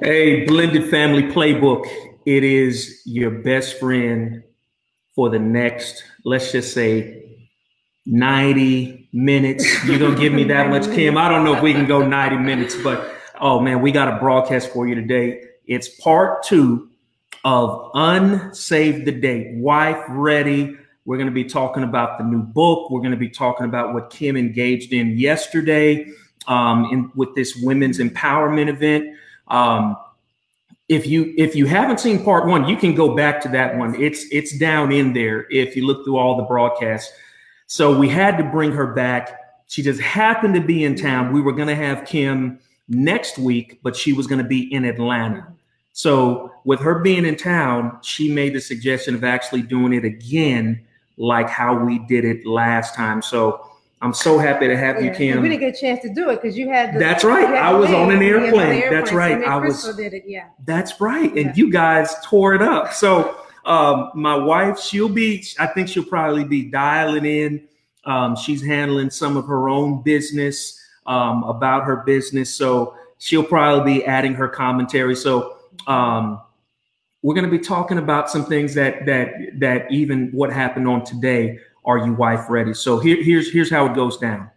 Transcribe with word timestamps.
Hey, 0.00 0.44
Blended 0.44 0.90
Family 0.90 1.22
Playbook. 1.22 1.86
It 2.26 2.44
is 2.44 3.02
your 3.06 3.30
best 3.30 3.80
friend 3.80 4.42
for 5.14 5.30
the 5.30 5.38
next, 5.38 6.04
let's 6.24 6.52
just 6.52 6.74
say, 6.74 7.22
90 8.04 9.08
minutes. 9.12 9.84
You're 9.84 9.98
going 9.98 10.14
to 10.14 10.20
give 10.20 10.32
me 10.32 10.44
that 10.44 10.68
much, 10.70 10.84
Kim. 10.94 11.16
I 11.16 11.28
don't 11.28 11.44
know 11.44 11.56
if 11.56 11.62
we 11.62 11.72
can 11.72 11.86
go 11.86 12.06
90 12.06 12.36
minutes, 12.36 12.76
but 12.82 13.10
oh 13.40 13.60
man, 13.60 13.80
we 13.80 13.90
got 13.90 14.14
a 14.14 14.18
broadcast 14.18 14.70
for 14.70 14.86
you 14.86 14.94
today. 14.94 15.42
It's 15.66 15.88
part 16.00 16.42
two 16.42 16.90
of 17.44 17.92
Unsave 17.92 19.04
the 19.04 19.12
Date, 19.12 19.56
Wife 19.56 20.04
Ready. 20.08 20.76
We're 21.04 21.16
going 21.16 21.28
to 21.28 21.34
be 21.34 21.44
talking 21.44 21.84
about 21.84 22.18
the 22.18 22.24
new 22.24 22.42
book. 22.42 22.90
We're 22.90 23.00
going 23.00 23.12
to 23.12 23.16
be 23.16 23.30
talking 23.30 23.64
about 23.66 23.94
what 23.94 24.10
Kim 24.10 24.36
engaged 24.36 24.92
in 24.92 25.16
yesterday 25.16 26.06
um, 26.46 26.88
in, 26.92 27.10
with 27.14 27.34
this 27.34 27.56
women's 27.56 27.98
empowerment 27.98 28.68
event. 28.68 29.16
Um, 29.48 29.96
if 30.88 31.06
you 31.06 31.34
if 31.36 31.56
you 31.56 31.66
haven't 31.66 31.98
seen 31.98 32.24
part 32.24 32.46
one, 32.46 32.68
you 32.68 32.76
can 32.76 32.94
go 32.94 33.16
back 33.16 33.40
to 33.42 33.48
that 33.50 33.76
one. 33.76 34.00
It's 34.00 34.26
it's 34.30 34.56
down 34.56 34.92
in 34.92 35.12
there 35.12 35.46
if 35.50 35.74
you 35.74 35.86
look 35.86 36.04
through 36.04 36.16
all 36.16 36.36
the 36.36 36.44
broadcasts. 36.44 37.12
So 37.66 37.98
we 37.98 38.08
had 38.08 38.36
to 38.38 38.44
bring 38.44 38.70
her 38.72 38.86
back. 38.86 39.40
She 39.66 39.82
just 39.82 40.00
happened 40.00 40.54
to 40.54 40.60
be 40.60 40.84
in 40.84 40.94
town. 40.94 41.32
We 41.32 41.40
were 41.40 41.52
going 41.52 41.68
to 41.68 41.74
have 41.74 42.04
Kim 42.04 42.60
next 42.88 43.36
week, 43.38 43.80
but 43.82 43.96
she 43.96 44.12
was 44.12 44.28
going 44.28 44.40
to 44.40 44.48
be 44.48 44.72
in 44.72 44.84
Atlanta. 44.84 45.48
So 45.92 46.52
with 46.64 46.78
her 46.80 47.00
being 47.00 47.24
in 47.24 47.36
town, 47.36 47.98
she 48.02 48.32
made 48.32 48.54
the 48.54 48.60
suggestion 48.60 49.16
of 49.16 49.24
actually 49.24 49.62
doing 49.62 49.92
it 49.92 50.04
again, 50.04 50.84
like 51.16 51.48
how 51.48 51.76
we 51.76 51.98
did 52.00 52.24
it 52.24 52.46
last 52.46 52.94
time. 52.94 53.22
So 53.22 53.68
I'm 54.02 54.12
so 54.12 54.38
happy 54.38 54.68
to 54.68 54.76
have 54.76 54.96
Yeah, 54.96 55.10
you, 55.10 55.10
Kim. 55.12 55.42
We 55.42 55.48
didn't 55.48 55.60
get 55.60 55.74
a 55.74 55.80
chance 55.80 56.02
to 56.02 56.12
do 56.12 56.28
it 56.30 56.42
because 56.42 56.56
you 56.56 56.68
had. 56.68 56.94
The, 56.94 56.98
That's 56.98 57.24
right. 57.24 57.46
had 57.48 57.56
I 57.56 57.72
was 57.72 57.90
on 57.90 58.10
an 58.10 58.18
had 58.18 58.22
airplane. 58.22 58.90
That's 58.90 59.12
right. 59.12 59.42
I 59.42 59.56
was- 59.56 59.82
Crystal 59.84 59.94
Did 59.94 60.12
it, 60.14 60.24
yeah. 60.26 60.48
That's 60.66 61.00
right. 61.00 61.30
And 61.30 61.46
Yeah. 61.46 61.52
you 61.54 61.70
guys 61.70 62.14
tore 62.22 62.54
it 62.54 62.62
up. 62.62 62.92
So 62.92 63.40
um, 63.64 64.10
my 64.14 64.36
wife, 64.36 64.78
she'll 64.78 65.08
be, 65.08 65.44
I 65.58 65.66
think 65.66 65.88
she'll 65.88 66.04
probably 66.04 66.44
be 66.44 66.64
dialing 66.64 67.24
in. 67.24 67.62
Um, 68.04 68.36
she's 68.36 68.62
handling 68.64 69.10
some 69.10 69.36
of 69.36 69.46
her 69.46 69.68
own 69.68 70.02
business 70.02 70.78
um, 71.06 71.42
about 71.44 71.84
her 71.84 71.96
business. 71.96 72.54
So 72.54 72.94
she'll 73.18 73.42
probably 73.42 74.00
be 74.00 74.04
adding 74.04 74.34
her 74.34 74.46
commentary. 74.48 75.16
So 75.16 75.56
um, 75.86 76.40
we're 77.22 77.34
going 77.34 77.44
to 77.46 77.50
be 77.50 77.58
talking 77.58 77.98
about 77.98 78.30
some 78.30 78.44
things 78.44 78.74
that 78.74 79.06
that 79.06 79.32
that 79.58 79.90
even 79.90 80.30
what 80.32 80.52
happened 80.52 80.86
on 80.86 81.02
today. 81.04 81.58
Are 81.86 81.98
you 81.98 82.12
wife 82.12 82.50
ready? 82.50 82.74
So 82.74 82.98
here, 82.98 83.22
here's 83.22 83.52
here's 83.52 83.70
how 83.70 83.86
it 83.86 83.94
goes 83.94 84.18
down. 84.18 84.50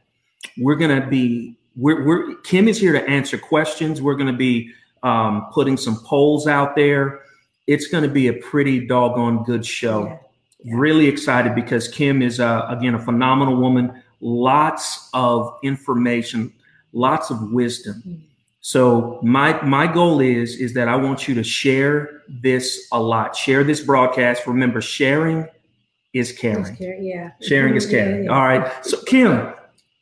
We're 0.58 0.76
going 0.76 1.02
to 1.02 1.08
be 1.08 1.56
we're, 1.76 2.04
we're 2.06 2.36
Kim 2.42 2.68
is 2.68 2.80
here 2.80 2.92
to 2.92 3.08
answer 3.08 3.38
questions. 3.38 4.02
We're 4.02 4.16
going 4.16 4.32
to 4.32 4.38
be 4.38 4.72
um, 5.04 5.48
putting 5.54 5.78
some 5.78 5.98
polls 6.04 6.48
out 6.48 6.76
there. 6.76 7.22
It's 7.68 7.88
going 7.88 8.04
to 8.04 8.10
be 8.10 8.28
a 8.28 8.34
pretty 8.34 8.88
doggone 8.88 9.44
good 9.44 9.66
show. 9.66 10.06
Yeah. 10.06 10.18
Yeah. 10.64 10.76
Really 10.76 11.08
excited 11.08 11.56
because 11.56 11.88
Kim 11.88 12.22
is 12.22 12.40
uh, 12.40 12.66
again 12.68 12.96
a 12.96 13.00
phenomenal 13.00 13.56
woman. 13.56 14.04
Lots 14.20 15.10
of 15.14 15.58
information, 15.64 16.52
lots 16.92 17.30
of 17.30 17.54
wisdom. 17.54 18.04
Mm. 18.06 18.20
So 18.62 19.20
my 19.24 19.62
my 19.62 19.88
goal 19.88 20.20
is 20.20 20.58
is 20.58 20.74
that 20.74 20.90
I 20.90 20.96
want 20.98 21.28
you 21.28 21.36
to 21.36 21.44
share 21.44 22.24
this 22.28 22.88
a 22.92 23.02
lot. 23.02 23.36
Share 23.36 23.64
this 23.64 23.82
broadcast. 23.82 24.46
Remember, 24.48 24.82
sharing 24.82 25.48
is 26.14 26.32
caring. 26.32 26.76
Yeah. 26.80 27.32
Sharing 27.42 27.76
is 27.76 27.86
caring. 27.86 28.26
yeah. 28.26 28.32
All 28.32 28.44
right. 28.44 28.86
So 28.86 29.02
Kim, 29.04 29.54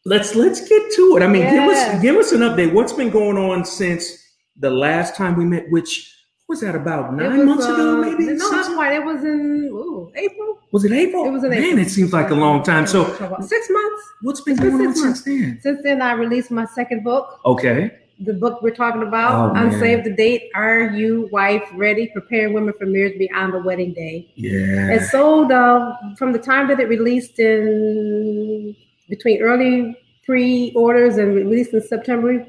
let's 0.05 0.35
let's 0.35 0.67
get 0.67 0.91
to 0.93 1.17
it. 1.17 1.23
I 1.23 1.27
mean, 1.27 1.43
give 1.43 1.69
us 1.69 2.01
give 2.01 2.15
us 2.15 2.31
an 2.31 2.41
update. 2.41 2.73
What's 2.73 2.93
been 2.93 3.09
going 3.09 3.37
on 3.37 3.65
since 3.65 4.17
the 4.57 4.69
last 4.69 5.15
time 5.15 5.35
we 5.35 5.45
met? 5.45 5.65
Which 5.69 6.13
was 6.47 6.61
that 6.61 6.75
about 6.75 7.13
nine 7.13 7.39
was, 7.39 7.45
months 7.45 7.65
ago? 7.65 7.97
uh, 7.97 8.01
Maybe 8.01 8.25
No, 8.25 8.49
not 8.49 8.73
quite. 8.75 8.93
It 8.93 9.03
was 9.03 9.21
in 9.23 9.69
ooh, 9.71 10.11
April. 10.15 10.59
was 10.71 10.85
it 10.85 10.93
April? 10.93 11.25
It 11.25 11.31
was 11.31 11.43
in 11.43 11.51
April. 11.51 11.75
Man, 11.75 11.79
it 11.85 11.89
seems 11.89 12.13
like 12.13 12.29
a 12.29 12.35
long 12.35 12.63
time. 12.63 12.87
So 12.87 13.03
six 13.41 13.69
months. 13.69 14.03
what's 14.21 14.41
been 14.41 14.53
It's 14.53 14.61
been 14.61 14.71
going 14.71 14.81
on 14.81 14.85
months. 14.85 15.01
since 15.01 15.23
then? 15.23 15.59
Since 15.61 15.81
then, 15.83 16.01
I 16.01 16.13
released 16.13 16.49
my 16.51 16.65
second 16.65 17.03
book. 17.03 17.39
Okay. 17.45 17.91
The 18.19 18.33
book 18.33 18.61
we're 18.63 18.73
talking 18.75 19.03
about, 19.03 19.51
Oh. 19.51 19.59
Unsave 19.59 20.03
the 20.03 20.09
Date. 20.11 20.49
Are 20.55 20.89
you 20.89 21.29
wife 21.31 21.63
ready? 21.73 22.07
Preparing 22.07 22.53
women 22.53 22.73
for 22.77 22.85
marriage 22.85 23.17
beyond 23.19 23.53
the 23.53 23.59
wedding 23.59 23.93
day. 23.93 24.27
Yeah. 24.35 24.91
It 24.93 25.03
sold 25.09 25.51
uh, 25.51 25.95
from 26.17 26.31
the 26.33 26.39
time 26.39 26.67
that 26.69 26.79
it 26.79 26.87
released 26.89 27.37
in 27.39 28.75
between 29.09 29.41
early 29.41 29.95
pre-orders 30.25 31.17
and 31.17 31.35
released 31.35 31.73
in 31.73 31.81
September, 31.81 32.45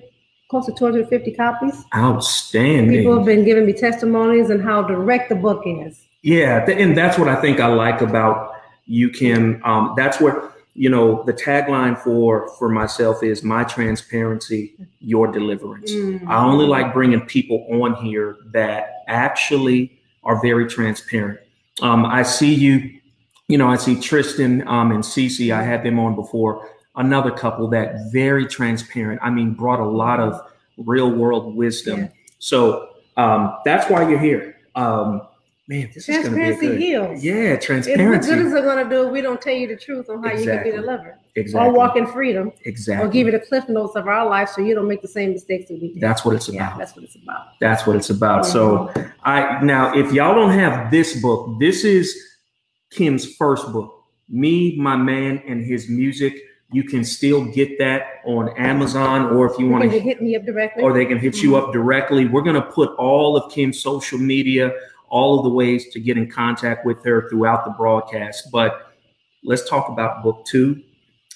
close 0.51 0.67
to 0.67 0.73
250 0.73 1.33
copies. 1.33 1.85
Outstanding. 1.95 2.91
People 2.91 3.17
have 3.19 3.27
been 3.27 3.45
giving 3.45 3.67
me 3.67 3.73
testimonies 3.73 4.51
and 4.51 4.63
how 4.63 4.83
direct 4.83 5.29
the 5.29 5.35
book 5.37 5.63
is. 5.67 6.01
Yeah, 6.23 6.69
and 6.69 6.97
that's 6.97 7.19
what 7.19 7.29
I 7.29 7.37
think 7.41 7.61
I 7.61 7.69
like 7.69 8.01
about 8.01 8.53
you, 8.87 9.11
Kim. 9.11 9.63
Um, 9.65 9.95
that's 9.97 10.21
where 10.21 10.51
you 10.79 10.89
know 10.89 11.25
the 11.25 11.33
tagline 11.33 11.99
for 11.99 12.49
for 12.57 12.69
myself 12.69 13.25
is 13.25 13.43
my 13.43 13.65
transparency, 13.65 14.77
your 15.01 15.27
deliverance. 15.27 15.91
Mm. 15.91 16.29
I 16.29 16.45
only 16.45 16.67
like 16.67 16.93
bringing 16.93 17.21
people 17.23 17.67
on 17.83 17.97
here 17.97 18.37
that 18.53 19.03
actually 19.09 20.01
are 20.23 20.41
very 20.41 20.69
transparent. 20.69 21.41
Um, 21.83 22.07
I 22.07 22.23
see 22.23 22.55
you, 22.55 22.93
you 23.49 23.59
know, 23.59 23.69
I 23.69 23.77
see 23.77 24.01
Tristan 24.01 24.67
um, 24.69 24.93
and 24.93 25.03
Cece. 25.03 25.53
I 25.53 25.65
had 25.65 25.83
them 25.83 25.99
on 25.99 26.15
before. 26.15 26.71
Another 26.95 27.33
couple 27.33 27.67
that 27.71 28.13
very 28.13 28.47
transparent. 28.47 29.21
I 29.21 29.31
mean, 29.31 29.55
brought 29.55 29.81
a 29.81 29.85
lot 29.85 30.21
of 30.21 30.41
real 30.77 31.11
world 31.11 31.57
wisdom. 31.57 32.03
Yeah. 32.03 32.09
So 32.39 32.91
um, 33.17 33.57
that's 33.65 33.91
why 33.91 34.09
you're 34.09 34.21
here. 34.21 34.57
Man, 35.69 35.91
this 35.95 36.09
is 36.09 36.17
going 36.17 36.23
to 36.25 36.31
be 36.31 36.37
Transparency 36.37 36.67
good. 36.67 36.81
heals. 36.81 37.23
Yeah, 37.23 37.35
And 37.95 38.11
what 38.11 38.23
good 38.23 38.39
is 38.39 38.53
it 38.55 38.63
going 38.63 38.83
to 38.83 38.91
do 38.91 39.07
if 39.07 39.13
we 39.13 39.21
don't 39.21 39.41
tell 39.41 39.53
you 39.55 39.69
the 39.69 39.77
truth 39.77 40.09
on 40.09 40.23
how 40.25 40.31
you 40.33 40.39
Exactly. 40.39 40.71
can 40.71 40.81
be 40.81 40.87
delivered? 40.87 41.19
exactly. 41.39 41.71
Or 41.71 41.73
walk 41.73 41.97
in 41.97 42.07
freedom, 42.07 42.53
exactly. 42.65 43.07
or 43.07 43.11
give 43.11 43.27
you 43.27 43.33
the 43.33 43.41
cliff 43.41 43.69
notes 43.69 43.97
of 43.97 44.07
our 44.09 44.27
life 44.29 44.49
so 44.49 44.63
you 44.63 44.75
don't 44.75 44.89
make 44.89 45.03
the 45.03 45.09
same 45.09 45.33
mistakes 45.33 45.69
that 45.69 45.81
we 45.81 45.93
did. 45.93 46.01
That's 46.01 46.25
what 46.25 46.35
it's 46.35 46.49
yeah, 46.49 46.69
about. 46.69 46.79
that's 46.79 46.97
what 46.97 47.05
it's 47.05 47.17
about. 47.17 47.47
That's 47.61 47.87
what 47.87 47.97
it's 47.97 48.11
about. 48.11 48.47
So 48.47 48.89
mm-hmm. 48.95 49.11
I 49.25 49.63
now 49.63 49.95
if 49.95 50.13
y'all 50.13 50.35
don't 50.35 50.53
have 50.59 50.91
this 50.91 51.21
book, 51.21 51.59
this 51.61 51.85
is 51.85 52.17
Kim's 52.91 53.35
first 53.37 53.71
book. 53.73 53.95
Me, 54.29 54.77
my 54.79 54.97
man, 54.97 55.43
and 55.47 55.65
his 55.65 55.89
music. 55.89 56.35
You 56.71 56.85
can 56.85 57.03
still 57.03 57.47
get 57.47 57.79
that 57.79 58.21
on 58.27 58.51
Amazon, 58.59 59.35
or 59.35 59.51
if 59.51 59.59
you 59.59 59.65
You 59.65 59.73
want 59.73 59.91
to, 59.91 60.01
hit 60.01 60.21
me 60.21 60.37
up 60.37 60.45
directly. 60.45 60.83
or 60.83 60.93
they 60.93 61.07
can 61.07 61.19
hit 61.19 61.43
you 61.43 61.57
up 61.57 61.65
mm-hmm. 61.65 61.73
directly. 61.73 62.27
We're 62.27 62.43
gonna 62.43 62.61
put 62.61 62.91
all 62.97 63.39
of 63.39 63.51
Kim's 63.51 63.81
social 63.81 64.19
media, 64.19 64.71
all 65.11 65.39
of 65.39 65.45
the 65.45 65.51
ways 65.51 65.89
to 65.93 66.01
get 66.01 66.17
in 66.17 66.31
contact 66.31 66.85
with 66.87 67.05
her 67.05 67.29
throughout 67.29 67.65
the 67.65 67.71
broadcast. 67.73 68.49
But 68.53 68.93
let's 69.45 69.69
talk 69.69 69.89
about 69.89 70.23
book 70.23 70.45
two. 70.47 70.83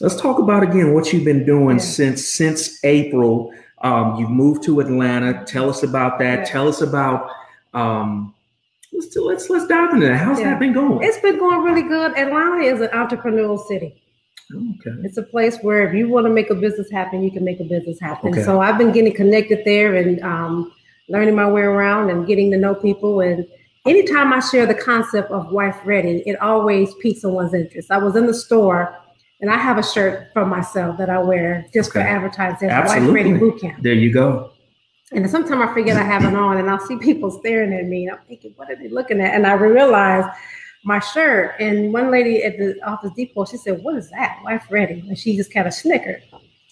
Let's 0.01 0.21
talk 0.21 0.39
about 0.39 0.63
again 0.63 0.95
what 0.95 1.13
you've 1.13 1.25
been 1.25 1.45
doing 1.45 1.77
Yeah. 1.77 1.83
since 1.83 2.27
since 2.27 2.85
April. 2.85 3.53
Um, 3.83 4.17
you've 4.19 4.31
moved 4.31 4.63
to 4.65 4.81
Atlanta. 4.81 5.45
Tell 5.45 5.69
us 5.69 5.83
about 5.83 6.19
that. 6.21 6.41
Yeah. 6.41 6.45
Tell 6.45 6.69
us 6.69 6.81
about. 6.83 7.29
Um, 7.75 8.35
let's 8.93 9.15
let's 9.17 9.51
let's 9.51 9.67
dive 9.67 9.93
into 9.95 10.07
that. 10.07 10.17
How's 10.17 10.39
Yeah. 10.41 10.51
that 10.51 10.61
been 10.61 10.73
going? 10.73 11.03
it's 11.03 11.19
been 11.19 11.39
going 11.39 11.63
really 11.63 11.83
good. 11.83 12.17
Atlanta 12.17 12.63
is 12.63 12.81
an 12.81 12.89
entrepreneurial 12.89 13.59
city. 13.67 14.03
okay. 14.55 14.97
It's 15.05 15.17
a 15.17 15.23
place 15.23 15.59
where 15.63 15.87
if 15.89 15.95
you 15.95 16.09
want 16.09 16.27
to 16.27 16.31
make 16.33 16.51
a 16.51 16.55
business 16.55 16.91
happen, 16.91 17.23
you 17.23 17.31
can 17.31 17.45
make 17.45 17.61
a 17.61 17.65
business 17.65 17.99
happen. 18.01 18.31
Okay. 18.33 18.43
So 18.43 18.61
I've 18.61 18.77
been 18.79 18.93
getting 18.93 19.13
connected 19.15 19.61
there 19.65 19.95
and 19.95 20.21
um, 20.23 20.73
learning 21.09 21.35
my 21.35 21.51
way 21.51 21.63
around 21.63 22.11
and 22.11 22.27
getting 22.27 22.51
to 22.51 22.59
know 22.59 22.75
people. 22.75 23.21
And 23.21 23.47
anytime 23.87 24.33
I 24.33 24.41
share 24.41 24.67
the 24.67 24.75
concept 24.75 25.31
of 25.31 25.51
wife 25.51 25.77
ready, 25.85 26.23
it 26.27 26.41
always 26.41 26.95
piques 26.95 27.23
someone's 27.23 27.55
interest. 27.55 27.91
I 27.91 27.99
was 27.99 28.17
in 28.17 28.27
the 28.27 28.35
store 28.35 28.97
and 29.41 29.51
I 29.51 29.57
have 29.57 29.79
a 29.79 29.83
shirt 29.83 30.31
for 30.33 30.47
myself 30.47 30.99
that 30.99 31.11
I 31.11 31.19
wear 31.19 31.67
just 31.75 31.93
for 31.93 32.01
Okay. 32.01 32.09
advertising. 32.09 32.69
Wife 32.69 33.09
ready 33.13 33.33
boot 33.33 33.61
camp. 33.61 33.83
There 33.83 33.95
you 33.95 34.13
go. 34.13 34.53
And 35.13 35.29
sometimes 35.29 35.61
I 35.69 35.75
forget 35.75 35.97
I 35.97 36.03
have 36.05 36.25
it 36.25 36.35
on 36.35 36.57
and 36.59 36.71
I'll 36.71 36.79
see 36.81 36.97
people 36.97 37.31
staring 37.31 37.73
at 37.75 37.85
me 37.87 38.07
and 38.07 38.17
I'm 38.17 38.25
thinking, 38.27 38.53
what 38.57 38.71
are 38.71 38.77
they 38.77 38.89
looking 38.89 39.21
at? 39.21 39.35
And 39.35 39.47
I 39.47 39.53
realize 39.55 40.25
my 40.85 41.01
shirt. 41.01 41.57
And 41.61 41.93
one 41.93 42.11
lady 42.11 42.43
at 42.45 42.57
the 42.57 42.81
Office 42.87 43.11
Depot, 43.17 43.45
she 43.45 43.57
said, 43.57 43.83
What 43.83 43.97
is 43.97 44.11
that? 44.11 44.41
Wife 44.43 44.65
ready. 44.71 45.05
And 45.07 45.19
she 45.19 45.37
just 45.37 45.53
kind 45.53 45.67
of 45.69 45.75
snickered. 45.75 46.23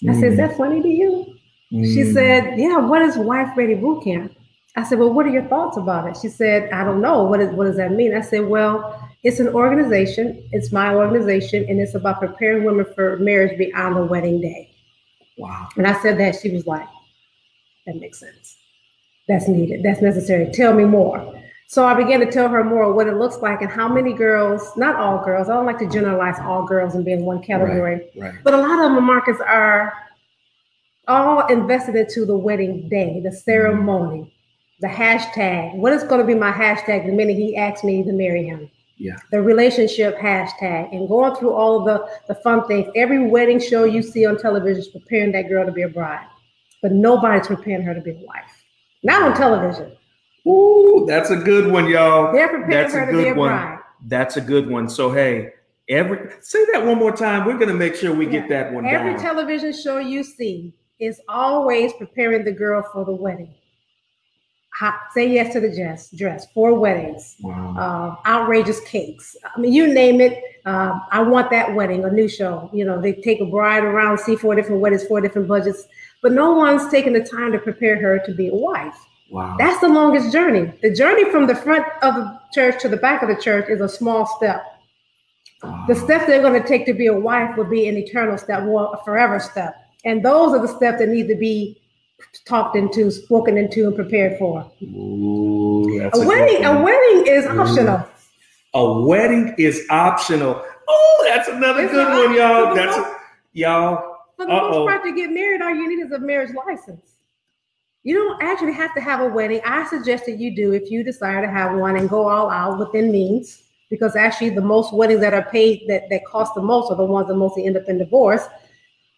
I 0.08 0.14
said, 0.14 0.32
Is 0.32 0.36
that 0.38 0.56
funny 0.56 0.80
to 0.80 0.88
you? 0.88 1.36
She 1.70 2.02
Mm. 2.02 2.12
said, 2.14 2.58
Yeah, 2.58 2.78
what 2.78 3.02
is 3.02 3.16
wife 3.18 3.54
ready 3.56 3.74
boot 3.74 4.02
camp? 4.04 4.34
I 4.76 4.84
said, 4.84 4.98
Well, 4.98 5.12
what 5.12 5.26
are 5.26 5.30
your 5.30 5.44
thoughts 5.44 5.76
about 5.76 6.08
it? 6.08 6.16
She 6.20 6.28
said, 6.28 6.70
I 6.72 6.84
don't 6.84 7.00
know. 7.00 7.24
What, 7.24 7.40
is, 7.40 7.50
what 7.54 7.64
does 7.64 7.76
that 7.76 7.92
mean? 7.92 8.14
I 8.14 8.20
said, 8.20 8.46
Well, 8.46 9.08
it's 9.22 9.40
an 9.40 9.48
organization. 9.48 10.42
It's 10.52 10.72
my 10.72 10.94
organization, 10.94 11.66
and 11.68 11.80
it's 11.80 11.94
about 11.94 12.20
preparing 12.20 12.64
women 12.64 12.86
for 12.94 13.18
marriage 13.18 13.58
beyond 13.58 13.96
the 13.96 14.04
wedding 14.04 14.40
day. 14.40 14.70
"Wow, 15.36 15.68
And 15.76 15.86
I 15.86 16.00
said 16.00 16.18
that. 16.20 16.36
She 16.40 16.50
was 16.50 16.66
like, 16.66 16.88
That 17.86 17.96
makes 17.96 18.20
sense. 18.20 18.56
That's 19.28 19.48
needed. 19.48 19.82
That's 19.82 20.00
necessary. 20.02 20.50
Tell 20.52 20.72
me 20.72 20.84
more. 20.84 21.34
So 21.70 21.86
I 21.86 21.94
began 21.94 22.18
to 22.18 22.30
tell 22.30 22.48
her 22.48 22.64
more 22.64 22.92
what 22.92 23.06
it 23.06 23.16
looks 23.16 23.36
like 23.36 23.62
and 23.62 23.70
how 23.70 23.88
many 23.88 24.12
girls, 24.12 24.76
not 24.76 24.96
all 24.96 25.24
girls, 25.24 25.48
I 25.48 25.54
don't 25.54 25.66
like 25.66 25.78
to 25.78 25.88
generalize 25.88 26.36
all 26.40 26.66
girls 26.66 26.96
and 26.96 27.04
be 27.04 27.12
in 27.12 27.24
one 27.24 27.40
category, 27.40 28.10
right, 28.16 28.34
but 28.42 28.54
a 28.54 28.56
lot 28.56 28.84
of 28.84 28.92
them, 28.92 29.04
Marcus, 29.04 29.36
are 29.46 29.92
all 31.06 31.46
invested 31.46 31.94
into 31.94 32.26
the 32.26 32.36
wedding 32.36 32.88
day, 32.88 33.20
the 33.22 33.30
ceremony, 33.30 34.34
the 34.80 34.88
hashtag. 34.88 35.74
What 35.76 35.92
is 35.92 36.02
going 36.04 36.20
to 36.20 36.26
be 36.26 36.34
my 36.34 36.52
hashtag 36.52 37.06
the 37.06 37.12
minute 37.12 37.36
he 37.36 37.56
asks 37.56 37.84
me 37.84 38.02
to 38.02 38.12
marry 38.12 38.44
him? 38.44 38.70
Yeah. 38.96 39.16
The 39.30 39.40
relationship 39.40 40.18
hashtag 40.18 40.94
and 40.94 41.08
going 41.08 41.34
through 41.36 41.52
all 41.52 41.78
of 41.78 41.84
the, 41.86 42.08
the 42.28 42.40
fun 42.42 42.66
things. 42.66 42.88
Every 42.94 43.26
wedding 43.26 43.58
show 43.58 43.84
you 43.84 44.02
see 44.02 44.26
on 44.26 44.36
television 44.38 44.80
is 44.80 44.88
preparing 44.88 45.32
that 45.32 45.48
girl 45.48 45.64
to 45.64 45.72
be 45.72 45.82
a 45.82 45.88
bride, 45.88 46.26
but 46.82 46.92
nobody's 46.92 47.46
preparing 47.46 47.82
her 47.82 47.94
to 47.94 48.00
be 48.00 48.10
a 48.10 48.14
wife. 48.26 48.64
Not 49.02 49.22
on 49.22 49.34
television. 49.34 49.96
Ooh, 50.46 51.04
that's 51.06 51.30
a 51.30 51.36
good 51.36 51.70
one, 51.70 51.88
y'all. 51.88 52.32
They're 52.32 52.48
preparing 52.48 52.70
That's 52.70 52.92
her 52.94 53.02
a 53.02 53.06
to 53.06 53.12
be 53.12 53.24
good 53.24 53.32
a 53.32 53.34
one. 53.34 53.48
bride. 53.50 53.78
That's 54.06 54.36
a 54.36 54.40
good 54.40 54.68
one. 54.68 54.88
So 54.88 55.10
hey, 55.10 55.50
every 55.88 56.30
say 56.40 56.64
that 56.72 56.84
one 56.84 56.98
more 56.98 57.14
time. 57.14 57.46
We're 57.46 57.58
gonna 57.58 57.74
make 57.74 57.94
sure 57.94 58.14
we 58.14 58.26
get 58.26 58.48
that 58.48 58.72
one 58.72 58.86
Every 58.86 59.12
down. 59.12 59.20
television 59.22 59.72
show 59.72 59.98
you 59.98 60.22
see 60.22 60.74
is 60.98 61.20
always 61.28 61.92
preparing 61.94 62.44
the 62.44 62.52
girl 62.52 62.82
for 62.92 63.04
the 63.04 63.12
wedding. 63.12 63.54
Ha- 64.74 65.00
say 65.12 65.28
yes 65.28 65.52
to 65.52 65.60
the 65.60 65.74
dress, 65.74 66.10
dress 66.12 66.46
for 66.52 66.74
weddings, 66.74 67.36
wow. 67.40 67.74
uh, 68.24 68.28
outrageous 68.28 68.80
cakes. 68.80 69.36
I 69.44 69.60
mean, 69.60 69.72
you 69.72 69.92
name 69.92 70.20
it. 70.20 70.42
Uh, 70.64 70.98
I 71.10 71.22
want 71.22 71.50
that 71.50 71.74
wedding, 71.74 72.04
a 72.04 72.10
new 72.10 72.28
show. 72.28 72.70
You 72.72 72.84
know, 72.84 73.00
they 73.00 73.14
take 73.14 73.40
a 73.40 73.46
bride 73.46 73.82
around, 73.82 74.18
see 74.18 74.36
four 74.36 74.54
different 74.54 74.80
weddings, 74.80 75.04
four 75.04 75.20
different 75.20 75.48
budgets, 75.48 75.84
but 76.22 76.32
no 76.32 76.52
one's 76.52 76.88
taking 76.90 77.12
the 77.12 77.24
time 77.24 77.50
to 77.52 77.58
prepare 77.58 78.00
her 78.00 78.20
to 78.24 78.32
be 78.32 78.48
a 78.48 78.54
wife. 78.54 78.94
Wow. 79.30 79.56
That's 79.58 79.80
the 79.80 79.88
longest 79.88 80.32
journey. 80.32 80.72
The 80.82 80.94
journey 80.94 81.30
from 81.30 81.46
the 81.46 81.54
front 81.54 81.84
of 82.02 82.14
the 82.14 82.40
church 82.52 82.80
to 82.82 82.88
the 82.88 82.96
back 82.96 83.22
of 83.22 83.28
the 83.28 83.40
church 83.40 83.68
is 83.68 83.80
a 83.80 83.88
small 83.88 84.26
step. 84.26 84.64
Wow. 85.62 85.84
The 85.88 85.94
steps 85.94 86.26
they're 86.26 86.42
going 86.42 86.60
to 86.60 86.66
take 86.66 86.86
to 86.86 86.94
be 86.94 87.06
a 87.06 87.14
wife 87.14 87.56
will 87.56 87.64
be 87.64 87.88
an 87.88 87.96
eternal 87.96 88.38
step, 88.38 88.64
well, 88.64 88.92
a 88.92 89.04
forever 89.04 89.38
step. 89.38 89.76
And 90.04 90.24
those 90.24 90.52
are 90.52 90.60
the 90.60 90.72
steps 90.74 90.98
that 90.98 91.08
need 91.08 91.28
to 91.28 91.34
be 91.34 91.80
talked 92.46 92.76
into, 92.76 93.10
spoken 93.10 93.56
into, 93.56 93.86
and 93.86 93.94
prepared 93.94 94.38
for. 94.38 94.70
Ooh, 94.82 96.00
A 96.02 96.10
good 96.10 96.26
wedding, 96.26 96.64
a 96.64 96.82
wedding 96.82 97.26
is 97.26 97.44
Ooh. 97.46 97.60
optional. 97.60 98.06
A 98.74 99.00
wedding 99.00 99.54
is 99.58 99.86
optional. 99.90 100.64
Oh, 100.88 101.24
that's 101.28 101.48
another 101.48 101.82
It's 101.84 101.92
good 101.92 102.08
one, 102.08 102.34
y'all. 102.36 102.74
That's 102.74 102.96
y'all. 103.52 104.16
For 104.36 104.46
the 104.46 104.52
Uh-oh. 104.52 104.70
most 104.70 104.88
part, 104.88 105.04
to 105.04 105.12
get 105.12 105.30
married, 105.30 105.60
all 105.60 105.74
you 105.74 105.88
need 105.88 106.04
is 106.04 106.12
a 106.12 106.18
marriage 106.18 106.54
license. 106.66 107.16
You 108.02 108.14
don't 108.14 108.42
actually 108.42 108.72
have 108.72 108.94
to 108.94 109.00
have 109.00 109.20
a 109.20 109.26
wedding. 109.28 109.60
I 109.64 109.86
suggest 109.86 110.24
that 110.26 110.38
you 110.38 110.54
do 110.56 110.72
if 110.72 110.90
you 110.90 111.04
desire 111.04 111.42
to 111.44 111.50
have 111.50 111.76
one 111.78 111.96
and 111.96 112.08
go 112.08 112.28
all 112.28 112.48
out 112.48 112.78
within 112.78 113.10
means, 113.12 113.64
because 113.90 114.16
actually 114.16 114.50
the 114.50 114.62
most 114.62 114.94
weddings 114.94 115.20
that 115.20 115.34
are 115.34 115.44
paid 115.50 115.82
that, 115.88 116.08
that 116.08 116.24
cost 116.24 116.54
the 116.54 116.62
most 116.62 116.90
are 116.90 116.96
the 116.96 117.04
ones 117.04 117.28
that 117.28 117.34
mostly 117.34 117.66
end 117.66 117.76
up 117.76 117.88
in 117.88 117.98
divorce 117.98 118.44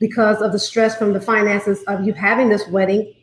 because 0.02 0.42
of 0.42 0.50
the 0.50 0.58
stress 0.58 0.98
from 0.98 1.12
the 1.12 1.20
finances 1.20 1.84
of 1.84 2.04
you 2.04 2.12
having 2.12 2.48
this 2.48 2.66
wedding, 2.68 3.14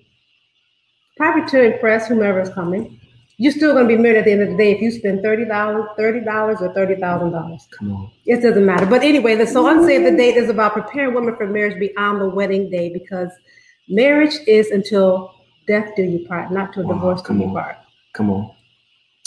probably 1.18 1.46
to 1.50 1.74
impress 1.74 2.08
whomever 2.08 2.40
is 2.40 2.50
coming. 2.50 2.98
You're 3.38 3.52
still 3.52 3.74
going 3.74 3.90
to 3.90 3.96
be 3.96 4.02
married 4.02 4.20
at 4.20 4.26
the 4.26 4.32
end 4.32 4.42
of 4.44 4.50
the 4.52 4.58
day 4.58 4.72
if 4.72 4.82
you 4.82 4.90
spend 4.90 5.22
thirty 5.22 5.44
dollars, 5.46 5.86
thirty 5.98 6.22
dollars, 6.22 6.60
or 6.62 6.74
thirty 6.74 6.96
thousand 6.96 7.32
dollars. 7.32 7.68
Come 7.78 7.92
on. 7.92 8.12
It 8.26 8.42
doesn't 8.42 8.66
matter. 8.66 8.86
But 8.86 9.04
anyway, 9.04 9.36
the 9.36 9.46
so 9.46 9.68
unsaved 9.68 10.06
the 10.06 10.16
date 10.16 10.38
is 10.38 10.50
about 10.50 10.72
preparing 10.74 11.14
women 11.14 11.36
for 11.36 11.48
marriage 11.48 11.78
beyond 11.78 12.22
the 12.22 12.30
wedding 12.30 12.70
day 12.70 12.90
because 12.94 13.30
marriage 13.90 14.36
is 14.48 14.72
until 14.72 15.36
death 15.68 15.92
do 15.98 16.04
you 16.04 16.26
part, 16.28 16.50
not 16.52 16.74
till 16.74 16.84
Wow, 16.86 16.94
divorce 16.94 17.22
do 17.22 17.34
you 17.34 17.52
part. 17.52 17.76
Come 18.14 18.30
on. 18.30 18.52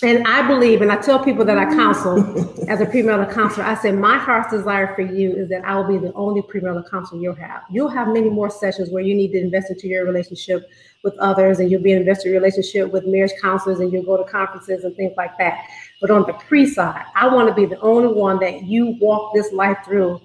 And 0.03 0.27
I 0.27 0.47
believe, 0.49 0.83
and 0.83 0.91
I 0.91 0.97
tell 0.97 1.23
people 1.23 1.45
that 1.45 1.57
I 1.57 1.65
counsel 1.67 2.19
as 2.69 2.81
a 2.81 2.87
premarital 2.87 3.33
counselor, 3.33 3.65
I 3.65 3.75
say 3.77 3.93
my 3.93 4.19
heart's 4.19 4.51
desire 4.51 4.95
for 4.97 5.03
you 5.03 5.33
is 5.37 5.49
that 5.51 5.65
I 5.65 5.77
will 5.77 5.87
be 5.87 5.97
the 5.97 6.13
only 6.15 6.43
premarital 6.43 6.91
counselor 6.91 7.21
you'll 7.21 7.37
have. 7.37 7.63
You'll 7.71 7.89
have 7.89 8.09
many 8.09 8.29
more 8.29 8.51
sessions 8.51 8.91
where 8.91 9.03
you 9.03 9.15
need 9.15 9.31
to 9.33 9.41
invest 9.41 9.71
into 9.71 9.87
your 9.87 10.05
relationship 10.05 10.69
with 11.05 11.17
others, 11.19 11.61
and 11.61 11.71
you'll 11.71 11.83
be 11.83 11.93
invested 11.93 12.27
in 12.27 12.33
your 12.33 12.41
relationship 12.41 12.91
with 12.93 13.07
marriage 13.07 13.33
counselors, 13.41 13.79
and 13.79 13.93
you'll 13.93 14.05
go 14.05 14.17
to 14.17 14.25
conferences 14.25 14.83
and 14.83 14.97
things 14.97 15.13
like 15.17 15.39
that. 15.39 15.67
But 16.01 16.11
on 16.11 16.27
the 16.27 16.33
pre 16.33 16.67
side, 16.67 17.05
I 17.15 17.33
want 17.33 17.49
to 17.49 17.55
be 17.55 17.67
the 17.67 17.81
only 17.81 18.13
one 18.13 18.41
that 18.41 18.65
you 18.65 18.97
walk 19.01 19.35
this 19.35 19.53
life 19.53 19.79
through 19.85 20.21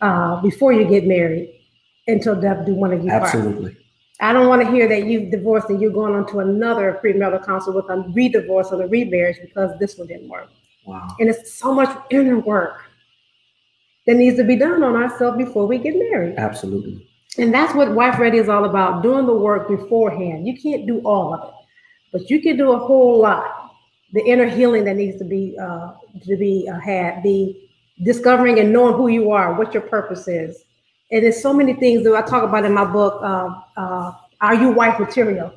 uh, 0.00 0.40
before 0.42 0.72
you 0.72 0.86
get 0.88 1.06
married 1.06 1.52
until 2.06 2.40
death 2.40 2.64
do 2.64 2.74
one 2.74 2.92
of 2.92 3.02
you 3.02 3.10
part. 3.10 3.76
I 4.20 4.32
don't 4.32 4.48
want 4.48 4.62
to 4.62 4.70
hear 4.70 4.88
that 4.88 5.04
you've 5.06 5.30
divorced 5.30 5.68
and 5.68 5.80
you're 5.80 5.90
going 5.90 6.14
on 6.14 6.26
to 6.28 6.38
another 6.38 6.98
premarital 7.04 7.44
counsel 7.44 7.74
with 7.74 7.88
a 7.90 7.98
re-divorce 8.14 8.68
or 8.72 8.82
a 8.82 8.88
remarriage 8.88 9.36
because 9.42 9.78
this 9.78 9.98
one 9.98 10.08
didn't 10.08 10.28
work. 10.28 10.48
Wow. 10.86 11.14
And 11.20 11.28
it's 11.28 11.54
so 11.54 11.74
much 11.74 11.96
inner 12.10 12.38
work 12.38 12.82
that 14.06 14.16
needs 14.16 14.36
to 14.36 14.44
be 14.44 14.56
done 14.56 14.82
on 14.82 14.96
ourselves 14.96 15.36
before 15.36 15.66
we 15.66 15.78
get 15.78 15.94
married. 15.96 16.36
Absolutely. 16.38 17.06
And 17.38 17.52
that's 17.52 17.74
what 17.74 17.92
Wife 17.92 18.18
Ready 18.18 18.38
is 18.38 18.48
all 18.48 18.64
about, 18.64 19.02
doing 19.02 19.26
the 19.26 19.34
work 19.34 19.68
beforehand. 19.68 20.46
You 20.46 20.58
can't 20.58 20.86
do 20.86 21.00
all 21.00 21.34
of 21.34 21.48
it, 21.48 21.54
but 22.12 22.30
you 22.30 22.40
can 22.40 22.56
do 22.56 22.72
a 22.72 22.78
whole 22.78 23.20
lot. 23.20 23.72
The 24.12 24.24
inner 24.24 24.48
healing 24.48 24.84
that 24.84 24.96
needs 24.96 25.18
to 25.18 25.24
be 25.24 25.56
uh, 25.60 25.92
to 26.24 26.36
be 26.36 26.70
uh, 26.72 26.78
had, 26.78 27.22
the 27.22 27.54
discovering 28.02 28.58
and 28.60 28.72
knowing 28.72 28.94
who 28.94 29.08
you 29.08 29.32
are, 29.32 29.54
what 29.54 29.74
your 29.74 29.82
purpose 29.82 30.28
is. 30.28 30.64
And 31.10 31.24
there's 31.24 31.40
so 31.40 31.52
many 31.52 31.74
things 31.74 32.02
that 32.04 32.14
I 32.14 32.22
talk 32.22 32.42
about 32.42 32.64
in 32.64 32.72
my 32.72 32.84
book. 32.84 33.20
Uh, 33.22 33.60
uh, 33.76 34.12
are 34.40 34.54
you 34.54 34.70
wife 34.70 34.98
material? 34.98 35.52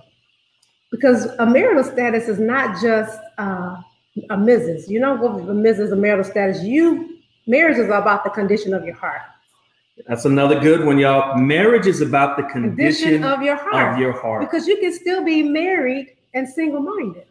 Because 0.91 1.25
a 1.25 1.45
marital 1.45 1.83
status 1.83 2.27
is 2.27 2.39
not 2.39 2.81
just 2.81 3.19
uh, 3.37 3.75
a 4.29 4.35
Mrs. 4.37 4.87
You 4.87 4.99
don't 4.99 5.19
go 5.19 5.35
with 5.35 5.49
a 5.49 5.53
Mrs. 5.53 5.91
a 5.91 5.95
marital 5.95 6.23
status. 6.29 6.63
You 6.63 7.17
marriage 7.47 7.77
is 7.77 7.85
about 7.85 8.23
the 8.23 8.29
condition 8.29 8.73
of 8.73 8.85
your 8.85 8.95
heart. 8.95 9.21
That's 10.07 10.25
another 10.25 10.59
good 10.59 10.85
one, 10.85 10.97
y'all. 10.97 11.37
Marriage 11.37 11.85
is 11.85 11.99
about 12.01 12.37
the 12.37 12.43
condition, 12.43 13.09
Condition 13.09 13.23
of 13.25 13.41
your 13.41 13.57
heart. 13.57 13.93
of 13.95 13.99
your 13.99 14.13
heart. 14.13 14.39
Because 14.41 14.65
you 14.65 14.77
can 14.77 14.93
still 14.93 15.23
be 15.25 15.43
married 15.43 16.15
and 16.33 16.47
single 16.47 16.79
minded. 16.79 17.25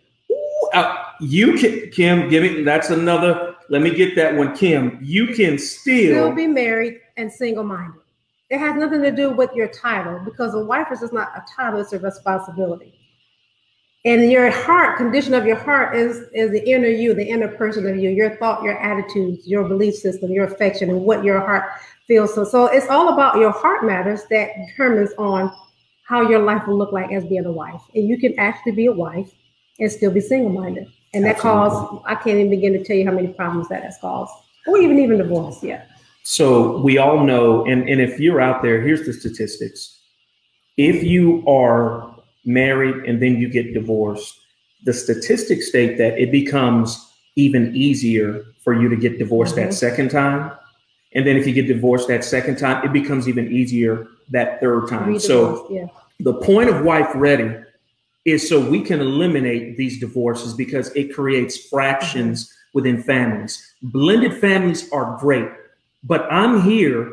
Uh, 0.75 0.97
you 1.21 1.55
can, 1.57 1.91
Kim, 1.91 2.29
give 2.29 2.43
me. 2.43 2.63
That's 2.63 2.91
another. 2.91 3.55
Let 3.71 3.81
me 3.83 3.95
get 3.95 4.15
that 4.17 4.35
one, 4.37 4.55
Kim. 4.55 4.99
You 5.03 5.29
can 5.29 5.59
Still 5.59 6.11
still. 6.13 6.33
be 6.35 6.47
married 6.47 7.01
and 7.17 7.33
single 7.33 7.65
minded. 7.65 8.01
It 8.51 8.59
has 8.59 8.77
nothing 8.77 9.03
to 9.03 9.11
do 9.11 9.31
with 9.31 9.53
your 9.55 9.69
title 9.69 10.21
because 10.25 10.55
a 10.55 10.65
wife 10.65 10.89
is 10.91 11.01
just 11.01 11.13
not 11.13 11.29
a 11.37 11.45
title, 11.55 11.81
it's 11.81 11.93
a 11.93 11.99
responsibility. 11.99 12.95
And 14.05 14.31
your 14.31 14.51
heart, 14.51 14.97
condition 14.97 15.35
of 15.35 15.45
your 15.45 15.57
heart 15.57 15.95
is 15.97 16.29
is 16.33 16.51
the 16.51 16.67
inner 16.67 16.89
you, 16.89 17.15
the 17.15 17.29
inner 17.29 17.49
person 17.49 17.87
of 17.87 17.97
you, 17.97 18.11
your 18.11 18.37
thought, 18.37 18.63
your 18.63 18.79
attitudes, 18.79 19.47
your 19.47 19.69
belief 19.69 19.97
system, 19.97 20.31
your 20.31 20.45
affection, 20.45 20.89
and 20.89 21.03
what 21.03 21.25
your 21.25 21.41
heart 21.41 21.73
feels. 22.07 22.35
So, 22.35 22.45
so 22.45 22.67
it's 22.67 22.89
all 22.89 23.13
about 23.13 23.37
your 23.37 23.51
heart 23.51 23.85
matters 23.85 24.23
that 24.31 24.51
determines 24.67 25.11
on 25.19 25.53
how 26.05 26.23
your 26.23 26.39
life 26.39 26.67
will 26.67 26.79
look 26.79 26.93
like 26.93 27.13
as 27.13 27.27
being 27.27 27.45
a 27.45 27.53
wife. 27.53 27.83
And 27.95 28.09
you 28.09 28.19
can 28.19 28.39
actually 28.39 28.73
be 28.73 28.87
a 28.87 28.93
wife 28.93 29.31
and 29.79 29.93
still 29.93 30.11
be 30.11 30.21
single-minded. 30.21 30.87
And 31.13 31.25
that 31.25 31.37
Absolutely. 31.37 31.69
caused, 31.69 32.03
I 32.07 32.15
can't 32.15 32.39
even 32.39 32.51
begin 32.51 32.73
to 32.75 32.85
tell 32.85 32.97
you 32.97 33.05
how 33.05 33.13
many 33.13 33.29
problems 33.29 33.69
that 33.69 33.83
has 33.83 33.99
caused. 34.01 34.33
Or 34.67 34.79
even 34.79 34.99
even 34.99 35.19
divorce, 35.19 35.63
yeah. 35.63 35.85
So 36.31 36.77
we 36.83 36.99
all 36.99 37.25
know, 37.25 37.65
and, 37.65 37.89
and 37.89 38.03
if 38.03 38.21
you're 38.21 38.39
out 38.39 38.63
there, 38.63 38.83
here's 38.83 39.07
the 39.07 39.15
statistics. 39.15 39.99
If 40.77 41.03
you 41.03 41.43
are 41.49 42.15
married 42.45 42.97
and 43.07 43.23
then 43.23 43.39
you 43.39 43.49
get 43.49 43.73
divorced, 43.73 44.39
the 44.85 44.93
statistics 44.93 45.69
state 45.69 45.97
that 45.97 46.19
it 46.21 46.31
becomes 46.31 47.03
even 47.37 47.75
easier 47.75 48.45
for 48.63 48.79
you 48.79 48.91
to 48.91 48.97
get 48.97 49.19
divorced 49.19 49.57
that 49.57 49.71
Mhm. 49.71 49.73
second 49.73 50.11
time. 50.11 50.53
And 51.15 51.27
then 51.27 51.39
if 51.39 51.47
you 51.47 51.55
get 51.55 51.67
divorced 51.67 52.09
that 52.09 52.23
second 52.25 52.59
time, 52.59 52.85
it 52.85 52.93
becomes 52.93 53.27
even 53.27 53.51
easier 53.51 54.07
that 54.31 54.61
third 54.61 54.87
time. 54.87 55.19
So 55.19 55.67
yeah. 55.71 55.87
the 56.21 56.35
point 56.35 56.69
of 56.69 56.85
Wife 56.85 57.09
Ready 57.15 57.55
is 58.27 58.47
so 58.47 58.61
we 58.61 58.83
can 58.83 59.01
eliminate 59.01 59.79
these 59.79 59.99
divorces 59.99 60.53
because 60.53 60.95
it 60.95 61.15
creates 61.15 61.57
fractions 61.71 62.53
within 62.75 63.03
families. 63.03 63.75
Blended 63.81 64.35
families 64.35 64.93
are 64.93 65.17
great, 65.19 65.49
but 66.05 66.31
I'm 66.33 66.63
here, 66.63 67.13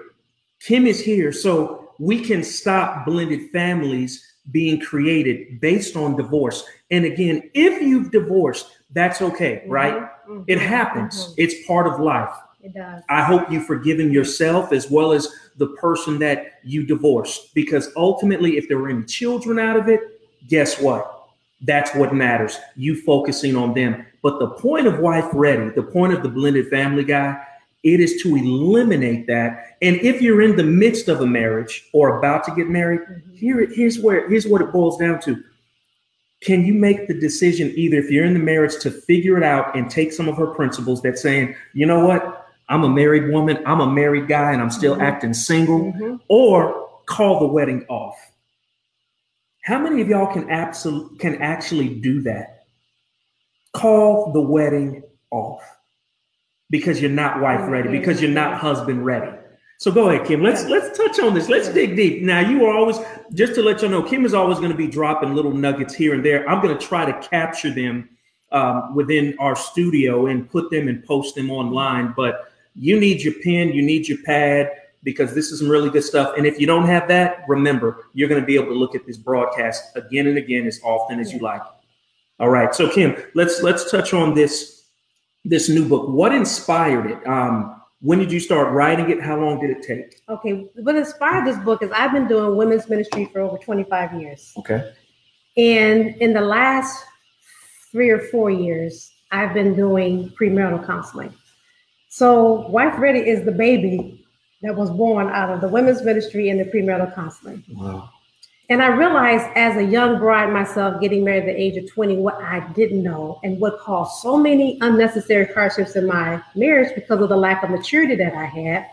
Kim 0.60 0.88
is 0.88 1.00
here, 1.00 1.32
so 1.32 1.94
we 2.00 2.20
can 2.20 2.44
stop 2.44 3.06
blended 3.06 3.50
families 3.52 4.34
being 4.52 4.80
created 4.80 5.60
based 5.60 5.96
on 5.96 6.16
divorce. 6.16 6.64
And 6.92 7.06
again, 7.06 7.50
if 7.54 7.82
you've 7.82 8.12
divorced, 8.12 8.68
that's 8.94 9.22
okay, 9.22 9.64
right? 9.68 10.08
Mhm, 10.30 10.44
It 10.48 10.60
happens, 10.60 11.28
mhm. 11.28 11.34
it's 11.38 11.66
part 11.66 11.88
of 11.88 12.00
life. 12.00 12.34
It 12.64 12.74
does. 12.74 13.04
I 13.10 13.24
hope 13.24 13.52
you've 13.52 13.66
forgiven 13.66 14.12
yourself 14.12 14.72
as 14.72 14.90
well 14.90 15.12
as 15.12 15.28
the 15.58 15.68
person 15.68 16.18
that 16.20 16.54
you 16.64 16.84
divorced. 16.84 17.54
Because 17.54 17.92
ultimately, 17.96 18.58
if 18.58 18.68
there 18.68 18.78
were 18.80 18.90
any 18.90 19.04
children 19.04 19.60
out 19.60 19.78
of 19.78 19.88
it, 19.88 20.02
guess 20.48 20.80
what? 20.82 21.28
That's 21.62 21.94
what 21.96 22.14
matters. 22.14 22.58
You 22.76 23.00
focusing 23.02 23.56
on 23.56 23.74
them. 23.74 24.06
But 24.24 24.40
the 24.40 24.48
point 24.50 24.88
of 24.88 25.00
Wife 25.00 25.28
Ready, 25.34 25.70
the 25.70 25.84
point 25.84 26.14
of 26.14 26.24
the 26.24 26.30
blended 26.30 26.70
family 26.70 27.04
guy, 27.04 27.40
it 27.86 28.00
is 28.00 28.22
to 28.24 28.36
eliminate 28.36 29.28
that. 29.28 29.78
And 29.82 29.98
if 29.98 30.20
you're 30.20 30.42
in 30.42 30.56
the 30.56 30.64
midst 30.64 31.08
of 31.08 31.22
a 31.22 31.28
marriage 31.28 31.88
or 31.94 32.18
about 32.18 32.44
to 32.46 32.56
get 32.56 32.68
married, 32.68 33.02
Mhm. 33.02 33.36
here, 33.36 33.68
here's 33.68 34.00
where 34.00 34.28
here's 34.28 34.48
what 34.48 34.62
it 34.62 34.72
boils 34.72 34.98
down 34.98 35.22
to. 35.22 35.42
Can 36.42 36.66
you 36.66 36.74
make 36.74 37.08
the 37.08 37.14
decision 37.14 37.72
either 37.76 37.98
if 37.98 38.10
you're 38.10 38.26
in 38.26 38.34
the 38.34 38.40
marriage 38.40 38.78
to 38.80 38.90
figure 38.90 39.38
it 39.38 39.44
out 39.44 39.76
and 39.78 39.90
take 39.90 40.12
some 40.12 40.28
of 40.28 40.36
her 40.36 40.48
principles 40.48 41.02
that 41.04 41.20
saying, 41.20 41.56
you 41.74 41.86
know 41.86 42.06
what, 42.06 42.48
I'm 42.70 42.84
a 42.84 42.90
married 42.90 43.32
woman, 43.32 43.60
I'm 43.68 43.80
a 43.80 43.92
married 43.92 44.28
guy, 44.28 44.52
and 44.52 44.62
I'm 44.62 44.72
still 44.72 44.96
Mhm. 44.96 45.02
acting 45.02 45.34
single, 45.34 45.94
Mhm. 45.94 46.20
or 46.28 46.90
call 47.06 47.40
the 47.40 47.48
wedding 47.48 47.86
off. 47.88 48.18
How 49.64 49.80
many 49.80 50.02
of 50.02 50.10
y'all 50.10 50.34
can 50.34 50.50
absolutely 50.50 51.18
can 51.20 51.42
actually 51.42 51.90
do 51.90 52.22
that? 52.24 52.66
Call 53.74 54.32
the 54.32 54.42
wedding 54.42 55.04
off 55.30 55.62
because 56.70 57.02
you're 57.02 57.12
not 57.12 57.42
wife 57.42 57.70
ready, 57.70 57.90
because 57.90 58.22
you're 58.22 58.32
not 58.32 58.58
husband 58.58 59.06
ready. 59.06 59.32
So 59.78 59.92
go 59.92 60.10
ahead, 60.10 60.26
Kim. 60.26 60.42
Let's 60.42 60.66
let's 60.66 60.98
touch 60.98 61.20
on 61.20 61.34
this. 61.34 61.50
Let's 61.50 61.68
dig 61.70 61.96
deep. 61.96 62.24
Now 62.24 62.40
you 62.40 62.66
are 62.66 62.74
always 62.74 62.98
just 63.34 63.56
to 63.56 63.62
let 63.62 63.82
you 63.82 63.90
know, 63.90 64.02
Kim 64.02 64.26
is 64.26 64.34
always 64.34 64.58
going 64.58 64.72
to 64.72 64.78
be 64.78 64.88
dropping 64.88 65.36
little 65.36 65.54
nuggets 65.54 65.94
here 65.94 66.14
and 66.14 66.24
there. 66.24 66.48
I'm 66.50 66.62
going 66.62 66.78
to 66.78 66.86
try 66.86 67.10
to 67.10 67.28
capture 67.28 67.70
them 67.70 68.10
um, 68.52 68.96
within 68.96 69.36
our 69.40 69.56
studio 69.56 70.28
and 70.28 70.50
put 70.50 70.72
them 70.72 70.88
and 70.88 71.04
post 71.04 71.36
them 71.36 71.52
online. 71.52 72.14
But 72.16 72.52
you 72.74 73.00
need 73.00 73.22
your 73.22 73.34
pen, 73.44 73.74
you 73.74 73.82
need 73.82 74.08
your 74.08 74.20
pad 74.24 74.72
because 75.04 75.36
this 75.36 75.52
is 75.52 75.60
some 75.60 75.70
really 75.70 75.90
good 75.90 76.04
stuff. 76.04 76.36
And 76.38 76.46
if 76.46 76.60
you 76.60 76.66
don't 76.66 76.86
have 76.86 77.08
that, 77.10 77.44
remember 77.48 78.08
you're 78.14 78.30
going 78.30 78.42
to 78.42 78.46
be 78.46 78.56
able 78.56 78.68
to 78.68 78.74
look 78.74 78.96
at 78.96 79.06
this 79.06 79.18
broadcast 79.18 79.96
again 79.96 80.28
and 80.28 80.38
again 80.38 80.66
as 80.68 80.80
often 80.84 81.20
as 81.20 81.34
you 81.34 81.40
like. 81.40 81.62
All 82.40 82.50
right. 82.50 82.74
So 82.74 82.90
Kim, 82.90 83.16
let's 83.34 83.62
let's 83.62 83.90
touch 83.92 84.14
on 84.14 84.34
this 84.34 84.75
this 85.46 85.70
new 85.70 85.88
book. 85.88 86.10
What 86.10 86.34
inspired 86.34 87.12
it? 87.12 87.28
Um, 87.28 87.82
when 88.02 88.20
did 88.20 88.32
you 88.32 88.40
start 88.40 88.74
writing 88.74 89.10
it? 89.10 89.22
How 89.22 89.40
long 89.40 89.60
did 89.60 89.70
it 89.70 89.82
take? 89.82 90.22
Okay, 90.28 90.68
what 90.76 90.96
inspired 90.96 91.46
this 91.46 91.58
book 91.64 91.82
is 91.82 91.92
I've 91.92 92.12
been 92.12 92.28
doing 92.28 92.58
women's 92.58 92.90
ministry 92.90 93.30
for 93.32 93.42
over 93.42 93.58
25 93.58 94.20
years. 94.20 94.54
Okay. 94.58 94.92
And 95.58 96.16
in 96.18 96.34
the 96.34 96.42
last 96.42 97.04
three 97.92 98.10
or 98.10 98.20
four 98.20 98.50
years, 98.50 99.12
I've 99.32 99.54
been 99.54 99.76
doing 99.76 100.32
premarital 100.40 100.86
counseling. 100.86 101.34
So, 102.10 102.68
Wife 102.70 102.98
Ready 102.98 103.20
is 103.20 103.46
the 103.46 103.52
baby 103.52 104.26
that 104.62 104.76
was 104.76 104.90
born 104.90 105.30
out 105.30 105.50
of 105.50 105.62
the 105.62 105.68
women's 105.68 106.02
ministry 106.02 106.50
and 106.50 106.60
the 106.60 106.66
premarital 106.66 107.14
counseling. 107.16 107.64
Wow. 107.72 108.10
And 108.70 108.82
I 108.82 108.88
realized 108.88 109.46
as 109.56 109.78
a 109.78 109.84
young 109.84 110.18
bride 110.18 110.52
myself, 110.52 111.00
getting 111.00 111.24
married 111.24 111.48
at 111.48 111.56
the 111.56 111.62
age 111.62 111.78
of 111.78 111.88
20, 111.92 112.18
what 112.18 112.42
I 112.42 112.68
didn't 112.74 113.04
know 113.04 113.40
and 113.44 113.60
what 113.60 113.80
caused 113.80 114.22
so 114.22 114.38
many 114.38 114.80
unnecessary 114.82 115.54
hardships 115.54 115.96
in 115.96 116.08
my 116.08 116.42
marriage 116.56 116.94
because 116.96 117.22
of 117.22 117.30
the 117.30 117.38
lack 117.38 117.64
of 117.64 117.70
maturity 117.70 118.16
that 118.16 118.34
I 118.34 118.46
had, 118.46 118.88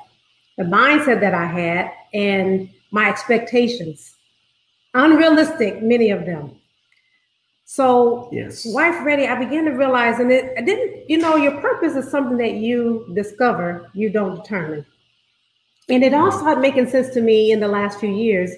the 0.58 0.64
mindset 0.64 1.20
that 1.20 1.32
I 1.32 1.46
had, 1.46 1.90
and 2.12 2.68
my 2.90 3.08
expectations. 3.08 4.14
Unrealistic, 4.92 5.82
many 5.82 6.10
of 6.10 6.26
them. 6.26 6.58
So, 7.64 8.28
yes. 8.30 8.66
wife 8.66 9.02
ready, 9.02 9.26
I 9.26 9.42
began 9.42 9.64
to 9.64 9.70
realize, 9.70 10.18
and 10.18 10.30
it 10.30 10.52
I 10.58 10.60
didn't, 10.60 11.08
you 11.08 11.16
know, 11.16 11.36
your 11.36 11.58
purpose 11.62 11.94
is 11.94 12.10
something 12.10 12.36
that 12.36 12.54
you 12.54 13.10
discover, 13.14 13.90
you 13.94 14.10
don't 14.10 14.36
determine. 14.36 14.84
And 15.88 16.04
it 16.04 16.12
all 16.12 16.30
started 16.30 16.60
making 16.60 16.90
sense 16.90 17.08
to 17.14 17.22
me 17.22 17.52
in 17.52 17.60
the 17.60 17.68
last 17.68 17.98
few 17.98 18.10
years 18.10 18.50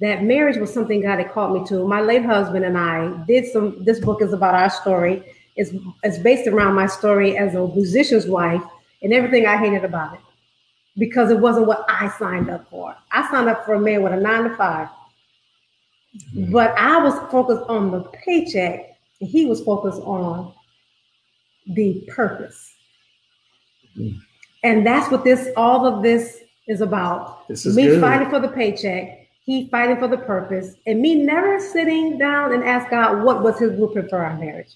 that 0.00 0.24
marriage 0.24 0.58
was 0.58 0.72
something 0.72 1.00
God 1.00 1.18
had 1.18 1.32
called 1.32 1.60
me 1.60 1.66
to. 1.68 1.86
My 1.86 2.00
late 2.00 2.24
husband 2.24 2.64
and 2.64 2.76
I 2.76 3.24
did 3.26 3.46
some. 3.46 3.82
This 3.84 4.00
book 4.00 4.20
is 4.20 4.32
about 4.32 4.54
our 4.54 4.70
story. 4.70 5.22
It's, 5.56 5.70
it's 6.02 6.18
based 6.18 6.46
around 6.46 6.74
my 6.74 6.86
story 6.86 7.38
as 7.38 7.54
a 7.54 7.66
musician's 7.68 8.26
wife 8.26 8.62
and 9.02 9.12
everything 9.12 9.46
I 9.46 9.56
hated 9.56 9.84
about 9.84 10.14
it 10.14 10.20
because 10.98 11.30
it 11.30 11.38
wasn't 11.38 11.66
what 11.66 11.84
I 11.88 12.08
signed 12.18 12.50
up 12.50 12.68
for. 12.68 12.94
I 13.10 13.30
signed 13.30 13.48
up 13.48 13.64
for 13.64 13.74
a 13.74 13.80
man 13.80 14.02
with 14.02 14.12
a 14.12 14.20
nine 14.20 14.44
to 14.44 14.56
5 14.56 14.88
mm-hmm. 14.88 16.52
but 16.52 16.72
I 16.76 17.02
was 17.02 17.14
focused 17.30 17.62
on 17.68 17.90
the 17.90 18.00
paycheck, 18.24 18.98
and 19.20 19.30
he 19.30 19.46
was 19.46 19.62
focused 19.62 20.00
on 20.02 20.52
the 21.68 22.04
purpose. 22.08 22.74
Mm-hmm. 23.98 24.18
And 24.62 24.86
that's 24.86 25.10
what 25.10 25.24
this 25.24 25.48
all 25.56 25.86
of 25.86 26.02
this 26.02 26.38
is 26.66 26.80
about. 26.80 27.48
This 27.48 27.64
is 27.64 27.76
me 27.76 27.86
good. 27.86 28.00
fighting 28.00 28.28
for 28.28 28.40
the 28.40 28.48
paycheck 28.48 29.25
he 29.46 29.68
fighting 29.68 29.96
for 29.96 30.08
the 30.08 30.18
purpose, 30.18 30.74
and 30.86 31.00
me 31.00 31.14
never 31.14 31.60
sitting 31.60 32.18
down 32.18 32.52
and 32.52 32.64
ask 32.64 32.90
God 32.90 33.22
what 33.22 33.44
was 33.44 33.56
his 33.60 33.70
blueprint 33.70 34.10
for 34.10 34.18
our 34.18 34.36
marriage. 34.36 34.74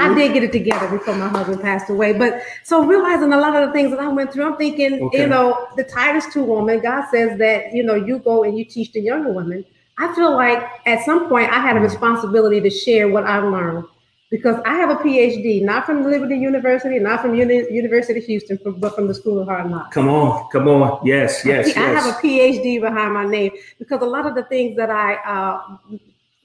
I 0.00 0.14
did 0.14 0.32
get 0.32 0.42
it 0.42 0.52
together 0.52 0.88
before 0.88 1.14
my 1.14 1.28
husband 1.28 1.60
passed 1.60 1.90
away. 1.90 2.14
But 2.14 2.40
so 2.62 2.82
realizing 2.86 3.34
a 3.34 3.36
lot 3.36 3.54
of 3.54 3.68
the 3.68 3.72
things 3.74 3.90
that 3.90 4.00
I 4.00 4.08
went 4.08 4.32
through, 4.32 4.46
I'm 4.46 4.56
thinking, 4.56 5.02
okay. 5.02 5.20
you 5.20 5.26
know, 5.26 5.68
the 5.76 5.84
Titus 5.84 6.32
2 6.32 6.42
woman, 6.42 6.80
God 6.80 7.04
says 7.10 7.38
that, 7.38 7.74
you 7.74 7.82
know, 7.82 7.94
you 7.94 8.20
go 8.20 8.44
and 8.44 8.56
you 8.56 8.64
teach 8.64 8.90
the 8.92 9.00
younger 9.00 9.30
women. 9.30 9.66
I 9.98 10.14
feel 10.14 10.34
like 10.34 10.66
at 10.86 11.04
some 11.04 11.28
point 11.28 11.52
I 11.52 11.60
had 11.60 11.76
a 11.76 11.80
responsibility 11.80 12.62
to 12.62 12.70
share 12.70 13.08
what 13.08 13.24
I've 13.24 13.44
learned 13.44 13.84
because 14.34 14.60
I 14.66 14.74
have 14.74 14.90
a 14.90 14.96
PhD, 14.96 15.62
not 15.62 15.86
from 15.86 16.02
Liberty 16.02 16.36
University, 16.36 16.98
not 16.98 17.22
from 17.22 17.36
Uni- 17.36 17.70
University 17.72 18.18
of 18.18 18.24
Houston, 18.24 18.58
but 18.78 18.92
from 18.96 19.06
the 19.06 19.14
School 19.14 19.38
of 19.38 19.46
Hard 19.46 19.70
Knocks. 19.70 19.94
Come 19.94 20.08
on, 20.08 20.50
come 20.50 20.66
on, 20.66 21.06
yes, 21.06 21.44
yes, 21.44 21.66
I, 21.66 21.80
yes. 21.80 22.04
have 22.04 22.12
a 22.12 22.18
PhD 22.18 22.80
behind 22.80 23.14
my 23.14 23.24
name 23.24 23.52
because 23.78 24.02
a 24.02 24.04
lot 24.04 24.26
of 24.26 24.34
the 24.34 24.42
things 24.42 24.76
that 24.76 24.90
I 24.90 25.14
uh, 25.34 25.76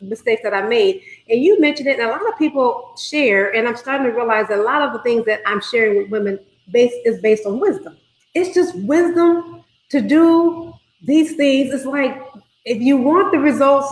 mistakes 0.02 0.44
that 0.44 0.54
I 0.54 0.68
made, 0.68 1.02
and 1.30 1.42
you 1.42 1.60
mentioned 1.60 1.90
it, 1.90 1.98
and 2.00 2.08
a 2.08 2.12
lot 2.12 2.22
of 2.32 2.38
people 2.38 2.94
share, 2.96 3.56
and 3.56 3.68
I'm 3.68 3.76
starting 3.76 4.06
to 4.06 4.12
realize 4.12 4.50
that 4.50 4.60
a 4.60 4.62
lot 4.62 4.84
of 4.84 4.94
the 4.94 5.00
things 5.00 5.26
that 5.26 5.42
I'm 5.48 5.60
sharing 5.60 5.98
with 5.98 6.12
women 6.12 6.38
based 6.72 6.96
is 7.06 7.20
based 7.22 7.48
on 7.48 7.60
wisdom. 7.60 7.98
It's 8.36 8.54
just 8.54 8.76
wisdom 8.84 9.66
to 9.90 10.00
do 10.00 10.76
these 11.02 11.36
things. 11.36 11.74
It's 11.74 11.86
like 11.86 12.22
if 12.66 12.80
you 12.80 12.98
want 12.98 13.32
the 13.32 13.40
results 13.40 13.92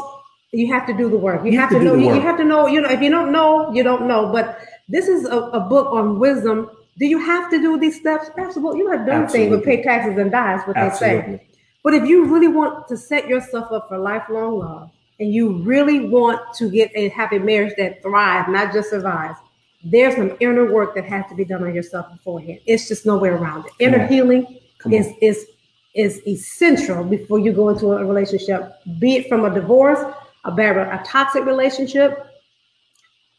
you 0.51 0.71
have 0.73 0.87
to 0.87 0.93
do 0.93 1.09
the 1.09 1.17
work. 1.17 1.43
You, 1.43 1.51
you 1.51 1.59
have, 1.59 1.69
have, 1.69 1.79
to, 1.79 1.85
know. 1.85 1.95
You, 1.95 2.13
you, 2.15 2.21
have 2.21 2.37
to 2.37 2.43
know. 2.43 2.67
You 2.67 2.81
know, 2.81 2.89
if 2.89 3.01
you 3.01 3.09
don't 3.09 3.31
know, 3.31 3.71
you 3.73 3.83
don't 3.83 4.07
know. 4.07 4.31
But 4.31 4.59
this 4.87 5.07
is 5.07 5.25
a, 5.25 5.37
a 5.37 5.59
book 5.59 5.91
on 5.91 6.19
wisdom. 6.19 6.69
Do 6.97 7.05
you 7.05 7.19
have 7.19 7.49
to 7.51 7.61
do 7.61 7.77
these 7.77 7.99
steps? 7.99 8.29
Absolutely. 8.37 8.79
You 8.79 8.91
have 8.91 9.05
done 9.05 9.27
things 9.27 9.55
but 9.55 9.63
pay 9.63 9.83
taxes 9.83 10.17
and 10.17 10.31
die. 10.31 10.55
Is 10.55 10.63
what 10.65 10.77
Absolutely. 10.77 11.31
they 11.31 11.37
say. 11.37 11.47
But 11.83 11.93
if 11.93 12.07
you 12.07 12.25
really 12.25 12.47
want 12.47 12.87
to 12.87 12.97
set 12.97 13.27
yourself 13.27 13.71
up 13.71 13.87
for 13.89 13.97
lifelong 13.97 14.59
love, 14.59 14.89
and 15.19 15.33
you 15.33 15.57
really 15.63 16.07
want 16.07 16.39
to 16.55 16.69
get 16.69 16.91
a 16.95 17.09
happy 17.09 17.39
marriage 17.39 17.73
that 17.77 18.01
thrives, 18.01 18.49
not 18.49 18.71
just 18.71 18.89
survives, 18.89 19.37
there's 19.83 20.15
some 20.15 20.35
inner 20.39 20.71
work 20.71 20.95
that 20.95 21.05
has 21.05 21.25
to 21.29 21.35
be 21.35 21.45
done 21.45 21.63
on 21.63 21.73
yourself 21.73 22.11
beforehand. 22.11 22.59
It's 22.65 22.87
just 22.87 23.05
no 23.05 23.17
way 23.17 23.29
around 23.29 23.65
it. 23.65 23.71
Inner 23.79 24.05
healing 24.05 24.59
is 24.91 25.07
is 25.21 25.45
is 25.93 26.21
essential 26.27 27.03
before 27.03 27.39
you 27.39 27.51
go 27.51 27.69
into 27.69 27.91
a 27.93 28.05
relationship, 28.05 28.73
be 28.99 29.15
it 29.15 29.27
from 29.27 29.45
a 29.45 29.53
divorce 29.53 29.99
a 30.45 30.51
bad, 30.51 30.77
a 30.77 31.03
toxic 31.05 31.45
relationship, 31.45 32.25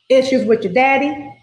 issues 0.09 0.47
with 0.47 0.65
your 0.65 0.73
daddy, 0.73 1.35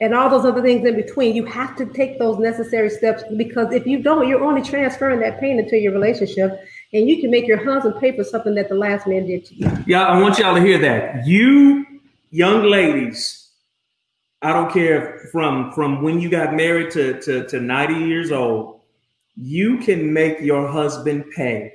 and 0.00 0.14
all 0.14 0.28
those 0.28 0.44
other 0.44 0.62
things 0.62 0.86
in 0.86 0.96
between. 0.96 1.34
You 1.34 1.44
have 1.46 1.76
to 1.76 1.86
take 1.86 2.18
those 2.18 2.38
necessary 2.38 2.90
steps 2.90 3.22
because 3.36 3.72
if 3.72 3.86
you 3.86 4.02
don't, 4.02 4.28
you're 4.28 4.44
only 4.44 4.62
transferring 4.62 5.20
that 5.20 5.40
pain 5.40 5.58
into 5.58 5.78
your 5.78 5.92
relationship, 5.92 6.60
and 6.92 7.08
you 7.08 7.20
can 7.20 7.30
make 7.30 7.46
your 7.46 7.64
husband 7.64 8.00
pay 8.00 8.16
for 8.16 8.24
something 8.24 8.54
that 8.56 8.68
the 8.68 8.74
last 8.74 9.06
man 9.06 9.26
did 9.26 9.44
to 9.46 9.54
you. 9.54 9.70
Yeah, 9.86 10.04
I 10.04 10.20
want 10.20 10.38
y'all 10.38 10.54
to 10.54 10.60
hear 10.60 10.78
that. 10.78 11.26
You 11.26 11.86
young 12.30 12.64
ladies, 12.64 13.50
I 14.42 14.52
don't 14.52 14.70
care 14.70 15.28
from 15.32 15.72
from 15.72 16.02
when 16.02 16.20
you 16.20 16.28
got 16.28 16.54
married 16.54 16.90
to 16.92 17.20
to, 17.22 17.46
to 17.46 17.60
90 17.60 18.06
years 18.06 18.32
old, 18.32 18.80
you 19.36 19.78
can 19.78 20.12
make 20.12 20.40
your 20.40 20.68
husband 20.68 21.24
pay 21.34 21.72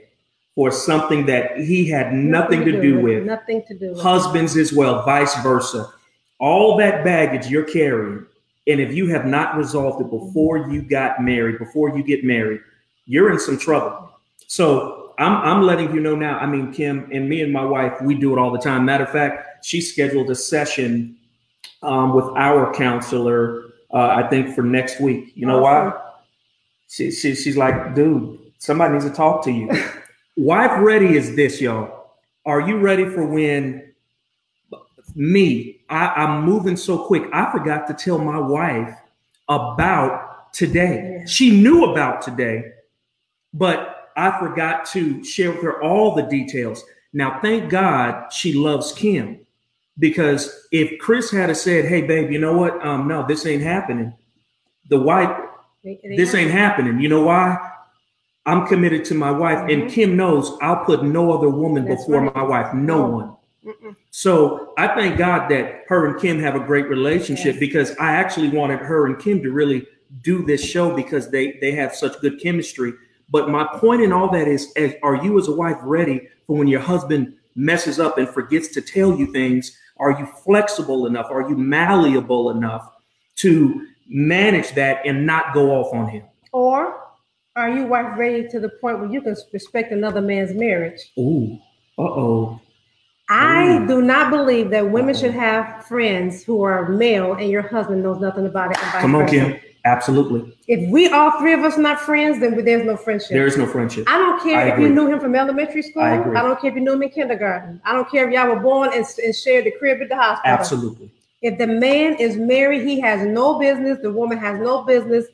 for 0.56 0.72
something 0.72 1.26
that 1.28 1.58
he 1.58 1.88
had 1.88 2.14
nothing, 2.14 2.60
nothing 2.60 2.66
to, 2.66 2.72
do, 2.74 2.82
do 2.82 3.00
with. 3.02 3.24
Nothing 3.24 3.64
to 3.68 3.74
do 3.78 3.94
with. 3.94 4.02
Husbands 4.02 4.58
as 4.58 4.74
well, 4.74 5.04
vice 5.06 5.36
versa. 5.42 5.92
All 6.40 6.78
that 6.78 7.04
baggage 7.04 7.48
you're 7.48 7.64
carrying, 7.64 8.26
and 8.68 8.80
if 8.80 8.94
you 8.94 9.08
have 9.08 9.26
not 9.26 9.58
resolved 9.58 10.02
it 10.02 10.10
before 10.10 10.70
you 10.70 10.82
got 10.82 11.22
married, 11.22 11.60
before 11.60 11.96
you 11.96 12.04
get 12.04 12.24
married, 12.24 12.62
you're 13.06 13.32
in 13.32 13.40
some 13.40 13.58
trouble. 13.58 14.12
So 14.48 15.14
I'm, 15.18 15.36
I'm 15.36 15.62
letting 15.64 15.94
you 15.94 16.00
know 16.00 16.16
now. 16.16 16.38
I 16.40 16.46
mean, 16.46 16.72
Kim 16.72 17.10
and 17.12 17.28
me 17.28 17.42
and 17.42 17.52
my 17.52 17.66
wife, 17.66 18.02
we 18.02 18.16
do 18.16 18.32
it 18.34 18.40
all 18.40 18.52
the 18.52 18.60
time. 18.60 18.86
Matter 18.86 19.04
of 19.04 19.12
fact, 19.12 19.66
she 19.66 19.82
scheduled 19.82 20.30
a 20.30 20.36
session 20.36 21.18
um, 21.84 22.14
with 22.14 22.26
our 22.38 22.74
counselor, 22.74 23.74
uh, 23.94 24.08
I 24.08 24.28
think, 24.30 24.56
for 24.56 24.62
next 24.62 25.00
week. 25.00 25.32
You 25.36 25.46
know 25.46 25.64
awesome. 25.64 25.92
why? 25.92 26.12
She, 26.88 27.12
she, 27.12 27.36
she's 27.36 27.58
like, 27.58 27.96
dude, 27.96 28.40
somebody 28.58 28.94
needs 28.94 29.06
to 29.06 29.12
talk 29.12 29.44
to 29.44 29.52
you. 29.52 29.70
Wife 30.40 30.80
ready 30.80 31.18
is 31.18 31.36
this, 31.36 31.60
y'all. 31.60 32.14
Are 32.46 32.62
you 32.62 32.78
ready 32.78 33.04
for 33.04 33.26
when 33.26 33.92
me, 35.14 35.82
I, 35.90 36.08
I'm 36.08 36.46
moving 36.46 36.78
so 36.78 36.98
quick. 36.98 37.24
I 37.34 37.52
forgot 37.52 37.88
to 37.88 37.94
tell 37.94 38.18
my 38.18 38.40
wife 38.40 38.96
about 39.50 40.54
today. 40.54 41.26
She 41.28 41.62
knew 41.62 41.92
about 41.92 42.22
today, 42.22 42.72
but 43.54 44.12
I 44.16 44.40
forgot 44.40 44.86
to 44.92 45.22
share 45.26 45.52
with 45.52 45.62
her 45.62 45.84
all 45.84 46.16
the 46.16 46.24
details. 46.24 46.86
Now, 47.12 47.42
thank 47.42 47.70
God 47.70 48.32
she 48.32 48.54
loves 48.54 48.94
Kim 48.94 49.46
because 49.98 50.68
if 50.72 51.00
Chris 51.00 51.32
had 51.32 51.56
said, 51.58 51.84
"Hey, 51.84 52.04
babe, 52.04 52.32
you 52.32 52.40
know 52.40 52.58
what? 52.58 52.82
Um, 52.86 53.10
no, 53.10 53.28
this 53.28 53.46
ain't 53.46 53.64
happening," 53.64 54.14
the 54.88 55.02
wife, 55.02 55.38
this 55.84 56.34
ain't 56.34 56.52
happening. 56.52 57.02
You 57.02 57.10
know 57.10 57.24
why? 57.24 57.58
I'm 58.50 58.66
committed 58.66 59.06
to 59.06 59.14
my 59.14 59.30
wife, 59.30 59.60
mm-hmm. 59.60 59.82
and 59.82 59.92
Kim 59.92 60.18
knows 60.18 60.58
I'll 60.60 60.84
put 60.84 61.04
no 61.04 61.32
other 61.32 61.50
woman 61.50 61.86
That's 61.86 62.04
before 62.04 62.24
right. 62.24 62.36
my 62.36 62.42
wife, 62.42 62.74
no 62.74 63.06
one. 63.06 63.36
Mm-mm. 63.64 63.96
So 64.10 64.74
I 64.76 64.88
thank 64.88 65.20
God 65.20 65.50
that 65.52 65.84
her 65.88 66.08
and 66.08 66.20
Kim 66.20 66.40
have 66.40 66.56
a 66.56 66.60
great 66.60 66.90
relationship 66.90 67.54
yes. 67.54 67.60
because 67.60 67.92
I 67.98 68.14
actually 68.14 68.50
wanted 68.50 68.80
her 68.80 69.06
and 69.06 69.20
Kim 69.20 69.44
to 69.44 69.52
really 69.52 69.86
do 70.24 70.44
this 70.44 70.66
show 70.66 70.96
because 70.96 71.30
they 71.30 71.60
they 71.62 71.72
have 71.74 71.94
such 71.94 72.20
good 72.22 72.42
chemistry. 72.42 72.94
But 73.30 73.50
my 73.50 73.68
point 73.76 74.02
in 74.02 74.12
all 74.12 74.32
that 74.32 74.48
is, 74.48 74.74
as, 74.76 74.96
are 75.04 75.24
you 75.24 75.38
as 75.38 75.48
a 75.48 75.56
wife 75.56 75.78
ready 75.84 76.28
for 76.48 76.58
when 76.58 76.68
your 76.68 76.80
husband 76.80 77.36
messes 77.56 78.00
up 78.00 78.18
and 78.18 78.28
forgets 78.28 78.70
to 78.70 78.82
tell 78.82 79.16
you 79.16 79.32
things? 79.32 79.78
Are 79.98 80.18
you 80.18 80.26
flexible 80.26 81.06
enough? 81.06 81.28
Are 81.30 81.48
you 81.48 81.56
malleable 81.56 82.50
enough 82.50 82.90
to 83.36 83.86
manage 84.08 84.74
that 84.74 85.06
and 85.06 85.28
not 85.28 85.54
go 85.54 85.70
off 85.70 85.94
on 85.94 86.10
him? 86.10 86.24
Or 86.52 87.09
are 87.60 87.70
you 87.70 87.86
wife 87.86 88.18
ready 88.18 88.48
to 88.48 88.60
the 88.60 88.70
point 88.70 89.00
where 89.00 89.12
you 89.12 89.22
can 89.22 89.36
respect 89.52 89.92
another 89.92 90.22
man's 90.22 90.54
marriage? 90.54 91.02
Ooh, 91.18 91.60
uh 91.98 92.04
oh. 92.04 92.62
I 93.30 93.86
do 93.86 94.02
not 94.02 94.32
believe 94.32 94.72
that 94.72 94.90
women 94.90 95.14
should 95.14 95.34
have 95.34 95.86
friends 95.86 96.44
who 96.44 96.64
are 96.64 96.90
male 96.90 97.34
and 97.34 97.50
your 97.50 97.62
husband 97.62 98.02
knows 98.02 98.20
nothing 98.20 98.48
about 98.48 98.72
it. 98.72 98.78
Come 98.78 99.14
on. 99.14 99.28
Kim. 99.28 99.60
Absolutely. 99.86 100.58
If 100.68 100.90
we 100.90 101.08
all 101.10 101.40
three 101.40 101.54
of 101.54 101.62
us 101.62 101.78
not 101.78 102.02
friends, 102.02 102.40
then 102.40 102.64
there's 102.66 102.86
no 102.86 102.98
friendship. 102.98 103.30
There 103.30 103.48
is 103.48 103.58
no 103.58 103.66
friendship. 103.66 104.06
I 104.10 104.18
don't 104.18 104.42
care 104.44 104.60
I 104.60 104.74
if 104.74 104.80
you 104.80 104.90
knew 104.90 105.08
him 105.08 105.20
from 105.20 105.36
elementary 105.36 105.82
school. 105.84 106.02
I 106.02 106.16
agree. 106.16 106.36
I, 106.36 106.42
don't 106.42 106.60
care 106.60 106.72
if 106.72 106.76
you 106.76 106.82
knew 106.82 106.94
him 106.94 107.04
in 107.04 107.10
kindergarten. 107.10 107.82
I 107.86 107.94
don't 107.94 108.10
care 108.10 108.28
if 108.28 108.34
y'all 108.34 108.50
were 108.50 108.60
born 108.60 108.90
and, 108.94 109.06
and 109.24 109.34
shared 109.34 109.66
the 109.66 109.72
crib 109.72 110.02
at 110.02 110.10
the 110.10 110.16
hospital. 110.16 110.52
Absolutely. 110.52 111.12
If 111.42 111.58
the 111.58 111.68
man 111.68 112.16
is 112.16 112.36
married, 112.36 112.86
he 112.86 113.00
has 113.00 113.26
no 113.26 113.58
business. 113.58 114.00
The 114.02 114.12
woman 114.12 114.38
has 114.38 114.60
no 114.60 114.84
business 114.84 115.28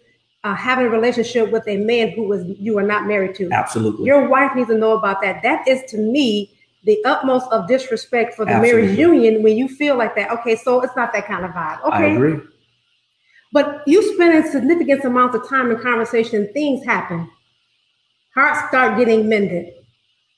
uh, 0.45 0.53
having 0.53 0.85
a 0.85 0.89
relationship 0.89 1.51
with 1.51 1.67
a 1.67 1.77
man 1.77 2.11
who 2.11 2.23
was 2.23 2.45
you 2.59 2.77
are 2.77 2.83
not 2.83 3.07
married 3.07 3.33
to. 3.35 3.49
Absolutely. 3.51 4.05
Your 4.05 4.29
wife 4.29 4.55
needs 4.55 4.69
to 4.69 4.77
know 4.77 4.91
about 4.91 5.19
that. 5.23 5.41
That 5.41 5.67
is 5.67 5.81
to 5.89 5.97
me 5.97 6.51
the 6.83 7.03
utmost 7.03 7.51
of 7.51 7.67
disrespect 7.67 8.35
for 8.35 8.45
the 8.45 8.51
Absolutely. 8.51 8.81
marriage 8.83 8.99
union 8.99 9.41
when 9.41 9.57
you 9.57 9.67
feel 9.67 9.97
like 9.97 10.15
that. 10.15 10.29
Okay, 10.29 10.55
so 10.55 10.81
it's 10.81 10.95
not 10.95 11.11
that 11.13 11.25
kind 11.25 11.43
of 11.45 11.51
vibe. 11.51 11.83
Okay, 11.85 11.95
I 11.97 12.05
agree. 12.13 12.39
but 13.51 13.81
you 13.87 14.13
spending 14.13 14.49
significant 14.51 15.03
amounts 15.03 15.35
of 15.35 15.49
time 15.49 15.71
in 15.71 15.79
conversation, 15.79 16.47
things 16.53 16.85
happen. 16.85 17.27
Hearts 18.35 18.67
start 18.67 18.99
getting 18.99 19.27
mended. 19.27 19.73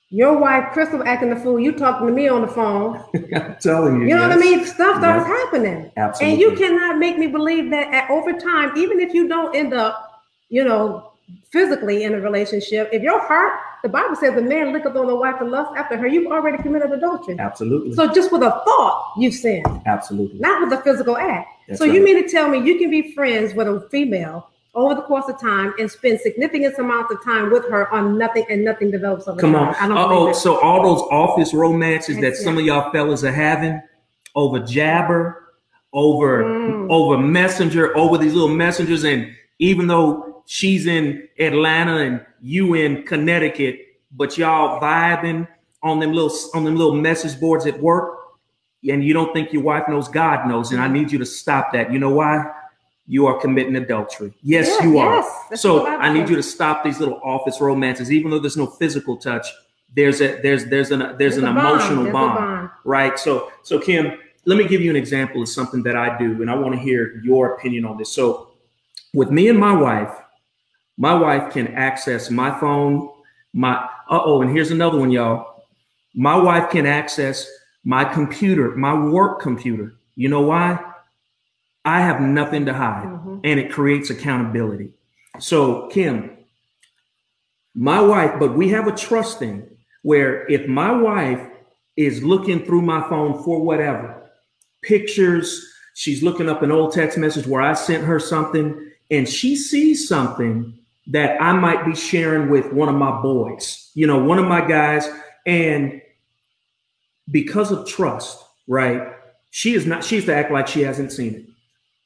Your 0.10 0.38
wife, 0.38 0.72
Crystal, 0.72 1.04
acting 1.06 1.30
the 1.32 1.36
fool. 1.36 1.60
You 1.60 1.74
talking 1.74 2.08
to 2.08 2.14
me 2.14 2.30
on 2.30 2.42
the 2.42 2.48
phone. 2.48 3.04
I'm 3.36 3.58
telling 3.60 4.02
you. 4.02 4.08
You 4.08 4.16
know 4.16 4.22
what 4.30 4.38
I 4.38 4.40
mean? 4.40 4.66
Stuff 4.66 4.98
starts 4.98 5.28
Yes. 5.28 5.28
happening. 5.28 5.92
Absolutely. 5.98 6.32
And 6.32 6.42
you 6.42 6.58
cannot 6.58 6.98
make 6.98 7.18
me 7.18 7.28
believe 7.28 7.70
that 7.72 7.94
at, 7.94 8.10
over 8.10 8.32
time, 8.34 8.76
even 8.78 9.02
if 9.02 9.14
you 9.14 9.28
don't 9.28 9.54
end 9.54 9.74
up, 9.74 10.22
you 10.50 10.64
know, 10.64 11.12
physically 11.52 12.04
in 12.04 12.14
a 12.14 12.22
relationship, 12.22 12.90
if 12.94 13.02
your 13.02 13.20
heart, 13.20 13.60
the 13.84 13.90
Bible 13.90 14.16
says 14.16 14.34
the 14.34 14.42
man 14.42 14.72
looketh 14.72 14.96
on 14.96 15.08
the 15.08 15.16
wife 15.16 15.36
and 15.42 15.52
lust 15.52 15.72
after 15.76 15.98
her, 15.98 16.08
you've 16.08 16.32
already 16.32 16.58
committed 16.64 16.90
adultery. 16.92 17.36
Absolutely. 17.38 17.94
So 17.94 18.08
just 18.14 18.32
with 18.32 18.44
a 18.44 18.52
thought, 18.66 19.14
you've 19.18 19.34
sinned, 19.34 19.66
Absolutely. 19.86 20.40
not 20.40 20.62
with 20.70 20.80
a 20.80 20.82
physical 20.84 21.18
act. 21.18 21.50
That's 21.68 21.80
so 21.80 21.86
you 21.86 22.02
mean 22.02 22.24
to 22.24 22.30
tell 22.30 22.48
me 22.48 22.60
you 22.60 22.78
can 22.80 22.90
be 22.90 23.12
friends 23.14 23.54
with 23.54 23.68
a 23.68 23.86
female 23.92 24.50
over 24.78 24.94
the 24.96 25.02
course 25.02 25.28
of 25.28 25.40
time 25.42 25.74
and 25.80 25.90
spend 25.92 26.20
significant 26.22 26.78
amounts 26.78 27.12
of 27.12 27.24
time 27.24 27.50
with 27.50 27.68
her 27.70 27.92
on 27.94 28.18
nothing 28.18 28.46
and 28.50 28.64
nothing 28.64 28.92
develops 28.92 29.28
over 29.28 29.40
Come 29.40 29.56
on. 29.56 29.74
I 29.76 29.88
don't 29.88 29.98
Uh-oh. 29.98 30.34
So 30.34 30.60
all 30.60 30.84
those 30.84 31.02
office 31.12 31.54
romances 31.54 32.18
that 32.22 32.36
some 32.36 32.58
of 32.58 32.64
y'all 32.64 32.92
fellas 32.92 33.24
are 33.24 33.32
having 33.32 33.82
over 34.36 34.60
Jabber, 34.60 35.54
over 35.94 36.44
Mm. 36.44 36.88
over 36.92 37.18
Messenger, 37.18 37.98
over 37.98 38.18
these 38.20 38.34
little 38.34 38.56
messengers, 38.56 39.04
and 39.04 39.32
even 39.60 39.88
though 39.88 40.44
she's 40.46 40.86
in 40.86 41.28
Atlanta 41.40 41.98
and 41.98 42.24
you 42.40 42.76
in 42.76 43.02
Connecticut, 43.04 43.80
but 44.12 44.38
y'all 44.38 44.80
vibing 44.80 45.48
on 45.82 46.00
them 46.00 46.14
little 46.14 46.32
on 46.54 46.64
them 46.66 46.76
little 46.76 46.94
message 46.94 47.40
boards 47.40 47.66
at 47.66 47.80
work, 47.82 48.16
and 48.88 49.04
you 49.04 49.14
don't 49.14 49.34
think 49.34 49.52
your 49.52 49.64
wife 49.64 49.88
knows 49.88 50.08
God 50.08 50.48
knows, 50.48 50.72
and 50.72 50.80
I 50.80 50.88
need 50.88 51.12
you 51.12 51.18
to 51.18 51.26
stop 51.26 51.74
that. 51.74 51.92
You 51.92 51.98
know 51.98 52.12
why? 52.12 52.46
You 53.08 53.26
are 53.28 53.40
committing 53.40 53.76
adultery. 53.78 54.34
Yes, 54.44 54.68
Yeah, 54.68 54.88
you 54.88 54.98
are. 54.98 55.26
yes, 55.50 55.62
so 55.62 55.76
what 55.76 55.86
the 55.86 55.92
Bible 55.92 56.04
I 56.04 56.14
need 56.14 56.30
you 56.30 56.36
to 56.36 56.44
stop 56.44 56.84
these 56.84 57.00
little 57.00 57.20
office 57.24 57.62
romances, 57.62 58.12
even 58.12 58.32
though 58.32 58.40
there's 58.40 58.58
no 58.58 58.68
physical 58.68 59.16
touch. 59.18 59.48
There's 59.96 60.20
a 60.22 60.42
there's 60.42 60.66
there's 60.66 60.92
an 60.92 61.16
there's, 61.18 61.38
an 61.38 61.46
a 61.46 61.54
bond. 61.54 61.60
emotional 61.82 62.12
bond, 62.12 62.36
bond. 62.38 62.70
right? 62.84 63.18
So 63.18 63.50
so 63.64 63.80
Kim, 63.80 64.12
let 64.46 64.58
me 64.58 64.68
give 64.68 64.82
you 64.82 64.90
an 64.90 64.98
example 64.98 65.42
of 65.42 65.48
something 65.48 65.82
that 65.84 65.96
I 65.96 66.18
do, 66.18 66.42
and 66.42 66.52
I 66.52 66.56
want 66.56 66.74
to 66.76 66.80
hear 66.80 67.22
your 67.24 67.56
opinion 67.56 67.86
on 67.86 67.98
this. 67.98 68.12
So 68.12 68.50
with 69.14 69.32
me 69.32 69.48
and 69.48 69.58
my 69.58 69.74
wife, 69.74 70.12
my 70.98 71.14
wife 71.14 71.54
can 71.54 71.68
access 71.70 72.30
my 72.30 72.58
phone, 72.60 73.10
my 73.54 73.76
uh 74.10 74.20
oh, 74.26 74.42
and 74.42 74.52
here's 74.52 74.72
another 74.72 74.98
one, 74.98 75.12
y'all. 75.12 75.64
My 76.14 76.36
wife 76.36 76.70
can 76.70 76.86
access 76.86 77.50
my 77.86 78.04
computer, 78.04 78.76
my 78.76 78.94
work 78.94 79.40
computer. 79.40 79.96
You 80.16 80.28
know 80.28 80.42
why? 80.42 80.78
I 81.88 82.02
have 82.02 82.20
nothing 82.20 82.66
to 82.66 82.74
hide 82.74 83.06
Mhm. 83.08 83.40
and 83.46 83.60
it 83.62 83.72
creates 83.72 84.10
accountability. 84.10 84.92
So, 85.40 85.88
Kim, 85.88 86.32
my 87.74 88.02
wife, 88.02 88.34
but 88.40 88.58
we 88.58 88.68
have 88.70 88.88
a 88.88 88.92
trust 88.92 89.40
thing 89.40 89.64
where 90.02 90.46
if 90.48 90.68
my 90.68 90.92
wife 90.92 91.40
is 91.96 92.24
looking 92.24 92.66
through 92.66 92.82
my 92.82 93.08
phone 93.08 93.42
for 93.42 93.64
whatever, 93.64 94.22
pictures, 94.82 95.66
she's 95.94 96.22
looking 96.22 96.50
up 96.50 96.62
an 96.62 96.72
old 96.72 96.92
text 96.92 97.18
message 97.18 97.48
where 97.48 97.62
I 97.62 97.74
sent 97.74 98.04
her 98.04 98.20
something 98.20 98.92
and 99.10 99.28
she 99.28 99.56
sees 99.56 100.10
something 100.10 100.74
that 101.08 101.42
I 101.42 101.54
might 101.54 101.86
be 101.86 101.96
sharing 101.96 102.50
with 102.50 102.74
one 102.74 102.90
of 102.90 102.96
my 102.96 103.22
boys, 103.22 103.92
you 103.94 104.06
know, 104.08 104.22
one 104.22 104.40
of 104.40 104.46
my 104.46 104.60
guys, 104.68 105.10
and 105.46 106.02
because 107.32 107.72
of 107.72 107.88
trust, 107.88 108.44
right? 108.68 109.14
She 109.52 109.74
is 109.74 109.86
not, 109.86 110.04
she 110.04 110.16
used 110.16 110.28
to 110.28 110.36
act 110.36 110.52
like 110.52 110.68
she 110.68 110.82
hasn't 110.82 111.14
seen 111.14 111.34
it. 111.34 111.46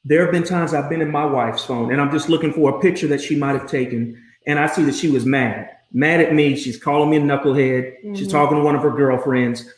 There 0.04 0.24
have 0.24 0.32
been 0.32 0.44
times 0.44 0.74
I've 0.74 0.90
been 0.90 1.02
in 1.02 1.12
my 1.12 1.26
wife's 1.26 1.64
phone 1.64 1.92
and 1.92 2.02
I'm 2.02 2.12
just 2.12 2.28
looking 2.30 2.54
for 2.54 2.76
a 2.76 2.80
picture 2.82 3.08
that 3.08 3.22
she 3.22 3.36
might 3.36 3.54
have 3.54 3.68
taken, 3.68 4.22
and 4.48 4.58
I 4.58 4.68
see 4.68 4.84
that 4.84 4.96
she 4.96 5.10
was 5.10 5.26
mad, 5.26 5.70
mad 5.92 6.20
at 6.22 6.34
me. 6.34 6.56
She's 6.56 6.82
calling 6.82 7.10
me 7.12 7.18
a 7.18 7.22
knucklehead. 7.22 8.16
She's 8.18 8.28
Mhm. 8.28 8.32
talking 8.32 8.58
to 8.58 8.64
one 8.64 8.76
of 8.76 8.82
her 8.82 8.90
girlfriends. 8.92 9.72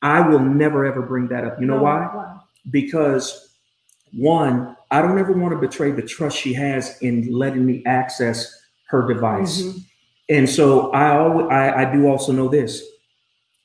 I 0.00 0.20
will 0.28 0.38
never 0.40 0.84
ever 0.84 1.02
bring 1.02 1.28
that 1.28 1.44
up. 1.44 1.60
You 1.60 1.66
know 1.66 1.76
No, 1.78 1.82
why? 1.82 2.08
Because 2.70 3.56
one, 4.16 4.76
I 4.90 5.02
don't 5.02 5.18
ever 5.18 5.32
want 5.32 5.54
to 5.54 5.58
betray 5.58 5.90
the 5.90 6.02
trust 6.02 6.36
she 6.36 6.52
has 6.52 6.96
in 7.00 7.32
letting 7.32 7.64
me 7.66 7.82
access 7.86 8.60
her 8.90 9.06
device. 9.12 9.62
Mhm. 9.62 9.80
And 10.28 10.48
so 10.48 10.90
I 10.92 11.16
always 11.16 11.46
I, 11.50 11.82
I 11.82 11.92
do 11.92 12.06
also 12.06 12.30
know 12.32 12.48
this. 12.48 12.82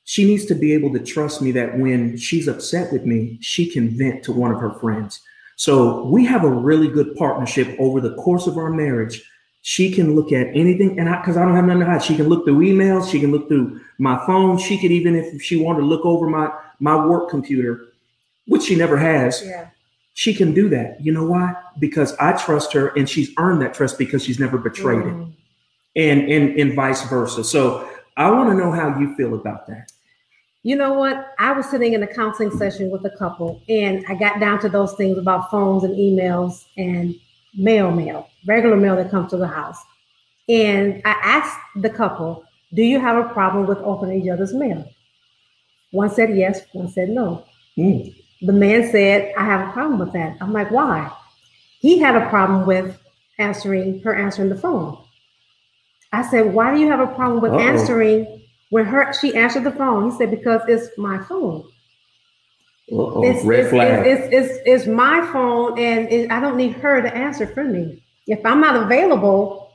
She 0.04 0.24
needs 0.24 0.46
to 0.46 0.54
be 0.54 0.72
able 0.72 0.92
to 0.94 0.98
trust 0.98 1.40
me 1.42 1.52
that 1.52 1.78
when 1.78 2.16
she's 2.16 2.48
upset 2.48 2.92
with 2.92 3.04
me, 3.04 3.38
she 3.40 3.66
can 3.70 3.90
vent 3.90 4.22
to 4.24 4.32
one 4.32 4.50
of 4.50 4.60
her 4.60 4.70
friends. 4.70 5.20
So 5.58 6.04
we 6.04 6.24
have 6.24 6.44
a 6.44 6.48
really 6.48 6.86
good 6.86 7.16
partnership 7.16 7.74
over 7.80 8.00
the 8.00 8.14
course 8.14 8.46
of 8.46 8.56
our 8.56 8.70
marriage. 8.70 9.20
She 9.62 9.90
can 9.90 10.14
look 10.14 10.30
at 10.30 10.46
anything, 10.54 11.00
and 11.00 11.08
I 11.08 11.20
because 11.20 11.36
I 11.36 11.44
don't 11.44 11.56
have 11.56 11.64
nothing 11.64 11.80
to 11.80 11.86
hide, 11.86 12.02
she 12.02 12.14
can 12.14 12.28
look 12.28 12.44
through 12.44 12.60
emails, 12.60 13.10
she 13.10 13.18
can 13.18 13.32
look 13.32 13.48
through 13.48 13.80
my 13.98 14.24
phone, 14.24 14.56
she 14.56 14.78
could 14.78 14.92
even 14.92 15.16
if 15.16 15.42
she 15.42 15.56
wanted 15.56 15.80
to 15.80 15.86
look 15.86 16.06
over 16.06 16.30
my 16.30 16.48
my 16.78 16.94
work 17.04 17.28
computer, 17.28 17.88
which 18.46 18.62
she 18.62 18.76
never 18.76 18.96
has, 18.96 19.42
Yeah. 19.44 19.66
she 20.14 20.32
can 20.32 20.54
do 20.54 20.68
that. 20.68 21.04
You 21.04 21.12
know 21.12 21.24
why? 21.26 21.54
Because 21.80 22.14
I 22.20 22.32
trust 22.34 22.72
her 22.72 22.88
and 22.96 23.08
she's 23.08 23.30
earned 23.36 23.60
that 23.62 23.74
trust 23.74 23.98
because 23.98 24.22
she's 24.24 24.38
never 24.38 24.58
betrayed 24.58 25.00
it 25.00 25.12
Mm. 25.12 25.32
and 25.96 26.20
and 26.30 26.56
and 26.60 26.74
vice 26.74 27.02
versa. 27.10 27.42
So 27.42 27.88
I 28.16 28.30
want 28.30 28.48
to 28.50 28.54
know 28.56 28.70
how 28.70 28.96
you 28.96 29.16
feel 29.16 29.34
about 29.34 29.66
that. 29.66 29.90
You 30.68 30.76
know 30.76 30.92
what? 30.92 31.32
I 31.38 31.52
was 31.52 31.64
sitting 31.70 31.94
in 31.94 32.02
a 32.02 32.06
counseling 32.06 32.50
session 32.50 32.90
with 32.90 33.02
a 33.06 33.16
couple, 33.16 33.62
and 33.70 34.04
I 34.06 34.14
got 34.14 34.38
down 34.38 34.60
to 34.60 34.68
those 34.68 34.92
things 34.96 35.16
about 35.16 35.50
phones 35.50 35.82
and 35.82 35.96
emails 35.96 36.66
and 36.76 37.14
mail, 37.56 37.90
mail, 37.90 38.28
regular 38.46 38.76
mail 38.76 38.94
that 38.96 39.10
comes 39.10 39.30
to 39.30 39.38
the 39.38 39.46
house. 39.46 39.78
And 40.46 41.00
I 41.06 41.12
asked 41.22 41.58
the 41.76 41.88
couple, 41.88 42.44
"Do 42.74 42.82
you 42.82 43.00
have 43.00 43.16
a 43.16 43.30
problem 43.30 43.66
with 43.66 43.78
opening 43.78 44.20
each 44.20 44.28
other's 44.28 44.52
mail?" 44.52 44.84
One 45.92 46.10
said 46.10 46.36
yes, 46.36 46.60
one 46.74 46.88
said 46.88 47.08
no. 47.08 47.44
Mm, 47.78 48.14
The 48.42 48.52
man 48.52 48.90
said, 48.90 49.32
"I 49.38 49.44
have 49.46 49.70
a 49.70 49.72
problem 49.72 49.98
with 49.98 50.12
that." 50.12 50.36
I'm 50.42 50.52
like, 50.52 50.70
"Why?" 50.70 51.10
He 51.80 51.98
had 51.98 52.14
a 52.14 52.28
problem 52.28 52.66
with 52.66 52.94
answering 53.38 54.02
her 54.02 54.14
answering 54.14 54.50
the 54.50 54.62
phone. 54.66 54.98
I 56.12 56.20
said, 56.30 56.52
"Why 56.52 56.74
do 56.74 56.78
you 56.78 56.90
have 56.90 57.00
a 57.00 57.14
problem 57.14 57.40
with 57.40 57.52
Uh-oh. 57.52 57.58
answering 57.70 58.26
when 58.70 58.84
her 58.84 59.12
she 59.12 59.34
answered 59.34 59.64
the 59.64 59.72
phone?" 59.72 60.10
He 60.10 60.16
said, 60.16 60.30
"Because 60.30 60.62
it's 60.68 60.88
my 60.98 61.18
phone. 61.24 61.64
uh-oh, 62.92 63.22
It's, 63.24 63.44
red 63.44 63.60
it's, 63.60 63.70
flag. 63.70 64.06
It's, 64.06 64.28
it's, 64.32 64.58
it's, 64.64 64.86
my 64.86 65.20
phone, 65.32 65.78
and 65.78 66.08
it, 66.10 66.30
I 66.30 66.40
don't 66.40 66.56
need 66.56 66.72
her 66.74 67.02
to 67.02 67.14
answer 67.14 67.46
for 67.46 67.64
me. 67.64 68.02
If 68.26 68.44
I'm 68.46 68.60
not 68.60 68.76
available, 68.76 69.72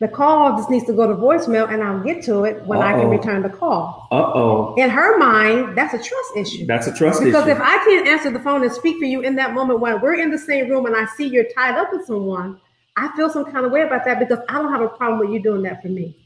the 0.00 0.08
call 0.08 0.56
just 0.58 0.68
needs 0.70 0.84
to 0.86 0.92
go 0.92 1.06
to 1.06 1.14
voicemail, 1.14 1.72
and 1.72 1.82
I'll 1.82 2.02
get 2.02 2.22
to 2.24 2.44
it 2.44 2.64
when 2.66 2.80
I 2.82 2.92
can 2.92 3.08
return 3.08 3.42
the 3.42 3.48
call." 3.48 4.08
uh 4.10 4.32
oh, 4.34 4.74
In 4.76 4.90
her 4.90 5.16
mind, 5.18 5.76
that's 5.78 5.94
a 5.94 5.98
trust 5.98 6.30
issue. 6.36 6.66
that's 6.66 6.86
a 6.86 6.92
trust 6.92 7.20
Because 7.22 7.46
issue. 7.46 7.46
Because 7.46 7.48
if 7.48 7.60
I 7.60 7.76
can't 7.84 8.06
answer 8.08 8.30
the 8.30 8.40
phone 8.40 8.62
and 8.62 8.72
speak 8.72 8.98
for 8.98 9.04
you 9.06 9.20
in 9.22 9.36
that 9.36 9.54
moment 9.54 9.80
when 9.80 10.00
we're 10.00 10.14
in 10.14 10.30
the 10.30 10.38
same 10.38 10.68
room 10.70 10.86
and 10.86 10.94
I 10.96 11.06
see 11.16 11.26
you're 11.26 11.48
tied 11.56 11.76
up 11.78 11.92
with 11.92 12.04
someone, 12.06 12.60
I 12.96 13.14
feel 13.16 13.30
some 13.30 13.44
kind 13.52 13.64
of 13.66 13.72
way 13.72 13.82
about 13.82 14.04
that 14.06 14.18
because 14.18 14.38
I 14.48 14.54
don't 14.54 14.72
have 14.72 14.80
a 14.82 14.88
problem 14.88 15.18
with 15.20 15.30
you 15.30 15.40
doing 15.42 15.62
that 15.62 15.82
for 15.82 15.88
me. 15.88 16.16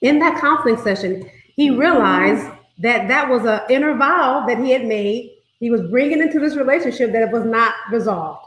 In 0.00 0.18
that 0.20 0.40
counseling 0.40 0.76
session, 0.78 1.30
he 1.56 1.70
realized 1.70 2.46
that 2.78 3.08
that 3.08 3.28
was 3.28 3.44
an 3.44 3.60
inner 3.68 3.94
vow 3.96 4.44
that 4.46 4.58
he 4.58 4.70
had 4.70 4.84
made. 4.86 5.32
He 5.58 5.70
was 5.70 5.82
bringing 5.90 6.20
into 6.20 6.38
this 6.38 6.54
relationship 6.54 7.12
that 7.12 7.22
it 7.22 7.32
was 7.32 7.44
not 7.44 7.74
resolved. 7.90 8.46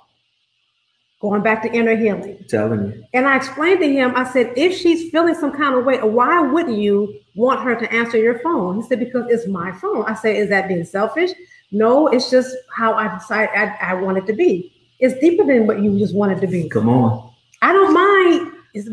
going 1.22 1.44
back 1.44 1.62
to 1.62 1.72
inner 1.72 1.96
healing. 1.96 2.44
Telling 2.50 2.88
you. 2.88 3.06
And 3.14 3.28
I 3.28 3.38
explained 3.38 3.80
to 3.82 3.92
him, 3.92 4.14
I 4.16 4.30
said, 4.30 4.54
if 4.58 4.76
she's 4.76 5.12
feeling 5.12 5.36
some 5.36 5.52
kind 5.52 5.76
of 5.76 5.86
way, 5.86 6.02
why 6.02 6.42
wouldn't 6.42 6.78
you 6.78 7.20
want 7.36 7.62
her 7.62 7.76
to 7.76 7.94
answer 7.94 8.18
your 8.18 8.40
phone? 8.40 8.82
He 8.82 8.88
said, 8.88 9.00
because 9.00 9.26
it's 9.30 9.48
my 9.48 9.72
phone. 9.74 10.04
I 10.06 10.16
said, 10.16 10.36
is 10.36 10.50
that 10.50 10.68
being 10.68 10.84
selfish? 10.84 11.30
No, 11.72 12.08
it's 12.08 12.30
just 12.30 12.56
how 12.76 12.94
I 12.94 13.16
decided 13.18 13.50
I, 13.56 13.78
I 13.82 13.94
want 13.94 14.18
it 14.18 14.26
to 14.28 14.34
be. 14.34 14.74
It's 15.00 15.20
deeper 15.20 15.46
than 15.46 15.68
what 15.68 15.82
you 15.82 15.98
just 15.98 16.16
want 16.16 16.32
it 16.32 16.42
to 16.42 16.48
be. 16.48 16.68
Come 16.70 16.90
on. 16.90 17.32
I 17.62 17.72
don't 17.72 17.94
mind, 17.94 18.54
is 18.74 18.90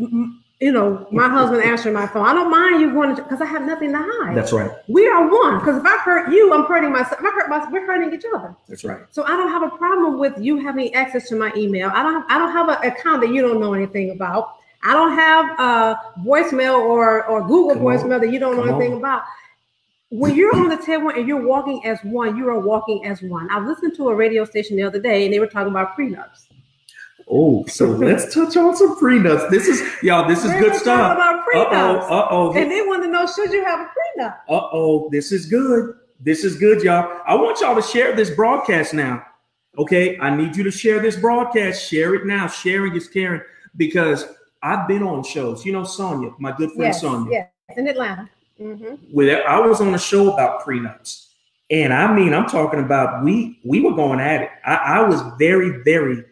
you 0.59 0.73
know, 0.73 1.07
my 1.09 1.29
husband 1.29 1.63
answering 1.63 1.93
my 1.93 2.05
phone. 2.05 2.25
I 2.25 2.33
don't 2.33 2.51
mind 2.51 2.81
you 2.81 2.91
going 2.91 3.15
because 3.15 3.39
I 3.39 3.45
have 3.45 3.65
nothing 3.65 3.93
to 3.93 3.97
hide. 3.97 4.35
That's 4.35 4.51
right. 4.51 4.69
We 4.89 5.07
are 5.07 5.25
one. 5.29 5.59
Because 5.59 5.77
if 5.77 5.85
I 5.85 5.97
hurt 5.99 6.31
you, 6.33 6.53
I'm 6.53 6.65
hurting 6.65 6.91
myself. 6.91 7.13
If 7.19 7.25
I 7.25 7.31
hurt 7.31 7.49
myself, 7.49 7.71
we're 7.71 7.85
hurting 7.85 8.13
each 8.13 8.25
other. 8.33 8.53
That's 8.67 8.83
right. 8.83 8.99
So 9.11 9.23
I 9.23 9.29
don't 9.29 9.49
have 9.49 9.63
a 9.63 9.77
problem 9.77 10.19
with 10.19 10.33
you 10.37 10.59
having 10.59 10.93
access 10.93 11.29
to 11.29 11.35
my 11.35 11.51
email. 11.55 11.89
I 11.93 12.03
don't. 12.03 12.29
I 12.29 12.37
don't 12.37 12.51
have 12.51 12.67
an 12.67 12.91
account 12.91 13.21
that 13.21 13.29
you 13.29 13.41
don't 13.41 13.61
know 13.61 13.73
anything 13.73 14.11
about. 14.11 14.55
I 14.83 14.93
don't 14.93 15.13
have 15.13 15.59
a 15.59 15.99
voicemail 16.25 16.77
or 16.77 17.25
or 17.27 17.41
Google 17.47 17.75
Come 17.75 17.83
voicemail 17.83 18.15
on. 18.15 18.21
that 18.21 18.31
you 18.31 18.39
don't 18.39 18.57
know 18.57 18.63
anything 18.63 18.93
on. 18.93 18.99
about. 18.99 19.23
When 20.11 20.35
you're 20.35 20.55
on 20.55 20.67
the 20.69 20.77
table 20.77 21.09
and 21.09 21.27
you're 21.27 21.45
walking 21.45 21.85
as 21.85 21.99
one, 22.03 22.35
you 22.35 22.49
are 22.49 22.59
walking 22.59 23.05
as 23.05 23.21
one. 23.21 23.49
I 23.51 23.59
listened 23.59 23.95
to 23.97 24.09
a 24.09 24.15
radio 24.15 24.43
station 24.43 24.75
the 24.75 24.83
other 24.83 24.99
day 24.99 25.23
and 25.23 25.33
they 25.33 25.39
were 25.39 25.47
talking 25.47 25.69
about 25.71 25.95
prenups. 25.95 26.47
Oh, 27.29 27.65
so 27.67 27.85
let's 28.07 28.33
touch 28.33 28.57
on 28.57 28.75
some 28.75 28.99
prenups. 28.99 29.49
This 29.49 29.67
is 29.67 29.81
y'all. 30.03 30.27
This 30.27 30.43
is 30.43 30.51
They 30.51 30.59
good 30.59 30.75
stuff. 30.75 31.15
about 31.15 31.39
Uh 31.39 31.43
prenups. 31.43 32.07
oh. 32.09 32.19
Uh 32.19 32.27
oh. 32.31 32.53
And 32.53 32.71
they 32.71 32.81
want 32.81 33.03
to 33.03 33.09
know 33.09 33.25
should 33.27 33.51
you 33.51 33.63
have 33.63 33.81
a 33.81 33.89
prenup? 34.21 34.35
Uh 34.49 34.67
oh, 34.71 35.09
this 35.11 35.31
is 35.31 35.45
good. 35.45 35.95
This 36.19 36.43
is 36.43 36.55
good, 36.57 36.81
y'all. 36.83 37.21
I 37.25 37.35
want 37.35 37.61
y'all 37.61 37.75
to 37.75 37.81
share 37.81 38.13
this 38.15 38.29
broadcast 38.29 38.93
now. 38.93 39.25
Okay, 39.77 40.17
I 40.19 40.35
need 40.35 40.55
you 40.57 40.63
to 40.63 40.71
share 40.71 40.99
this 40.99 41.15
broadcast. 41.15 41.87
Share 41.89 42.15
it 42.15 42.25
now. 42.25 42.47
Sharing 42.47 42.95
is 42.95 43.07
caring 43.07 43.41
because 43.77 44.25
I've 44.61 44.87
been 44.87 45.03
on 45.03 45.23
shows. 45.23 45.65
You 45.65 45.71
know, 45.71 45.83
Sonia, 45.85 46.31
my 46.39 46.51
good 46.51 46.69
friend 46.71 46.87
Yes, 46.93 47.01
Sonia. 47.01 47.31
yes, 47.69 47.77
in 47.77 47.87
Atlanta. 47.87 48.29
Mm-hmm. 48.59 48.95
With 49.13 49.29
I 49.47 49.59
was 49.61 49.79
on 49.79 49.93
a 49.95 49.99
show 49.99 50.33
about 50.33 50.65
prenups, 50.65 51.27
and 51.71 51.93
I 51.93 52.13
mean, 52.13 52.33
I'm 52.33 52.47
talking 52.47 52.81
about 52.81 53.23
we 53.23 53.59
we 53.63 53.79
were 53.79 53.93
going 53.93 54.19
at 54.19 54.41
it. 54.41 54.49
I, 54.65 54.75
I 54.75 55.01
was 55.07 55.21
very 55.37 55.81
very 55.83 56.25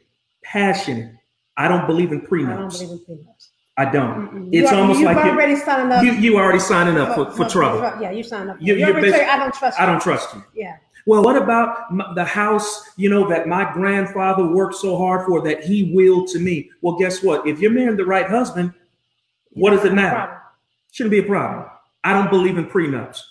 passionate. 0.51 1.13
I 1.57 1.67
don't 1.67 1.87
believe 1.87 2.11
in 2.11 2.19
I 2.19 2.21
don't 2.21 2.29
prenups. 2.29 2.79
believe 2.79 2.91
in 2.91 2.99
prenups. 3.17 3.47
I 3.79 3.85
don't. 3.85 4.49
It's 4.53 4.71
are- 4.71 4.75
almost 4.79 5.01
like 5.01 5.17
you- 5.23 5.31
already 5.31 5.55
signed 5.55 5.91
up. 5.91 6.03
You 6.03 6.11
you 6.13 6.37
already 6.37 6.59
signing 6.59 6.97
up 6.97 7.15
for, 7.15 7.31
for 7.31 7.45
trouble. 7.49 7.79
Yeah, 8.01 8.11
you 8.11 8.23
signed 8.23 8.49
up. 8.49 8.57
You- 8.59 8.73
You, 8.73 8.79
you're 8.79 8.89
already 8.91 9.07
basi- 9.09 9.17
say, 9.17 9.25
I 9.27 9.37
don't 9.37 9.53
trust 9.53 9.77
you. 9.77 9.83
I 9.83 9.87
don't 9.87 10.01
trust 10.01 10.33
you. 10.35 10.43
Yeah. 10.55 10.77
Well, 11.05 11.23
what 11.23 11.37
about 11.37 12.15
the 12.15 12.25
house, 12.25 12.89
you 12.97 13.09
know, 13.09 13.29
that 13.29 13.47
my 13.47 13.71
grandfather 13.71 14.45
worked 14.45 14.75
so 14.75 14.97
hard 14.97 15.25
for 15.25 15.41
that 15.43 15.63
he 15.63 15.93
willed 15.95 16.27
to 16.29 16.39
me? 16.39 16.69
Well, 16.81 16.97
guess 16.97 17.23
what? 17.23 17.47
If 17.47 17.59
you're 17.61 17.71
marrying 17.71 17.95
the 17.95 18.03
right 18.05 18.27
husband, 18.27 18.73
what 19.51 19.69
does 19.71 19.85
it 19.85 19.93
matter? 19.93 20.41
Shouldn't 20.91 21.11
be 21.11 21.19
a 21.19 21.23
problem. 21.23 21.65
I 22.03 22.11
don't 22.13 22.29
believe 22.29 22.57
in 22.57 22.65
prenups. 22.65 23.21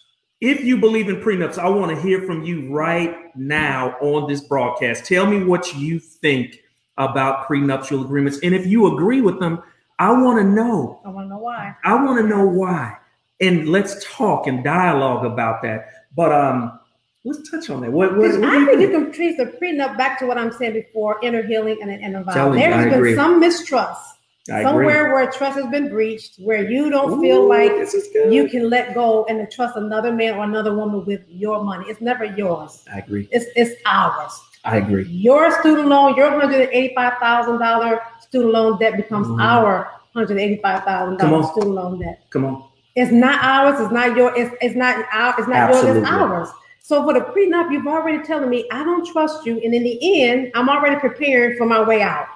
If 0.40 0.64
you 0.64 0.79
believe 0.79 1.09
in 1.11 1.16
prenups, 1.16 1.59
I 1.59 1.68
want 1.68 1.94
to 1.94 2.00
hear 2.00 2.22
from 2.22 2.44
you 2.44 2.72
right 2.72 3.14
now 3.37 3.96
on 4.00 4.26
this 4.31 4.40
broadcast. 4.42 5.05
Tell 5.05 5.26
me 5.26 5.44
what 5.44 5.74
you 5.74 5.98
think 5.98 6.61
about 6.98 7.46
prenuptial 7.46 8.02
agreements. 8.02 8.38
And 8.42 8.54
if 8.54 8.66
you 8.66 8.92
agree 8.94 9.20
with 9.20 9.38
them, 9.38 9.62
I 9.98 10.12
want 10.12 10.38
to 10.38 10.44
know. 10.44 11.00
I 11.04 11.09
want 11.09 11.26
to 11.26 11.30
know 11.30 11.38
why. 11.38 11.74
I 11.85 11.94
want 11.94 12.20
to 12.20 12.26
know 12.26 12.46
why. 12.46 12.96
And 13.40 13.68
let's 13.68 14.04
talk 14.04 14.46
and 14.46 14.64
dialogue 14.64 15.24
about 15.24 15.62
that. 15.62 15.88
But 16.14 16.32
um, 16.32 16.78
let's 17.24 17.50
touch 17.50 17.68
on 17.70 17.82
that. 17.82 17.92
What, 17.92 18.16
what, 18.16 18.30
what 18.40 18.44
I 18.44 18.59
you 18.59 18.66
think 18.66 18.80
you 18.80 18.90
can 18.90 19.12
trace 19.12 19.37
the 19.37 19.46
prenup 19.46 19.96
back 19.98 20.18
to 20.20 20.26
what 20.26 20.38
I'm 20.38 20.52
saying 20.52 20.74
before 20.74 21.18
inner 21.22 21.42
healing 21.42 21.78
and 21.82 21.90
an 21.90 22.00
inner 22.00 22.20
you, 22.20 22.54
There's 22.54 22.85
been 22.85 22.94
agree. 22.94 23.14
some 23.14 23.40
mistrust 23.40 24.16
I 24.48 24.61
agree. 24.61 24.64
somewhere 24.64 25.12
where 25.12 25.30
trust 25.30 25.59
has 25.59 25.66
been 25.66 25.88
breached, 25.88 26.37
where 26.38 26.70
you 26.70 26.88
don't 26.88 27.18
Ooh, 27.18 27.20
feel 27.20 27.48
like 27.48 27.72
this 27.72 27.94
is 27.94 28.09
good. 28.12 28.32
you 28.32 28.48
can 28.48 28.70
let 28.70 28.94
go 28.94 29.24
and 29.24 29.50
trust 29.50 29.76
another 29.76 30.12
man 30.12 30.35
or 30.35 30.44
another 30.44 30.74
woman 30.74 31.04
with 31.04 31.22
your 31.28 31.64
money. 31.64 31.87
It's 31.88 32.00
never 32.00 32.24
yours. 32.24 32.85
I 32.92 32.98
agree. 32.98 33.28
It's 33.32 33.46
it's 33.56 33.80
ours. 33.85 34.40
I 34.66 34.76
agree. 34.79 35.05
Your 35.09 35.50
student 35.61 35.88
loan, 35.88 36.16
your 36.16 36.31
hundred 36.31 36.61
and 36.61 36.70
eighty-five 36.72 37.14
thousand 37.20 37.59
dollar 37.59 38.00
student 38.20 38.52
loan 38.52 38.79
debt 38.79 38.96
becomes 38.96 39.29
Mhm. 39.29 39.40
our 39.40 39.88
$185,000 40.16 41.44
student 41.52 41.74
loan 41.74 41.98
debt. 42.00 42.20
Come 42.31 42.44
on. 42.46 42.64
It's 42.94 43.12
not 43.12 43.44
ours. 43.44 43.79
It's 43.81 43.92
not 43.92 44.16
your. 44.16 44.35
It's, 44.37 44.55
it's 44.61 44.74
not 44.74 45.05
our. 45.12 45.35
It's 45.38 45.46
not 45.48 45.72
yours. 45.72 45.96
It's 45.96 46.09
ours. 46.09 46.48
So 46.81 47.05
for 47.05 47.12
the 47.12 47.20
prenup, 47.20 47.70
you've 47.70 47.87
already 47.87 48.22
telling 48.22 48.48
me 48.48 48.66
I 48.72 48.83
don't 48.85 49.07
trust 49.07 49.44
you, 49.44 49.61
and 49.62 49.74
in 49.74 49.83
the 49.83 50.22
end, 50.22 50.50
I'm 50.55 50.68
already 50.68 50.96
preparing 50.96 51.59
for 51.59 51.66
my 51.66 51.83
way 51.83 52.00
out, 52.00 52.26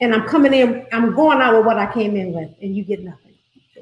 and 0.00 0.14
I'm 0.14 0.26
coming 0.28 0.54
in. 0.54 0.86
I'm 0.92 1.14
going 1.14 1.40
out 1.40 1.56
with 1.56 1.66
what 1.66 1.78
I 1.78 1.92
came 1.92 2.16
in 2.16 2.32
with, 2.32 2.50
and 2.62 2.76
you 2.76 2.84
get 2.84 3.02
nothing. 3.02 3.32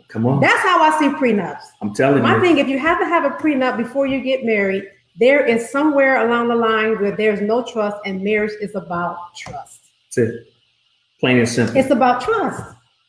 Come 0.08 0.24
on. 0.24 0.40
That's 0.40 0.60
how 0.60 0.80
I 0.80 0.98
see 0.98 1.08
prenups. 1.10 1.64
I'm 1.82 1.92
telling 1.92 2.22
My 2.22 2.32
you. 2.32 2.40
My 2.40 2.42
thing, 2.42 2.56
if 2.58 2.68
you 2.68 2.78
have 2.78 2.98
to 2.98 3.04
have 3.04 3.24
a 3.26 3.30
prenup 3.36 3.76
before 3.76 4.06
you 4.06 4.22
get 4.22 4.42
married, 4.44 4.84
there 5.18 5.44
is 5.44 5.70
somewhere 5.70 6.26
along 6.26 6.48
the 6.48 6.54
line 6.57 6.98
where 7.00 7.16
there's 7.16 7.40
no 7.40 7.64
trust, 7.64 7.96
and 8.04 8.22
marriage 8.22 8.52
is 8.61 8.74
about 8.74 9.35
trust. 9.37 9.81
That's 10.07 10.18
it. 10.18 10.52
Plain 11.20 11.38
and 11.38 11.48
simple. 11.48 11.76
It's 11.76 11.90
about 11.90 12.20
trust. 12.22 12.62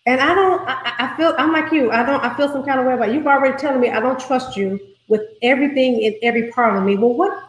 And 0.07 0.19
I 0.19 0.33
don't, 0.33 0.61
I, 0.67 0.93
I- 0.99 1.17
feel, 1.17 1.35
I'm 1.37 1.51
like 1.51 1.71
you. 1.71 1.91
I 1.91 2.03
don't, 2.05 2.23
I 2.23 2.35
feel 2.35 2.49
some 2.51 2.63
kind 2.65 2.79
of 2.79 2.85
way 2.85 2.93
about 2.93 3.09
you. 3.09 3.15
You've 3.15 3.27
already 3.27 3.57
telling 3.57 3.79
me 3.81 3.89
I 3.89 3.99
don't 3.99 4.19
trust 4.19 4.57
you 4.57 4.79
with 5.07 5.21
everything 5.43 6.01
in 6.01 6.15
every 6.23 6.51
part 6.51 6.75
of 6.77 6.83
me. 6.83 6.95
Well, 6.97 7.13
what, 7.13 7.43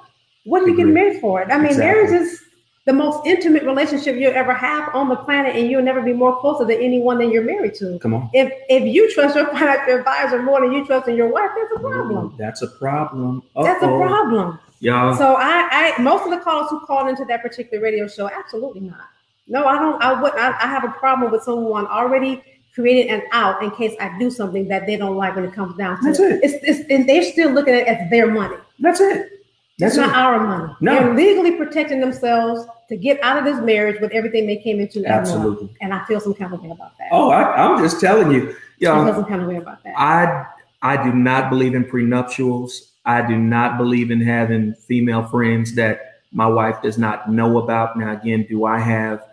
what 0.44 0.62
are 0.62 0.68
you 0.68 0.76
getting 0.76 0.92
married 0.94 1.20
for? 1.20 1.42
I 1.50 1.56
mean, 1.56 1.66
Exactly. 1.66 1.84
marriage 1.86 2.10
is 2.22 2.42
the 2.90 2.96
most 2.96 3.24
intimate 3.24 3.62
relationship 3.62 4.16
you'll 4.16 4.34
ever 4.34 4.52
have 4.52 4.92
on 4.96 5.08
the 5.08 5.14
planet, 5.14 5.54
and 5.54 5.70
you'll 5.70 5.82
never 5.82 6.02
be 6.02 6.12
more 6.12 6.40
closer 6.40 6.66
to 6.66 6.76
anyone 6.76 7.18
than 7.18 7.30
you're 7.30 7.44
married 7.44 7.74
to. 7.76 8.00
Come 8.00 8.14
on. 8.14 8.28
If 8.32 8.52
if 8.68 8.82
you 8.82 9.12
trust 9.14 9.36
your 9.36 9.46
financial 9.52 9.98
advisor 9.98 10.42
more 10.42 10.60
than 10.60 10.72
you 10.72 10.84
trust 10.84 11.06
in 11.06 11.14
your 11.14 11.28
wife, 11.28 11.50
that's 11.56 11.72
a 11.76 11.78
problem. 11.78 12.34
That's 12.36 12.62
a 12.62 12.66
problem. 12.66 13.44
That's 13.54 13.82
a 13.84 13.86
problem. 13.86 14.58
Y'all. 14.80 15.14
So 15.14 15.34
I, 15.34 15.94
I 15.98 16.02
most 16.02 16.24
of 16.24 16.30
the 16.30 16.38
callers 16.38 16.68
who 16.70 16.80
called 16.80 17.08
into 17.08 17.24
that 17.26 17.42
particular 17.42 17.80
radio 17.80 18.08
show, 18.08 18.28
absolutely 18.28 18.80
not. 18.80 19.06
No, 19.46 19.66
I 19.66 19.78
don't. 19.78 20.02
I 20.02 20.20
would. 20.20 20.32
I, 20.34 20.48
I 20.48 20.66
have 20.66 20.82
a 20.82 20.92
problem 20.92 21.30
with 21.30 21.44
someone 21.44 21.86
already 21.86 22.42
creating 22.74 23.10
an 23.10 23.22
out 23.30 23.62
in 23.62 23.70
case 23.72 23.94
I 24.00 24.16
do 24.18 24.30
something 24.30 24.66
that 24.68 24.86
they 24.86 24.96
don't 24.96 25.16
like 25.16 25.36
when 25.36 25.44
it 25.44 25.52
comes 25.52 25.76
down 25.76 25.98
to 25.98 26.06
That's 26.06 26.18
it. 26.20 26.40
It's, 26.42 26.64
it's 26.64 26.90
and 26.90 27.08
they're 27.08 27.22
still 27.22 27.50
looking 27.50 27.74
at 27.74 27.82
it 27.82 27.88
as 27.88 28.10
their 28.10 28.30
money. 28.30 28.56
That's 28.80 29.00
it. 29.00 29.39
That's 29.80 29.96
It's 29.96 30.06
not 30.06 30.14
our 30.14 30.46
money. 30.46 30.74
No. 30.80 30.94
They're 30.94 31.14
legally 31.14 31.56
protecting 31.56 32.00
themselves 32.00 32.66
to 32.88 32.96
get 32.96 33.22
out 33.22 33.38
of 33.38 33.44
this 33.44 33.60
marriage 33.64 34.00
with 34.00 34.12
everything 34.12 34.46
they 34.46 34.56
came 34.56 34.80
into. 34.80 35.00
one. 35.02 35.10
Absolutely. 35.10 35.74
And 35.80 35.94
I 35.94 36.04
feel 36.04 36.20
some 36.20 36.34
kind 36.34 36.52
of 36.52 36.62
way 36.62 36.70
about 36.70 36.96
that. 36.98 37.08
Oh, 37.12 37.30
I, 37.30 37.42
I'm 37.56 37.82
just 37.82 38.00
telling 38.00 38.30
you. 38.30 38.54
I 38.80 39.04
feel 39.04 39.14
some 39.14 39.24
kind 39.24 39.42
of 39.42 39.48
way 39.48 39.56
about 39.56 39.82
that. 39.84 39.94
I 39.98 40.46
I 40.82 41.02
do 41.02 41.12
not 41.12 41.50
believe 41.50 41.74
in 41.74 41.84
prenuptials. 41.84 42.92
I 43.04 43.26
do 43.26 43.36
not 43.36 43.78
believe 43.78 44.10
in 44.10 44.20
having 44.20 44.74
female 44.74 45.26
friends 45.26 45.74
that 45.74 46.20
my 46.32 46.46
wife 46.46 46.80
does 46.82 46.98
not 46.98 47.30
know 47.30 47.58
about. 47.58 47.98
Now, 47.98 48.12
again, 48.12 48.46
do 48.48 48.64
I 48.64 48.78
have 48.78 49.24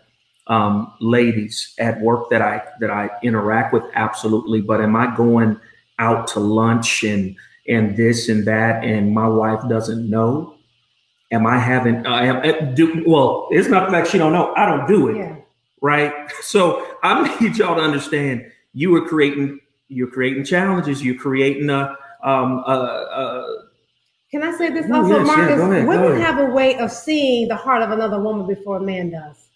um, 0.48 0.94
ladies 1.00 1.74
at 1.80 2.00
work 2.02 2.30
that 2.30 2.42
I 2.42 2.64
that 2.80 2.92
I 2.92 3.10
interact 3.24 3.74
with? 3.74 3.84
Absolutely. 3.94 4.62
But 4.62 4.82
am 4.82 4.96
I 4.96 5.16
going 5.16 5.60
out 6.00 6.28
to 6.28 6.40
lunch 6.40 7.04
and 7.04 7.36
and 7.68 7.96
this 7.98 8.30
and 8.30 8.46
that, 8.46 8.84
and 8.84 9.14
my 9.14 9.28
wife 9.28 9.62
doesn't 9.70 10.10
know? 10.10 10.56
Am 11.32 11.46
I 11.46 11.58
having? 11.60 12.06
I 12.08 12.26
am. 12.26 12.38
uh, 12.38 12.72
Do, 12.74 13.04
well, 13.06 13.48
it's 13.52 13.68
not 13.70 13.92
like 13.92 14.06
she 14.06 14.18
don't 14.18 14.34
know. 14.34 14.54
I 14.56 14.66
don't 14.66 14.88
do 14.88 15.10
it 15.10 15.18
yeah. 15.18 15.36
right? 15.82 16.14
So 16.42 16.88
I 17.04 17.38
need 17.42 17.58
y'all 17.58 17.76
to 17.76 17.82
understand 17.82 18.46
you 18.74 18.96
are 18.96 19.06
creating 19.08 19.60
you're 19.90 20.10
creating 20.10 20.46
challenges. 20.46 21.04
You're 21.04 21.16
creating 21.18 21.70
a 21.70 21.96
um 22.24 22.64
a, 22.66 22.72
a 22.72 23.66
Can 24.32 24.44
I 24.44 24.52
say 24.58 24.70
this 24.70 24.86
No, 24.88 25.02
also, 25.04 25.18
yes, 25.20 25.28
yeah, 25.28 25.36
Marcus? 25.36 25.58
go 25.58 25.72
ahead, 25.72 25.88
women 25.88 26.22
have 26.22 26.40
a 26.40 26.46
way 26.54 26.78
of 26.78 26.92
seeing 26.92 27.48
the 27.50 27.56
heart 27.56 27.82
of 27.82 27.92
another 27.92 28.22
woman 28.22 28.48
before 28.48 28.78
a 28.78 28.82
man 28.82 29.12
does. 29.12 29.50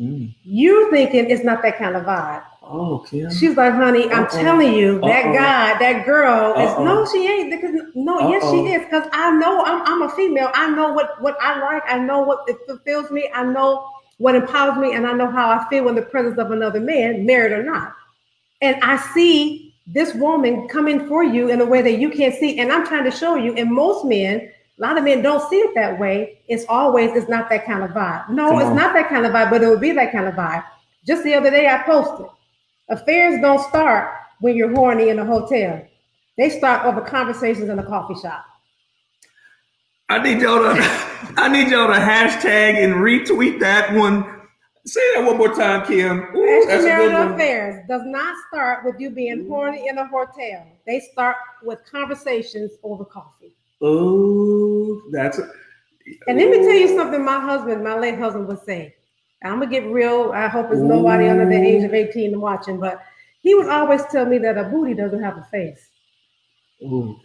mm, 0.00 0.34
You 0.42 0.90
thinking 0.90 1.30
it's 1.30 1.44
not 1.44 1.62
that 1.62 1.78
kind 1.78 1.96
of 1.96 2.02
vibe. 2.04 2.44
Oh 2.64 3.04
Kim. 3.08 3.30
She's 3.32 3.56
like, 3.56 3.74
honey, 3.74 4.10
I'm 4.10 4.24
Uh-oh. 4.24 4.42
telling 4.42 4.74
you, 4.74 5.00
that 5.00 5.26
Uh-oh. 5.26 5.34
guy, 5.34 5.78
that 5.78 6.06
girl 6.06 6.52
is 6.52 6.70
Uh-oh. 6.70 6.84
no, 6.84 7.06
she 7.12 7.26
ain't. 7.26 7.50
Because 7.50 7.74
no, 7.94 8.30
yes, 8.30 8.42
she 8.50 8.58
is. 8.72 8.84
Because 8.84 9.08
I 9.12 9.30
know 9.32 9.64
I'm, 9.64 9.82
I'm 9.86 10.02
a 10.02 10.10
female. 10.14 10.50
I 10.54 10.70
know 10.70 10.92
what 10.92 11.20
what 11.22 11.36
I 11.40 11.60
like. 11.60 11.82
I 11.86 11.98
know 11.98 12.20
what 12.20 12.48
it 12.48 12.58
fulfills 12.66 13.10
me. 13.10 13.30
I 13.34 13.42
know 13.44 13.88
what 14.18 14.34
empowers 14.34 14.78
me, 14.78 14.94
and 14.94 15.06
I 15.06 15.12
know 15.12 15.30
how 15.30 15.50
I 15.50 15.68
feel 15.68 15.88
in 15.88 15.94
the 15.94 16.02
presence 16.02 16.38
of 16.38 16.50
another 16.52 16.80
man, 16.80 17.26
married 17.26 17.52
or 17.52 17.62
not. 17.62 17.94
And 18.60 18.76
I 18.82 18.96
see 18.96 19.74
this 19.86 20.14
woman 20.14 20.68
coming 20.68 21.08
for 21.08 21.24
you 21.24 21.50
in 21.50 21.60
a 21.60 21.64
way 21.66 21.82
that 21.82 21.98
you 21.98 22.10
can't 22.10 22.34
see. 22.34 22.58
And 22.60 22.70
I'm 22.72 22.86
trying 22.86 23.04
to 23.04 23.10
show 23.10 23.34
you. 23.34 23.54
And 23.54 23.70
most 23.70 24.04
men, 24.04 24.48
a 24.78 24.80
lot 24.80 24.96
of 24.96 25.04
men 25.04 25.22
don't 25.22 25.48
see 25.50 25.56
it 25.56 25.74
that 25.74 25.98
way. 25.98 26.38
It's 26.46 26.64
always 26.68 27.10
it's 27.16 27.28
not 27.28 27.50
that 27.50 27.66
kind 27.66 27.82
of 27.82 27.90
vibe. 27.90 28.28
No, 28.30 28.50
Come 28.50 28.60
it's 28.60 28.68
on. 28.68 28.76
not 28.76 28.94
that 28.94 29.08
kind 29.08 29.26
of 29.26 29.32
vibe, 29.32 29.50
but 29.50 29.62
it 29.62 29.68
would 29.68 29.80
be 29.80 29.90
that 29.92 30.12
kind 30.12 30.26
of 30.26 30.34
vibe. 30.34 30.64
Just 31.04 31.24
the 31.24 31.34
other 31.34 31.50
day, 31.50 31.66
I 31.68 31.82
posted. 31.82 32.26
Affairs 32.88 33.40
don't 33.40 33.60
start 33.68 34.14
when 34.40 34.56
you're 34.56 34.74
horny 34.74 35.08
in 35.08 35.18
a 35.18 35.24
hotel. 35.24 35.86
They 36.36 36.50
start 36.50 36.84
over 36.84 37.00
conversations 37.00 37.68
in 37.68 37.78
a 37.78 37.84
coffee 37.84 38.20
shop. 38.20 38.44
I 40.08 40.22
need 40.22 40.42
y'all 40.42 40.62
to 40.62 40.72
I 41.36 41.48
need 41.48 41.70
y'all 41.70 41.86
to 41.86 41.98
hashtag 41.98 42.82
and 42.82 42.94
retweet 42.94 43.60
that 43.60 43.94
one. 43.94 44.40
Say 44.84 45.00
that 45.14 45.24
one 45.24 45.38
more 45.38 45.54
time, 45.54 45.86
Kim. 45.86 46.36
Ooh, 46.36 46.64
that's 46.66 46.84
a 46.84 46.88
good 46.88 47.12
Extramarital 47.12 47.34
affairs 47.34 47.86
does 47.88 48.02
not 48.04 48.36
start 48.48 48.84
with 48.84 48.96
you 48.98 49.10
being 49.10 49.48
horny 49.48 49.88
in 49.88 49.96
a 49.98 50.06
hotel. 50.06 50.66
They 50.86 51.00
start 51.12 51.36
with 51.62 51.78
conversations 51.90 52.72
over 52.82 53.04
coffee. 53.04 53.54
Oh, 53.80 55.00
that's. 55.12 55.38
A, 55.38 55.48
And 56.26 56.36
let 56.36 56.50
me 56.50 56.58
tell 56.58 56.74
you 56.74 56.96
something 56.96 57.24
my 57.24 57.38
husband, 57.38 57.84
my 57.84 57.96
late 57.96 58.18
husband, 58.18 58.48
would 58.48 58.64
say. 58.64 58.96
I'm 59.44 59.58
gonna 59.58 59.70
get 59.70 59.86
real. 59.86 60.32
I 60.32 60.48
hope 60.48 60.68
there's 60.68 60.82
nobody 60.82 61.28
under 61.28 61.46
the 61.46 61.56
age 61.56 61.84
of 61.84 61.94
18 61.94 62.40
watching, 62.40 62.78
but 62.78 63.02
he 63.40 63.54
would 63.54 63.68
always 63.68 64.04
tell 64.06 64.24
me 64.24 64.38
that 64.38 64.56
a 64.56 64.64
booty 64.64 64.94
doesn't 64.94 65.22
have 65.22 65.36
a 65.36 65.44
face. 65.50 65.88
Ooh. 66.82 67.16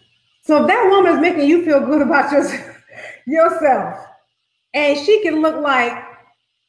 So 0.42 0.62
if 0.62 0.68
that 0.68 0.90
woman 0.90 1.14
is 1.14 1.20
making 1.20 1.48
you 1.48 1.64
feel 1.64 1.80
good 1.82 2.02
about 2.02 2.32
your, 2.32 2.44
yourself, 3.28 4.06
and 4.74 4.98
she 4.98 5.22
can 5.22 5.42
look 5.42 5.62
like 5.62 5.92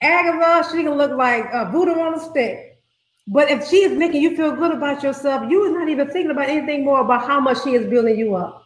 Agatha, 0.02 0.68
she 0.70 0.82
can 0.82 0.94
look 0.94 1.12
like 1.12 1.44
a 1.52 1.66
Buddha 1.66 1.92
on 1.92 2.14
a 2.14 2.20
stick. 2.20 2.80
But 3.26 3.50
if 3.50 3.68
she 3.68 3.78
is 3.84 3.96
making 3.96 4.22
you 4.22 4.36
feel 4.36 4.54
good 4.56 4.72
about 4.72 5.02
yourself, 5.02 5.50
you 5.50 5.62
are 5.66 5.78
not 5.78 5.88
even 5.88 6.08
thinking 6.08 6.30
about 6.30 6.48
anything 6.48 6.84
more 6.84 7.00
about 7.00 7.26
how 7.26 7.40
much 7.40 7.62
she 7.62 7.74
is 7.74 7.86
building 7.86 8.18
you 8.18 8.34
up. 8.34 8.64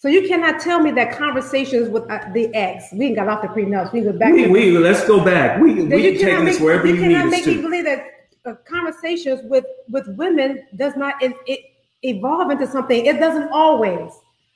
So 0.00 0.08
you 0.08 0.26
cannot 0.26 0.60
tell 0.60 0.80
me 0.80 0.92
that 0.92 1.14
conversations 1.14 1.90
with 1.90 2.10
uh, 2.10 2.32
the 2.32 2.52
ex, 2.54 2.86
we 2.94 3.08
ain't 3.08 3.16
got 3.16 3.28
off 3.28 3.42
the 3.42 3.48
prenups, 3.48 3.92
we 3.92 4.00
go 4.00 4.14
back. 4.14 4.32
We, 4.32 4.48
we 4.48 4.78
let's 4.78 5.06
go 5.06 5.22
back. 5.22 5.60
We 5.60 5.74
we 5.74 6.12
you 6.12 6.18
take 6.18 6.42
this 6.46 6.58
wherever 6.58 6.86
you 6.86 6.94
you 6.94 7.08
need 7.08 7.14
cannot 7.16 7.30
make 7.30 7.44
me 7.44 7.60
believe 7.60 7.84
that 7.84 8.06
uh, 8.46 8.54
conversations 8.66 9.42
with 9.44 9.66
with 9.90 10.08
women 10.16 10.66
does 10.76 10.96
not 10.96 11.22
it, 11.22 11.36
it 11.46 11.60
evolve 12.02 12.50
into 12.50 12.66
something. 12.66 13.04
It 13.04 13.20
doesn't 13.20 13.50
always, 13.52 14.10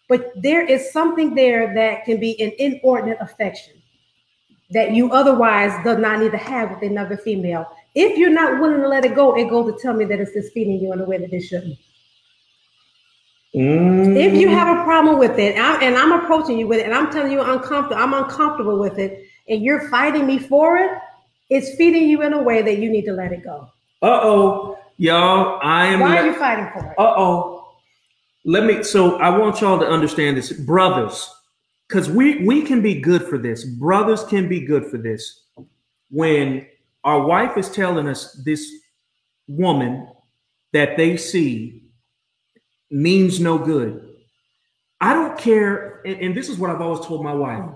but 0.09 0.33
there 0.35 0.65
is 0.65 0.91
something 0.91 1.35
there 1.35 1.75
that 1.75 2.07
can 2.07 2.19
be 2.19 2.41
an 2.41 2.53
inordinate 2.59 3.19
affection 3.21 3.75
that 4.71 4.93
you 4.93 5.13
otherwise 5.13 5.73
does 5.85 5.99
not 5.99 6.21
need 6.21 6.33
to 6.33 6.39
have 6.39 6.71
with 6.71 6.91
another 6.91 7.19
female. 7.19 7.67
If 7.95 8.17
you're 8.17 8.31
not 8.31 8.63
willing 8.63 8.81
to 8.81 8.89
let 8.89 9.05
it 9.05 9.15
go, 9.15 9.37
it 9.37 9.51
goes 9.51 9.71
to 9.71 9.79
tell 9.79 9.93
me 9.93 10.07
that 10.07 10.19
it's 10.19 10.33
just 10.33 10.55
feeding 10.55 10.81
you 10.81 10.91
in 10.95 11.03
a 11.03 11.05
way 11.05 11.19
that 11.19 11.35
it 11.35 11.43
shouldn't. 11.43 11.79
Mm. 13.55 14.17
If 14.17 14.35
you 14.35 14.49
have 14.49 14.77
a 14.77 14.83
problem 14.83 15.19
with 15.19 15.39
it, 15.39 15.57
I'm, 15.59 15.81
and 15.81 15.97
I'm 15.97 16.13
approaching 16.13 16.59
you 16.59 16.67
with 16.67 16.81
it, 16.81 16.87
and 16.87 16.95
I'm 16.95 17.13
telling 17.13 17.31
you 17.31 17.41
uncomfortable, 17.41 18.03
I'm 18.03 18.13
uncomfortable 18.13 18.79
with 18.79 18.99
it, 18.99 19.29
and 19.49 19.63
you're 19.63 19.89
fighting 19.89 20.27
me 20.27 20.39
for 20.39 20.77
it, 20.77 20.91
it's 21.51 21.77
feeding 21.77 22.09
you 22.09 22.23
in 22.23 22.33
a 22.33 22.43
way 22.43 22.63
that 22.63 22.79
you 22.79 22.91
need 22.91 23.05
to 23.05 23.13
let 23.13 23.33
it 23.33 23.45
go. 23.45 23.69
Uh 24.03 24.21
oh, 24.23 24.79
y'all. 24.97 25.61
I 25.63 25.87
am. 25.87 26.01
Why 26.01 26.19
are 26.19 26.27
you 26.27 26.35
fighting 26.35 26.69
for 26.73 26.91
it? 26.91 26.99
Uh 26.99 27.15
oh. 27.17 27.69
Let 28.45 28.65
me. 28.65 28.83
So 28.83 29.19
I 29.19 29.37
want 29.37 29.61
y'all 29.61 29.79
to 29.79 29.87
understand 29.87 30.37
this, 30.37 30.53
brothers, 30.53 31.31
because 31.89 32.11
we 32.11 32.45
we 32.45 32.63
can 32.63 32.83
be 32.83 33.01
good 33.01 33.23
for 33.23 33.39
this. 33.39 33.65
Brothers 33.65 34.25
can 34.25 34.49
be 34.49 34.61
good 34.61 34.87
for 34.87 34.99
this. 34.99 35.43
When 36.11 36.67
our 37.05 37.25
wife 37.25 37.57
is 37.57 37.71
telling 37.71 38.09
us 38.09 38.33
this 38.45 38.69
woman 39.47 40.09
that 40.73 40.97
they 40.97 41.17
see 41.17 41.84
means 42.95 43.41
no 43.41 43.59
good. 43.59 44.09
I 45.01 45.13
don't 45.13 45.37
care, 45.37 46.01
and, 46.07 46.19
and 46.21 46.37
this 46.37 46.49
is 46.49 46.59
what 46.59 46.71
I've 46.71 46.81
always 46.81 47.05
told 47.05 47.23
my 47.25 47.35
wife. 47.35 47.69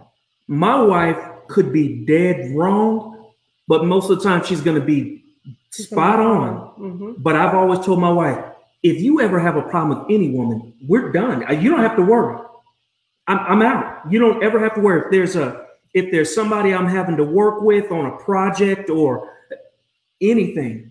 My 0.46 0.80
wife 0.80 1.18
could 1.48 1.72
be 1.72 2.04
dead 2.06 2.54
wrong, 2.54 3.32
but 3.66 3.84
most 3.84 4.08
of 4.10 4.18
the 4.18 4.24
time 4.24 4.44
she's 4.44 4.60
going 4.60 4.78
to 4.80 4.84
be 4.86 5.24
spot 5.70 6.20
on. 6.20 6.72
Mhm. 6.78 7.14
But 7.22 7.36
I've 7.36 7.54
always 7.54 7.80
told 7.84 8.00
my 8.00 8.10
wife, 8.10 8.42
if 8.82 9.00
you 9.00 9.20
ever 9.20 9.38
have 9.40 9.56
a 9.56 9.62
problem 9.62 9.98
with 9.98 10.06
any 10.14 10.30
woman, 10.30 10.72
we're 10.86 11.10
done. 11.12 11.44
Uh, 11.48 11.52
You 11.52 11.70
don't 11.70 11.80
have 11.80 11.96
to 11.96 12.02
worry. 12.02 12.38
I'm, 13.26 13.38
I'm 13.38 13.62
out. 13.62 14.10
You 14.10 14.18
don't 14.20 14.42
ever 14.42 14.58
have 14.60 14.74
to 14.76 14.80
worry. 14.80 15.02
If 15.02 15.10
there's 15.10 15.36
a 15.36 15.66
if 15.94 16.10
there's 16.12 16.34
somebody 16.34 16.72
I'm 16.72 16.86
having 16.86 17.16
to 17.16 17.24
work 17.24 17.60
with 17.62 17.90
on 17.90 18.06
a 18.06 18.16
project 18.18 18.88
or 18.90 19.34
anything, 20.20 20.90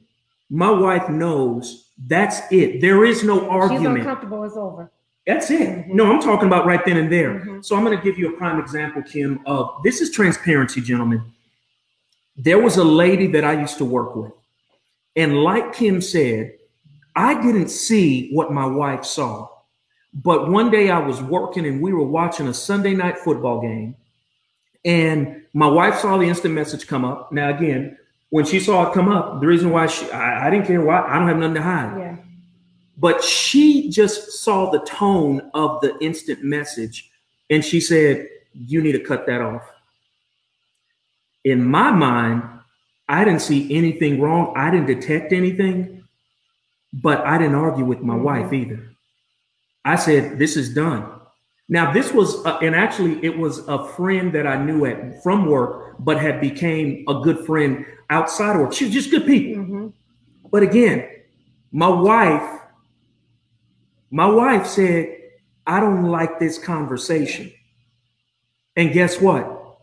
my 0.50 0.70
wife 0.70 1.08
knows 1.10 1.87
that's 2.06 2.42
it. 2.52 2.82
There 2.82 3.06
is 3.06 3.24
no 3.24 3.50
argument. 3.50 3.98
She's 3.98 4.06
uncomfortable. 4.06 4.44
It's 4.44 4.56
over. 4.56 4.92
That's 5.26 5.52
it. 5.52 5.68
Mhm. 5.68 5.90
No, 5.90 6.12
I'm 6.12 6.22
talking 6.22 6.48
about 6.48 6.66
right 6.66 6.84
then 6.86 6.98
and 6.98 7.12
there. 7.12 7.40
Mhm. 7.40 7.66
So 7.66 7.76
I'm 7.76 7.84
going 7.84 7.98
to 7.98 8.04
give 8.04 8.18
you 8.18 8.30
a 8.30 8.38
prime 8.38 8.60
example, 8.60 9.02
Kim, 9.02 9.42
of 9.46 9.82
this 9.84 10.00
is 10.00 10.12
transparency, 10.12 10.80
gentlemen. 10.80 11.22
There 12.38 12.60
was 12.60 12.78
a 12.78 12.84
lady 12.84 13.28
that 13.28 13.44
I 13.44 13.60
used 13.60 13.78
to 13.80 13.86
work 13.86 14.16
with. 14.16 14.32
And 15.16 15.44
like 15.44 15.74
Kim 15.74 16.02
said, 16.02 16.54
I 17.16 17.34
didn't 17.42 17.70
see 17.70 18.30
what 18.32 18.54
my 18.54 18.66
wife 18.66 19.04
saw. 19.04 19.50
But 20.14 20.50
one 20.50 20.70
day 20.70 20.90
I 20.92 21.00
was 21.00 21.22
working 21.22 21.66
and 21.66 21.82
we 21.82 21.92
were 21.94 22.04
watching 22.04 22.48
a 22.48 22.54
Sunday 22.54 22.94
night 22.94 23.18
football 23.18 23.60
game. 23.60 23.96
And 24.86 25.42
my 25.54 25.68
wife 25.68 25.98
saw 25.98 26.18
the 26.18 26.28
instant 26.28 26.54
message 26.54 26.88
come 26.88 27.04
up. 27.04 27.32
Now, 27.32 27.50
again, 27.50 27.98
when 28.30 28.46
she 28.46 28.60
saw 28.60 28.90
it 28.90 28.94
come 28.94 29.10
up, 29.10 29.40
the 29.42 29.48
reason 29.48 29.72
why 29.72 29.88
she, 29.88 30.10
I, 30.12 30.48
I 30.48 30.50
didn't 30.50 30.68
care 30.68 30.82
why, 30.82 31.02
I 31.02 31.18
don't 31.18 31.28
have 31.28 31.38
nothing 31.38 31.56
to 31.56 31.62
hide. 31.62 31.98
Yeah. 32.00 32.16
but 32.98 33.24
she 33.24 33.90
just 33.90 34.32
saw 34.44 34.70
the 34.72 34.80
tone 34.80 35.50
of 35.54 35.80
the 35.82 35.98
instant 36.00 36.44
message 36.44 37.10
and 37.50 37.64
she 37.64 37.80
said 37.80 38.28
you 38.54 38.82
need 38.82 38.94
to 38.94 39.00
cut 39.00 39.26
that 39.28 39.40
off. 39.42 39.64
In 41.44 41.64
my 41.66 41.92
mind 41.92 42.44
i 43.10 43.24
didn't 43.24 43.42
see 43.42 43.74
anything 43.74 44.20
wrong. 44.20 44.52
I 44.58 44.70
didn't 44.72 44.88
detect 44.88 45.32
anything 45.32 46.04
but 46.92 47.20
i 47.26 47.38
didn't 47.38 47.56
argue 47.56 47.86
with 47.86 48.02
my 48.02 48.16
Mhm. 48.16 48.22
wife 48.24 48.52
either. 48.54 48.90
I 49.86 49.96
said 49.96 50.38
this 50.40 50.58
is 50.58 50.74
done 50.74 51.06
now 51.70 51.92
this 51.92 52.14
was 52.14 52.46
uh, 52.46 52.58
and 52.62 52.76
actually 52.76 53.24
it 53.26 53.38
was 53.38 53.60
a 53.68 53.86
friend 53.90 54.32
that 54.34 54.48
i 54.48 54.56
knew 54.64 54.86
at 54.86 55.22
from 55.24 55.46
work 55.46 55.96
but 56.00 56.20
had 56.20 56.40
became 56.42 57.04
a 57.08 57.16
good 57.22 57.46
friend 57.46 57.86
outside 58.10 58.56
of 58.56 58.62
work 58.62 58.74
she 58.74 58.86
was 58.86 58.94
just 58.94 59.12
good 59.12 59.26
people 59.26 59.64
Mhm. 59.64 59.94
but 60.52 60.64
again, 60.64 61.06
my 61.72 61.90
wife, 61.90 62.62
my 64.10 64.26
wife 64.26 64.66
said, 64.66 65.10
I 65.66 65.80
don't 65.82 66.06
like 66.06 66.40
this 66.40 66.58
conversation. 66.58 67.52
And 68.76 68.94
guess 68.94 69.20
what? 69.20 69.78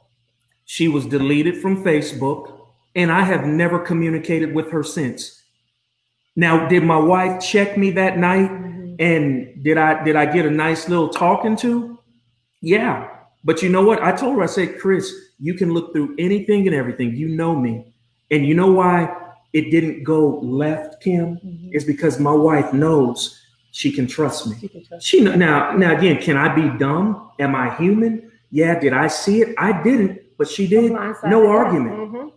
She 0.64 0.88
was 0.88 1.04
deleted 1.04 1.60
from 1.60 1.84
Facebook, 1.84 2.58
and 2.94 3.12
I 3.12 3.22
have 3.22 3.44
never 3.46 3.78
communicated 3.78 4.54
with 4.54 4.70
her 4.70 4.82
since. 4.82 5.42
Now, 6.36 6.66
did 6.68 6.82
my 6.84 6.96
wife 6.96 7.42
check 7.42 7.76
me 7.76 7.90
that 7.92 8.16
night? 8.18 8.50
And 8.98 9.62
did 9.62 9.78
I 9.78 10.02
did 10.04 10.16
I 10.16 10.26
get 10.26 10.46
a 10.46 10.50
nice 10.50 10.88
little 10.88 11.08
talking 11.08 11.56
to? 11.56 11.98
Yeah. 12.60 13.08
But 13.44 13.62
you 13.62 13.68
know 13.68 13.82
what? 13.84 14.02
I 14.02 14.12
told 14.12 14.36
her, 14.36 14.42
I 14.42 14.46
said, 14.46 14.78
Chris, 14.78 15.12
you 15.38 15.54
can 15.54 15.72
look 15.74 15.92
through 15.92 16.14
anything 16.18 16.66
and 16.66 16.74
everything. 16.74 17.14
You 17.14 17.28
know 17.28 17.54
me. 17.54 17.92
And 18.30 18.46
you 18.46 18.54
know 18.54 18.72
why 18.72 19.14
it 19.52 19.70
didn't 19.70 20.02
go 20.04 20.38
left, 20.40 21.02
Kim? 21.02 21.36
Mhm. 21.36 21.72
Is 21.74 21.84
because 21.84 22.18
my 22.18 22.32
wife 22.32 22.72
knows 22.72 23.40
she 23.72 23.92
can 23.92 24.06
trust 24.06 24.46
me. 24.46 24.56
She 24.60 24.68
can 24.68 24.84
trust 24.84 25.06
She 25.06 25.20
now 25.20 25.76
now 25.76 25.96
again, 25.96 26.18
can 26.22 26.36
I 26.36 26.54
be 26.54 26.78
dumb? 26.78 27.30
Am 27.38 27.54
I 27.54 27.74
human? 27.76 28.30
Yeah, 28.50 28.78
did 28.78 28.92
I 28.92 29.08
see 29.08 29.42
it? 29.42 29.54
I 29.58 29.82
didn't, 29.82 30.20
but 30.38 30.48
she 30.48 30.66
did. 30.66 30.92
No 31.24 31.46
argument. 31.48 31.96
Mhm. 31.96 32.32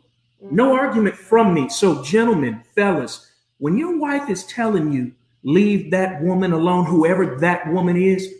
No 0.52 0.76
argument 0.76 1.16
from 1.16 1.54
me. 1.54 1.70
So, 1.70 2.04
gentlemen, 2.04 2.62
fellas, 2.76 3.32
when 3.60 3.78
your 3.78 3.98
wife 3.98 4.30
is 4.30 4.46
telling 4.46 4.92
you, 4.92 5.12
leave 5.48 5.92
that 5.92 6.22
woman 6.22 6.52
alone, 6.52 6.86
whoever 6.86 7.38
that 7.38 7.72
woman 7.72 7.96
is, 7.96 8.34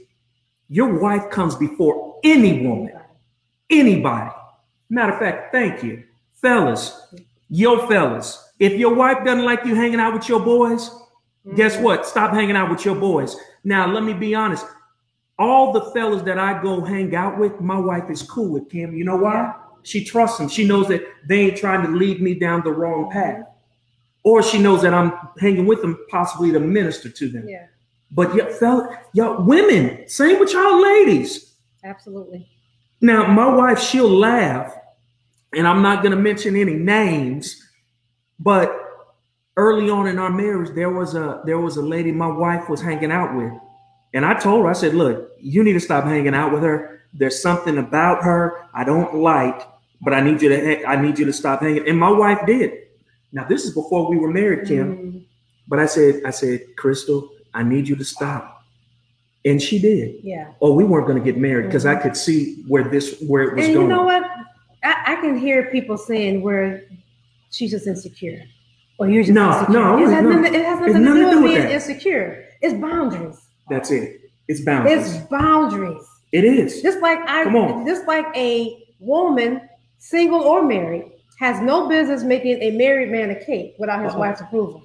your 0.68 1.00
wife 1.00 1.30
comes 1.30 1.56
before 1.56 2.20
any 2.22 2.68
woman, 2.68 2.92
anybody. 3.70 4.30
Matter 4.90 5.14
of 5.14 5.20
fact, 5.20 5.54
thank 5.54 5.82
you. 5.84 6.04
Fellas, 6.34 7.16
yo, 7.48 7.88
fellas, 7.88 8.52
if 8.60 8.74
your 8.74 8.94
wife 8.94 9.24
doesn't 9.24 9.46
like 9.46 9.64
you 9.64 9.74
hanging 9.74 10.02
out 10.02 10.14
with 10.14 10.28
your 10.28 10.42
boys, 10.42 10.92
guess 11.56 11.78
Mhm. 11.78 11.84
what? 11.84 12.06
Stop 12.06 12.34
hanging 12.34 12.58
out 12.58 12.70
with 12.70 12.84
your 12.84 12.96
boys. 12.96 13.38
Now, 13.64 13.88
let 13.88 14.04
me 14.04 14.14
be 14.14 14.36
honest. 14.36 14.66
All 15.40 15.72
the 15.72 15.86
fellas 15.94 16.24
that 16.24 16.38
I 16.38 16.62
go 16.62 16.82
hang 16.82 17.16
out 17.16 17.38
with, 17.38 17.62
my 17.62 17.78
wife 17.78 18.10
is 18.10 18.22
cool 18.22 18.50
with 18.50 18.70
Kim. 18.70 18.94
You 18.94 19.06
know 19.06 19.16
why? 19.16 19.54
She 19.84 20.04
trusts 20.04 20.40
them. 20.40 20.50
She 20.50 20.68
knows 20.68 20.90
that 20.90 21.04
they 21.26 21.40
ain't 21.40 21.58
trying 21.58 21.84
to 21.84 21.90
lead 21.90 22.22
me 22.22 22.34
down 22.34 22.64
the 22.64 22.74
wrong 22.74 23.10
path. 23.10 23.44
Or 24.28 24.44
she 24.44 24.58
knows 24.60 24.82
that 24.82 24.94
I'm 24.94 25.14
hanging 25.40 25.66
with 25.66 25.82
them 25.82 25.98
possibly 26.10 26.52
to 26.52 26.60
minister 26.60 27.08
to 27.10 27.30
them. 27.30 27.48
Yeah, 27.48 27.68
But 28.12 28.36
y'all, 28.36 28.94
y'all 29.14 29.42
women, 29.42 30.06
same 30.10 30.38
with 30.38 30.52
y'all 30.52 30.82
ladies. 30.82 31.54
absolutely. 31.86 32.50
Now, 33.00 33.26
my 33.28 33.48
wife, 33.48 33.80
she'll 33.80 34.10
laugh, 34.10 34.74
and 35.56 35.66
I'm 35.66 35.82
not 35.82 36.04
gonna 36.04 36.18
mention 36.18 36.58
any 36.58 36.74
names, 36.74 37.64
but 38.38 38.68
early 39.56 39.90
on 39.90 40.08
in 40.08 40.20
our 40.20 40.30
marriage, 40.30 40.76
there 40.76 40.90
was 40.90 41.16
a 41.16 41.42
there 41.46 41.60
was 41.60 41.78
a 41.78 41.82
lady 41.82 42.12
my 42.12 42.28
wife 42.28 42.68
was 42.68 42.82
hanging 42.82 43.14
out 43.14 43.34
with. 43.34 43.54
And 44.14 44.26
I 44.26 44.34
told 44.34 44.66
her, 44.66 44.70
I 44.70 44.74
said, 44.74 44.94
look, 44.94 45.32
you 45.40 45.64
need 45.64 45.74
to 45.74 45.80
stop 45.80 46.04
hanging 46.04 46.36
out 46.36 46.52
with 46.52 46.64
her. 46.64 47.00
There's 47.14 47.42
something 47.42 47.78
about 47.78 48.24
her 48.26 48.42
I 48.74 48.84
don't 48.84 49.16
like, 49.16 49.62
but 50.02 50.14
I 50.14 50.20
need 50.20 50.42
you 50.42 50.50
to 50.50 50.84
I 50.86 51.02
need 51.02 51.18
you 51.18 51.26
to 51.28 51.34
stop 51.34 51.62
hanging. 51.62 51.88
And 51.88 51.98
my 51.98 52.12
wife 52.12 52.46
did. 52.46 52.87
Now, 53.38 53.44
this 53.48 53.66
is 53.66 53.74
before 53.76 54.10
we 54.10 54.18
were 54.18 54.32
married, 54.32 54.68
Kim. 54.68 54.88
Mhm. 54.98 55.22
But 55.68 55.78
I 55.78 55.86
said, 55.86 56.22
I 56.26 56.32
said, 56.32 56.62
Crystal, 56.76 57.30
I 57.54 57.62
need 57.62 57.88
you 57.88 57.96
to 57.96 58.04
stop. 58.04 58.64
And 59.46 59.62
she 59.62 59.78
did. 59.78 60.16
Yeah. 60.24 60.48
Oh, 60.60 60.74
we 60.74 60.84
weren't 60.84 61.06
going 61.06 61.20
to 61.20 61.24
get 61.24 61.38
married 61.40 61.68
because 61.68 61.86
I 61.86 61.96
could 61.96 62.18
see 62.18 62.64
where 62.68 62.84
this 62.86 63.22
where 63.28 63.44
it 63.44 63.56
was 63.56 63.66
And 63.66 63.76
going. 63.76 63.88
you 63.90 63.96
know 63.96 64.04
what? 64.04 64.24
I, 64.84 64.94
I 65.14 65.16
can 65.22 65.38
hear 65.38 65.70
people 65.70 65.98
saying 65.98 66.42
where 66.42 66.82
she's 67.52 67.70
just 67.70 67.86
insecure. 67.86 68.42
Or 68.98 69.08
you're 69.08 69.22
just 69.22 69.36
No, 69.36 69.52
insecure. 69.54 69.74
no, 69.80 69.98
it 70.00 70.10
has 70.10 70.24
no. 70.24 70.30
nothing, 70.32 70.56
it 70.56 70.66
has 70.66 70.80
nothing 70.80 70.94
to 70.96 71.00
do 71.00 71.14
to 71.14 71.20
do 71.20 71.26
with 71.28 71.36
with 71.36 71.44
being 71.52 71.62
that. 71.62 71.72
insecure. 71.72 72.44
It's 72.64 72.74
boundaries. 72.74 73.38
That's 73.70 73.92
it. 73.92 74.20
It's 74.48 74.62
boundaries. 74.62 75.14
It's 75.16 75.26
boundaries. 75.28 76.04
it 76.32 76.44
is. 76.44 76.82
Just 76.82 77.02
like 77.02 77.20
I, 77.28 77.44
Come 77.44 77.56
on. 77.56 77.86
just 77.86 78.08
like 78.08 78.26
a 78.36 78.84
woman, 79.00 79.62
single 80.00 80.42
or 80.42 80.64
married, 80.64 81.12
has 81.38 81.62
no 81.62 81.88
business 81.88 82.24
making 82.24 82.62
a 82.62 82.72
married 82.72 83.10
man 83.12 83.30
a 83.30 83.36
cake 83.46 83.76
without 83.78 84.04
his 84.04 84.14
Uh-oh. 84.14 84.20
wife's 84.20 84.42
approval. 84.42 84.84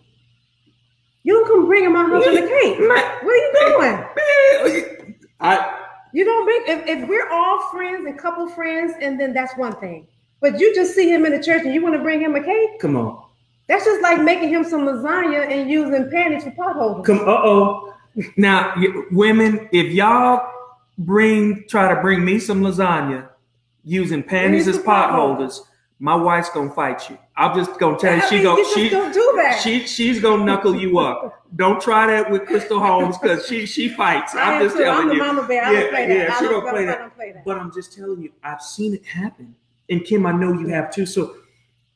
You 1.24 1.34
don't 1.34 1.46
come 1.46 1.66
bringing 1.66 1.92
my 1.92 2.04
husband 2.04 2.38
a 2.38 2.48
cake. 2.48 2.78
What 2.78 3.22
are 3.22 3.36
you 3.36 4.92
doing? 5.00 5.14
I 5.40 5.78
You 6.12 6.24
don't 6.24 6.44
bring 6.44 6.62
if, 6.66 6.86
if 7.02 7.08
we're 7.08 7.28
all 7.30 7.68
friends 7.70 8.06
and 8.06 8.18
couple 8.18 8.48
friends, 8.48 8.92
and 9.00 9.18
then 9.18 9.32
that's 9.32 9.56
one 9.56 9.74
thing. 9.76 10.06
But 10.40 10.58
you 10.58 10.74
just 10.74 10.94
see 10.94 11.08
him 11.12 11.24
in 11.24 11.32
the 11.32 11.42
church 11.42 11.62
and 11.64 11.72
you 11.72 11.82
want 11.82 11.94
to 11.94 12.02
bring 12.02 12.20
him 12.20 12.34
a 12.34 12.42
cake. 12.42 12.80
come 12.80 12.96
on. 12.96 13.22
That's 13.68 13.84
just 13.84 14.02
like 14.02 14.20
making 14.20 14.48
him 14.50 14.64
some 14.64 14.80
lasagna 14.82 15.48
and 15.48 15.70
using 15.70 16.10
panties 16.10 16.44
for 16.44 16.50
potholes. 16.50 17.06
Come 17.06 17.20
uh 17.20 17.24
oh. 17.44 17.94
Now, 18.36 18.74
women, 19.10 19.68
if 19.72 19.92
y'all 19.92 20.46
bring 20.98 21.64
try 21.68 21.94
to 21.94 22.00
bring 22.02 22.24
me 22.24 22.38
some 22.38 22.60
lasagna 22.60 23.28
using 23.84 24.22
panties 24.22 24.68
as 24.68 24.78
potholders, 24.78 25.60
my 26.02 26.16
wife's 26.16 26.50
gonna 26.50 26.68
fight 26.72 27.08
you. 27.08 27.16
I'm 27.36 27.54
just 27.56 27.78
gonna 27.78 27.96
tell 27.96 28.16
you, 28.16 28.22
I 28.22 28.26
she 28.28 28.34
mean, 28.34 28.42
go 28.44 28.56
you 28.56 28.74
she 28.74 28.88
don't 28.88 29.12
do 29.14 29.32
that. 29.36 29.60
she 29.62 29.86
she's 29.86 30.20
gonna 30.20 30.44
knuckle 30.44 30.74
you 30.74 30.98
up. 30.98 31.46
Don't 31.54 31.80
try 31.80 32.08
that 32.08 32.28
with 32.28 32.44
Crystal 32.46 32.80
Holmes 32.80 33.16
because 33.18 33.46
she 33.46 33.66
she 33.66 33.88
fights. 33.88 34.34
I 34.34 34.40
I'm 34.42 34.54
am 34.54 34.62
just 34.64 34.76
too. 34.76 34.82
telling 34.82 35.02
I'm 35.02 35.08
the 35.10 35.14
mama 35.24 35.46
bear. 35.46 35.62
I 35.62 35.72
Yeah, 35.72 35.80
don't 35.80 35.90
play 35.90 36.06
that. 36.08 36.18
yeah, 36.18 36.34
I 36.34 36.38
she 36.38 36.44
don't, 36.46 36.52
don't 36.64 36.70
play 36.72 36.82
I 36.82 36.86
that. 36.86 36.98
don't 36.98 37.14
play 37.14 37.32
that. 37.32 37.44
But 37.44 37.56
I'm 37.58 37.72
just 37.72 37.92
telling 37.96 38.20
you, 38.20 38.32
I've 38.42 38.60
seen 38.60 38.94
it 38.94 39.06
happen. 39.06 39.54
And 39.90 40.04
Kim, 40.04 40.26
I 40.26 40.32
know 40.32 40.52
you 40.52 40.66
have 40.68 40.90
too. 40.92 41.06
So 41.06 41.36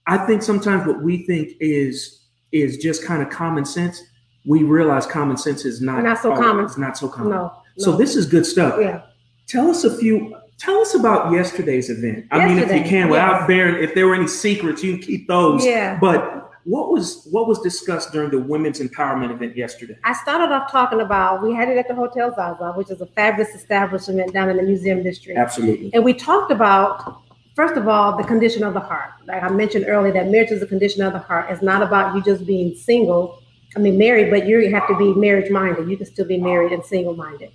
I 0.07 0.19
think 0.19 0.41
sometimes 0.45 0.87
what 0.87 1.03
we 1.03 1.27
think 1.27 1.55
is 1.59 2.27
is 2.53 2.77
just 2.77 3.05
kind 3.05 3.23
of 3.23 3.29
common 3.31 3.65
sense. 3.65 4.01
We 4.47 4.63
realize 4.63 5.05
common 5.05 5.37
sense 5.37 5.65
is 5.65 5.81
not 5.81 6.05
Not 6.05 6.23
so 6.23 6.33
common. 6.37 6.65
It's 6.67 6.79
not 6.79 6.97
so 6.97 7.09
common. 7.09 7.33
No. 7.33 7.53
So 7.79 7.97
this 7.97 8.15
is 8.15 8.25
good 8.27 8.47
stuff. 8.47 8.77
yeah. 8.81 9.03
Tell 9.49 9.69
us 9.69 9.83
a 9.83 9.97
few. 9.99 10.37
Tell 10.59 10.79
us 10.81 10.95
about 10.95 11.33
yesterday's 11.33 11.91
event. 11.91 12.27
I 12.31 12.47
mean, 12.47 12.59
if 12.59 12.73
you 12.73 12.83
can, 12.83 13.11
without 13.11 13.41
yes. 13.41 13.47
bearing, 13.47 13.85
if 13.85 13.95
there 13.95 14.07
were 14.07 14.15
any 14.15 14.29
secrets, 14.29 14.83
you 14.83 14.95
can 14.95 15.03
keep 15.03 15.29
those. 15.29 15.65
Yeah. 15.65 15.99
But 16.01 16.51
what 16.65 16.91
was 16.91 17.29
what 17.31 17.47
was 17.47 17.61
discussed 17.61 18.11
during 18.13 18.31
the 18.31 18.41
women's 18.41 18.81
empowerment 18.81 19.31
event 19.31 19.57
yesterday? 19.57 19.97
I 20.03 20.15
started 20.15 20.53
off 20.53 20.71
talking 20.71 21.01
about 21.01 21.43
we 21.43 21.55
had 21.55 21.69
it 21.69 21.77
at 21.77 21.87
the 21.89 21.95
Hotel 21.95 22.35
Zaza, 22.35 22.73
which 22.73 22.91
is 22.91 23.01
a 23.01 23.07
fabulous 23.07 23.55
establishment 23.55 24.33
down 24.33 24.49
in 24.49 24.57
the 24.57 24.63
museum 24.63 25.03
district. 25.03 25.39
Absolutely. 25.39 25.91
And 25.95 26.03
we 26.03 26.13
talked 26.15 26.51
about, 26.51 27.23
first 27.55 27.77
of 27.77 27.87
all, 27.87 28.17
the 28.17 28.25
condition 28.25 28.65
of 28.65 28.75
the 28.75 28.81
heart. 28.81 29.11
Like 29.27 29.43
I 29.43 29.49
mentioned 29.51 29.85
earlier, 29.87 30.13
that 30.15 30.29
marriage 30.29 30.51
is 30.51 30.63
a 30.63 30.67
condition 30.67 31.03
of 31.03 31.13
the 31.13 31.21
heart. 31.21 31.51
It's 31.51 31.63
not 31.63 31.83
about 31.83 32.17
you 32.17 32.23
just 32.23 32.47
being 32.47 32.75
single, 32.75 33.43
I 33.77 33.79
mean, 33.79 33.99
married, 33.99 34.31
but 34.31 34.47
you 34.47 34.75
have 34.75 34.89
to 34.89 34.97
be 34.97 35.13
marriage 35.15 35.51
minded. 35.51 35.89
You 35.89 35.97
can 35.97 36.07
still 36.07 36.27
be 36.27 36.39
married 36.39 36.73
and 36.73 36.85
single 36.85 37.15
minded. 37.15 37.53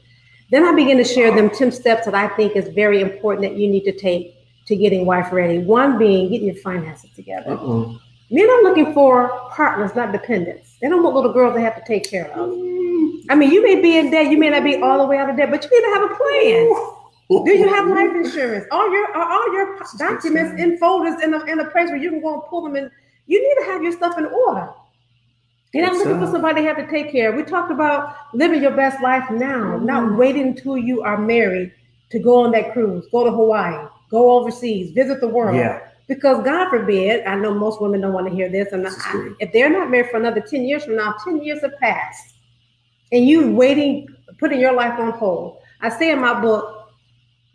Then 0.51 0.65
I 0.65 0.73
begin 0.73 0.97
to 0.97 1.03
share 1.03 1.33
them 1.33 1.49
10 1.49 1.71
steps 1.71 2.05
that 2.05 2.13
I 2.13 2.27
think 2.27 2.55
is 2.55 2.67
very 2.69 3.01
important 3.01 3.49
that 3.49 3.57
you 3.57 3.69
need 3.69 3.85
to 3.85 3.97
take 3.97 4.35
to 4.67 4.75
getting 4.75 5.05
wife 5.05 5.31
ready. 5.31 5.59
One 5.59 5.97
being 5.97 6.29
getting 6.29 6.47
your 6.47 6.57
finances 6.57 7.09
together. 7.15 7.51
Uh-oh. 7.51 7.99
Men 8.29 8.49
are 8.49 8.63
looking 8.63 8.93
for 8.93 9.49
partners, 9.51 9.95
not 9.95 10.11
dependents. 10.11 10.77
They 10.81 10.89
don't 10.89 11.03
want 11.03 11.15
little 11.15 11.33
girls 11.33 11.55
they 11.55 11.61
have 11.61 11.75
to 11.75 11.83
take 11.85 12.09
care 12.09 12.31
of. 12.31 12.49
I 13.29 13.35
mean, 13.35 13.51
you 13.51 13.63
may 13.63 13.81
be 13.81 13.97
in 13.97 14.11
debt, 14.11 14.31
you 14.31 14.37
may 14.37 14.49
not 14.49 14.63
be 14.63 14.77
all 14.77 14.99
the 14.99 15.05
way 15.05 15.17
out 15.17 15.29
of 15.29 15.37
debt, 15.37 15.51
but 15.51 15.63
you 15.63 15.69
need 15.69 15.87
to 15.87 16.01
have 16.01 16.11
a 16.11 16.15
plan. 16.15 17.45
Do 17.45 17.51
you 17.51 17.69
have 17.69 17.87
life 17.87 18.13
insurance? 18.13 18.65
All 18.71 18.91
your 18.91 19.05
are 19.15 19.31
all 19.31 19.53
your 19.53 19.79
documents 19.97 20.61
in 20.61 20.77
folders 20.77 21.21
in 21.23 21.33
a, 21.33 21.43
in 21.45 21.59
a 21.59 21.65
place 21.71 21.87
where 21.87 21.97
you 21.97 22.09
can 22.09 22.21
go 22.21 22.33
and 22.33 22.43
pull 22.43 22.61
them 22.61 22.75
in. 22.75 22.91
You 23.27 23.41
need 23.41 23.63
to 23.63 23.71
have 23.71 23.81
your 23.81 23.93
stuff 23.93 24.17
in 24.17 24.25
order. 24.25 24.69
Not 25.73 25.93
Good 25.93 25.99
looking 25.99 26.25
for 26.25 26.31
somebody 26.31 26.61
to 26.61 26.67
have 26.67 26.77
to 26.77 26.87
take 26.87 27.11
care 27.11 27.29
of. 27.29 27.35
We 27.35 27.43
talked 27.43 27.71
about 27.71 28.15
living 28.33 28.61
your 28.61 28.75
best 28.75 29.01
life 29.01 29.29
now, 29.31 29.77
not 29.77 30.17
waiting 30.17 30.47
until 30.47 30.77
you 30.77 31.01
are 31.01 31.17
married 31.17 31.71
to 32.09 32.19
go 32.19 32.43
on 32.43 32.51
that 32.51 32.73
cruise, 32.73 33.07
go 33.11 33.23
to 33.23 33.31
Hawaii, 33.31 33.87
go 34.09 34.31
overseas, 34.39 34.91
visit 34.91 35.21
the 35.21 35.29
world. 35.29 35.55
Yeah. 35.55 35.79
Because 36.07 36.43
God 36.43 36.69
forbid, 36.69 37.25
I 37.25 37.35
know 37.35 37.53
most 37.53 37.81
women 37.81 38.01
don't 38.01 38.11
want 38.11 38.27
to 38.27 38.33
hear 38.33 38.49
this, 38.49 38.73
and 38.73 38.85
This 38.85 38.97
I, 38.99 39.29
if 39.39 39.53
they're 39.53 39.69
not 39.69 39.89
married 39.89 40.09
for 40.09 40.17
another 40.17 40.41
10 40.41 40.63
years 40.63 40.83
from 40.83 40.97
now, 40.97 41.15
10 41.23 41.41
years 41.41 41.61
have 41.61 41.77
passed, 41.79 42.33
and 43.13 43.25
you 43.25 43.55
waiting, 43.55 44.09
putting 44.37 44.59
your 44.59 44.73
life 44.73 44.99
on 44.99 45.11
hold. 45.11 45.59
I 45.79 45.87
say 45.87 46.11
in 46.11 46.19
my 46.19 46.39
book, 46.41 46.89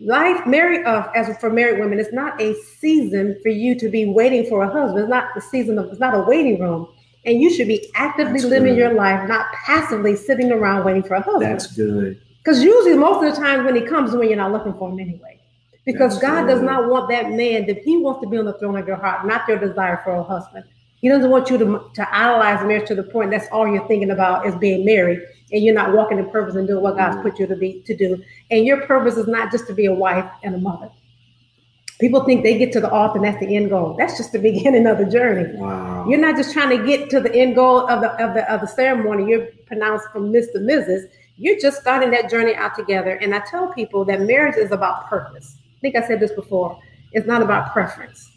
life 0.00 0.46
married 0.46 0.86
uh, 0.86 1.10
as 1.14 1.36
for 1.38 1.50
married 1.50 1.80
women, 1.80 2.00
it's 2.00 2.14
not 2.14 2.40
a 2.40 2.54
season 2.78 3.38
for 3.42 3.50
you 3.50 3.78
to 3.78 3.90
be 3.90 4.06
waiting 4.06 4.46
for 4.46 4.62
a 4.62 4.70
husband. 4.70 5.00
It's 5.00 5.10
not 5.10 5.34
the 5.34 5.42
season 5.42 5.78
of 5.78 5.90
it's 5.90 6.00
not 6.00 6.14
a 6.14 6.22
waiting 6.22 6.58
room. 6.58 6.88
And 7.26 7.40
you 7.40 7.52
should 7.52 7.68
be 7.68 7.90
actively 7.94 8.34
That's 8.34 8.44
living 8.44 8.74
good. 8.74 8.78
your 8.78 8.94
life, 8.94 9.28
not 9.28 9.46
passively 9.52 10.14
sitting 10.16 10.52
around 10.52 10.84
waiting 10.84 11.02
for 11.02 11.14
a 11.14 11.20
husband. 11.20 11.42
That's 11.42 11.66
good. 11.74 12.20
Because 12.38 12.62
usually, 12.62 12.96
most 12.96 13.24
of 13.24 13.34
the 13.34 13.40
time, 13.40 13.64
when 13.64 13.74
he 13.74 13.82
comes, 13.82 14.12
when 14.14 14.28
you're 14.28 14.36
not 14.36 14.52
looking 14.52 14.72
for 14.74 14.88
him 14.90 15.00
anyway. 15.00 15.38
Because 15.84 16.20
That's 16.20 16.22
God 16.22 16.46
does 16.46 16.62
not 16.62 16.88
want 16.88 17.08
that 17.10 17.30
man 17.30 17.66
that 17.66 17.78
He 17.78 17.96
wants 17.98 18.20
to 18.22 18.28
be 18.28 18.38
on 18.38 18.44
the 18.44 18.54
throne 18.54 18.76
of 18.76 18.86
your 18.88 18.96
heart, 18.96 19.26
not 19.26 19.46
your 19.48 19.58
desire 19.58 20.00
for 20.04 20.14
a 20.14 20.22
husband. 20.22 20.64
He 21.00 21.08
doesn't 21.08 21.30
want 21.30 21.50
you 21.50 21.58
to, 21.58 21.82
to 21.94 22.16
idolize 22.16 22.64
marriage 22.66 22.88
to 22.88 22.94
the 22.94 23.04
point 23.04 23.30
that's 23.30 23.46
all 23.52 23.68
you're 23.68 23.86
thinking 23.86 24.10
about 24.10 24.46
is 24.46 24.54
being 24.56 24.84
married, 24.84 25.20
and 25.52 25.62
you're 25.62 25.74
not 25.74 25.94
walking 25.94 26.18
in 26.18 26.28
purpose 26.30 26.54
and 26.56 26.66
doing 26.66 26.82
what 26.82 26.96
God's 26.96 27.16
Mhm. 27.16 27.22
put 27.22 27.38
you 27.38 27.46
to 27.46 27.54
be 27.56 27.82
to 27.86 27.94
do. 27.96 28.20
And 28.50 28.64
your 28.64 28.80
purpose 28.82 29.16
is 29.16 29.28
not 29.28 29.52
just 29.52 29.66
to 29.68 29.74
be 29.74 29.86
a 29.86 29.94
wife 29.94 30.24
and 30.42 30.54
a 30.54 30.58
mother. 30.58 30.88
People 31.98 32.24
think 32.24 32.42
they 32.42 32.58
get 32.58 32.72
to 32.72 32.80
the 32.80 32.90
altar 32.90 33.16
and 33.16 33.24
that's 33.24 33.40
the 33.40 33.56
end 33.56 33.70
goal. 33.70 33.94
That's 33.98 34.18
just 34.18 34.32
the 34.32 34.38
beginning 34.50 34.86
of 34.86 34.98
the 34.98 35.06
journey. 35.06 35.56
Wow. 35.56 36.06
You're 36.08 36.20
not 36.20 36.36
just 36.36 36.52
trying 36.52 36.76
to 36.76 36.86
get 36.86 37.08
to 37.10 37.20
the 37.20 37.34
end 37.34 37.54
goal 37.54 37.88
of 37.88 38.00
the 38.02 38.10
of 38.22 38.34
the 38.34 38.50
of 38.52 38.60
the 38.60 38.66
ceremony. 38.66 39.30
You're 39.30 39.46
pronounced 39.66 40.06
from 40.12 40.32
Mr. 40.32 40.56
Mrs. 40.56 41.04
You're 41.36 41.58
just 41.58 41.80
starting 41.80 42.10
that 42.10 42.30
journey 42.30 42.54
out 42.54 42.74
together. 42.74 43.16
And 43.16 43.34
I 43.34 43.40
tell 43.40 43.72
people 43.72 44.04
that 44.06 44.22
marriage 44.22 44.56
is 44.56 44.72
about 44.72 45.06
purpose. 45.08 45.56
I 45.58 45.80
think 45.80 45.96
I 45.96 46.06
said 46.06 46.20
this 46.20 46.32
before. 46.32 46.78
It's 47.12 47.26
not 47.26 47.42
about 47.42 47.72
preference. 47.72 48.30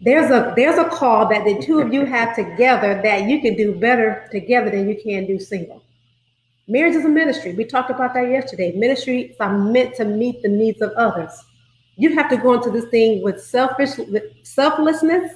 There's 0.00 0.30
a 0.30 0.52
there's 0.56 0.78
a 0.78 0.84
call 0.84 1.28
that 1.28 1.44
the 1.44 1.60
two 1.60 1.80
of 1.80 1.92
you 1.92 2.04
have 2.16 2.34
together 2.34 3.00
that 3.02 3.28
you 3.28 3.40
can 3.40 3.54
do 3.54 3.74
better 3.74 4.28
together 4.32 4.70
than 4.70 4.88
you 4.88 4.96
can 5.02 5.26
do 5.26 5.38
single. 5.38 5.82
Marriage 6.68 6.96
is 6.96 7.04
a 7.04 7.08
ministry. 7.08 7.54
We 7.54 7.64
talked 7.64 7.90
about 7.90 8.12
that 8.14 8.28
yesterday. 8.28 8.72
Ministries 8.72 9.36
are 9.38 9.56
meant 9.56 9.94
to 9.96 10.04
meet 10.04 10.42
the 10.42 10.48
needs 10.48 10.82
of 10.82 10.90
others. 10.92 11.30
You 11.96 12.14
have 12.14 12.28
to 12.30 12.36
go 12.36 12.54
into 12.54 12.70
this 12.70 12.86
thing 12.90 13.22
with 13.22 13.42
selfish 13.42 13.96
with 13.98 14.24
selflessness 14.42 15.32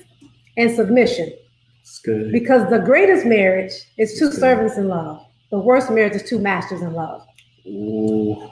and 0.57 0.71
submission. 0.71 1.33
It's 1.81 1.99
good. 2.01 2.33
Because 2.33 2.69
the 2.71 2.79
greatest 2.79 3.25
marriage 3.27 3.73
is 3.97 4.19
two 4.19 4.31
servants 4.31 4.77
in 4.77 4.89
love. 4.89 5.25
The 5.51 5.59
worst 5.59 5.91
marriage 5.91 6.15
is 6.15 6.23
two 6.23 6.39
masters 6.39 6.83
in 6.83 6.93
love. 6.93 7.27
Ooh. 7.67 8.51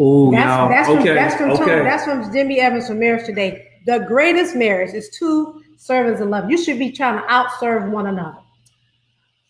Ooh, 0.00 0.30
That's 0.32 0.46
now, 0.46 0.68
that's 0.68 0.88
okay, 0.88 1.06
from 1.06 1.14
that's 1.14 1.34
from 1.34 1.48
Tony- 1.50 1.62
okay. 1.72 1.82
that's 1.84 2.04
from 2.04 2.32
Jimmy 2.32 2.58
Evans 2.58 2.88
from 2.88 2.98
Marriage 2.98 3.26
Today. 3.26 3.66
The 3.86 3.98
greatest 3.98 4.56
marriage 4.56 4.94
is 4.94 5.10
two 5.10 5.62
servants 5.76 6.22
in 6.22 6.30
love. 6.30 6.50
You 6.50 6.56
should 6.56 6.78
be 6.78 6.90
trying 6.90 7.20
to 7.20 7.26
outserve 7.28 7.90
one 7.90 8.06
another. 8.06 8.38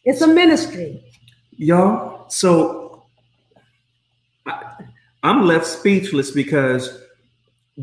It's 0.04 0.22
a 0.22 0.26
ministry. 0.26 1.04
Y'all, 1.52 2.28
so 2.30 3.04
I, 4.44 4.72
I'm 5.22 5.46
left 5.46 5.66
speechless 5.66 6.32
because 6.32 6.99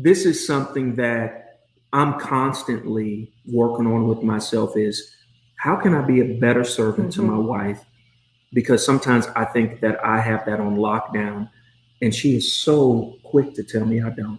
this 0.02 0.24
is 0.24 0.46
something 0.46 0.96
that 0.96 1.60
I'm 1.92 2.18
constantly 2.20 3.32
working 3.46 3.86
on 3.86 4.06
with 4.08 4.22
myself 4.22 4.76
is 4.76 5.14
how 5.56 5.76
can 5.76 5.94
I 5.94 6.02
be 6.02 6.20
a 6.20 6.38
better 6.38 6.62
servant 6.64 7.12
to 7.14 7.22
Mhm. 7.22 7.26
my 7.30 7.38
wife? 7.38 7.80
Because 8.52 8.84
sometimes 8.84 9.26
I 9.34 9.44
think 9.44 9.80
that 9.80 10.02
I 10.04 10.20
have 10.20 10.44
that 10.46 10.60
on 10.60 10.76
lockdown 10.76 11.50
and 12.00 12.14
she 12.14 12.36
is 12.36 12.52
so 12.54 13.16
quick 13.24 13.54
to 13.54 13.62
tell 13.64 13.84
me 13.84 14.00
I 14.00 14.10
don't. 14.10 14.38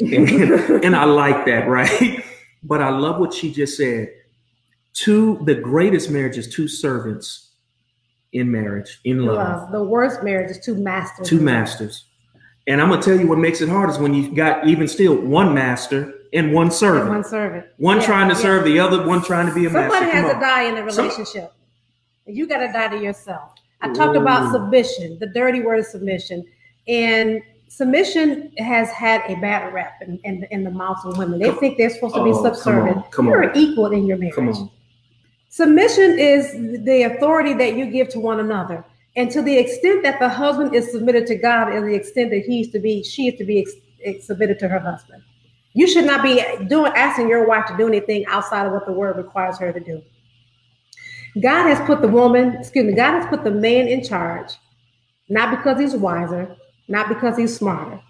And, 0.00 0.28
and 0.84 0.96
I 0.96 1.04
like 1.04 1.46
that, 1.46 1.68
right? 1.68 2.22
But 2.62 2.82
I 2.82 2.90
love 2.90 3.20
what 3.20 3.32
she 3.32 3.52
just 3.52 3.76
said. 3.76 4.08
Two, 4.92 5.38
the 5.44 5.54
greatest 5.54 6.10
marriage 6.10 6.36
is 6.38 6.48
two 6.52 6.66
servants 6.68 7.50
in 8.32 8.50
marriage, 8.50 9.00
in 9.04 9.24
love, 9.24 9.36
Love. 9.36 9.72
The 9.72 9.84
worst 9.84 10.22
marriage 10.22 10.50
is 10.50 10.58
two 10.58 10.74
masters. 10.74 11.28
two 11.28 11.40
masters. 11.40 12.04
And 12.68 12.80
I'm 12.82 12.88
gonna 12.88 13.02
tell 13.02 13.18
you 13.18 13.26
what 13.28 13.38
makes 13.38 13.60
it 13.60 13.68
hard 13.68 13.90
is 13.90 13.98
when 13.98 14.12
you've 14.14 14.34
got 14.34 14.66
even 14.66 14.88
still 14.88 15.14
one 15.16 15.54
master 15.54 16.14
and 16.32 16.52
one 16.52 16.66
And 16.66 16.72
servant. 16.72 17.08
one 17.08 17.24
servant. 17.24 17.66
One 17.76 17.98
Yeah, 17.98 18.06
trying 18.06 18.28
to 18.28 18.34
yeah. 18.34 18.40
serve 18.40 18.64
the 18.64 18.78
other, 18.80 19.06
one 19.06 19.22
trying 19.22 19.46
to 19.46 19.54
be 19.54 19.66
a 19.66 19.70
Somebody 19.70 20.06
master. 20.06 20.10
has 20.10 20.32
Come 20.32 20.40
to 20.40 20.46
die 20.46 20.62
in 20.64 20.74
a 20.76 20.90
Some- 20.90 21.04
relationship. 21.04 21.52
You 22.26 22.48
got 22.48 22.58
to 22.58 22.72
die 22.72 22.88
to 22.88 22.98
yourself. 22.98 23.52
I 23.80 23.92
talked 23.92 24.16
about 24.16 24.50
submission, 24.52 25.16
the 25.20 25.28
dirty 25.28 25.60
word 25.60 25.78
of 25.78 25.86
submission. 25.86 26.44
And 26.88 27.40
submission 27.68 28.50
has 28.58 28.90
had 28.90 29.22
a 29.28 29.36
bad 29.36 29.72
rap 29.72 30.02
in, 30.04 30.18
in, 30.24 30.44
in 30.50 30.64
the 30.64 30.70
mouths 30.70 31.04
of 31.04 31.18
women. 31.18 31.38
They 31.38 31.50
Come- 31.50 31.58
think 31.60 31.78
they're 31.78 31.90
supposed 31.90 32.16
to 32.16 32.24
be 32.24 32.30
Oh, 32.30 32.42
come 32.42 32.54
subservient. 32.54 32.96
on, 32.96 33.02
come 33.12 33.26
You're 33.28 33.44
on. 33.50 33.56
equal 33.56 33.92
in 33.92 34.06
your 34.06 34.16
marriage. 34.16 34.34
Come 34.34 34.48
on. 34.48 34.70
Submission 35.50 36.18
is 36.18 36.52
the 36.84 37.04
authority 37.04 37.54
that 37.54 37.76
you 37.76 37.86
give 37.86 38.08
to 38.10 38.20
one 38.20 38.40
another. 38.40 38.84
And 39.16 39.30
to 39.30 39.40
the 39.40 39.56
extent 39.56 40.02
that 40.02 40.18
the 40.20 40.28
husband 40.28 40.74
is 40.74 40.92
submitted 40.92 41.26
to 41.28 41.36
God, 41.36 41.74
is 41.74 41.82
the 41.82 41.94
extent 41.94 42.30
that 42.30 42.44
he 42.46 42.60
is 42.60 42.68
to 42.68 42.78
be, 42.78 43.02
she 43.02 43.28
is 43.28 43.38
to 43.38 43.44
be 43.44 43.60
ex- 43.60 43.72
ex- 44.04 44.26
submitted 44.26 44.58
to 44.60 44.68
her 44.68 44.78
husband. 44.78 45.22
You 45.72 45.86
should 45.86 46.04
not 46.04 46.22
be 46.22 46.42
doing 46.68 46.92
asking 46.94 47.28
your 47.28 47.46
wife 47.46 47.66
to 47.66 47.76
do 47.76 47.88
anything 47.88 48.26
outside 48.26 48.66
of 48.66 48.72
what 48.72 48.86
the 48.86 48.92
word 48.92 49.16
requires 49.16 49.58
her 49.58 49.72
to 49.72 49.80
do. 49.80 50.02
God 51.40 51.68
has 51.68 51.86
put 51.86 52.00
the 52.00 52.08
woman, 52.08 52.56
excuse 52.56 52.84
me, 52.86 52.94
God 52.94 53.12
has 53.20 53.26
put 53.26 53.44
the 53.44 53.50
man 53.50 53.88
in 53.88 54.02
charge, 54.02 54.52
not 55.28 55.50
because 55.50 55.78
he's 55.78 55.94
wiser, 55.94 56.56
not 56.88 57.08
because 57.08 57.36
he's 57.36 57.54
smarter, 57.54 58.00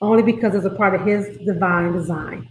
only 0.00 0.22
because 0.22 0.54
it's 0.54 0.64
a 0.64 0.70
part 0.70 0.94
of 0.94 1.06
his 1.06 1.36
divine 1.44 1.92
design. 1.92 2.48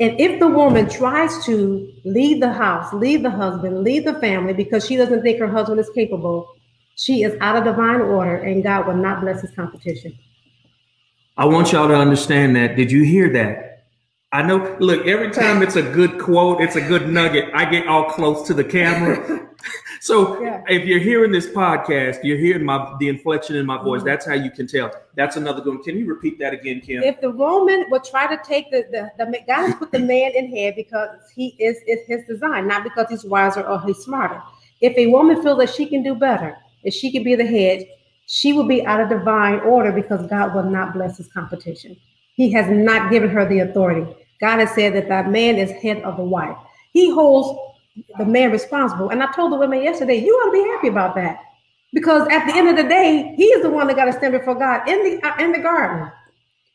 And 0.00 0.18
if 0.20 0.40
the 0.40 0.48
woman 0.48 0.88
tries 0.90 1.44
to 1.46 1.90
leave 2.04 2.40
the 2.40 2.52
house, 2.52 2.92
leave 2.92 3.22
the 3.22 3.30
husband, 3.30 3.82
leave 3.82 4.04
the 4.04 4.14
family 4.14 4.52
because 4.52 4.84
she 4.84 4.96
doesn't 4.96 5.22
think 5.22 5.38
her 5.38 5.48
husband 5.48 5.80
is 5.80 5.88
capable, 5.90 6.54
she 6.96 7.22
is 7.22 7.36
out 7.40 7.56
of 7.56 7.64
divine 7.64 8.00
order 8.00 8.36
and 8.36 8.62
God 8.62 8.86
will 8.86 8.96
not 8.96 9.20
bless 9.20 9.40
his 9.40 9.50
competition. 9.52 10.16
I 11.36 11.46
want 11.46 11.72
y'all 11.72 11.88
to 11.88 11.94
understand 11.94 12.54
that. 12.56 12.76
Did 12.76 12.92
you 12.92 13.02
hear 13.04 13.30
that? 13.30 13.72
I 14.34 14.42
know, 14.42 14.76
look, 14.80 15.06
every 15.06 15.30
time 15.30 15.62
it's 15.62 15.76
a 15.76 15.82
good 15.82 16.18
quote, 16.18 16.62
it's 16.62 16.76
a 16.76 16.80
good 16.80 17.08
nugget, 17.08 17.50
I 17.52 17.66
get 17.66 17.86
all 17.86 18.04
close 18.10 18.46
to 18.46 18.54
the 18.54 18.64
camera. 18.64 19.46
so 20.00 20.42
yeah. 20.42 20.62
if 20.68 20.86
you're 20.86 21.00
hearing 21.00 21.30
this 21.32 21.48
podcast, 21.48 22.20
you're 22.22 22.38
hearing 22.38 22.64
my 22.64 22.94
the 22.98 23.08
inflection 23.08 23.56
in 23.56 23.66
my 23.66 23.76
voice. 23.82 23.98
Mm-hmm. 23.98 24.08
That's 24.08 24.26
how 24.26 24.32
you 24.32 24.50
can 24.50 24.66
tell. 24.66 24.90
That's 25.16 25.36
another 25.36 25.60
good 25.60 25.74
one. 25.74 25.82
Can 25.82 25.98
you 25.98 26.06
repeat 26.06 26.38
that 26.38 26.54
again, 26.54 26.80
Kim? 26.80 27.02
If 27.02 27.20
the 27.20 27.30
woman 27.30 27.84
would 27.90 28.04
try 28.04 28.26
to 28.34 28.42
take 28.42 28.70
the 28.70 28.84
the, 28.90 29.10
the 29.22 29.38
God 29.46 29.66
has 29.66 29.74
put 29.74 29.92
the 29.92 29.98
man 29.98 30.32
in 30.34 30.46
here 30.46 30.72
because 30.74 31.10
he 31.34 31.48
is 31.58 31.76
is 31.86 32.06
his 32.06 32.24
design, 32.26 32.66
not 32.66 32.84
because 32.84 33.08
he's 33.10 33.24
wiser 33.24 33.62
or 33.62 33.82
he's 33.82 33.98
smarter. 33.98 34.40
If 34.80 34.96
a 34.96 35.08
woman 35.08 35.42
feels 35.42 35.58
that 35.58 35.74
she 35.74 35.84
can 35.84 36.02
do 36.02 36.14
better, 36.14 36.56
if 36.84 36.94
she 36.94 37.12
could 37.12 37.24
be 37.24 37.34
the 37.34 37.46
head, 37.46 37.86
she 38.26 38.52
will 38.52 38.64
be 38.64 38.84
out 38.86 39.00
of 39.00 39.08
divine 39.08 39.60
order 39.60 39.92
because 39.92 40.26
God 40.28 40.54
will 40.54 40.64
not 40.64 40.94
bless 40.94 41.18
his 41.18 41.28
competition. 41.28 41.96
He 42.34 42.50
has 42.52 42.70
not 42.70 43.10
given 43.10 43.30
her 43.30 43.46
the 43.46 43.60
authority. 43.60 44.10
God 44.40 44.58
has 44.58 44.70
said 44.74 44.94
that 44.94 45.08
that 45.08 45.30
man 45.30 45.56
is 45.56 45.70
head 45.70 46.02
of 46.02 46.16
the 46.16 46.24
wife. 46.24 46.56
He 46.92 47.10
holds 47.10 47.58
the 48.18 48.24
man 48.24 48.50
responsible. 48.50 49.10
And 49.10 49.22
I 49.22 49.30
told 49.32 49.52
the 49.52 49.56
women 49.56 49.82
yesterday, 49.82 50.16
you 50.16 50.32
ought 50.32 50.46
to 50.46 50.62
be 50.62 50.68
happy 50.70 50.88
about 50.88 51.14
that. 51.16 51.40
Because 51.92 52.26
at 52.28 52.46
the 52.46 52.54
end 52.54 52.68
of 52.68 52.76
the 52.76 52.88
day, 52.88 53.34
he 53.36 53.44
is 53.44 53.62
the 53.62 53.70
one 53.70 53.86
that 53.86 53.96
got 53.96 54.06
to 54.06 54.12
stand 54.12 54.32
before 54.32 54.54
God 54.54 54.88
in 54.88 55.02
the 55.04 55.26
uh, 55.26 55.44
in 55.44 55.52
the 55.52 55.58
garden. 55.58 56.10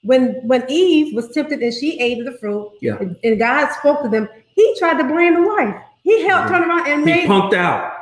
When 0.04 0.36
when 0.48 0.64
Eve 0.70 1.16
was 1.16 1.32
tempted 1.32 1.60
and 1.60 1.74
she 1.74 2.00
ate 2.00 2.20
of 2.20 2.32
the 2.32 2.38
fruit, 2.38 2.72
yeah. 2.82 2.98
and, 3.00 3.16
and 3.24 3.40
God 3.40 3.72
spoke 3.74 4.04
to 4.04 4.10
them, 4.10 4.30
he 4.54 4.76
tried 4.78 5.00
to 5.00 5.04
blame 5.04 5.34
the 5.34 5.48
wife. 5.48 5.76
He 6.04 6.24
helped 6.26 6.50
turn 6.50 6.70
around 6.70 6.88
and 6.88 7.00
he 7.00 7.06
made 7.06 7.28
punked 7.28 7.56
out. 7.56 7.97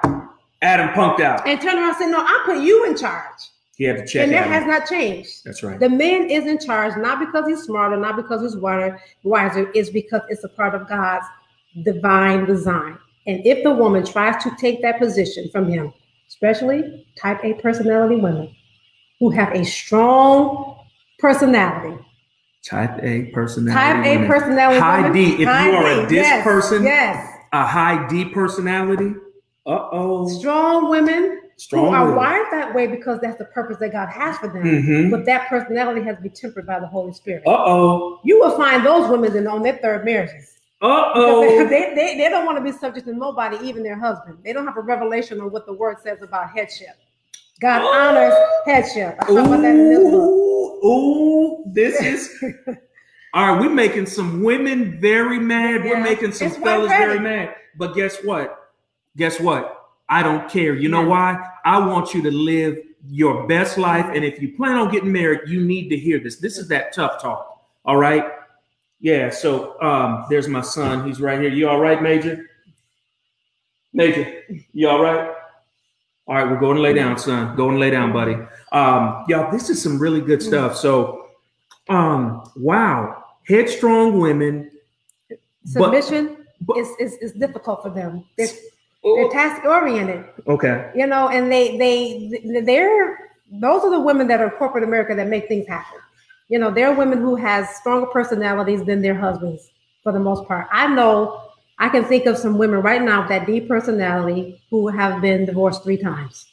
Adam 0.65 0.89
punked 0.89 1.19
out. 1.19 1.47
And 1.47 1.61
turned 1.61 1.77
around 1.77 1.89
and 1.89 1.97
said, 1.97 2.07
No, 2.07 2.19
I 2.19 2.43
put 2.45 2.57
you 2.57 2.85
in 2.85 2.97
charge. 2.97 3.39
He 3.77 3.83
had 3.83 3.97
to 3.97 4.05
check. 4.05 4.23
And 4.23 4.33
that 4.33 4.47
has 4.47 4.65
not 4.65 4.87
changed. 4.87 5.43
That's 5.43 5.61
right. 5.61 5.79
The 5.79 5.89
man 5.89 6.29
is 6.29 6.45
in 6.45 6.59
charge, 6.59 6.95
not 6.97 7.19
because 7.19 7.47
he's 7.47 7.63
smarter, 7.63 7.97
not 7.97 8.15
because 8.15 8.41
he's 8.41 8.55
wiser, 8.55 8.99
wiser, 9.23 9.69
it's 9.75 9.89
because 9.89 10.21
it's 10.29 10.43
a 10.43 10.49
part 10.49 10.73
of 10.73 10.87
God's 10.87 11.25
divine 11.83 12.45
design. 12.45 12.97
And 13.27 13.45
if 13.45 13.63
the 13.63 13.71
woman 13.71 14.05
tries 14.05 14.41
to 14.43 14.51
take 14.57 14.81
that 14.81 14.97
position 14.97 15.49
from 15.51 15.67
him, 15.67 15.93
especially 16.29 17.05
type 17.17 17.43
A 17.43 17.53
personality 17.55 18.15
women 18.15 18.55
who 19.19 19.29
have 19.31 19.53
a 19.53 19.65
strong 19.65 20.79
personality. 21.19 22.01
Type 22.63 22.97
A 23.03 23.25
personality. 23.25 23.73
Type 23.73 24.05
A 24.05 24.27
personality. 24.27 24.79
High 24.79 25.09
women. 25.09 25.13
D. 25.13 25.43
If 25.43 25.47
high 25.49 25.69
you 25.69 25.75
are 25.75 25.83
D. 25.83 26.01
a 26.01 26.07
dis 26.07 26.11
yes. 26.13 26.43
person, 26.43 26.83
yes. 26.83 27.29
a 27.51 27.65
high 27.65 28.07
D 28.07 28.25
personality, 28.25 29.13
uh 29.65 29.89
oh. 29.91 30.27
Strong 30.27 30.89
women 30.89 31.41
Strong 31.57 31.85
who 31.87 31.91
are 31.93 32.03
women. 32.05 32.15
wired 32.17 32.47
that 32.51 32.73
way 32.75 32.85
because 32.87 33.19
that's 33.21 33.37
the 33.37 33.45
purpose 33.45 33.77
that 33.79 33.91
God 33.91 34.09
has 34.09 34.37
for 34.37 34.47
them. 34.47 34.63
Mhm. 34.63 35.11
But 35.11 35.25
that 35.25 35.47
personality 35.49 36.01
has 36.03 36.17
to 36.17 36.21
be 36.21 36.29
tempered 36.29 36.67
by 36.67 36.79
the 36.79 36.87
Holy 36.87 37.13
Spirit. 37.13 37.43
Uh 37.45 37.51
oh. 37.65 38.19
You 38.23 38.39
will 38.39 38.55
find 38.57 38.85
those 38.85 39.09
women 39.09 39.35
in, 39.35 39.47
on 39.47 39.63
their 39.63 39.77
third 39.77 40.05
marriages. 40.05 40.57
Uh 40.81 41.13
Because 41.13 41.69
They, 41.69 41.91
oh. 41.91 41.95
they, 41.95 42.17
they 42.17 42.29
don't 42.29 42.45
want 42.45 42.57
to 42.57 42.63
be 42.63 42.71
subject 42.71 43.07
to 43.07 43.13
nobody, 43.13 43.57
even 43.67 43.81
their 43.83 43.97
husband. 43.97 44.37
They 44.43 44.53
don't 44.53 44.65
have 44.67 44.77
a 44.77 44.81
revelation 44.81 45.39
on 45.41 45.51
what 45.51 45.65
the 45.65 45.73
word 45.73 45.97
says 46.03 46.21
about 46.21 46.49
headship. 46.51 46.95
God 47.61 47.81
honors 47.95 48.33
headship. 48.65 49.15
I 49.21 49.25
talk 49.25 49.45
about 49.47 49.61
that 49.61 49.75
in 49.75 49.89
this 49.89 50.03
book. 50.03 50.13
Ooh, 50.13 50.85
ooh, 50.87 51.63
this 51.67 52.01
is. 52.01 52.43
All 53.33 53.51
right, 53.53 53.59
we're 53.61 53.69
making 53.73 54.05
some 54.05 54.43
women 54.43 54.99
very 54.99 55.39
mad. 55.39 55.83
We're 55.83 55.99
making 56.01 56.31
some 56.33 56.47
It's 56.47 56.57
fellas 56.57 56.89
very 56.89 57.19
mad. 57.19 57.55
But 57.77 57.93
guess 57.95 58.17
what? 58.23 58.64
Guess 59.17 59.39
what? 59.39 59.81
I 60.09 60.21
don't 60.23 60.49
care. 60.49 60.75
You 60.75 60.89
know 60.89 61.01
Yeah. 61.01 61.07
why? 61.07 61.49
I 61.63 61.79
want 61.79 62.13
you 62.13 62.21
to 62.23 62.31
live 62.31 62.77
your 63.09 63.47
best 63.47 63.77
life. 63.77 64.05
And 64.13 64.23
if 64.25 64.41
you 64.41 64.55
plan 64.55 64.77
on 64.77 64.91
getting 64.91 65.11
married, 65.11 65.41
you 65.47 65.63
need 65.63 65.89
to 65.89 65.97
hear 65.97 66.19
this. 66.19 66.37
This 66.37 66.57
is 66.57 66.67
that 66.69 66.93
tough 66.93 67.21
talk. 67.21 67.61
All 67.85 67.97
right. 67.97 68.25
Yeah. 68.99 69.29
So 69.29 69.79
um, 69.81 70.25
there's 70.29 70.47
my 70.47 70.61
son. 70.61 71.07
He's 71.07 71.19
right 71.21 71.39
here. 71.39 71.49
You 71.49 71.69
all 71.69 71.79
right, 71.79 72.01
Major? 72.01 72.49
Major, 73.93 74.41
you 74.73 74.89
all 74.89 75.01
right? 75.01 75.33
All 76.27 76.35
right, 76.35 76.49
we're 76.49 76.59
going 76.59 76.75
to 76.75 76.81
lay 76.81 76.91
down, 76.93 77.17
son. 77.17 77.55
Go 77.55 77.69
and 77.69 77.79
lay 77.79 77.91
down, 77.91 78.11
buddy. 78.11 78.33
Um, 78.73 79.23
y'all, 79.29 79.49
this 79.51 79.69
is 79.69 79.81
some 79.81 79.97
really 79.99 80.19
good 80.19 80.41
stuff. 80.41 80.75
So, 80.75 81.27
um, 81.87 82.43
wow, 82.57 83.23
headstrong 83.47 84.19
women. 84.19 84.69
But- 85.29 85.37
Submission 85.65 86.45
but- 86.59 86.77
is, 86.77 86.89
is, 86.99 87.13
is 87.19 87.31
difficult 87.33 87.83
for 87.83 87.89
them. 87.89 88.25
They're, 88.37 88.49
Oh, 89.05 89.15
they're 89.15 89.25
Oh, 89.25 89.29
task 89.29 89.63
oriented, 89.63 90.25
okay. 90.47 90.91
you 90.95 91.05
know, 91.05 91.29
and 91.29 91.51
they 91.51 91.77
they 91.77 92.61
they're 92.61 93.31
those 93.51 93.83
are 93.83 93.91
the 93.91 93.99
women 93.99 94.27
that 94.27 94.41
are 94.41 94.49
corporate 94.49 94.83
America 94.83 95.13
that 95.15 95.27
make 95.27 95.47
things 95.47 95.67
happen. 95.67 95.99
You 96.49 96.59
know, 96.59 96.71
they're 96.71 96.93
women 96.93 97.19
who 97.19 97.35
has 97.35 97.69
stronger 97.75 98.07
personalities 98.07 98.83
than 98.83 99.01
their 99.01 99.15
husbands 99.15 99.69
for 100.03 100.11
the 100.11 100.19
most 100.19 100.47
part. 100.47 100.67
I 100.71 100.87
know 100.87 101.41
I 101.77 101.89
can 101.89 102.05
think 102.05 102.25
of 102.25 102.37
some 102.37 102.57
women 102.57 102.81
right 102.81 103.01
now 103.01 103.21
with 103.21 103.29
that 103.29 103.45
deep 103.45 103.67
personality 103.67 104.61
who 104.69 104.87
have 104.87 105.21
been 105.21 105.45
divorced 105.45 105.83
three 105.83 105.97
times. 105.97 106.47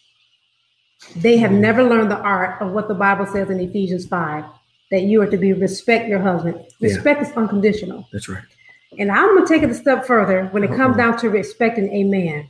They 1.17 1.37
have 1.39 1.51
mm-hmm. 1.51 1.61
never 1.61 1.83
learned 1.85 2.11
the 2.11 2.19
art 2.19 2.61
of 2.63 2.73
what 2.73 2.89
the 2.89 2.95
Bible 2.95 3.27
says 3.27 3.51
in 3.51 3.61
Ephesians 3.61 4.07
5 4.07 4.45
that 4.91 5.03
you 5.03 5.21
are 5.23 5.27
to 5.27 5.37
be 5.37 5.53
respect 5.53 6.09
your 6.09 6.21
husband. 6.21 6.65
Yeah. 6.79 6.89
Respect 6.89 7.23
is 7.23 7.33
unconditional. 7.33 8.07
That's 8.13 8.29
right. 8.29 8.45
And 8.99 9.11
I'm 9.11 9.35
going 9.35 9.47
to 9.47 9.53
take 9.53 9.63
it 9.63 9.71
a 9.71 9.75
step 9.75 10.05
further 10.05 10.47
when 10.49 10.65
it 10.65 10.75
comes 10.77 10.97
down 10.97 11.17
to 11.19 11.31
respecting 11.31 11.91
a 11.93 12.05
man. 12.05 12.49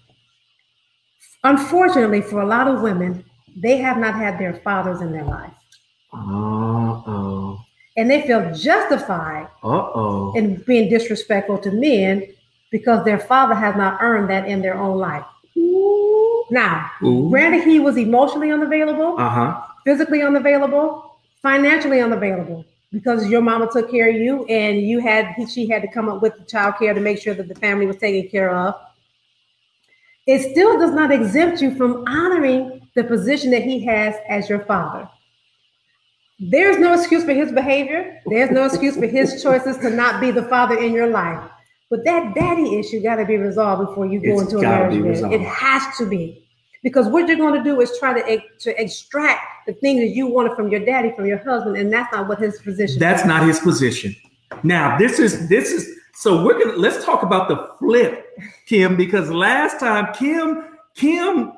Unfortunately, 1.45 2.21
for 2.21 2.41
a 2.41 2.47
lot 2.47 2.69
of 2.69 2.83
women, 2.83 3.25
they 3.57 3.79
have 3.79 3.99
not 3.99 4.15
had 4.15 4.39
their 4.39 4.55
fathers 4.55 5.01
in 5.01 5.13
their 5.13 5.25
life. 5.25 5.53
Uh-oh. 6.13 7.59
And 7.97 8.11
they 8.11 8.23
feel 8.27 8.53
justified 8.55 9.49
Uh-oh. 9.63 10.33
in 10.37 10.57
being 10.67 10.89
disrespectful 10.89 11.59
to 11.59 11.71
men 11.71 12.27
because 12.71 13.05
their 13.05 13.19
father 13.19 13.55
has 13.55 13.77
not 13.77 13.99
earned 14.01 14.31
that 14.31 14.49
in 14.49 14.63
their 14.63 14.75
own 14.77 14.99
life. 14.99 15.25
Ooh. 15.57 16.45
Now, 16.51 16.91
Ooh. 17.03 17.29
granted, 17.29 17.65
he 17.65 17.79
was 17.81 17.97
emotionally 17.97 18.51
unavailable, 18.51 19.17
Uh-huh. 19.19 19.61
physically 19.85 20.23
unavailable, 20.23 21.17
financially 21.43 22.01
unavailable 22.01 22.65
because 22.93 23.27
your 23.29 23.41
mama 23.41 23.69
took 23.73 23.91
care 23.91 24.11
of 24.11 24.17
you 24.17 24.45
and 24.47 24.83
you 24.83 24.99
had 25.01 25.35
she 25.51 25.67
had 25.69 25.83
to 25.83 25.89
come 25.89 26.09
up 26.09 26.21
with 26.23 26.37
the 26.37 26.45
child 26.45 26.75
care 26.79 26.93
to 26.95 27.01
make 27.01 27.19
sure 27.19 27.35
that 27.35 27.49
the 27.49 27.55
family 27.57 27.87
was 27.87 27.97
taken 27.97 28.31
care 28.31 28.55
of. 28.55 28.75
It 30.27 30.53
still 30.53 30.79
does 30.79 30.93
not 30.93 31.11
exempt 31.11 31.61
you 31.61 31.75
from 31.75 32.05
honoring 32.07 32.87
the 32.95 33.03
position 33.05 33.51
that 33.51 33.63
he 33.63 33.85
has 33.87 34.15
as 34.29 34.49
your 34.49 34.61
father. 34.67 35.09
There's 36.39 36.79
no 36.79 36.93
excuse 36.95 37.25
for 37.25 37.33
his 37.33 37.51
behavior. 37.53 38.21
There's 38.27 38.51
no 38.51 38.65
excuse 38.67 38.97
for 38.97 39.07
his 39.07 39.43
choices 39.43 39.79
to 39.79 39.91
not 39.91 40.21
be 40.21 40.31
the 40.31 40.43
father 40.45 40.79
in 40.79 40.93
your 40.93 41.07
life. 41.09 41.49
But 41.91 42.05
that 42.05 42.35
daddy 42.35 42.79
issue 42.79 43.03
got 43.03 43.17
to 43.17 43.25
be 43.25 43.37
resolved 43.37 43.89
before 43.89 44.07
you 44.07 44.21
go 44.21 44.41
It's 44.41 44.53
into 44.53 44.59
a 44.59 44.63
marriage. 44.63 44.95
be 44.95 45.03
bed. 45.03 45.09
resolved. 45.11 45.35
It 45.35 45.41
has 45.43 45.97
to 45.99 46.07
be. 46.07 46.47
Because 46.83 47.07
what 47.07 47.29
you're 47.29 47.37
going 47.37 47.55
to 47.55 47.63
do 47.63 47.81
is 47.81 47.97
try 47.99 48.21
to, 48.21 48.43
to 48.61 48.83
extract 48.83 49.67
the 49.67 49.73
things 49.75 50.01
that 50.01 50.09
you 50.09 50.27
wanted 50.27 50.55
from 50.57 50.69
your 50.69 50.85
daddy, 50.85 51.13
from 51.15 51.27
your 51.27 51.39
husband, 51.39 51.77
and 51.77 51.93
that's 51.93 52.13
not 52.13 52.29
what 52.29 52.41
his 52.41 52.61
position 52.61 52.99
That's 52.99 53.25
not 53.25 53.47
his 53.47 53.61
position. 53.61 54.15
Now, 54.63 54.99
this 54.99 55.19
is 55.19 55.49
this 55.49 55.71
is 55.71 55.99
so 56.15 56.45
we're 56.45 56.59
gonna 56.63 56.77
let's 56.77 57.05
talk 57.05 57.23
about 57.23 57.49
the 57.49 57.71
flip, 57.79 58.27
Kim, 58.67 58.97
because 58.97 59.31
last 59.31 59.81
time 59.81 60.13
Kim, 60.13 60.65
Kim, 60.95 61.53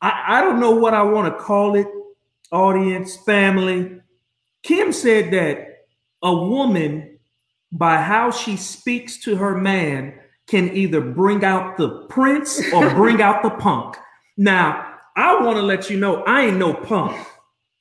I, 0.00 0.24
I 0.28 0.40
don't 0.42 0.60
know 0.60 0.70
what 0.70 0.94
I 0.94 1.02
want 1.02 1.32
to 1.32 1.42
call 1.42 1.74
it, 1.74 1.88
audience, 2.52 3.16
family. 3.16 4.00
Kim 4.62 4.92
said 4.92 5.32
that 5.32 5.86
a 6.22 6.34
woman, 6.34 7.18
by 7.72 7.96
how 7.96 8.30
she 8.30 8.56
speaks 8.56 9.18
to 9.18 9.36
her 9.36 9.56
man, 9.56 10.14
can 10.46 10.74
either 10.76 11.00
bring 11.00 11.44
out 11.44 11.76
the 11.76 12.06
prince 12.08 12.62
or 12.72 12.90
bring 12.90 13.20
out 13.28 13.42
the 13.42 13.50
punk. 13.50 13.96
Now, 14.36 14.94
I 15.16 15.42
want 15.42 15.56
to 15.56 15.62
let 15.62 15.88
you 15.90 15.98
know 15.98 16.22
I 16.24 16.46
ain't 16.46 16.58
no 16.58 16.74
punk. 16.74 17.16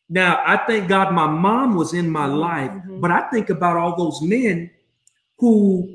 Now, 0.09 0.41
I 0.45 0.57
thank 0.67 0.87
God 0.87 1.13
my 1.13 1.27
mom 1.27 1.75
was 1.75 1.93
in 1.93 2.09
my 2.09 2.25
life, 2.27 2.71
Mhm. 2.71 3.01
but 3.01 3.11
I 3.11 3.21
think 3.29 3.49
about 3.49 3.75
all 3.77 3.95
those 3.97 4.21
men 4.21 4.69
who 5.37 5.89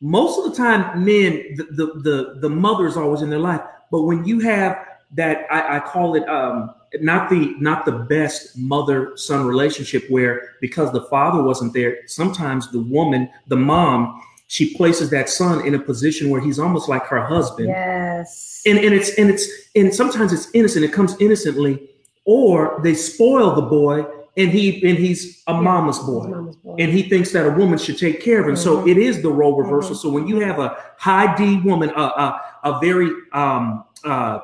most 0.00 0.38
of 0.38 0.50
the 0.50 0.56
time 0.56 1.04
men 1.04 1.32
the, 1.56 1.64
the 1.64 1.86
the 2.02 2.38
the 2.40 2.48
mother's 2.50 2.96
always 2.96 3.22
in 3.22 3.30
their 3.30 3.38
life, 3.40 3.60
but 3.90 4.02
when 4.02 4.24
you 4.24 4.40
have 4.40 4.78
that 5.12 5.46
I, 5.50 5.76
I 5.76 5.80
call 5.80 6.14
it 6.14 6.28
um, 6.28 6.70
not 7.00 7.28
the 7.28 7.54
not 7.58 7.84
the 7.84 7.92
best 7.92 8.56
mother 8.56 9.16
son 9.16 9.46
relationship 9.46 10.04
where 10.08 10.50
because 10.60 10.92
the 10.92 11.02
father 11.02 11.42
wasn't 11.42 11.72
there, 11.74 11.98
sometimes 12.06 12.70
the 12.70 12.80
woman, 12.80 13.28
the 13.48 13.56
mom, 13.56 14.22
she 14.48 14.74
places 14.76 15.10
that 15.10 15.28
son 15.28 15.66
in 15.66 15.74
a 15.74 15.78
position 15.78 16.30
where 16.30 16.40
he's 16.40 16.58
almost 16.58 16.88
like 16.88 17.04
her 17.06 17.20
husband. 17.24 17.68
Yes. 17.68 18.62
And 18.66 18.78
and 18.78 18.94
it's 18.94 19.10
and 19.18 19.30
it's 19.30 19.46
and 19.74 19.94
sometimes 19.94 20.32
it's 20.32 20.48
innocent. 20.54 20.84
It 20.84 20.92
comes 20.92 21.16
innocently, 21.20 21.88
or 22.24 22.80
they 22.82 22.94
spoil 22.94 23.54
the 23.54 23.62
boy 23.62 24.04
and 24.36 24.50
he 24.50 24.86
and 24.88 24.98
he's 24.98 25.42
a 25.46 25.52
Yeah, 25.52 25.60
mama's 25.60 25.98
boy 25.98 26.26
mama's 26.28 26.56
boy. 26.56 26.76
and 26.78 26.92
he 26.92 27.02
thinks 27.08 27.32
that 27.32 27.46
a 27.46 27.50
woman 27.50 27.78
should 27.78 27.98
take 27.98 28.20
care 28.20 28.40
of 28.40 28.48
him. 28.48 28.56
So 28.56 28.78
Mhm. 28.78 28.90
it 28.90 28.98
is 28.98 29.22
the 29.22 29.30
role 29.30 29.56
reversal. 29.56 29.94
Mhm. 29.94 29.98
So 29.98 30.10
when 30.10 30.26
you 30.28 30.40
have 30.40 30.58
a 30.58 30.76
high 30.98 31.34
D 31.36 31.60
woman, 31.64 31.90
a 31.90 32.00
a, 32.02 32.40
a 32.64 32.78
very 32.80 33.10
um 33.32 33.84
uh, 34.04 34.38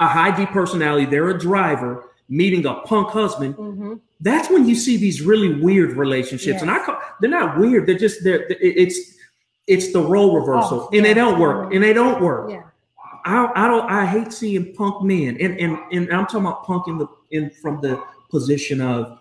a 0.00 0.06
high 0.08 0.36
D 0.36 0.44
personality, 0.46 1.06
they're 1.06 1.28
a 1.28 1.38
driver 1.38 2.10
meeting 2.28 2.66
a 2.66 2.74
punk 2.74 3.08
husband. 3.08 3.54
Mhm. 3.56 4.00
That's 4.20 4.48
when 4.50 4.66
you 4.66 4.74
see 4.74 4.96
these 4.96 5.20
really 5.22 5.60
weird 5.60 5.92
relationships, 5.96 6.62
and 6.62 6.70
I 6.70 6.78
call 6.78 6.98
they're 7.20 7.30
not 7.30 7.58
weird. 7.58 7.86
They're 7.86 7.98
just 7.98 8.24
they're 8.24 8.46
it's 8.48 9.13
it's 9.66 9.92
the 9.92 10.00
role 10.00 10.38
reversal, 10.38 10.82
Oh, 10.82 10.90
and 10.92 11.04
they 11.04 11.14
don't 11.14 11.38
work, 11.40 11.72
and 11.72 11.82
they 11.82 11.92
don't 11.92 12.20
work. 12.22 12.50
Yeah. 12.50 12.62
I, 13.26 13.50
I 13.64 13.68
don't 13.68 13.90
I 13.90 14.04
hate 14.04 14.32
seeing 14.32 14.74
punk 14.74 15.02
men 15.02 15.38
and 15.40 15.58
and 15.58 15.78
and 15.90 16.12
I'm 16.12 16.26
talking 16.26 16.40
about 16.40 16.64
punk 16.64 16.88
in 16.88 16.98
the 16.98 17.06
in 17.30 17.50
from 17.62 17.80
the 17.80 18.02
position 18.30 18.82
of 18.82 19.18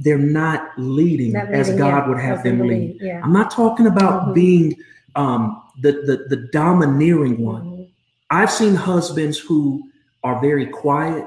they're 0.00 0.18
not 0.18 0.70
leading 0.76 1.32
Not 1.32 1.52
as 1.52 1.68
God 1.70 1.78
yeah, 2.04 2.08
would 2.08 2.18
have 2.18 2.42
them 2.42 2.66
lead. 2.66 2.98
Yeah. 3.00 3.20
I'm 3.22 3.32
not 3.32 3.50
talking 3.52 3.86
about 3.86 4.28
Mhm. 4.28 4.34
being 4.34 4.74
um 5.14 5.62
the, 5.80 5.92
the 5.92 6.36
the 6.36 6.48
domineering 6.52 7.38
one. 7.44 7.62
Mhm. 7.62 7.88
I've 8.30 8.50
seen 8.50 8.74
husbands 8.74 9.38
who 9.38 9.84
are 10.24 10.40
very 10.40 10.66
quiet. 10.66 11.24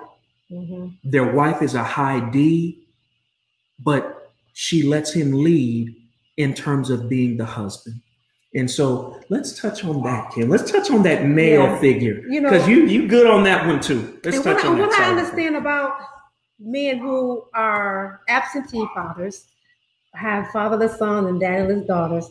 Mhm. 0.52 0.98
Their 1.06 1.32
wife 1.32 1.62
is 1.62 1.76
a 1.76 1.84
high 1.84 2.20
D, 2.32 2.84
but 3.82 4.34
she 4.52 4.84
lets 4.84 5.14
him 5.14 5.32
lead 5.32 5.96
in 6.36 6.54
terms 6.54 6.90
of 6.90 7.08
being 7.08 7.38
the 7.38 7.46
husband. 7.46 8.02
And 8.54 8.70
so 8.70 9.20
let's 9.30 9.60
touch 9.60 9.86
on 9.86 10.04
that, 10.04 10.32
Kim. 10.34 10.50
Let's 10.50 10.70
touch 10.70 10.92
on 10.92 11.04
that 11.04 11.26
male 11.26 11.64
Yeah. 11.64 11.80
figure. 11.80 12.22
You 12.30 12.42
know- 12.42 12.50
Because 12.50 12.68
you 12.68 12.86
you 12.86 13.08
good 13.08 13.28
on 13.28 13.44
that 13.46 13.66
one 13.66 13.80
too. 13.80 14.20
Let's 14.26 14.38
and 14.38 14.46
what, 14.46 14.56
touch 14.58 14.66
I, 14.66 14.68
on 14.68 14.78
that. 14.78 14.88
what 14.88 14.94
I 14.94 14.98
side 14.98 15.12
of 15.12 15.18
it. 15.18 15.20
understand 15.22 15.56
about 15.56 15.94
men 16.60 16.98
who 17.00 17.44
are 17.54 18.22
absentee 18.28 18.86
fathers, 18.94 19.46
have 20.14 20.48
fatherless 20.50 20.98
sons 20.98 21.28
and 21.30 21.42
daddyless 21.42 21.88
daughters, 21.88 22.30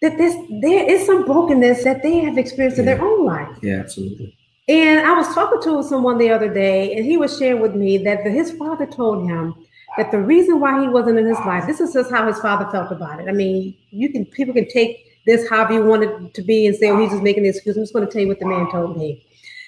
that 0.00 0.16
this 0.16 0.34
there 0.62 0.88
is 0.90 1.04
some 1.04 1.24
brokenness 1.26 1.84
that 1.84 2.02
they 2.02 2.20
have 2.20 2.38
experienced 2.38 2.78
in 2.78 2.86
their 2.86 3.02
own 3.02 3.24
life. 3.26 3.48
Yeah, 3.62 3.76
absolutely. 3.80 4.34
And 4.68 5.06
I 5.06 5.12
was 5.12 5.28
talking 5.34 5.60
to 5.64 5.82
someone 5.82 6.16
the 6.16 6.30
other 6.30 6.52
day, 6.52 6.94
and 6.96 7.04
he 7.04 7.18
was 7.18 7.36
sharing 7.38 7.60
with 7.60 7.74
me 7.74 7.98
that 7.98 8.24
the, 8.24 8.30
his 8.30 8.50
father 8.52 8.86
told 8.86 9.28
him 9.28 9.54
that 9.98 10.10
the 10.10 10.20
reason 10.20 10.58
why 10.58 10.80
he 10.80 10.88
wasn't 10.88 11.18
in 11.18 11.26
his 11.26 11.38
life, 11.40 11.66
this 11.66 11.80
is 11.80 11.92
just 11.92 12.10
how 12.10 12.26
his 12.26 12.38
father 12.40 12.66
felt 12.72 12.90
about 12.90 13.20
it. 13.20 13.28
I 13.28 13.32
mean, 13.32 13.76
you 13.90 14.10
can 14.10 14.24
people 14.24 14.54
can 14.54 14.66
take 14.68 14.96
this 15.26 15.48
however 15.48 15.74
you 15.74 15.84
want 15.84 16.04
it 16.04 16.34
to 16.34 16.42
be 16.42 16.66
and 16.66 16.76
say, 16.76 16.90
oh, 16.90 17.00
he's 17.00 17.10
just 17.10 17.22
making 17.22 17.44
an 17.44 17.50
excuse. 17.50 17.76
I'm 17.76 17.82
just 17.82 17.92
going 17.92 18.06
to 18.06 18.12
tell 18.12 18.22
you 18.22 18.28
what 18.28 18.38
the 18.38 18.46
man 18.46 18.70
told 18.70 18.96
me. 18.96 19.26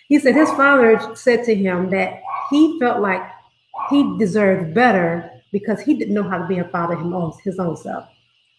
He 0.09 0.19
said 0.19 0.35
his 0.35 0.51
father 0.51 1.15
said 1.17 1.45
to 1.45 1.55
him 1.55 1.91
that 1.91 2.23
he 2.51 2.79
felt 2.79 3.01
like 3.01 3.23
he 3.91 4.17
deserved 4.19 4.75
better 4.75 5.31
because 5.53 5.81
he 5.81 5.95
didn't 5.95 6.15
know 6.15 6.29
how 6.29 6.39
to 6.39 6.47
be 6.47 6.59
a 6.59 6.65
father 6.69 6.97
own, 6.97 7.33
his 7.43 7.59
own 7.59 7.77
self. 7.77 8.09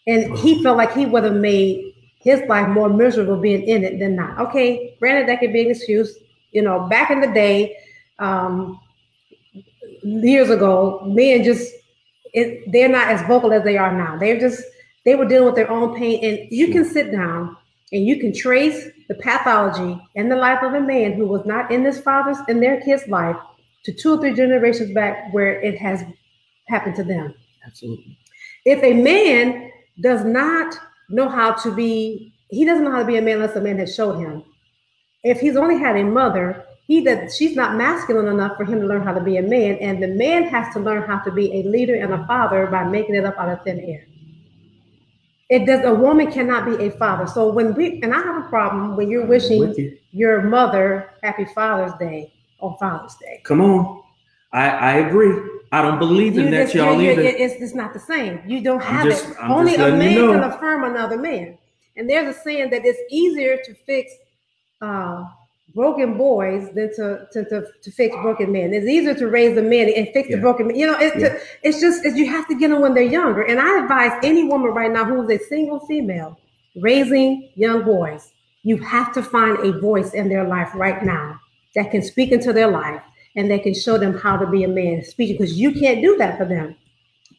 And 0.06 0.36
he 0.38 0.62
felt 0.62 0.76
like 0.76 0.92
he 0.92 1.06
would 1.06 1.24
have 1.24 1.34
made 1.34 1.94
his 2.20 2.42
life 2.48 2.68
more 2.68 2.88
miserable 2.88 3.36
being 3.36 3.62
in 3.62 3.84
it 3.84 3.98
than 3.98 4.16
not. 4.16 4.38
Okay, 4.38 4.96
granted, 4.98 5.28
that 5.28 5.40
could 5.40 5.52
be 5.52 5.64
an 5.64 5.70
excuse. 5.70 6.18
You 6.50 6.62
know, 6.62 6.88
back 6.88 7.10
in 7.10 7.20
the 7.20 7.28
day, 7.28 7.76
um, 8.18 8.80
years 10.02 10.50
ago, 10.50 11.02
men 11.06 11.44
just 11.44 11.72
it, 12.32 12.70
they're 12.70 12.88
not 12.88 13.08
as 13.08 13.26
vocal 13.26 13.52
as 13.52 13.64
they 13.64 13.76
are 13.76 13.96
now. 13.96 14.18
They're 14.18 14.38
just 14.38 14.62
they 15.08 15.14
were 15.14 15.24
dealing 15.24 15.46
with 15.46 15.54
their 15.54 15.70
own 15.70 15.96
pain, 15.96 16.22
and 16.22 16.52
you 16.52 16.68
can 16.68 16.84
sit 16.84 17.10
down 17.10 17.56
and 17.92 18.04
you 18.04 18.20
can 18.20 18.30
trace 18.30 18.88
the 19.08 19.14
pathology 19.14 19.98
in 20.16 20.28
the 20.28 20.36
life 20.36 20.62
of 20.62 20.74
a 20.74 20.80
man 20.82 21.14
who 21.14 21.24
was 21.24 21.46
not 21.46 21.70
in 21.70 21.82
his 21.82 21.98
father's 21.98 22.36
in 22.46 22.60
their 22.60 22.78
kid's 22.82 23.08
life 23.08 23.36
to 23.84 23.92
two 23.94 24.12
or 24.12 24.20
three 24.20 24.34
generations 24.34 24.92
back 24.92 25.32
where 25.32 25.62
it 25.62 25.78
has 25.78 26.04
happened 26.66 26.94
to 26.94 27.04
them. 27.04 27.34
Absolutely. 27.66 28.18
If 28.66 28.84
a 28.84 28.92
man 28.92 29.70
does 30.02 30.26
not 30.26 30.78
know 31.08 31.30
how 31.30 31.52
to 31.52 31.74
be, 31.74 32.34
he 32.50 32.66
doesn't 32.66 32.84
know 32.84 32.92
how 32.92 32.98
to 32.98 33.06
be 33.06 33.16
a 33.16 33.22
man 33.22 33.36
unless 33.36 33.56
a 33.56 33.62
man 33.62 33.78
has 33.78 33.94
showed 33.94 34.18
him. 34.18 34.44
If 35.24 35.40
he's 35.40 35.56
only 35.56 35.78
had 35.78 35.96
a 35.96 36.04
mother, 36.04 36.66
he 36.86 37.02
does 37.02 37.34
she's 37.34 37.56
not 37.56 37.76
masculine 37.76 38.26
enough 38.26 38.58
for 38.58 38.66
him 38.66 38.78
to 38.82 38.86
learn 38.86 39.04
how 39.04 39.14
to 39.14 39.24
be 39.24 39.38
a 39.38 39.42
man, 39.42 39.76
and 39.76 40.02
the 40.02 40.08
man 40.08 40.42
has 40.48 40.70
to 40.74 40.80
learn 40.80 41.04
how 41.04 41.20
to 41.20 41.32
be 41.32 41.60
a 41.60 41.62
leader 41.62 41.94
and 41.94 42.12
a 42.12 42.26
father 42.26 42.66
by 42.66 42.84
making 42.84 43.14
it 43.14 43.24
up 43.24 43.38
out 43.38 43.48
of 43.48 43.64
thin 43.64 43.80
air. 43.80 44.04
It 45.48 45.64
does 45.64 45.84
a 45.84 45.94
woman 45.94 46.30
cannot 46.30 46.66
be 46.66 46.84
a 46.86 46.90
father. 46.92 47.26
So 47.26 47.50
when 47.50 47.74
we 47.74 48.00
and 48.02 48.14
I 48.14 48.18
have 48.18 48.44
a 48.44 48.48
problem 48.48 48.96
when 48.96 49.08
you're 49.10 49.24
wishing 49.26 49.74
you. 49.76 49.96
your 50.12 50.42
mother 50.42 51.10
happy 51.22 51.46
Father's 51.46 51.92
Day 51.98 52.32
on 52.60 52.76
Father's 52.78 53.14
Day. 53.16 53.40
Come 53.44 53.60
on. 53.62 54.02
I, 54.52 54.68
I 54.68 54.92
agree. 55.06 55.34
I 55.72 55.82
don't 55.82 55.98
believe 55.98 56.36
in 56.38 56.46
You 56.46 56.50
that, 56.52 56.62
just- 56.64 56.74
y'all 56.74 57.00
either. 57.00 57.20
it's, 57.22 57.54
it's 57.62 57.74
not 57.74 57.92
the 57.92 58.00
same. 58.00 58.42
You 58.46 58.62
don't 58.62 58.82
have 58.82 59.04
just- 59.06 59.28
it. 59.30 59.36
I'm 59.40 59.52
Only 59.52 59.74
a 59.74 59.78
man 59.78 60.12
you 60.12 60.26
know. 60.26 60.32
can 60.32 60.44
affirm 60.44 60.84
another 60.84 61.18
man. 61.18 61.56
And 61.96 62.08
there's 62.08 62.34
a 62.36 62.38
saying 62.40 62.70
that 62.70 62.84
it's 62.84 63.00
easier 63.10 63.58
to 63.64 63.74
fix 63.74 64.12
uh, 64.80 65.24
broken 65.74 66.16
boys 66.16 66.68
than 66.74 66.90
to, 66.96 67.26
to, 67.32 67.44
to, 67.44 67.66
to 67.82 67.90
fix 67.90 68.14
broken 68.22 68.50
men. 68.52 68.72
It's 68.72 68.86
easier 68.86 69.14
to 69.14 69.28
raise 69.28 69.54
the 69.54 69.62
men 69.62 69.88
and 69.94 70.08
fix 70.12 70.28
Yeah. 70.28 70.36
the 70.36 70.42
broken 70.42 70.68
men. 70.68 70.76
You 70.76 70.86
know, 70.86 70.98
it's, 70.98 71.16
Yeah. 71.16 71.28
to, 71.30 71.40
it's 71.62 71.80
just 71.80 72.04
it's, 72.04 72.16
you 72.16 72.28
have 72.30 72.48
to 72.48 72.58
get 72.58 72.70
them 72.70 72.80
when 72.80 72.94
they're 72.94 73.02
younger. 73.02 73.42
And 73.42 73.60
I 73.60 73.82
advise 73.82 74.12
any 74.22 74.44
woman 74.44 74.72
right 74.72 74.90
now 74.90 75.04
who 75.04 75.22
is 75.28 75.40
a 75.40 75.44
single 75.44 75.80
female 75.80 76.38
raising 76.80 77.50
young 77.54 77.84
boys, 77.84 78.32
you 78.62 78.76
have 78.78 79.12
to 79.14 79.22
find 79.22 79.58
a 79.60 79.78
voice 79.78 80.14
in 80.14 80.28
their 80.28 80.44
life 80.44 80.70
right 80.74 81.02
now 81.04 81.38
that 81.74 81.90
can 81.90 82.02
speak 82.02 82.32
into 82.32 82.52
their 82.52 82.68
life 82.68 83.02
and 83.36 83.50
that 83.50 83.62
can 83.62 83.74
show 83.74 83.98
them 83.98 84.18
how 84.18 84.36
to 84.36 84.46
be 84.46 84.64
a 84.64 84.68
man, 84.68 85.04
speak 85.04 85.38
because 85.38 85.58
you 85.58 85.72
can't 85.72 86.02
do 86.02 86.16
that 86.16 86.38
for 86.38 86.44
them. 86.44 86.74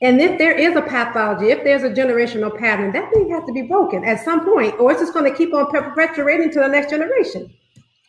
And 0.02 0.22
if 0.22 0.38
there 0.38 0.54
is 0.58 0.78
a 0.78 0.82
pathology, 0.82 1.52
if 1.52 1.64
there's 1.66 1.84
a 1.84 1.90
generational 1.90 2.58
pattern, 2.58 2.94
that 2.94 3.12
thing 3.12 3.30
has 3.32 3.44
to 3.46 3.52
be 3.52 3.64
broken 3.64 4.06
at 4.06 4.24
some 4.24 4.46
point, 4.46 4.80
or 4.80 4.92
it's 4.92 5.02
just 5.02 5.14
going 5.14 5.30
to 5.30 5.38
keep 5.38 5.54
on 5.54 5.70
perpetuating 5.70 6.52
to 6.52 6.60
the 6.60 6.68
next 6.70 6.90
generation. 6.90 7.52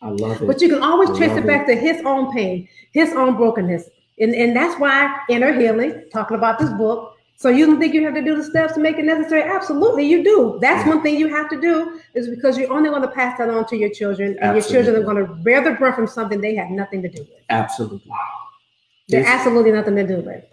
I 0.01 0.09
love 0.09 0.41
it. 0.41 0.47
But 0.47 0.61
you 0.61 0.69
can 0.69 0.81
always 0.81 1.09
I 1.11 1.17
trace 1.17 1.37
it 1.37 1.45
back 1.45 1.67
to 1.67 1.75
his 1.75 2.01
own 2.05 2.33
pain, 2.33 2.67
his 2.91 3.13
own 3.13 3.35
brokenness. 3.35 3.89
And, 4.19 4.33
and 4.35 4.55
that's 4.55 4.79
why 4.79 5.19
inner 5.29 5.53
healing, 5.53 6.05
talking 6.11 6.37
about 6.37 6.59
this 6.59 6.69
book. 6.71 7.15
So 7.37 7.49
you 7.49 7.65
don't 7.65 7.79
think 7.79 7.95
you 7.95 8.03
have 8.05 8.13
to 8.13 8.21
do 8.21 8.35
the 8.35 8.43
steps 8.43 8.73
to 8.73 8.79
make 8.79 8.99
it 8.99 9.05
necessary? 9.05 9.41
Absolutely, 9.41 10.05
you 10.05 10.23
do. 10.23 10.59
That's 10.61 10.87
one 10.87 11.01
thing 11.01 11.15
you 11.17 11.27
have 11.27 11.49
to 11.49 11.59
do 11.59 11.99
is 12.13 12.27
because 12.29 12.55
you're 12.55 12.71
only 12.71 12.89
going 12.89 13.01
to 13.01 13.07
pass 13.07 13.37
that 13.39 13.49
on 13.49 13.65
to 13.67 13.75
your 13.77 13.89
children, 13.89 14.37
and 14.41 14.55
your 14.55 14.63
children 14.63 14.95
are 14.95 15.03
going 15.03 15.17
to 15.25 15.33
bear 15.43 15.63
the 15.63 15.71
brunt 15.71 15.95
from 15.95 16.05
something 16.07 16.39
they 16.39 16.55
have 16.55 16.69
nothing 16.69 17.01
to 17.01 17.09
do 17.09 17.21
with. 17.21 17.39
Absolutely. 17.49 18.11
They're 19.09 19.21
This- 19.21 19.29
absolutely 19.29 19.71
nothing 19.71 19.95
to 19.95 20.05
do 20.05 20.17
with. 20.17 20.43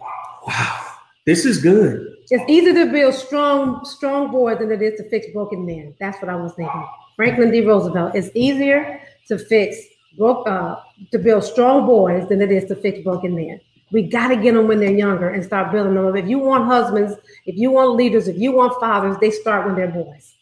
wow. 0.47 0.85
This 1.27 1.45
is 1.45 1.61
good. 1.61 2.07
It's 2.31 2.43
easier 2.49 2.73
to 2.73 2.91
build 2.91 3.13
strong, 3.13 3.85
strong 3.85 4.31
boys 4.31 4.57
than 4.57 4.71
it 4.71 4.81
is 4.81 4.99
to 4.99 5.07
fix 5.09 5.27
broken 5.31 5.63
men. 5.65 5.93
That's 5.99 6.19
what 6.21 6.29
I 6.29 6.35
was 6.35 6.53
thinking. 6.53 6.87
Franklin 7.15 7.51
D. 7.51 7.63
Roosevelt. 7.65 8.15
It's 8.15 8.29
easier 8.33 8.99
to 9.27 9.37
fix 9.37 9.77
broke, 10.17 10.47
uh, 10.47 10.77
to 11.11 11.19
build 11.19 11.43
strong 11.43 11.85
boys 11.85 12.27
than 12.29 12.41
it 12.41 12.51
is 12.51 12.65
to 12.65 12.75
fix 12.75 12.99
broken 13.03 13.35
men. 13.35 13.59
We 13.91 14.03
got 14.03 14.27
to 14.27 14.35
get 14.35 14.53
them 14.53 14.67
when 14.67 14.79
they're 14.79 14.91
younger 14.91 15.29
and 15.29 15.43
start 15.43 15.71
building 15.71 15.95
them 15.95 16.05
up. 16.05 16.15
If 16.15 16.27
you 16.27 16.37
want 16.39 16.65
husbands, 16.65 17.15
if 17.45 17.55
you 17.55 17.71
want 17.71 17.95
leaders, 17.95 18.27
if 18.27 18.37
you 18.37 18.51
want 18.51 18.79
fathers, 18.79 19.17
they 19.19 19.31
start 19.31 19.65
when 19.65 19.75
they're 19.75 19.87
boys. 19.87 20.35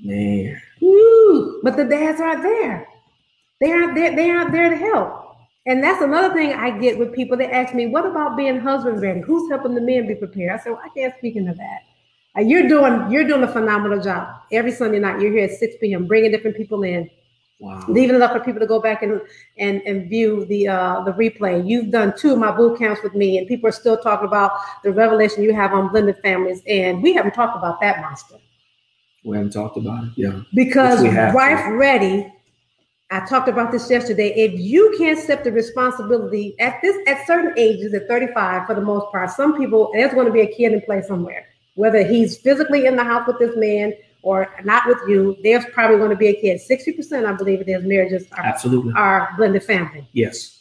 Man. 0.00 0.60
Woo! 0.80 1.60
But 1.62 1.76
the 1.76 1.84
dads 1.84 2.20
aren't 2.20 2.42
there. 2.42 2.86
They 3.60 3.72
aren't 3.72 3.94
there. 3.94 4.14
They 4.14 4.30
aren't 4.30 4.52
there 4.52 4.70
to 4.70 4.76
help. 4.76 5.36
And 5.66 5.82
that's 5.82 6.00
another 6.00 6.32
thing 6.32 6.52
I 6.54 6.78
get 6.78 6.98
with 6.98 7.12
people. 7.12 7.36
They 7.36 7.50
ask 7.50 7.74
me, 7.74 7.88
"What 7.88 8.06
about 8.06 8.36
being 8.36 8.58
husband 8.58 9.02
ready? 9.02 9.20
Who's 9.20 9.50
helping 9.50 9.74
the 9.74 9.80
men 9.80 10.06
be 10.06 10.14
prepared?" 10.14 10.52
I 10.52 10.62
said, 10.62 10.72
well, 10.72 10.82
"I 10.82 10.88
can't 10.90 11.14
speak 11.18 11.36
into 11.36 11.52
that. 11.54 11.82
You're 12.46 12.68
doing 12.68 13.10
you're 13.10 13.26
doing 13.26 13.42
a 13.42 13.48
phenomenal 13.48 14.00
job. 14.00 14.28
Every 14.52 14.70
Sunday 14.70 15.00
night, 15.00 15.20
you're 15.20 15.32
here 15.32 15.44
at 15.44 15.58
6 15.58 15.76
p.m. 15.80 16.06
bringing 16.06 16.30
different 16.30 16.56
people 16.56 16.84
in, 16.84 17.10
Wow. 17.60 17.84
leaving 17.88 18.14
it 18.14 18.22
up 18.22 18.32
for 18.32 18.38
people 18.38 18.60
to 18.60 18.66
go 18.66 18.80
back 18.80 19.02
and 19.02 19.20
and 19.58 19.82
and 19.82 20.08
view 20.08 20.44
the 20.44 20.68
uh, 20.68 21.02
the 21.02 21.12
replay. 21.12 21.68
You've 21.68 21.90
done 21.90 22.14
two 22.16 22.32
of 22.32 22.38
my 22.38 22.52
boot 22.56 22.78
camps 22.78 23.02
with 23.02 23.14
me, 23.14 23.36
and 23.36 23.48
people 23.48 23.68
are 23.68 23.72
still 23.72 23.96
talking 23.98 24.28
about 24.28 24.52
the 24.84 24.92
revelation 24.92 25.42
you 25.42 25.52
have 25.52 25.72
on 25.72 25.88
blended 25.88 26.18
families, 26.22 26.62
and 26.68 27.02
we 27.02 27.12
haven't 27.14 27.34
talked 27.34 27.56
about 27.56 27.80
that 27.80 28.00
monster 28.00 28.36
We 29.24 29.36
haven't 29.36 29.52
talked 29.52 29.76
about 29.76 30.04
it. 30.04 30.10
Yeah. 30.14 30.42
because 30.54 31.02
have 31.02 31.32
to. 31.32 31.36
wife 31.36 31.64
ready 31.70 32.32
i 33.10 33.20
talked 33.26 33.48
about 33.48 33.72
this 33.72 33.90
yesterday 33.90 34.28
if 34.36 34.52
you 34.60 34.94
can't 34.98 35.18
accept 35.18 35.42
the 35.42 35.50
responsibility 35.50 36.54
at 36.60 36.80
this 36.82 36.96
at 37.08 37.26
certain 37.26 37.52
ages 37.56 37.92
at 37.94 38.06
35 38.06 38.66
for 38.66 38.74
the 38.74 38.80
most 38.80 39.10
part 39.10 39.30
some 39.30 39.56
people 39.56 39.90
there's 39.94 40.12
going 40.14 40.26
to 40.26 40.32
be 40.32 40.42
a 40.42 40.46
kid 40.46 40.72
in 40.72 40.80
play 40.82 41.02
somewhere 41.02 41.46
whether 41.74 42.06
he's 42.06 42.38
physically 42.38 42.86
in 42.86 42.96
the 42.96 43.04
house 43.04 43.26
with 43.26 43.38
this 43.38 43.56
man 43.56 43.92
or 44.22 44.54
not 44.64 44.86
with 44.86 44.98
you, 45.08 45.36
there's 45.42 45.64
probably 45.72 45.96
going 45.96 46.10
to 46.10 46.16
be 46.16 46.28
a 46.28 46.40
kid. 46.40 46.60
60%, 46.60 47.24
I 47.24 47.32
believe 47.32 47.60
it 47.60 47.68
is, 47.68 47.84
marriages 47.84 48.26
are, 48.32 48.44
Absolutely. 48.44 48.92
are 48.96 49.30
blended 49.36 49.64
family. 49.64 50.08
Yes. 50.12 50.60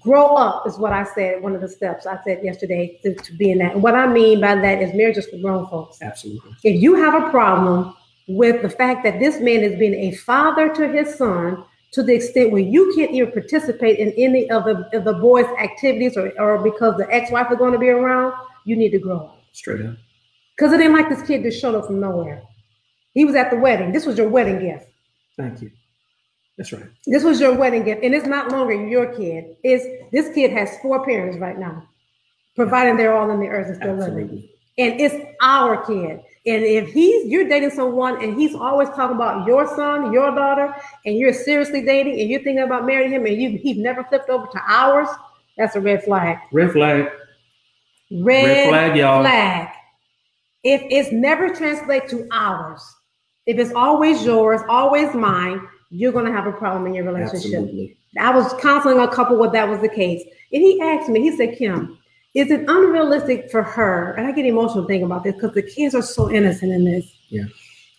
Grow 0.00 0.34
up 0.34 0.66
is 0.66 0.78
what 0.78 0.92
I 0.92 1.04
said, 1.04 1.42
one 1.42 1.54
of 1.54 1.60
the 1.60 1.68
steps 1.68 2.06
I 2.06 2.18
said 2.24 2.42
yesterday 2.42 2.98
to, 3.02 3.14
to 3.14 3.32
be 3.34 3.50
in 3.50 3.58
that. 3.58 3.74
And 3.74 3.82
what 3.82 3.94
I 3.94 4.06
mean 4.06 4.40
by 4.40 4.54
that 4.54 4.82
is 4.82 4.94
marriages 4.94 5.26
for 5.26 5.36
grown 5.38 5.68
folks. 5.68 6.00
Absolutely. 6.00 6.52
If 6.64 6.80
you 6.80 6.94
have 6.94 7.22
a 7.22 7.30
problem 7.30 7.94
with 8.26 8.62
the 8.62 8.70
fact 8.70 9.04
that 9.04 9.20
this 9.20 9.40
man 9.40 9.60
is 9.60 9.78
being 9.78 9.94
a 9.94 10.12
father 10.16 10.74
to 10.74 10.88
his 10.88 11.16
son 11.16 11.64
to 11.92 12.02
the 12.02 12.14
extent 12.14 12.50
where 12.50 12.60
you 12.60 12.92
can't 12.96 13.12
even 13.12 13.30
participate 13.30 13.98
in 13.98 14.12
any 14.16 14.50
of 14.50 14.64
the, 14.64 14.88
of 14.96 15.04
the 15.04 15.12
boy's 15.12 15.46
activities 15.58 16.16
or, 16.16 16.32
or 16.40 16.58
because 16.62 16.96
the 16.96 17.06
ex-wife 17.14 17.46
is 17.52 17.58
going 17.58 17.72
to 17.72 17.78
be 17.78 17.88
around, 17.88 18.32
you 18.64 18.74
need 18.74 18.90
to 18.90 18.98
grow 18.98 19.18
up. 19.18 19.38
Straight 19.52 19.86
up. 19.86 19.94
Because 20.56 20.72
it 20.72 20.80
ain't 20.80 20.92
like 20.92 21.08
this 21.08 21.22
kid 21.22 21.42
just 21.42 21.60
showed 21.60 21.74
up 21.74 21.86
from 21.86 22.00
nowhere. 22.00 22.42
He 23.12 23.24
was 23.24 23.34
at 23.34 23.50
the 23.50 23.56
wedding. 23.56 23.92
This 23.92 24.06
was 24.06 24.18
your 24.18 24.28
wedding 24.28 24.60
gift. 24.60 24.86
Thank 25.36 25.62
you. 25.62 25.70
That's 26.56 26.72
right. 26.72 26.84
This 27.06 27.24
was 27.24 27.40
your 27.40 27.54
wedding 27.54 27.84
gift. 27.84 28.04
And 28.04 28.14
it's 28.14 28.26
not 28.26 28.52
longer 28.52 28.74
your 28.74 29.12
kid. 29.14 29.56
It's 29.64 29.84
this 30.12 30.32
kid 30.34 30.52
has 30.52 30.78
four 30.80 31.04
parents 31.04 31.38
right 31.38 31.58
now, 31.58 31.88
providing 32.54 32.96
they're 32.96 33.16
all 33.16 33.30
in 33.30 33.40
the 33.40 33.48
earth 33.48 33.68
and 33.68 33.76
still 33.76 33.96
living. 33.96 34.48
And 34.78 35.00
it's 35.00 35.14
our 35.40 35.84
kid. 35.84 36.20
And 36.46 36.62
if 36.62 36.92
he's 36.92 37.26
you're 37.26 37.48
dating 37.48 37.70
someone 37.70 38.22
and 38.22 38.38
he's 38.38 38.54
always 38.54 38.88
talking 38.90 39.16
about 39.16 39.46
your 39.46 39.66
son, 39.74 40.12
your 40.12 40.34
daughter, 40.34 40.74
and 41.06 41.16
you're 41.16 41.32
seriously 41.32 41.82
dating 41.82 42.20
and 42.20 42.28
you're 42.28 42.42
thinking 42.42 42.64
about 42.64 42.84
marrying 42.84 43.10
him 43.10 43.26
and 43.26 43.40
you 43.40 43.58
he's 43.58 43.78
never 43.78 44.04
flipped 44.04 44.28
over 44.28 44.46
to 44.46 44.60
ours, 44.68 45.08
that's 45.56 45.74
a 45.74 45.80
red 45.80 46.04
flag. 46.04 46.38
Red 46.52 46.72
flag. 46.72 47.08
Red, 48.10 48.44
Red 48.44 48.68
flag, 48.68 48.96
y'all. 48.96 49.22
flag. 49.22 49.68
If 50.64 50.82
it's 50.90 51.12
never 51.12 51.54
translate 51.54 52.08
to 52.08 52.26
ours, 52.32 52.82
if 53.46 53.58
it's 53.58 53.72
always 53.74 54.24
yours, 54.24 54.62
always 54.68 55.14
mine, 55.14 55.60
you're 55.90 56.12
gonna 56.12 56.32
have 56.32 56.46
a 56.46 56.52
problem 56.52 56.86
in 56.86 56.94
your 56.94 57.04
relationship. 57.04 57.52
Absolutely. 57.52 57.96
I 58.18 58.30
was 58.34 58.52
counseling 58.60 58.98
a 58.98 59.08
couple 59.08 59.36
where 59.36 59.50
that 59.50 59.68
was 59.68 59.80
the 59.80 59.88
case. 59.88 60.22
And 60.52 60.62
he 60.62 60.80
asked 60.80 61.08
me, 61.08 61.20
he 61.20 61.36
said, 61.36 61.56
Kim, 61.58 61.98
is 62.34 62.50
it 62.50 62.64
unrealistic 62.68 63.50
for 63.50 63.62
her? 63.62 64.12
And 64.12 64.26
I 64.26 64.32
get 64.32 64.46
emotional 64.46 64.86
thinking 64.86 65.06
about 65.06 65.24
this 65.24 65.34
because 65.34 65.54
the 65.54 65.62
kids 65.62 65.94
are 65.94 66.02
so 66.02 66.30
innocent 66.30 66.72
in 66.72 66.84
this. 66.84 67.12
Yeah. 67.28 67.44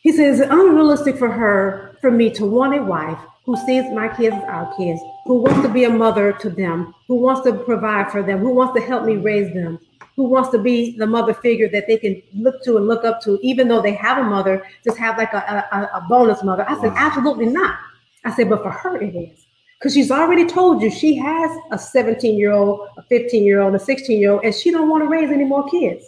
He 0.01 0.11
says, 0.11 0.35
is 0.35 0.41
it 0.41 0.49
unrealistic 0.51 1.17
for 1.17 1.31
her, 1.31 1.97
for 2.01 2.11
me 2.11 2.29
to 2.31 2.45
want 2.45 2.75
a 2.77 2.83
wife 2.83 3.19
who 3.45 3.55
sees 3.65 3.83
my 3.91 4.07
kids 4.07 4.35
as 4.35 4.43
our 4.43 4.75
kids, 4.75 4.99
who 5.25 5.35
wants 5.35 5.61
to 5.61 5.71
be 5.71 5.83
a 5.83 5.89
mother 5.89 6.33
to 6.33 6.49
them, 6.49 6.93
who 7.07 7.15
wants 7.15 7.41
to 7.41 7.53
provide 7.53 8.11
for 8.11 8.23
them, 8.23 8.39
who 8.39 8.49
wants 8.49 8.79
to 8.79 8.85
help 8.85 9.05
me 9.05 9.17
raise 9.17 9.53
them, 9.53 9.79
who 10.15 10.23
wants 10.23 10.49
to 10.49 10.57
be 10.57 10.97
the 10.97 11.05
mother 11.05 11.33
figure 11.33 11.67
that 11.69 11.87
they 11.87 11.97
can 11.97 12.21
look 12.33 12.63
to 12.63 12.77
and 12.77 12.87
look 12.87 13.03
up 13.03 13.21
to, 13.21 13.37
even 13.41 13.67
though 13.67 13.81
they 13.81 13.93
have 13.93 14.17
a 14.17 14.23
mother, 14.23 14.65
just 14.83 14.97
have 14.97 15.17
like 15.17 15.33
a, 15.33 15.37
a, 15.71 15.97
a 15.97 16.05
bonus 16.07 16.41
mother. 16.43 16.65
I 16.69 16.75
said, 16.75 16.91
Wow. 16.93 16.97
absolutely 16.97 17.47
not. 17.47 17.77
I 18.23 18.33
said, 18.33 18.49
but 18.49 18.63
for 18.63 18.71
her 18.71 19.01
it 19.01 19.15
is. 19.15 19.45
Because 19.77 19.93
she's 19.93 20.09
already 20.09 20.47
told 20.47 20.81
you 20.81 20.89
she 20.89 21.15
has 21.17 21.51
a 21.71 21.77
17 21.77 22.37
year 22.37 22.53
old, 22.53 22.87
a 22.97 23.03
15 23.03 23.43
year 23.43 23.61
old, 23.61 23.75
a 23.75 23.79
16 23.79 24.19
year 24.19 24.31
old, 24.31 24.45
and 24.45 24.55
she 24.55 24.71
don't 24.71 24.89
want 24.89 25.03
to 25.03 25.09
raise 25.09 25.29
any 25.31 25.43
more 25.43 25.67
kids. 25.69 26.05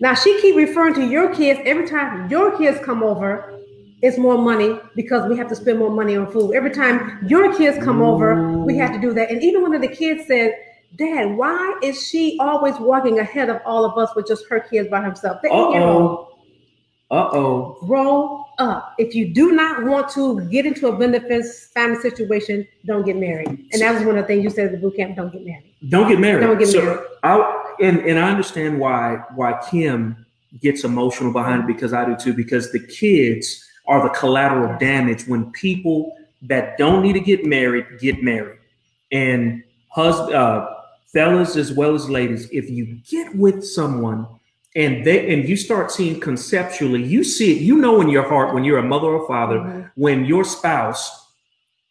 Now 0.00 0.14
she 0.14 0.40
keep 0.40 0.54
referring 0.54 0.94
to 0.94 1.06
your 1.06 1.34
kids 1.34 1.60
every 1.64 1.88
time 1.88 2.30
your 2.30 2.56
kids 2.56 2.78
come 2.84 3.02
over. 3.02 3.54
It's 4.00 4.16
more 4.16 4.38
money 4.38 4.78
because 4.94 5.28
we 5.28 5.36
have 5.38 5.48
to 5.48 5.56
spend 5.56 5.80
more 5.80 5.90
money 5.90 6.16
on 6.16 6.30
food. 6.30 6.54
Every 6.54 6.70
time 6.70 7.26
your 7.26 7.56
kids 7.56 7.82
come 7.82 8.00
over, 8.00 8.58
we 8.58 8.76
have 8.76 8.92
to 8.92 9.00
do 9.00 9.12
that. 9.14 9.30
And 9.32 9.42
even 9.42 9.62
one 9.62 9.74
of 9.74 9.80
the 9.80 9.88
kids 9.88 10.28
said, 10.28 10.52
"Dad, 10.96 11.36
why 11.36 11.78
is 11.82 12.06
she 12.06 12.36
always 12.40 12.76
walking 12.78 13.18
ahead 13.18 13.48
of 13.48 13.60
all 13.64 13.84
of 13.84 13.96
us 13.98 14.14
with 14.16 14.26
just 14.26 14.44
her 14.48 14.60
kids 14.60 14.88
by 14.88 15.00
herself?" 15.00 15.38
Uh 15.44 15.48
oh. 15.50 16.28
Uh 17.10 17.30
oh. 17.32 17.76
grow 17.80 18.44
up. 18.58 18.94
If 18.98 19.14
you 19.14 19.32
do 19.32 19.52
not 19.52 19.84
want 19.84 20.10
to 20.10 20.42
get 20.50 20.66
into 20.66 20.88
a 20.88 21.20
fam- 21.20 21.42
family 21.72 22.00
situation, 22.00 22.66
don't 22.84 23.04
get 23.04 23.16
married. 23.16 23.48
And 23.48 23.80
that 23.80 23.94
was 23.94 24.04
one 24.04 24.18
of 24.18 24.24
the 24.24 24.26
things 24.26 24.44
you 24.44 24.50
said 24.50 24.66
at 24.66 24.72
the 24.72 24.78
boot 24.78 24.96
camp: 24.96 25.16
don't 25.16 25.32
get 25.32 25.44
married. 25.44 25.72
Don't 25.88 26.08
get 26.08 26.20
married. 26.20 26.42
Don't 26.42 26.58
get 26.58 26.68
So, 26.68 26.84
married. 26.84 27.00
I 27.22 27.64
and 27.80 28.00
and 28.00 28.18
I 28.18 28.30
understand 28.30 28.78
why 28.78 29.22
why 29.34 29.58
Kim 29.70 30.26
gets 30.60 30.84
emotional 30.84 31.32
behind 31.32 31.62
it 31.62 31.66
because 31.66 31.92
I 31.92 32.04
do 32.04 32.16
too. 32.16 32.34
Because 32.34 32.72
the 32.72 32.80
kids 32.80 33.64
are 33.86 34.02
the 34.02 34.10
collateral 34.10 34.76
damage 34.78 35.26
when 35.26 35.50
people 35.52 36.12
that 36.42 36.76
don't 36.76 37.02
need 37.02 37.14
to 37.14 37.20
get 37.20 37.46
married 37.46 37.86
get 38.00 38.22
married, 38.22 38.58
and 39.12 39.62
husband, 39.88 40.34
uh, 40.34 40.68
fellas 41.12 41.56
as 41.56 41.72
well 41.72 41.94
as 41.94 42.08
ladies, 42.10 42.48
if 42.50 42.68
you 42.70 42.98
get 43.10 43.34
with 43.34 43.64
someone 43.64 44.26
and 44.76 45.04
they 45.04 45.32
and 45.32 45.48
you 45.48 45.56
start 45.56 45.90
seeing 45.90 46.20
conceptually, 46.20 47.02
you 47.02 47.24
see 47.24 47.52
it. 47.56 47.62
You 47.62 47.76
know 47.78 48.00
in 48.00 48.08
your 48.08 48.28
heart 48.28 48.54
when 48.54 48.64
you're 48.64 48.78
a 48.78 48.82
mother 48.82 49.06
or 49.08 49.26
father 49.26 49.56
Mhm. 49.58 49.90
when 49.94 50.24
your 50.26 50.44
spouse 50.44 51.26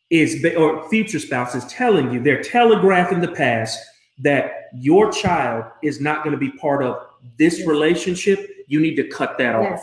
is 0.10 0.46
or 0.56 0.88
future 0.90 1.20
spouse 1.20 1.54
is 1.56 1.66
telling 1.66 2.12
you 2.14 2.22
they're 2.22 2.42
telegraphing 2.42 3.20
the 3.20 3.28
past 3.28 3.78
that 4.20 4.70
your 4.74 5.12
child 5.12 5.66
is 5.84 6.00
not 6.00 6.24
going 6.24 6.32
to 6.32 6.38
be 6.40 6.50
part 6.52 6.82
of 6.82 6.96
this 7.38 7.60
Yes. 7.60 7.68
relationship 7.68 8.40
you 8.68 8.80
need 8.80 8.96
to 8.96 9.04
cut 9.10 9.38
that 9.38 9.54
off 9.56 9.82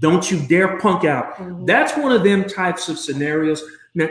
don't 0.00 0.28
you 0.32 0.40
dare 0.48 0.78
punk 0.78 1.04
out 1.04 1.36
Mhm. 1.36 1.64
that's 1.64 1.96
one 1.96 2.10
of 2.10 2.24
them 2.24 2.42
types 2.44 2.88
of 2.88 2.98
scenarios 2.98 3.62
now 3.94 4.08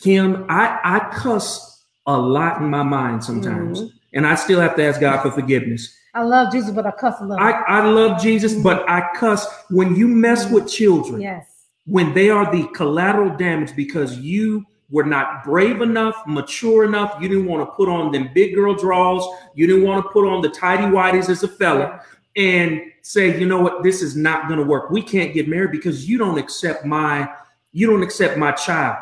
kim 0.00 0.44
i 0.48 0.78
i 0.82 0.98
cuss 1.14 1.67
a 2.08 2.18
lot 2.18 2.60
in 2.60 2.68
my 2.68 2.82
mind 2.82 3.22
sometimes 3.22 3.82
Mhm. 3.82 3.92
and 4.14 4.26
i 4.26 4.34
still 4.34 4.60
have 4.60 4.74
to 4.76 4.82
ask 4.84 5.00
god 5.00 5.22
for 5.22 5.30
forgiveness 5.30 5.94
I 6.14 6.22
love 6.22 6.50
Jesus, 6.50 6.70
but 6.72 6.84
I 6.86 6.90
cuss 6.90 7.20
a 7.20 7.24
little. 7.24 7.44
i 7.44 7.50
i 7.50 7.84
love 7.86 8.20
jesus 8.20 8.54
but 8.54 8.88
i 8.88 9.08
cuss 9.14 9.46
when 9.70 9.94
you 9.94 10.08
mess 10.08 10.50
with 10.50 10.66
children 10.66 11.20
yes. 11.20 11.46
when 11.86 12.12
they 12.14 12.28
are 12.30 12.50
the 12.50 12.66
collateral 12.74 13.36
damage 13.36 13.76
because 13.76 14.18
you 14.18 14.64
were 14.90 15.04
not 15.04 15.44
brave 15.44 15.82
enough, 15.82 16.16
mature 16.26 16.82
enough, 16.84 17.18
you 17.20 17.28
didn't 17.28 17.44
want 17.44 17.60
to 17.60 17.70
put 17.74 17.90
on 17.90 18.10
them 18.10 18.30
big 18.34 18.54
girl 18.54 18.74
draws, 18.74 19.22
you 19.54 19.66
didn't 19.66 19.84
want 19.84 20.02
to 20.02 20.08
put 20.10 20.26
on 20.26 20.40
the 20.40 20.48
tidy 20.48 20.84
whities 20.84 21.28
as 21.28 21.42
a 21.42 21.48
fella 21.48 22.00
and 22.36 22.80
say, 23.02 23.38
you 23.38 23.46
know 23.46 23.60
what, 23.60 23.82
this 23.82 24.00
is 24.00 24.16
not 24.16 24.48
going 24.48 24.58
to 24.58 24.64
work. 24.64 24.90
We 24.90 25.02
can't 25.02 25.34
get 25.34 25.46
married 25.46 25.72
because 25.72 26.08
you 26.08 26.16
don't 26.16 26.38
accept 26.38 26.86
my 26.86 27.28
you 27.72 27.86
don't 27.86 28.02
accept 28.02 28.38
my 28.38 28.52
child. 28.52 28.96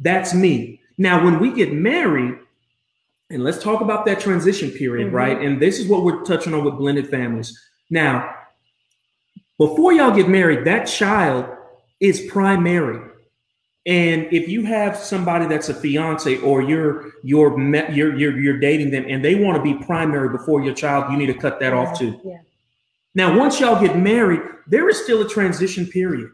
That's 0.00 0.34
me. 0.34 0.79
Now, 1.00 1.24
when 1.24 1.40
we 1.40 1.50
get 1.50 1.72
married, 1.72 2.34
and 3.30 3.42
let's 3.42 3.62
talk 3.62 3.80
about 3.80 4.04
that 4.04 4.20
transition 4.20 4.70
period, 4.70 5.08
Mhm. 5.08 5.14
right? 5.14 5.40
And 5.40 5.58
this 5.58 5.78
is 5.78 5.88
what 5.88 6.04
we're 6.04 6.22
touching 6.24 6.52
on 6.52 6.62
with 6.62 6.74
blended 6.76 7.08
families. 7.08 7.58
Now, 7.88 8.34
before 9.56 9.94
y'all 9.94 10.14
get 10.14 10.28
married, 10.28 10.66
that 10.66 10.84
child 10.84 11.46
is 12.00 12.20
primary. 12.20 13.00
And 13.86 14.26
if 14.30 14.46
you 14.46 14.64
have 14.64 14.94
somebody 14.94 15.46
that's 15.46 15.70
a 15.70 15.74
fiance 15.74 16.36
or 16.42 16.60
you're 16.60 17.12
you're 17.22 17.58
you're, 17.90 18.14
you're 18.14 18.38
you're 18.38 18.58
dating 18.58 18.90
them 18.90 19.06
and 19.08 19.24
they 19.24 19.36
want 19.36 19.56
to 19.56 19.62
be 19.62 19.72
primary 19.86 20.28
before 20.28 20.60
your 20.62 20.74
child, 20.74 21.10
you 21.10 21.16
need 21.16 21.32
to 21.32 21.34
cut 21.34 21.60
that 21.60 21.72
off 21.72 21.98
too. 21.98 22.20
Yeah. 22.22 22.38
Now, 23.14 23.38
once 23.38 23.58
y'all 23.58 23.80
get 23.80 23.96
married, 23.96 24.42
there 24.66 24.90
is 24.90 25.02
still 25.02 25.22
a 25.22 25.28
transition 25.28 25.86
period 25.86 26.30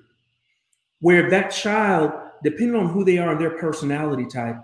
where 1.01 1.31
that 1.31 1.51
child, 1.51 2.12
depending 2.43 2.76
on 2.76 2.89
who 2.89 3.05
they 3.05 3.18
are 3.18 3.32
and 3.32 3.41
their 3.41 3.59
personality 3.59 4.26
type, 4.26 4.57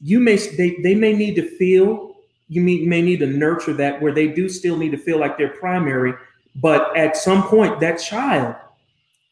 you 0.00 0.20
may 0.20 0.36
they, 0.36 0.76
they 0.82 0.94
may 0.94 1.12
need 1.12 1.34
to 1.36 1.56
feel, 1.56 2.16
you 2.48 2.60
may, 2.60 2.78
may 2.80 3.02
need 3.02 3.20
to 3.20 3.26
nurture 3.26 3.72
that 3.74 4.00
where 4.00 4.12
they 4.12 4.28
do 4.28 4.48
still 4.48 4.76
need 4.76 4.90
to 4.90 4.98
feel 4.98 5.18
like 5.18 5.38
they're 5.38 5.56
primary, 5.56 6.14
but 6.56 6.96
at 6.96 7.16
some 7.16 7.42
point, 7.44 7.80
that 7.80 7.96
child, 7.96 8.54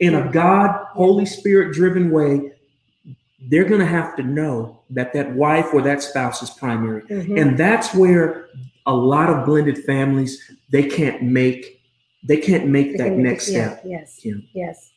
in 0.00 0.14
a 0.14 0.30
God, 0.32 0.86
Holy 0.92 1.26
Spirit 1.26 1.72
driven 1.72 2.10
way, 2.10 2.52
they're 3.48 3.64
going 3.64 3.80
to 3.80 3.86
have 3.86 4.16
to 4.16 4.22
know 4.22 4.80
that 4.90 5.12
that 5.12 5.32
wife 5.32 5.72
or 5.72 5.82
that 5.82 6.02
spouse 6.02 6.42
is 6.42 6.50
primary. 6.50 7.02
Mhm. 7.02 7.40
And 7.40 7.58
that's 7.58 7.94
where 7.94 8.48
a 8.86 8.94
lot 8.94 9.30
of 9.30 9.44
blended 9.46 9.78
families 9.84 10.50
they 10.70 10.82
can't 10.82 11.22
make 11.22 11.80
they 12.24 12.36
can't 12.36 12.68
make 12.68 12.96
that 12.98 13.12
next 13.12 13.48
yeah, 13.48 13.70
step. 13.70 13.82
Yes. 13.84 14.20
Yeah. 14.22 14.34
Yes. 14.52 14.91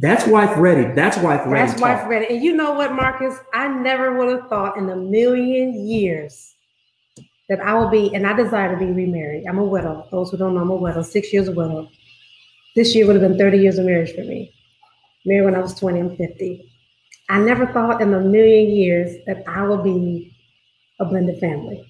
That's 0.00 0.26
wife 0.26 0.56
ready. 0.56 0.94
That's 0.94 1.18
wife 1.18 1.42
ready. 1.46 1.66
That's 1.66 1.80
talk. 1.80 2.08
I've. 2.08 2.30
And 2.30 2.42
you 2.42 2.56
know 2.56 2.72
what, 2.72 2.94
Marcus? 2.94 3.38
I 3.52 3.68
never 3.68 4.16
would 4.16 4.28
have 4.34 4.48
thought 4.48 4.78
in 4.78 4.88
a 4.88 4.96
million 4.96 5.86
years 5.86 6.54
that 7.50 7.60
I 7.60 7.74
will 7.74 7.90
be, 7.90 8.14
and 8.14 8.26
I 8.26 8.32
desire 8.32 8.72
to 8.72 8.78
be 8.78 8.90
remarried. 8.92 9.44
I'm 9.46 9.58
a 9.58 9.64
widow. 9.64 10.06
Those 10.10 10.30
who 10.30 10.38
don't 10.38 10.54
know, 10.54 10.62
I'm 10.62 10.70
a 10.70 10.74
widow, 10.74 11.02
six 11.02 11.32
years 11.32 11.48
a 11.48 11.52
widow. 11.52 11.88
This 12.76 12.94
year 12.94 13.06
would 13.06 13.20
have 13.20 13.28
been 13.28 13.36
30 13.36 13.58
years 13.58 13.76
of 13.76 13.84
marriage 13.84 14.14
for 14.14 14.22
me. 14.22 14.54
Married 15.26 15.44
when 15.44 15.54
I 15.54 15.58
was 15.58 15.74
20, 15.74 16.00
I'm 16.00 16.16
50. 16.16 16.72
I 17.28 17.38
never 17.40 17.66
thought 17.66 18.00
in 18.00 18.14
a 18.14 18.20
million 18.20 18.70
years 18.70 19.16
that 19.26 19.44
I 19.46 19.66
would 19.66 19.84
be 19.84 20.34
a 20.98 21.04
blended 21.04 21.38
family. 21.40 21.84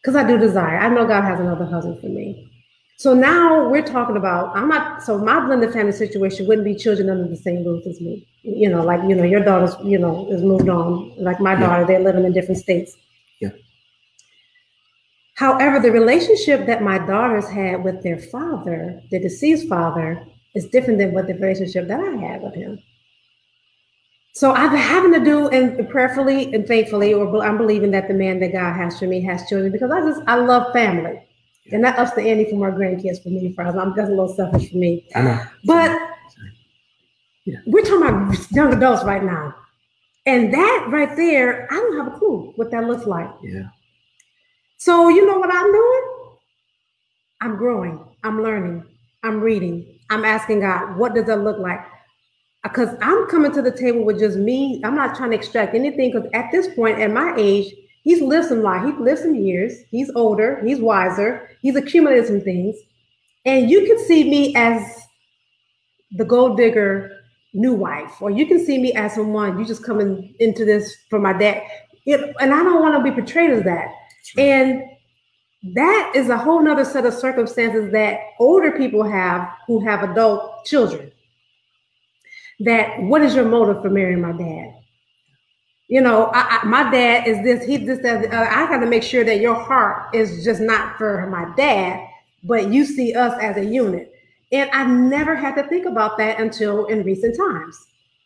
Because 0.00 0.16
I 0.16 0.26
do 0.26 0.38
desire. 0.38 0.78
I 0.78 0.88
know 0.88 1.06
God 1.06 1.24
has 1.24 1.40
another 1.40 1.66
husband 1.66 2.00
for 2.00 2.08
me. 2.08 2.50
So 2.98 3.12
now 3.12 3.68
we're 3.68 3.84
talking 3.84 4.16
about 4.16 4.56
I'm 4.56 4.68
not 4.68 5.02
so 5.02 5.18
my 5.18 5.44
blended 5.44 5.72
family 5.72 5.92
situation 5.92 6.46
wouldn't 6.46 6.64
be 6.64 6.74
children 6.74 7.10
under 7.10 7.28
the 7.28 7.36
same 7.36 7.62
roof 7.64 7.86
as 7.86 8.00
me. 8.00 8.26
You 8.42 8.70
know, 8.70 8.82
like 8.82 9.02
you 9.06 9.14
know, 9.14 9.24
your 9.24 9.44
daughter's, 9.44 9.74
you 9.84 9.98
know, 9.98 10.26
is 10.30 10.42
moved 10.42 10.68
on. 10.70 11.12
Like 11.18 11.38
my 11.38 11.52
Yeah. 11.52 11.60
daughter, 11.60 11.84
they're 11.86 12.00
living 12.00 12.24
in 12.24 12.32
different 12.32 12.58
states. 12.58 12.96
Yeah. 13.40 13.50
However, 15.34 15.78
the 15.78 15.92
relationship 15.92 16.64
that 16.66 16.82
my 16.82 16.96
daughters 16.98 17.48
had 17.50 17.84
with 17.84 18.02
their 18.02 18.18
father, 18.18 19.02
the 19.10 19.18
deceased 19.20 19.68
father, 19.68 20.24
is 20.54 20.66
different 20.68 20.98
than 20.98 21.12
what 21.12 21.26
the 21.26 21.34
relationship 21.34 21.88
that 21.88 22.00
I 22.00 22.16
had 22.16 22.42
with 22.42 22.54
him. 22.54 22.78
So 24.32 24.52
I'm 24.52 24.74
having 24.74 25.12
to 25.12 25.20
do 25.20 25.48
and 25.48 25.88
prayerfully 25.90 26.54
and 26.54 26.66
faithfully, 26.66 27.12
or 27.12 27.44
I'm 27.44 27.58
believing 27.58 27.90
that 27.90 28.08
the 28.08 28.14
man 28.14 28.40
that 28.40 28.52
God 28.52 28.74
has 28.74 28.98
for 28.98 29.06
me 29.06 29.20
has 29.22 29.46
children 29.48 29.70
because 29.70 29.90
I 29.90 30.00
just 30.00 30.22
I 30.26 30.36
love 30.36 30.72
family. 30.72 31.25
And 31.72 31.82
that 31.84 31.98
ups 31.98 32.12
the 32.12 32.22
ante 32.22 32.50
for 32.50 32.56
my 32.56 32.70
grandkids 32.70 33.22
for 33.22 33.30
me, 33.30 33.52
for 33.52 33.64
us. 33.64 33.74
I'm 33.74 33.94
just 33.94 34.08
a 34.08 34.14
little 34.14 34.34
selfish 34.34 34.70
for 34.70 34.76
me. 34.76 35.08
I 35.14 35.22
know. 35.22 35.42
But 35.64 35.98
yeah. 37.44 37.58
we're 37.66 37.82
talking 37.82 38.02
about 38.02 38.50
young 38.52 38.72
adults 38.72 39.04
right 39.04 39.22
now. 39.22 39.54
And 40.26 40.52
that 40.52 40.86
right 40.90 41.16
there, 41.16 41.72
I 41.72 41.76
don't 41.76 41.96
have 41.96 42.14
a 42.14 42.18
clue 42.18 42.52
what 42.56 42.70
that 42.72 42.84
looks 42.84 43.06
like. 43.06 43.30
Yeah. 43.42 43.68
So 44.78 45.08
you 45.08 45.26
know 45.26 45.38
what 45.38 45.52
I'm 45.52 45.72
doing? 45.72 46.02
I'm 47.40 47.56
growing. 47.56 48.04
I'm 48.24 48.42
learning. 48.42 48.84
I'm 49.22 49.40
reading. 49.40 49.98
I'm 50.10 50.24
asking 50.24 50.60
God, 50.60 50.96
what 50.96 51.14
does 51.14 51.26
that 51.26 51.42
look 51.42 51.58
like? 51.58 51.80
Uh, 52.64 52.68
because 52.68 52.90
I'm 53.00 53.26
coming 53.26 53.52
to 53.52 53.62
the 53.62 53.70
table 53.70 54.04
with 54.04 54.18
just 54.18 54.38
me. 54.38 54.80
I'm 54.84 54.94
not 54.94 55.16
trying 55.16 55.30
to 55.30 55.36
extract 55.36 55.74
anything 55.74 56.12
because 56.12 56.28
at 56.32 56.50
this 56.52 56.74
point, 56.74 57.00
at 57.00 57.12
my 57.12 57.34
age, 57.36 57.72
he's 58.06 58.22
lived 58.22 58.46
some 58.48 58.62
life. 58.62 58.86
He's 58.86 59.00
lived 59.00 59.20
some 59.20 59.34
years. 59.34 59.82
He's 59.90 60.10
older. 60.14 60.62
He's 60.64 60.78
wiser. 60.78 61.50
He's 61.60 61.74
accumulated 61.74 62.26
some 62.26 62.40
things. 62.40 62.76
And 63.44 63.68
you 63.68 63.84
can 63.84 63.98
see 64.06 64.30
me 64.30 64.54
as 64.54 64.80
the 66.12 66.24
gold 66.24 66.56
digger 66.56 67.10
new 67.52 67.74
wife, 67.74 68.22
or 68.22 68.30
you 68.30 68.46
can 68.46 68.64
see 68.64 68.78
me 68.78 68.92
as 68.92 69.14
someone 69.14 69.58
you 69.58 69.64
just 69.64 69.84
coming 69.84 70.34
into 70.38 70.64
this 70.64 70.96
for 71.10 71.18
my 71.18 71.32
dad. 71.32 71.62
It, 72.04 72.34
and 72.38 72.54
I 72.54 72.62
don't 72.62 72.80
want 72.80 72.96
to 72.96 73.02
be 73.02 73.10
portrayed 73.10 73.50
as 73.50 73.64
that. 73.64 73.88
And 74.38 74.82
that 75.74 76.12
is 76.14 76.28
a 76.28 76.38
whole 76.38 76.62
nother 76.62 76.84
set 76.84 77.06
of 77.06 77.14
circumstances 77.14 77.90
that 77.90 78.20
older 78.38 78.70
people 78.70 79.02
have 79.02 79.48
who 79.66 79.84
have 79.84 80.08
adult 80.08 80.64
children 80.64 81.10
that 82.60 83.02
what 83.02 83.20
is 83.22 83.34
your 83.34 83.44
motive 83.44 83.82
for 83.82 83.90
marrying 83.90 84.20
my 84.20 84.32
dad? 84.32 84.85
You 85.88 86.00
know, 86.00 86.26
I, 86.34 86.58
I, 86.58 86.64
my 86.64 86.90
dad 86.90 87.28
is 87.28 87.42
this, 87.44 87.64
he 87.64 87.76
this, 87.76 88.00
that. 88.00 88.32
Uh, 88.32 88.48
I 88.50 88.68
got 88.68 88.78
to 88.78 88.86
make 88.86 89.04
sure 89.04 89.24
that 89.24 89.40
your 89.40 89.54
heart 89.54 90.14
is 90.14 90.44
just 90.44 90.60
not 90.60 90.98
for 90.98 91.26
my 91.28 91.54
dad, 91.56 92.04
but 92.42 92.72
you 92.72 92.84
see 92.84 93.14
us 93.14 93.38
as 93.40 93.56
a 93.56 93.64
unit. 93.64 94.12
And 94.52 94.68
I 94.72 94.84
never 94.84 95.36
had 95.36 95.54
to 95.56 95.62
think 95.68 95.86
about 95.86 96.18
that 96.18 96.40
until 96.40 96.86
in 96.86 97.04
recent 97.04 97.36
times. 97.36 97.78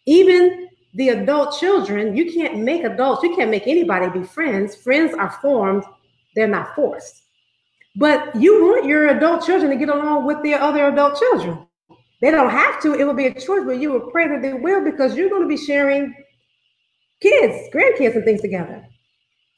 Even 0.07 0.69
the 0.95 1.11
adult 1.11 1.59
children, 1.59 2.17
you 2.17 2.33
can't 2.33 2.59
make 2.59 2.85
adults, 2.85 3.23
you 3.23 3.37
can't 3.37 3.51
make 3.51 3.67
anybody 3.67 4.09
be 4.19 4.25
friends. 4.27 4.75
Friends 4.75 5.15
are 5.15 5.31
formed, 5.43 5.85
they're 6.35 6.49
not 6.49 6.75
forced. 6.75 7.23
But 7.97 8.35
you 8.37 8.65
want 8.65 8.87
your 8.87 9.09
adult 9.09 9.45
children 9.45 9.71
to 9.71 9.77
get 9.77 9.89
along 9.89 10.27
with 10.27 10.43
their 10.43 10.61
other 10.61 10.89
adult 10.89 11.19
children. 11.19 11.67
They 12.21 12.31
don't 12.31 12.51
have 12.51 12.81
to. 12.83 12.95
It 12.95 13.05
will 13.05 13.15
be 13.15 13.27
a 13.27 13.35
choice, 13.35 13.65
but 13.65 13.81
you 13.81 13.93
will 13.93 14.11
pray 14.11 14.29
that 14.29 14.43
they 14.43 14.53
will 14.53 14.85
because 14.85 15.17
you're 15.17 15.31
going 15.31 15.43
to 15.43 15.49
be 15.49 15.57
sharing 15.57 16.15
kids, 17.21 17.69
grandkids, 17.75 18.15
and 18.15 18.25
things 18.25 18.41
together. 18.41 18.85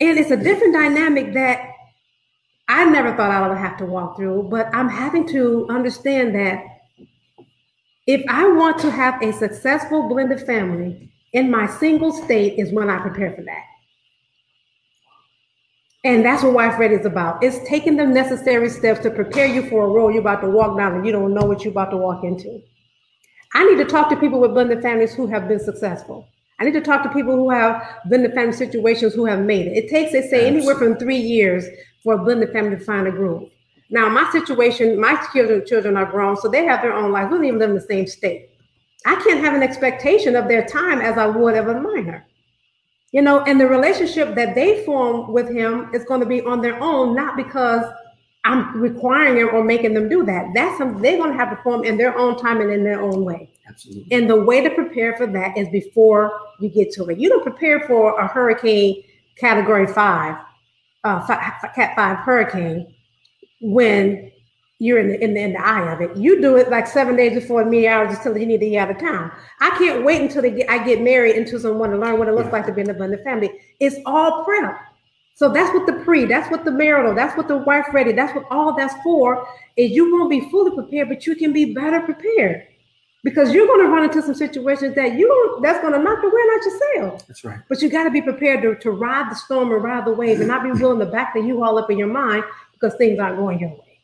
And 0.00 0.18
it's 0.18 0.30
a 0.30 0.36
different 0.36 0.74
dynamic 0.74 1.32
that 1.34 1.68
I 2.68 2.84
never 2.84 3.16
thought 3.16 3.30
I 3.30 3.46
would 3.46 3.56
have 3.56 3.76
to 3.78 3.86
walk 3.86 4.16
through, 4.16 4.48
but 4.50 4.74
I'm 4.74 4.88
having 4.88 5.26
to 5.28 5.66
understand 5.68 6.34
that 6.34 6.64
if 8.06 8.24
I 8.28 8.48
want 8.48 8.78
to 8.80 8.90
have 8.90 9.22
a 9.22 9.32
successful 9.32 10.08
blended 10.08 10.40
family 10.44 11.12
in 11.32 11.50
my 11.50 11.66
single 11.66 12.12
state 12.12 12.58
is 12.58 12.72
when 12.72 12.90
I 12.90 12.98
prepare 12.98 13.32
for 13.34 13.42
that. 13.42 13.64
And 16.04 16.24
that's 16.24 16.42
what 16.42 16.52
Wife 16.52 16.78
Ready 16.78 16.96
is 16.96 17.06
about. 17.06 17.44
It's 17.44 17.66
taking 17.68 17.96
the 17.96 18.04
necessary 18.04 18.68
steps 18.68 19.00
to 19.00 19.10
prepare 19.10 19.46
you 19.46 19.68
for 19.68 19.84
a 19.84 19.88
role 19.88 20.10
you're 20.10 20.20
about 20.20 20.40
to 20.40 20.50
walk 20.50 20.76
down 20.76 20.94
and 20.94 21.06
you 21.06 21.12
don't 21.12 21.32
know 21.32 21.44
what 21.44 21.64
you're 21.64 21.70
about 21.70 21.90
to 21.92 21.96
walk 21.96 22.24
into. 22.24 22.60
I 23.54 23.64
need 23.64 23.76
to 23.76 23.84
talk 23.84 24.08
to 24.08 24.16
people 24.16 24.40
with 24.40 24.52
blended 24.52 24.82
families 24.82 25.14
who 25.14 25.28
have 25.28 25.46
been 25.46 25.60
successful. 25.60 26.28
I 26.62 26.64
need 26.64 26.74
to 26.74 26.80
talk 26.80 27.02
to 27.02 27.08
people 27.08 27.34
who 27.34 27.50
have 27.50 27.82
blended 28.06 28.34
family 28.34 28.52
situations 28.52 29.14
who 29.14 29.26
have 29.26 29.40
made 29.40 29.66
it. 29.66 29.76
It 29.76 29.90
takes, 29.90 30.12
they 30.12 30.22
say, 30.28 30.46
anywhere 30.46 30.76
from 30.76 30.96
three 30.96 31.18
years 31.18 31.66
for 32.04 32.14
a 32.14 32.18
blended 32.18 32.52
family 32.52 32.76
to 32.76 32.84
find 32.84 33.08
a 33.08 33.10
groove. 33.10 33.50
Now, 33.90 34.08
my 34.08 34.30
situation, 34.30 35.00
my 35.00 35.20
children, 35.32 35.66
children 35.66 35.96
are 35.96 36.06
grown, 36.06 36.36
so 36.36 36.48
they 36.48 36.64
have 36.64 36.80
their 36.80 36.94
own 36.94 37.10
life. 37.10 37.30
We 37.30 37.38
don't 37.38 37.46
even 37.46 37.58
live 37.58 37.70
in 37.70 37.76
the 37.76 37.82
same 37.82 38.06
state. 38.06 38.50
I 39.04 39.16
can't 39.16 39.44
have 39.44 39.54
an 39.54 39.62
expectation 39.64 40.36
of 40.36 40.46
their 40.46 40.64
time 40.64 41.00
as 41.00 41.18
I 41.18 41.26
would 41.26 41.56
of 41.56 41.66
a 41.66 41.80
minor 41.80 42.26
you 43.12 43.20
know, 43.20 43.42
and 43.42 43.60
the 43.60 43.66
relationship 43.66 44.34
that 44.34 44.54
they 44.54 44.84
form 44.84 45.32
with 45.32 45.48
him 45.48 45.90
is 45.94 46.04
going 46.04 46.20
to 46.20 46.26
be 46.26 46.40
on 46.42 46.62
their 46.62 46.82
own, 46.82 47.14
not 47.14 47.36
because 47.36 47.84
I'm 48.44 48.80
requiring 48.80 49.36
them 49.36 49.54
or 49.54 49.62
making 49.62 49.94
them 49.94 50.08
do 50.08 50.24
that. 50.24 50.50
That's 50.54 50.78
something 50.78 51.00
they're 51.00 51.18
going 51.18 51.32
to 51.32 51.36
have 51.36 51.50
to 51.50 51.62
form 51.62 51.84
in 51.84 51.98
their 51.98 52.16
own 52.16 52.38
time 52.38 52.60
and 52.60 52.72
in 52.72 52.82
their 52.82 53.02
own 53.02 53.24
way. 53.24 53.51
Absolutely. 53.72 54.06
And 54.10 54.28
the 54.28 54.36
way 54.36 54.62
to 54.62 54.70
prepare 54.70 55.16
for 55.16 55.26
that 55.26 55.56
is 55.56 55.68
before 55.70 56.38
you 56.60 56.68
get 56.68 56.92
to 56.92 57.08
it. 57.08 57.18
You 57.18 57.28
don't 57.28 57.42
prepare 57.42 57.80
for 57.86 58.18
a 58.20 58.28
hurricane 58.28 59.02
category 59.38 59.86
five, 59.86 60.36
uh, 61.04 61.26
cat 61.26 61.94
five 61.96 62.18
hurricane 62.18 62.94
when 63.60 64.30
you're 64.78 64.98
in 64.98 65.08
the, 65.08 65.24
in 65.24 65.34
the, 65.34 65.40
in 65.40 65.52
the 65.52 65.64
eye 65.64 65.92
of 65.92 66.00
it. 66.00 66.16
You 66.16 66.40
do 66.40 66.56
it 66.56 66.68
like 66.68 66.86
seven 66.86 67.16
days 67.16 67.34
before 67.34 67.64
me 67.64 67.86
hours 67.86 68.10
just 68.10 68.24
till 68.24 68.36
you 68.36 68.46
need 68.46 68.60
to 68.60 68.68
get 68.68 68.88
out 68.88 68.90
of 68.90 68.98
town. 68.98 69.30
I 69.60 69.70
can't 69.78 70.04
wait 70.04 70.20
until 70.20 70.42
they 70.42 70.50
get, 70.50 70.68
I 70.68 70.84
get 70.84 71.00
married 71.00 71.36
into 71.36 71.58
someone 71.58 71.90
to 71.90 71.96
learn 71.96 72.18
what 72.18 72.28
it 72.28 72.34
looks 72.34 72.46
yeah. 72.46 72.52
like 72.52 72.66
to 72.66 72.72
be 72.72 72.82
in 72.82 72.90
a 72.90 72.94
blended 72.94 73.22
family. 73.22 73.50
It's 73.80 73.96
all 74.04 74.44
prep. 74.44 74.78
So 75.34 75.48
that's 75.48 75.72
what 75.72 75.86
the 75.86 76.04
pre, 76.04 76.26
that's 76.26 76.50
what 76.50 76.64
the 76.64 76.70
marital, 76.70 77.14
that's 77.14 77.36
what 77.36 77.48
the 77.48 77.56
wife 77.56 77.86
ready, 77.92 78.12
that's 78.12 78.34
what 78.34 78.44
all 78.50 78.76
that's 78.76 78.94
for. 79.02 79.46
Is 79.76 79.92
you 79.92 80.12
won't 80.12 80.28
be 80.28 80.50
fully 80.50 80.74
prepared, 80.74 81.08
but 81.08 81.26
you 81.26 81.34
can 81.36 81.52
be 81.52 81.72
better 81.72 82.00
prepared 82.00 82.66
because 83.24 83.52
you're 83.52 83.66
going 83.66 83.86
to 83.86 83.92
run 83.92 84.04
into 84.04 84.20
some 84.22 84.34
situations 84.34 84.94
that 84.96 85.14
you 85.14 85.60
that's 85.62 85.80
going 85.80 85.92
to 85.92 85.98
knock 85.98 86.20
the 86.20 86.28
wind 86.28 86.50
out 86.54 86.64
your 86.64 86.80
sail. 86.80 87.24
That's 87.28 87.44
right. 87.44 87.60
But 87.68 87.80
you 87.80 87.88
got 87.88 88.04
to 88.04 88.10
be 88.10 88.20
prepared 88.20 88.62
to, 88.62 88.74
to 88.76 88.90
ride 88.90 89.30
the 89.30 89.36
storm 89.36 89.72
and 89.72 89.82
ride 89.82 90.04
the 90.04 90.12
wave 90.12 90.40
and 90.40 90.48
not 90.48 90.62
be 90.62 90.72
willing 90.72 90.98
to 90.98 91.06
back 91.06 91.34
the 91.34 91.40
U 91.40 91.62
all 91.62 91.78
up 91.78 91.90
in 91.90 91.98
your 91.98 92.08
mind 92.08 92.44
because 92.72 92.94
things 92.96 93.18
aren't 93.18 93.38
going 93.38 93.60
your 93.60 93.70
way. 93.70 93.98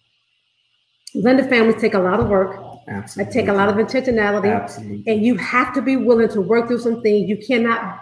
Blended 1.15 1.49
families 1.49 1.81
take 1.81 1.95
a 1.95 1.99
lot 1.99 2.21
of 2.21 2.29
work. 2.29 2.63
Absolutely. 2.87 3.31
I 3.31 3.35
take 3.35 3.49
a 3.49 3.53
lot 3.53 3.69
of 3.69 3.77
intentionality. 3.77 4.55
Absolutely. 4.55 5.05
And 5.13 5.25
you 5.25 5.37
have 5.37 5.75
to 5.75 5.83
be 5.83 5.97
willing 5.97 6.29
to 6.29 6.41
work 6.41 6.69
through 6.69 6.79
some 6.79 7.03
things. 7.03 7.29
You 7.29 7.37
cannot, 7.37 8.01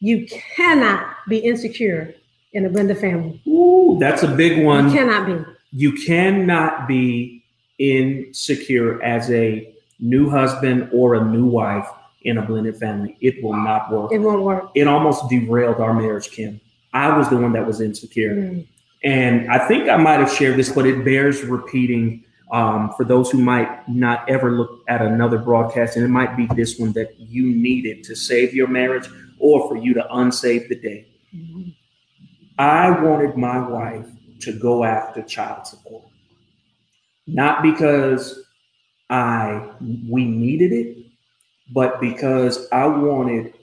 you 0.00 0.26
cannot 0.26 1.14
be 1.28 1.38
insecure 1.38 2.14
in 2.52 2.66
a 2.66 2.68
blended 2.68 2.98
family. 2.98 3.40
Ooh, 3.46 3.96
that's 4.00 4.22
a 4.22 4.28
big 4.28 4.64
one. 4.64 4.88
You 4.88 4.98
cannot 4.98 5.26
be. 5.26 5.52
You 5.74 5.92
cannot 5.92 6.86
be 6.86 7.44
insecure 7.78 9.02
as 9.02 9.30
a 9.30 9.71
new 10.02 10.28
husband 10.28 10.90
or 10.92 11.14
a 11.14 11.24
new 11.24 11.46
wife 11.46 11.88
in 12.22 12.36
a 12.38 12.42
blended 12.42 12.76
family. 12.76 13.16
It 13.20 13.42
will 13.42 13.56
not 13.56 13.90
work. 13.90 14.12
It 14.12 14.18
won't 14.18 14.42
work. 14.42 14.70
It 14.74 14.86
almost 14.86 15.28
derailed 15.30 15.80
our 15.80 15.94
marriage, 15.94 16.30
Kim. 16.30 16.60
I 16.92 17.16
was 17.16 17.30
the 17.30 17.36
one 17.36 17.52
that 17.54 17.66
was 17.66 17.80
insecure. 17.80 18.34
Mm. 18.34 18.68
And 19.04 19.50
I 19.50 19.66
think 19.66 19.88
I 19.88 19.96
might 19.96 20.20
have 20.20 20.30
shared 20.30 20.56
this, 20.56 20.70
but 20.70 20.86
it 20.86 21.04
bears 21.04 21.42
repeating 21.42 22.24
um, 22.52 22.92
for 22.96 23.04
those 23.04 23.30
who 23.30 23.38
might 23.38 23.88
not 23.88 24.28
ever 24.28 24.52
look 24.52 24.82
at 24.88 25.00
another 25.00 25.38
broadcast. 25.38 25.96
And 25.96 26.04
it 26.04 26.08
might 26.08 26.36
be 26.36 26.46
this 26.54 26.78
one 26.78 26.92
that 26.92 27.18
you 27.18 27.46
needed 27.46 28.04
to 28.04 28.14
save 28.14 28.54
your 28.54 28.68
marriage 28.68 29.08
or 29.38 29.68
for 29.68 29.76
you 29.76 29.94
to 29.94 30.06
unsave 30.12 30.68
the 30.68 30.76
day. 30.76 31.06
Mm-hmm. 31.34 31.70
I 32.58 32.90
wanted 32.90 33.36
my 33.36 33.66
wife 33.66 34.06
to 34.40 34.52
go 34.52 34.84
after 34.84 35.22
child 35.22 35.66
support, 35.66 36.04
not 37.26 37.62
because 37.62 38.41
I 39.12 39.70
we 40.08 40.24
needed 40.24 40.72
it, 40.72 40.96
but 41.72 42.00
because 42.00 42.68
I 42.72 42.86
wanted 42.86 43.54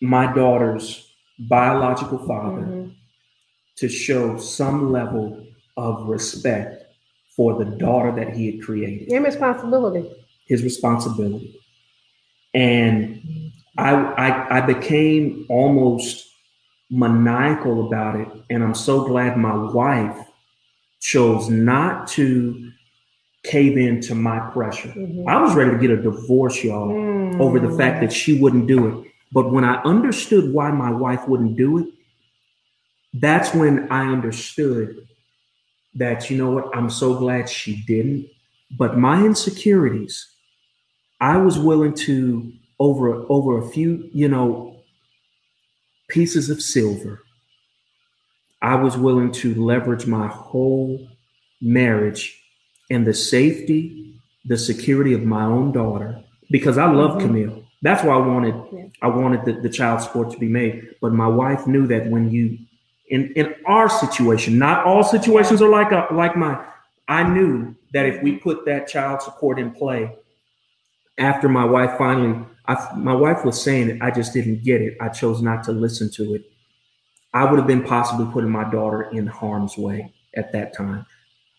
my 0.00 0.32
daughter's 0.32 1.08
biological 1.38 2.18
father 2.26 2.62
mm-hmm 2.62 2.88
to 3.76 3.88
show 3.88 4.36
some 4.36 4.92
level 4.92 5.44
of 5.76 6.08
respect 6.08 6.84
for 7.34 7.58
the 7.58 7.64
daughter 7.64 8.12
that 8.12 8.34
he 8.34 8.46
had 8.46 8.62
created. 8.62 9.08
Your 9.08 9.22
responsibility. 9.22 10.10
His 10.46 10.62
responsibility. 10.62 11.58
And 12.54 13.52
I, 13.78 13.94
I, 13.94 14.58
I 14.58 14.60
became 14.60 15.46
almost 15.48 16.28
maniacal 16.90 17.86
about 17.86 18.20
it. 18.20 18.28
And 18.50 18.62
I'm 18.62 18.74
so 18.74 19.06
glad 19.06 19.38
my 19.38 19.56
wife 19.56 20.18
chose 21.00 21.48
not 21.48 22.06
to 22.08 22.70
cave 23.44 23.76
in 23.76 24.00
to 24.02 24.14
my 24.14 24.38
pressure. 24.50 24.88
Mm-hmm. 24.88 25.28
I 25.28 25.40
was 25.40 25.54
ready 25.54 25.70
to 25.72 25.78
get 25.78 25.90
a 25.90 25.96
divorce, 25.96 26.62
y'all, 26.62 26.88
mm. 26.88 27.40
over 27.40 27.58
the 27.58 27.76
fact 27.76 28.00
that 28.00 28.12
she 28.12 28.40
wouldn't 28.40 28.66
do 28.66 28.86
it. 28.86 29.12
But 29.32 29.50
when 29.50 29.64
I 29.64 29.82
understood 29.82 30.52
why 30.52 30.70
my 30.70 30.90
wife 30.90 31.26
wouldn't 31.26 31.56
do 31.56 31.78
it, 31.78 31.88
that's 33.14 33.54
when 33.54 33.90
I 33.90 34.06
understood 34.10 35.06
that, 35.94 36.30
you 36.30 36.38
know 36.38 36.50
what, 36.50 36.76
I'm 36.76 36.88
so 36.88 37.14
glad 37.14 37.48
she 37.48 37.82
didn't. 37.86 38.28
But 38.78 38.96
my 38.96 39.24
insecurities, 39.24 40.28
I 41.20 41.36
was 41.36 41.58
willing 41.58 41.94
to 41.94 42.52
over 42.78 43.24
over 43.28 43.58
a 43.58 43.68
few, 43.68 44.08
you 44.12 44.28
know, 44.28 44.82
pieces 46.08 46.48
of 46.48 46.62
silver. 46.62 47.22
I 48.60 48.76
was 48.76 48.96
willing 48.96 49.32
to 49.32 49.54
leverage 49.54 50.06
my 50.06 50.26
whole 50.28 51.08
marriage 51.60 52.41
and 52.90 53.06
the 53.06 53.14
safety 53.14 53.98
the 54.44 54.58
security 54.58 55.12
of 55.14 55.22
my 55.22 55.44
own 55.44 55.70
daughter 55.70 56.20
because 56.50 56.76
I 56.76 56.90
love 56.90 57.12
Mhm. 57.18 57.20
Camille. 57.20 57.62
That's 57.82 58.02
why 58.04 58.14
I 58.14 58.26
wanted 58.26 58.54
Yeah. 58.72 58.84
I 59.00 59.06
wanted 59.08 59.44
the, 59.44 59.52
the 59.52 59.68
child 59.68 60.00
support 60.00 60.30
to 60.32 60.38
be 60.38 60.48
made. 60.48 60.88
But 61.00 61.12
my 61.12 61.28
wife 61.28 61.66
knew 61.66 61.86
that 61.86 62.08
when 62.10 62.30
you 62.30 62.58
in 63.08 63.32
in 63.34 63.54
our 63.66 63.88
situation, 63.88 64.58
not 64.58 64.84
all 64.84 65.04
situations 65.04 65.62
are 65.62 65.68
like 65.68 65.92
a, 65.92 66.08
like 66.12 66.36
mine. 66.36 66.58
I 67.08 67.22
knew 67.22 67.74
that 67.92 68.06
if 68.06 68.22
we 68.22 68.36
put 68.36 68.64
that 68.66 68.88
child 68.88 69.22
support 69.22 69.58
in 69.60 69.70
play, 69.70 70.10
after 71.18 71.48
my 71.48 71.64
wife 71.64 71.96
finally, 71.98 72.38
I, 72.66 72.74
my 72.96 73.14
wife 73.14 73.44
was 73.44 73.60
saying 73.62 73.90
it, 73.90 73.98
I 74.02 74.10
just 74.10 74.32
didn't 74.32 74.62
get 74.64 74.80
it. 74.80 74.96
I 75.00 75.08
chose 75.08 75.42
not 75.42 75.62
to 75.64 75.72
listen 75.72 76.10
to 76.12 76.34
it. 76.34 76.42
I 77.34 77.44
would 77.44 77.58
have 77.58 77.66
been 77.66 77.82
possibly 77.82 78.26
putting 78.32 78.50
my 78.50 78.68
daughter 78.70 79.02
in 79.10 79.26
harm's 79.26 79.76
way 79.76 80.12
at 80.36 80.52
that 80.52 80.74
time. 80.74 81.06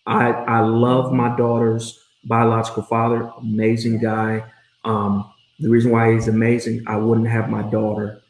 I 0.05 0.31
I 0.31 0.59
love 0.61 1.13
my 1.13 1.35
daughter's 1.35 1.99
biological 2.25 2.83
father, 2.83 3.29
amazing 3.39 3.99
guy. 3.99 4.43
Um, 4.85 5.29
the 5.59 5.69
reason 5.69 5.91
why 5.91 6.13
he's 6.13 6.27
amazing, 6.27 6.83
I 6.87 6.97
wouldn't 6.97 7.27
have 7.27 7.49
my 7.49 7.61
daughter 7.63 8.21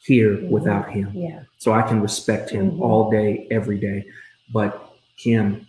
here 0.00 0.36
Mhm. 0.36 0.48
without 0.50 0.90
him. 0.90 1.10
Yeah. 1.14 1.40
So 1.58 1.72
I 1.72 1.82
can 1.82 2.00
respect 2.00 2.50
him 2.50 2.72
Mhm. 2.72 2.80
all 2.80 3.10
day, 3.10 3.46
every 3.50 3.78
day. 3.78 4.04
But 4.52 4.92
Kim, 5.16 5.66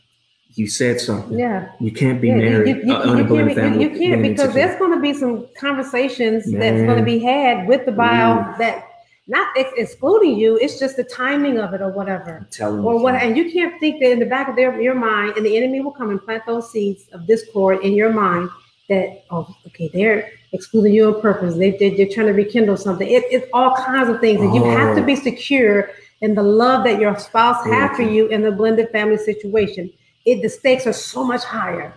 you 0.55 0.67
said 0.67 0.99
something. 0.99 1.37
Yeah. 1.37 1.67
You 1.79 1.91
can't 1.91 2.19
be 2.19 2.29
Yeah, 2.29 2.37
married. 2.37 2.67
You, 2.77 2.83
you, 2.83 2.93
uh, 2.93 3.15
you, 3.15 3.25
can't, 3.25 3.53
family 3.55 3.83
you, 3.83 3.89
can't 3.89 4.21
because 4.21 4.53
there's 4.53 4.77
going 4.79 4.93
to 4.93 4.99
be 4.99 5.13
some 5.13 5.45
conversations 5.59 6.51
that's 6.51 6.81
going 6.81 6.97
to 6.97 7.03
be 7.03 7.19
had 7.19 7.67
with 7.67 7.85
the 7.85 7.91
bio 7.91 8.53
that 8.57 8.85
not 9.27 9.47
ex- 9.57 9.71
excluding 9.77 10.37
you. 10.37 10.57
It's 10.57 10.79
just 10.79 10.97
the 10.97 11.03
timing 11.03 11.59
of 11.59 11.73
it 11.73 11.81
or 11.81 11.89
whatever. 11.89 12.47
Or 12.85 13.01
what, 13.01 13.15
and 13.15 13.37
you 13.37 13.51
can't 13.51 13.79
think 13.79 14.01
that 14.01 14.11
in 14.11 14.19
the 14.19 14.25
back 14.25 14.49
of 14.49 14.55
their, 14.55 14.79
your 14.81 14.95
mind, 14.95 15.37
and 15.37 15.45
the 15.45 15.55
enemy 15.55 15.79
will 15.81 15.91
come 15.91 16.09
and 16.09 16.21
plant 16.21 16.45
those 16.45 16.71
seeds 16.71 17.05
of 17.13 17.25
discord 17.25 17.83
in 17.83 17.93
your 17.93 18.11
mind 18.11 18.49
that, 18.89 19.23
oh, 19.31 19.47
okay, 19.67 19.89
they're 19.93 20.29
excluding 20.51 20.93
you 20.93 21.07
on 21.15 21.21
purpose. 21.21 21.55
They, 21.55 21.71
they, 21.71 21.91
they're 21.95 22.09
trying 22.13 22.27
to 22.27 22.33
rekindle 22.33 22.75
something. 22.77 23.07
It, 23.07 23.23
it's 23.31 23.47
all 23.53 23.73
kinds 23.75 24.09
of 24.09 24.19
things. 24.19 24.41
And 24.41 24.53
you 24.53 24.63
have 24.65 24.95
to 24.97 25.01
Oh. 25.01 25.05
be 25.05 25.15
secure 25.15 25.89
in 26.21 26.35
the 26.35 26.43
love 26.43 26.83
that 26.83 26.99
your 26.99 27.17
spouse 27.17 27.65
have 27.65 27.95
for 27.95 28.03
you 28.03 28.27
in 28.27 28.41
the 28.41 28.51
blended 28.51 28.89
family 28.91 29.17
situation. 29.17 29.89
It, 30.25 30.41
the 30.41 30.49
stakes 30.49 30.85
are 30.85 30.93
so 30.93 31.23
much 31.23 31.43
higher. 31.43 31.93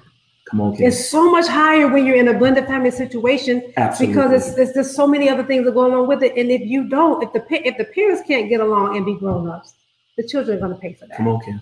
Come 0.51 0.61
on, 0.61 0.76
It's 0.78 1.11
so 1.11 1.28
much 1.30 1.49
higher 1.49 1.88
when 1.88 2.07
you're 2.07 2.16
in 2.16 2.28
a 2.28 2.38
blended 2.38 2.66
family 2.66 2.92
situation 2.92 3.72
Absolutely. 3.76 4.14
because 4.14 4.32
it's, 4.32 4.57
it's 4.57 4.72
there's 4.74 4.94
so 4.94 5.07
many 5.07 5.28
other 5.28 5.42
things 5.42 5.64
that 5.64 5.70
are 5.70 5.74
going 5.74 5.92
on 5.92 6.07
with 6.07 6.22
it. 6.22 6.36
And 6.36 6.53
if 6.53 6.61
you 6.61 6.88
don't, 6.88 7.20
if 7.22 7.32
the 7.32 7.44
if 7.66 7.76
the 7.78 7.84
parents 7.84 8.22
can't 8.26 8.49
get 8.49 8.61
along 8.61 8.97
and 8.97 9.05
be 9.05 9.16
grown 9.16 9.49
ups, 9.49 9.74
the 10.16 10.26
children 10.26 10.59
are 10.59 10.61
going 10.61 10.72
to 10.72 10.78
pay 10.78 10.94
for 10.94 11.07
that. 11.09 11.16
Come 11.16 11.26
on, 11.26 11.40
Kim. 11.40 11.61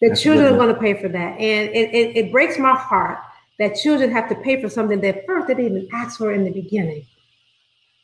The 0.00 0.10
That's 0.10 0.22
children 0.22 0.52
are 0.52 0.56
going 0.56 0.72
to 0.72 0.80
pay 0.80 0.94
for 0.94 1.08
that, 1.08 1.40
and 1.40 1.70
it, 1.70 1.92
it, 1.92 2.16
it 2.16 2.32
breaks 2.32 2.56
my 2.56 2.74
heart 2.74 3.18
that 3.58 3.74
children 3.74 4.12
have 4.12 4.28
to 4.28 4.36
pay 4.36 4.60
for 4.60 4.68
something 4.68 5.00
that 5.00 5.26
first 5.26 5.48
they 5.48 5.54
didn't 5.54 5.76
even 5.76 5.88
ask 5.92 6.18
for 6.18 6.32
in 6.32 6.44
the 6.44 6.52
beginning. 6.52 7.04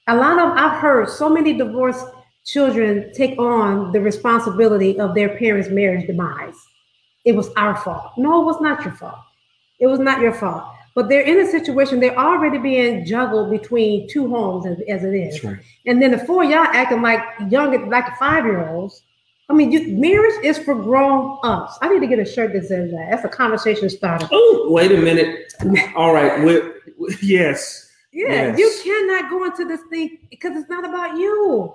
A 0.08 0.16
lot 0.16 0.40
of 0.40 0.56
I've 0.56 0.80
heard 0.80 1.08
so 1.08 1.28
many 1.28 1.52
divorced 1.52 2.04
children 2.44 3.12
take 3.14 3.38
on 3.38 3.92
the 3.92 4.00
responsibility 4.00 4.98
of 4.98 5.14
their 5.14 5.36
parents' 5.38 5.68
marriage 5.68 6.06
demise. 6.08 6.56
It 7.24 7.36
was 7.36 7.50
our 7.56 7.76
fault. 7.76 8.12
No, 8.16 8.42
it 8.42 8.44
was 8.44 8.60
not 8.60 8.84
your 8.84 8.94
fault. 8.94 9.20
It 9.80 9.86
was 9.86 9.98
not 9.98 10.20
your 10.20 10.32
fault. 10.32 10.64
But 10.94 11.08
they're 11.08 11.22
in 11.22 11.40
a 11.40 11.46
situation 11.50 12.00
they're 12.00 12.18
already 12.18 12.58
being 12.58 13.04
juggled 13.04 13.50
between 13.50 14.08
two 14.08 14.28
homes 14.28 14.66
as, 14.66 14.78
as 14.88 15.04
it 15.04 15.14
is. 15.14 15.42
Right. 15.42 15.58
And 15.86 16.02
then 16.02 16.10
the 16.10 16.18
four 16.18 16.44
of 16.44 16.50
y'all 16.50 16.66
acting 16.72 17.00
like 17.02 17.22
young, 17.48 17.88
like 17.88 18.16
five 18.18 18.44
year 18.44 18.68
olds. 18.68 19.02
I 19.48 19.52
mean, 19.52 19.72
you, 19.72 19.96
marriage 19.96 20.44
is 20.44 20.58
for 20.58 20.74
grown 20.74 21.38
ups. 21.42 21.76
I 21.82 21.88
need 21.88 22.00
to 22.00 22.06
get 22.06 22.18
a 22.20 22.24
shirt 22.24 22.52
that 22.52 22.66
says 22.66 22.90
that. 22.92 23.08
That's 23.10 23.24
a 23.24 23.28
conversation 23.28 23.88
starter. 23.90 24.28
Oh, 24.30 24.66
wait 24.70 24.92
a 24.92 24.98
minute. 24.98 25.52
All 25.96 26.12
right. 26.14 26.44
We're, 26.44 26.74
we- 26.98 27.16
yes. 27.22 27.88
Yeah, 28.12 28.56
Yes. 28.56 28.58
you 28.58 28.80
cannot 28.82 29.30
go 29.30 29.44
into 29.44 29.64
this 29.64 29.80
thing 29.90 30.18
because 30.30 30.56
it's 30.56 30.68
not 30.68 30.84
about 30.84 31.16
you. 31.16 31.72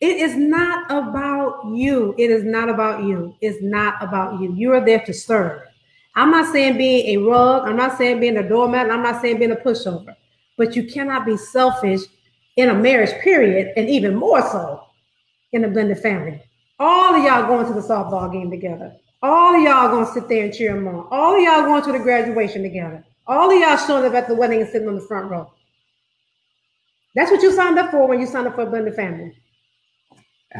It 0.00 0.16
is 0.18 0.36
not 0.36 0.84
about 0.90 1.66
you. 1.74 2.14
It 2.18 2.30
is 2.30 2.44
not 2.44 2.68
about 2.68 3.04
you. 3.04 3.34
It's 3.40 3.62
not 3.62 4.02
about 4.02 4.40
you. 4.40 4.52
You 4.54 4.72
are 4.72 4.84
there 4.84 5.00
to 5.00 5.12
serve. 5.14 5.62
I'm 6.18 6.32
not 6.32 6.52
saying 6.52 6.76
being 6.76 7.16
a 7.16 7.16
rug. 7.22 7.68
I'm 7.68 7.76
not 7.76 7.96
saying 7.96 8.18
being 8.18 8.38
a 8.38 8.48
doormat. 8.48 8.90
I'm 8.90 9.04
not 9.04 9.22
saying 9.22 9.38
being 9.38 9.52
a 9.52 9.56
pushover. 9.56 10.16
But 10.56 10.74
you 10.74 10.82
cannot 10.82 11.24
be 11.24 11.36
selfish 11.36 12.00
in 12.56 12.70
a 12.70 12.74
marriage, 12.74 13.12
period, 13.22 13.72
and 13.76 13.88
even 13.88 14.16
more 14.16 14.42
so 14.42 14.82
in 15.52 15.62
a 15.62 15.68
blended 15.68 16.00
family. 16.00 16.42
All 16.80 17.14
of 17.14 17.22
y'all 17.22 17.46
going 17.46 17.66
to 17.68 17.72
the 17.72 17.86
softball 17.86 18.32
game 18.32 18.50
together. 18.50 18.96
All 19.22 19.54
of 19.54 19.62
y'all 19.62 19.90
going 19.90 20.06
to 20.06 20.12
sit 20.12 20.28
there 20.28 20.44
and 20.44 20.52
cheer 20.52 20.74
them 20.74 20.88
on. 20.88 21.06
All 21.12 21.36
of 21.36 21.40
y'all 21.40 21.62
going 21.62 21.84
to 21.84 21.92
the 21.92 22.00
graduation 22.00 22.62
together. 22.62 23.04
All 23.28 23.52
of 23.52 23.56
y'all 23.56 23.76
showing 23.76 24.04
up 24.04 24.14
at 24.14 24.26
the 24.26 24.34
wedding 24.34 24.60
and 24.60 24.68
sitting 24.68 24.88
on 24.88 24.96
the 24.96 25.00
front 25.00 25.30
row. 25.30 25.52
That's 27.14 27.30
what 27.30 27.42
you 27.42 27.52
signed 27.52 27.78
up 27.78 27.92
for 27.92 28.08
when 28.08 28.18
you 28.18 28.26
signed 28.26 28.48
up 28.48 28.56
for 28.56 28.62
a 28.62 28.66
blended 28.66 28.96
family. 28.96 29.38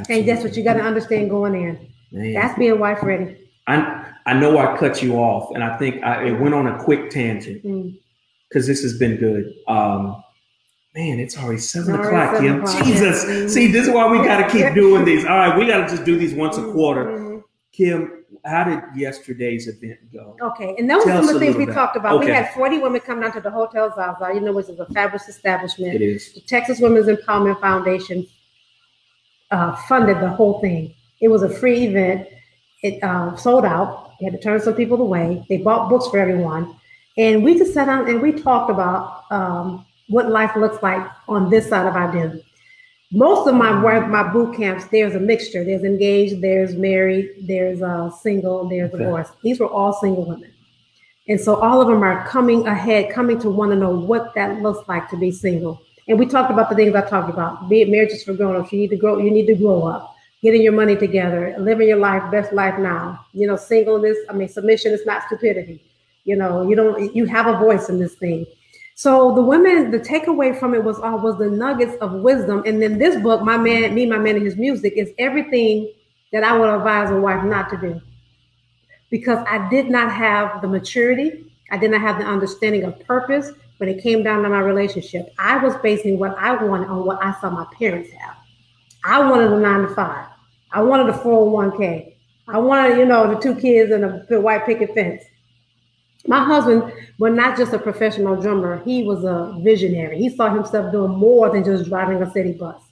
And 0.08 0.28
that's 0.28 0.44
what 0.44 0.56
you 0.56 0.62
got 0.62 0.74
to 0.74 0.82
understand 0.82 1.30
going 1.30 1.56
in. 1.56 1.88
Man. 2.12 2.34
That's 2.34 2.56
being 2.56 2.78
wife 2.78 3.02
ready. 3.02 3.47
I, 3.68 4.04
I 4.26 4.34
know 4.34 4.58
I 4.58 4.76
cut 4.76 5.02
you 5.02 5.14
off, 5.16 5.54
and 5.54 5.62
I 5.62 5.76
think 5.78 6.02
I, 6.02 6.28
it 6.28 6.40
went 6.40 6.54
on 6.54 6.66
a 6.66 6.82
quick 6.82 7.10
tangent 7.10 7.62
Mm. 7.64 7.98
because 8.48 8.66
this 8.66 8.82
has 8.82 8.98
been 8.98 9.16
good. 9.16 9.52
Um, 9.68 10.22
man, 10.94 11.20
it's 11.20 11.36
already 11.38 11.58
seven 11.60 11.94
Already 11.94 12.08
o'clock, 12.08 12.36
seven 12.36 12.60
o'clock, 12.62 12.84
Jesus. 12.84 13.24
Mhm. 13.24 13.48
See, 13.50 13.66
this 13.70 13.86
is 13.86 13.92
why 13.94 14.10
we 14.10 14.18
got 14.24 14.38
to 14.46 14.48
keep 14.50 14.74
doing 14.82 15.04
these. 15.04 15.24
All 15.24 15.36
right, 15.36 15.56
we 15.58 15.66
got 15.66 15.78
to 15.78 15.88
just 15.94 16.04
do 16.04 16.16
these 16.18 16.34
once 16.34 16.56
a 16.58 16.62
quarter. 16.72 17.04
Mhm. 17.04 17.42
Kim, 17.72 18.24
how 18.44 18.64
did 18.64 18.80
yesterday's 18.96 19.68
event 19.68 19.98
go? 20.12 20.36
Okay, 20.40 20.74
and 20.78 20.88
those 20.90 21.04
Tell 21.04 21.18
are 21.18 21.22
some 21.22 21.28
of 21.28 21.34
the 21.34 21.40
things 21.40 21.56
we 21.56 21.66
bit. 21.66 21.74
talked 21.74 21.96
about. 21.96 22.18
We 22.20 22.26
had 22.26 22.52
40 22.54 22.78
women 22.78 23.00
come 23.00 23.20
down 23.20 23.32
to 23.32 23.40
the 23.40 23.50
Hotel 23.50 23.92
Zaza, 23.94 24.32
you 24.34 24.40
know, 24.40 24.52
which 24.52 24.68
is 24.68 24.78
a 24.80 24.86
fabulous 24.86 25.28
establishment. 25.28 25.94
It 25.94 26.02
is. 26.02 26.32
The 26.32 26.40
Texas 26.40 26.80
Women's 26.80 27.06
Empowerment 27.06 27.60
Foundation 27.60 28.26
uh, 29.50 29.76
funded 29.88 30.20
the 30.20 30.28
whole 30.28 30.60
thing. 30.60 30.94
It 31.20 31.28
was 31.28 31.42
a 31.42 31.48
free 31.48 31.86
event. 31.86 32.28
It 32.82 33.02
uh, 33.02 33.36
sold 33.36 33.64
out. 33.64 34.12
We 34.20 34.24
had 34.24 34.34
to 34.34 34.40
turn 34.40 34.60
some 34.60 34.74
people 34.74 35.00
away. 35.00 35.44
They 35.48 35.58
bought 35.58 35.88
books 35.88 36.08
for 36.08 36.18
everyone, 36.18 36.76
and 37.16 37.42
we 37.44 37.58
just 37.58 37.74
sat 37.74 37.86
down 37.86 38.08
and 38.08 38.22
we 38.22 38.32
talked 38.32 38.70
about 38.70 39.24
um, 39.30 39.84
what 40.08 40.30
life 40.30 40.54
looks 40.56 40.82
like 40.82 41.06
on 41.28 41.50
this 41.50 41.68
side 41.68 41.86
of 41.86 41.94
our 41.94 42.12
den. 42.12 42.42
Most 43.10 43.48
of 43.48 43.54
my 43.54 43.82
work, 43.82 44.06
my 44.08 44.22
boot 44.32 44.56
camps, 44.56 44.86
there's 44.88 45.14
a 45.14 45.20
mixture. 45.20 45.64
There's 45.64 45.82
engaged, 45.82 46.42
there's 46.42 46.74
married, 46.74 47.30
there's 47.42 47.80
uh, 47.80 48.10
single, 48.10 48.68
there's 48.68 48.92
Okay. 48.92 49.02
divorced. 49.04 49.32
These 49.42 49.60
were 49.60 49.66
all 49.68 49.94
single 49.94 50.26
women. 50.26 50.52
And 51.26 51.40
so 51.40 51.56
all 51.56 51.80
of 51.80 51.88
them 51.88 52.02
are 52.02 52.26
coming 52.26 52.66
ahead, 52.66 53.10
coming 53.12 53.38
to 53.40 53.50
want 53.50 53.70
to 53.72 53.76
know 53.76 53.90
what 53.90 54.34
that 54.34 54.62
looks 54.62 54.86
like 54.88 55.08
to 55.10 55.16
be 55.16 55.30
single. 55.30 55.80
And 56.06 56.18
we 56.18 56.26
talked 56.26 56.50
about 56.50 56.70
the 56.70 56.76
things 56.76 56.94
I 56.94 57.02
talked 57.02 57.30
about. 57.30 57.68
Be 57.68 57.82
it 57.82 57.88
marriages 57.90 58.24
for 58.24 58.34
grown-ups, 58.34 58.72
you 58.72 58.78
need 58.78 58.90
to 58.90 58.96
grow, 58.96 59.18
you 59.18 59.30
need 59.30 59.46
to 59.46 59.54
grow 59.54 59.84
up, 59.84 60.14
getting 60.42 60.62
your 60.62 60.72
money 60.72 60.96
together, 60.96 61.54
living 61.58 61.88
your 61.88 61.98
life, 61.98 62.30
best 62.30 62.52
life 62.52 62.78
now. 62.78 63.24
You 63.32 63.46
know, 63.46 63.56
singleness, 63.56 64.16
I 64.28 64.32
mean, 64.32 64.48
submission 64.48 64.92
is 64.92 65.04
not 65.04 65.24
stupidity. 65.26 65.82
You 66.24 66.36
know, 66.36 66.68
you 66.68 66.76
don't 66.76 67.14
you 67.14 67.24
have 67.26 67.46
a 67.46 67.58
voice 67.58 67.88
in 67.88 67.98
this 67.98 68.14
thing. 68.14 68.46
So 68.94 69.34
the 69.34 69.42
women, 69.42 69.90
the 69.92 70.00
takeaway 70.00 70.58
from 70.58 70.74
it 70.74 70.82
was 70.82 70.98
all 70.98 71.20
was 71.20 71.38
the 71.38 71.48
nuggets 71.48 71.94
of 72.00 72.12
wisdom. 72.14 72.62
And 72.66 72.82
then 72.82 72.98
this 72.98 73.20
book, 73.22 73.42
my 73.42 73.56
man, 73.56 73.94
me, 73.94 74.06
my 74.06 74.18
man, 74.18 74.36
and 74.36 74.44
his 74.44 74.56
music 74.56 74.94
is 74.96 75.10
everything 75.18 75.92
that 76.32 76.42
I 76.42 76.56
would 76.56 76.68
advise 76.68 77.10
a 77.10 77.16
wife 77.16 77.44
not 77.44 77.70
to 77.70 77.76
do 77.76 78.00
because 79.10 79.38
I 79.48 79.68
did 79.68 79.88
not 79.88 80.12
have 80.12 80.60
the 80.60 80.68
maturity, 80.68 81.44
I 81.70 81.78
did 81.78 81.90
not 81.90 82.00
have 82.00 82.18
the 82.18 82.24
understanding 82.24 82.84
of 82.84 82.98
purpose 83.06 83.52
when 83.78 83.88
it 83.88 84.02
came 84.02 84.22
down 84.22 84.42
to 84.42 84.48
my 84.48 84.60
relationship. 84.60 85.32
I 85.38 85.58
was 85.58 85.76
basing 85.76 86.18
what 86.18 86.36
I 86.36 86.52
wanted 86.62 86.88
on 86.88 87.06
what 87.06 87.22
I 87.22 87.38
saw 87.40 87.50
my 87.50 87.66
parents 87.78 88.10
have. 88.10 88.37
I 89.08 89.20
wanted 89.20 89.50
a 89.50 89.58
nine 89.58 89.88
to 89.88 89.94
five. 89.94 90.26
I 90.70 90.82
wanted 90.82 91.08
a 91.08 91.18
401k. 91.18 92.14
I 92.46 92.58
wanted, 92.58 92.98
you 92.98 93.06
know, 93.06 93.32
the 93.32 93.40
two 93.40 93.54
kids 93.54 93.90
and 93.90 94.04
a 94.04 94.38
white 94.38 94.66
picket 94.66 94.92
fence. 94.92 95.24
My 96.26 96.44
husband 96.44 96.92
was 97.18 97.32
not 97.32 97.56
just 97.56 97.72
a 97.72 97.78
professional 97.78 98.38
drummer, 98.38 98.82
he 98.84 99.04
was 99.04 99.24
a 99.24 99.58
visionary. 99.62 100.18
He 100.18 100.28
saw 100.28 100.54
himself 100.54 100.92
doing 100.92 101.12
more 101.12 101.50
than 101.50 101.64
just 101.64 101.88
driving 101.88 102.22
a 102.22 102.30
city 102.30 102.52
bus. 102.52 102.82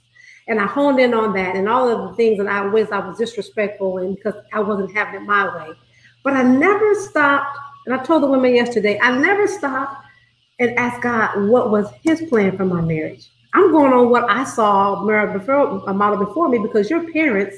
And 0.47 0.59
I 0.59 0.65
honed 0.65 0.99
in 0.99 1.13
on 1.13 1.33
that 1.33 1.55
and 1.55 1.69
all 1.69 1.87
of 1.87 2.09
the 2.09 2.15
things 2.15 2.39
that 2.39 2.47
I 2.47 2.65
was, 2.65 2.89
I 2.89 2.97
was 2.97 3.19
disrespectful 3.19 3.99
and 3.99 4.15
because 4.15 4.33
I 4.51 4.59
wasn't 4.59 4.95
having 4.95 5.21
it 5.21 5.23
my 5.23 5.55
way. 5.55 5.75
But 6.23 6.33
I 6.33 6.41
never 6.41 6.95
stopped, 6.95 7.55
and 7.85 7.93
I 7.93 8.03
told 8.03 8.23
the 8.23 8.27
women 8.27 8.55
yesterday, 8.55 8.99
I 8.99 9.15
never 9.19 9.45
stopped 9.45 10.03
and 10.57 10.71
asked 10.79 11.03
God 11.03 11.47
what 11.47 11.69
was 11.69 11.91
his 12.01 12.23
plan 12.27 12.57
for 12.57 12.65
my 12.65 12.81
marriage. 12.81 13.29
I'm 13.53 13.71
going 13.71 13.93
on 13.93 14.09
what 14.09 14.29
I 14.29 14.43
saw 14.43 15.03
before, 15.33 15.83
a 15.87 15.93
model 15.93 16.23
before 16.25 16.49
me 16.49 16.59
because 16.59 16.89
your 16.89 17.11
parents, 17.11 17.57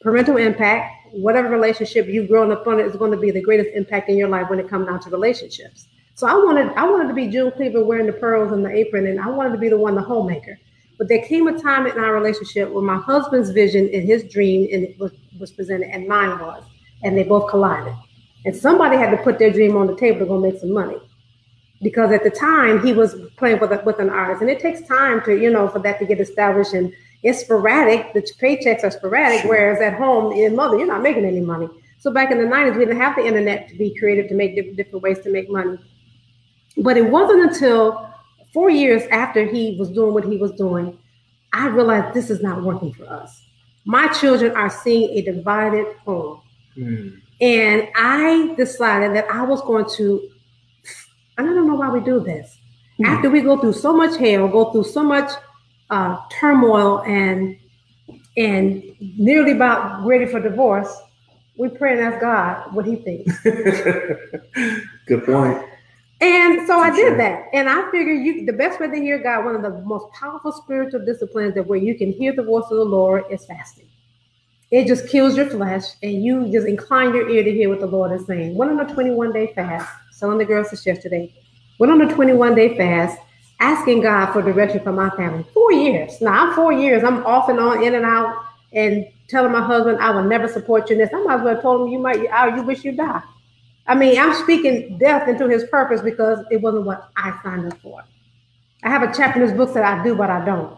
parental 0.00 0.36
impact, 0.36 1.08
whatever 1.12 1.48
relationship 1.48 2.06
you've 2.06 2.28
grown 2.28 2.50
up 2.50 2.66
on 2.66 2.80
is 2.80 2.96
going 2.96 3.12
to 3.12 3.16
be 3.16 3.30
the 3.30 3.40
greatest 3.40 3.70
impact 3.74 4.08
in 4.08 4.16
your 4.16 4.28
life 4.28 4.48
when 4.48 4.58
it 4.58 4.68
comes 4.68 4.86
down 4.86 5.00
to 5.00 5.10
relationships. 5.10 5.88
So 6.14 6.26
I 6.26 6.34
wanted, 6.34 6.72
I 6.76 6.88
wanted 6.88 7.08
to 7.08 7.14
be 7.14 7.28
June 7.28 7.52
Cleaver 7.52 7.84
wearing 7.84 8.06
the 8.06 8.12
pearls 8.12 8.52
and 8.52 8.64
the 8.64 8.70
apron, 8.70 9.06
and 9.06 9.20
I 9.20 9.28
wanted 9.28 9.52
to 9.52 9.58
be 9.58 9.68
the 9.68 9.78
one, 9.78 9.94
the 9.94 10.02
homemaker. 10.02 10.58
But 10.98 11.08
there 11.08 11.22
came 11.22 11.46
a 11.46 11.56
time 11.56 11.86
in 11.86 11.98
our 11.98 12.12
relationship 12.12 12.70
where 12.70 12.82
my 12.82 12.96
husband's 12.96 13.50
vision 13.50 13.88
and 13.92 14.02
his 14.02 14.24
dream 14.24 14.68
and 14.72 14.98
was, 14.98 15.12
was 15.38 15.52
presented, 15.52 15.90
and 15.90 16.08
mine 16.08 16.40
was, 16.40 16.64
and 17.04 17.16
they 17.16 17.22
both 17.22 17.48
collided. 17.48 17.94
And 18.44 18.56
somebody 18.56 18.96
had 18.96 19.10
to 19.10 19.22
put 19.22 19.38
their 19.38 19.52
dream 19.52 19.76
on 19.76 19.86
the 19.86 19.94
table 19.94 20.18
to 20.20 20.26
go 20.26 20.40
make 20.40 20.58
some 20.58 20.72
money. 20.72 20.96
Because 21.82 22.10
at 22.10 22.24
the 22.24 22.30
time 22.30 22.84
he 22.84 22.92
was 22.92 23.14
playing 23.36 23.60
with 23.60 23.72
a, 23.72 23.82
with 23.84 23.98
an 23.98 24.10
artist, 24.10 24.42
and 24.42 24.50
it 24.50 24.60
takes 24.60 24.86
time 24.86 25.22
to 25.24 25.40
you 25.40 25.50
know 25.50 25.68
for 25.68 25.78
that 25.80 25.98
to 25.98 26.06
get 26.06 26.20
established 26.20 26.74
and 26.74 26.92
it's 27.22 27.40
sporadic. 27.40 28.12
The 28.14 28.22
paychecks 28.40 28.84
are 28.84 28.90
sporadic, 28.90 29.42
sure. 29.42 29.50
whereas 29.50 29.80
at 29.80 29.94
home 29.94 30.32
in 30.32 30.54
mother 30.54 30.78
you're 30.78 30.86
not 30.86 31.02
making 31.02 31.24
any 31.24 31.40
money. 31.40 31.68
So 31.98 32.12
back 32.12 32.30
in 32.30 32.38
the 32.38 32.44
90s, 32.44 32.74
we 32.74 32.84
didn't 32.84 33.00
have 33.00 33.16
the 33.16 33.26
internet 33.26 33.68
to 33.68 33.74
be 33.76 33.92
creative 33.98 34.28
to 34.28 34.34
make 34.34 34.54
different, 34.54 34.76
different 34.76 35.02
ways 35.02 35.18
to 35.20 35.32
make 35.32 35.50
money. 35.50 35.78
But 36.76 36.96
it 36.96 37.10
wasn't 37.10 37.52
until 37.52 38.08
four 38.52 38.70
years 38.70 39.02
after 39.10 39.44
he 39.44 39.76
was 39.78 39.90
doing 39.90 40.14
what 40.14 40.24
he 40.24 40.36
was 40.36 40.52
doing, 40.52 40.96
I 41.52 41.66
realized 41.68 42.14
this 42.14 42.30
is 42.30 42.40
not 42.40 42.62
working 42.62 42.92
for 42.92 43.08
us. 43.08 43.42
My 43.84 44.06
children 44.08 44.52
are 44.52 44.70
seeing 44.70 45.10
a 45.10 45.22
divided 45.22 45.86
home. 46.04 46.40
Mm. 46.76 47.20
And 47.40 47.88
I 47.96 48.54
decided 48.56 49.14
that 49.16 49.28
I 49.30 49.42
was 49.42 49.60
going 49.62 49.86
to, 49.96 50.28
I 51.38 51.42
don't 51.42 51.66
know 51.66 51.74
why 51.76 51.88
we 51.88 52.00
do 52.00 52.20
this. 52.20 52.58
Mm. 53.00 53.06
After 53.06 53.30
we 53.30 53.40
go 53.40 53.58
through 53.60 53.74
so 53.74 53.96
much 53.96 54.18
hell, 54.18 54.48
go 54.48 54.72
through 54.72 54.84
so 54.84 55.02
much 55.02 55.30
uh, 55.90 56.18
turmoil 56.30 57.02
and 57.02 57.56
and 58.36 58.82
nearly 59.00 59.52
about 59.52 60.06
ready 60.06 60.26
for 60.26 60.40
divorce, 60.40 60.94
we 61.56 61.68
pray 61.68 61.92
and 61.92 62.00
ask 62.00 62.20
God 62.20 62.72
what 62.74 62.86
He 62.86 62.96
thinks. 62.96 63.40
Good 65.06 65.24
point. 65.24 65.64
And 66.20 66.66
so 66.66 66.78
I 66.78 66.90
did 66.90 67.18
that, 67.20 67.46
and 67.52 67.68
I 67.68 67.88
figured 67.92 68.24
you 68.24 68.44
the 68.44 68.52
best 68.52 68.80
way 68.80 68.88
to 68.88 68.96
hear 68.96 69.18
God, 69.22 69.44
one 69.44 69.54
of 69.54 69.62
the 69.62 69.80
most 69.82 70.12
powerful 70.12 70.50
spiritual 70.50 71.04
disciplines 71.04 71.54
that 71.54 71.66
where 71.66 71.78
you 71.78 71.96
can 71.96 72.12
hear 72.12 72.32
the 72.32 72.42
voice 72.42 72.64
of 72.64 72.76
the 72.76 72.84
Lord 72.84 73.24
is 73.30 73.44
fasting. 73.46 73.86
It 74.72 74.86
just 74.86 75.08
kills 75.08 75.36
your 75.36 75.46
flesh, 75.46 75.84
and 76.02 76.22
you 76.24 76.50
just 76.50 76.66
incline 76.66 77.14
your 77.14 77.28
ear 77.30 77.44
to 77.44 77.52
hear 77.52 77.68
what 77.68 77.78
the 77.78 77.86
Lord 77.86 78.12
is 78.12 78.26
saying. 78.26 78.56
Went 78.56 78.72
on 78.72 78.80
a 78.80 78.92
21 78.92 79.32
day 79.32 79.52
fast, 79.54 79.88
selling 80.18 80.38
the 80.38 80.44
girls 80.44 80.70
this 80.70 80.84
yesterday. 80.84 81.32
Went 81.78 81.92
on 81.92 82.00
a 82.02 82.12
21 82.12 82.54
day 82.56 82.76
fast, 82.76 83.18
asking 83.60 84.00
God 84.00 84.32
for 84.32 84.42
direction 84.42 84.80
for 84.80 84.92
my 84.92 85.10
family. 85.10 85.46
Four 85.54 85.72
years. 85.72 86.20
Now 86.20 86.48
I'm 86.48 86.54
four 86.54 86.72
years. 86.72 87.04
I'm 87.04 87.24
off 87.24 87.48
and 87.48 87.60
on, 87.60 87.84
in 87.84 87.94
and 87.94 88.04
out, 88.04 88.34
and 88.72 89.06
telling 89.28 89.52
my 89.52 89.62
husband 89.62 89.98
I 89.98 90.10
will 90.10 90.24
never 90.24 90.48
support 90.48 90.90
you 90.90 90.96
in 90.96 91.02
this. 91.02 91.10
I 91.14 91.22
might 91.22 91.36
as 91.36 91.42
well 91.42 91.62
told 91.62 91.86
him 91.86 91.92
you 91.92 92.00
might 92.00 92.18
you, 92.18 92.56
you 92.56 92.62
wish 92.62 92.84
you 92.84 92.92
die. 92.92 93.22
I 93.86 93.94
mean, 93.94 94.18
I'm 94.18 94.34
speaking 94.34 94.98
death 94.98 95.28
into 95.28 95.48
his 95.48 95.64
purpose 95.64 96.02
because 96.02 96.40
it 96.50 96.60
wasn't 96.60 96.84
what 96.84 97.08
I 97.16 97.38
signed 97.42 97.72
up 97.72 97.80
for. 97.80 98.04
I 98.82 98.90
have 98.90 99.02
a 99.02 99.12
chapter 99.14 99.40
in 99.40 99.46
this 99.46 99.56
book 99.56 99.72
that 99.74 99.84
I 99.84 100.02
do, 100.02 100.14
but 100.14 100.30
I 100.30 100.44
don't. 100.44 100.76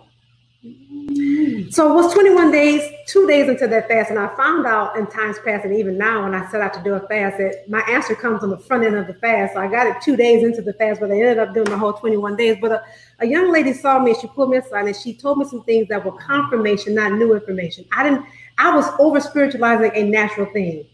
So 0.62 1.90
it 1.90 1.94
was 1.94 2.12
21 2.12 2.52
days, 2.52 2.82
two 3.06 3.26
days 3.26 3.48
into 3.48 3.66
that 3.66 3.88
fast, 3.88 4.10
and 4.10 4.18
I 4.18 4.34
found 4.36 4.66
out 4.66 4.94
in 4.96 5.06
times 5.06 5.38
past, 5.42 5.64
and 5.64 5.74
even 5.74 5.96
now 5.96 6.24
when 6.24 6.34
I 6.34 6.50
set 6.50 6.60
out 6.60 6.74
to 6.74 6.82
do 6.82 6.94
a 6.94 7.00
fast, 7.00 7.38
that 7.38 7.64
my 7.66 7.80
answer 7.88 8.14
comes 8.14 8.42
on 8.42 8.50
the 8.50 8.58
front 8.58 8.84
end 8.84 8.94
of 8.96 9.06
the 9.06 9.14
fast. 9.14 9.54
So 9.54 9.60
I 9.60 9.68
got 9.68 9.86
it 9.86 9.96
two 10.02 10.16
days 10.16 10.42
into 10.42 10.60
the 10.60 10.74
fast, 10.74 11.00
but 11.00 11.10
I 11.10 11.14
ended 11.14 11.38
up 11.38 11.54
doing 11.54 11.70
the 11.70 11.78
whole 11.78 11.94
21 11.94 12.36
days. 12.36 12.58
But 12.60 12.72
a, 12.72 12.82
a 13.20 13.26
young 13.26 13.50
lady 13.50 13.72
saw 13.72 13.98
me, 14.00 14.10
and 14.10 14.20
she 14.20 14.26
pulled 14.26 14.50
me 14.50 14.58
aside, 14.58 14.86
and 14.86 14.94
she 14.94 15.14
told 15.14 15.38
me 15.38 15.46
some 15.46 15.64
things 15.64 15.88
that 15.88 16.04
were 16.04 16.12
confirmation, 16.12 16.94
not 16.94 17.12
new 17.12 17.32
information. 17.34 17.86
I 17.92 18.02
didn't. 18.02 18.26
I 18.58 18.74
was 18.76 18.84
over 18.98 19.18
spiritualizing 19.18 19.92
a 19.94 20.02
natural 20.02 20.52
thing. 20.52 20.84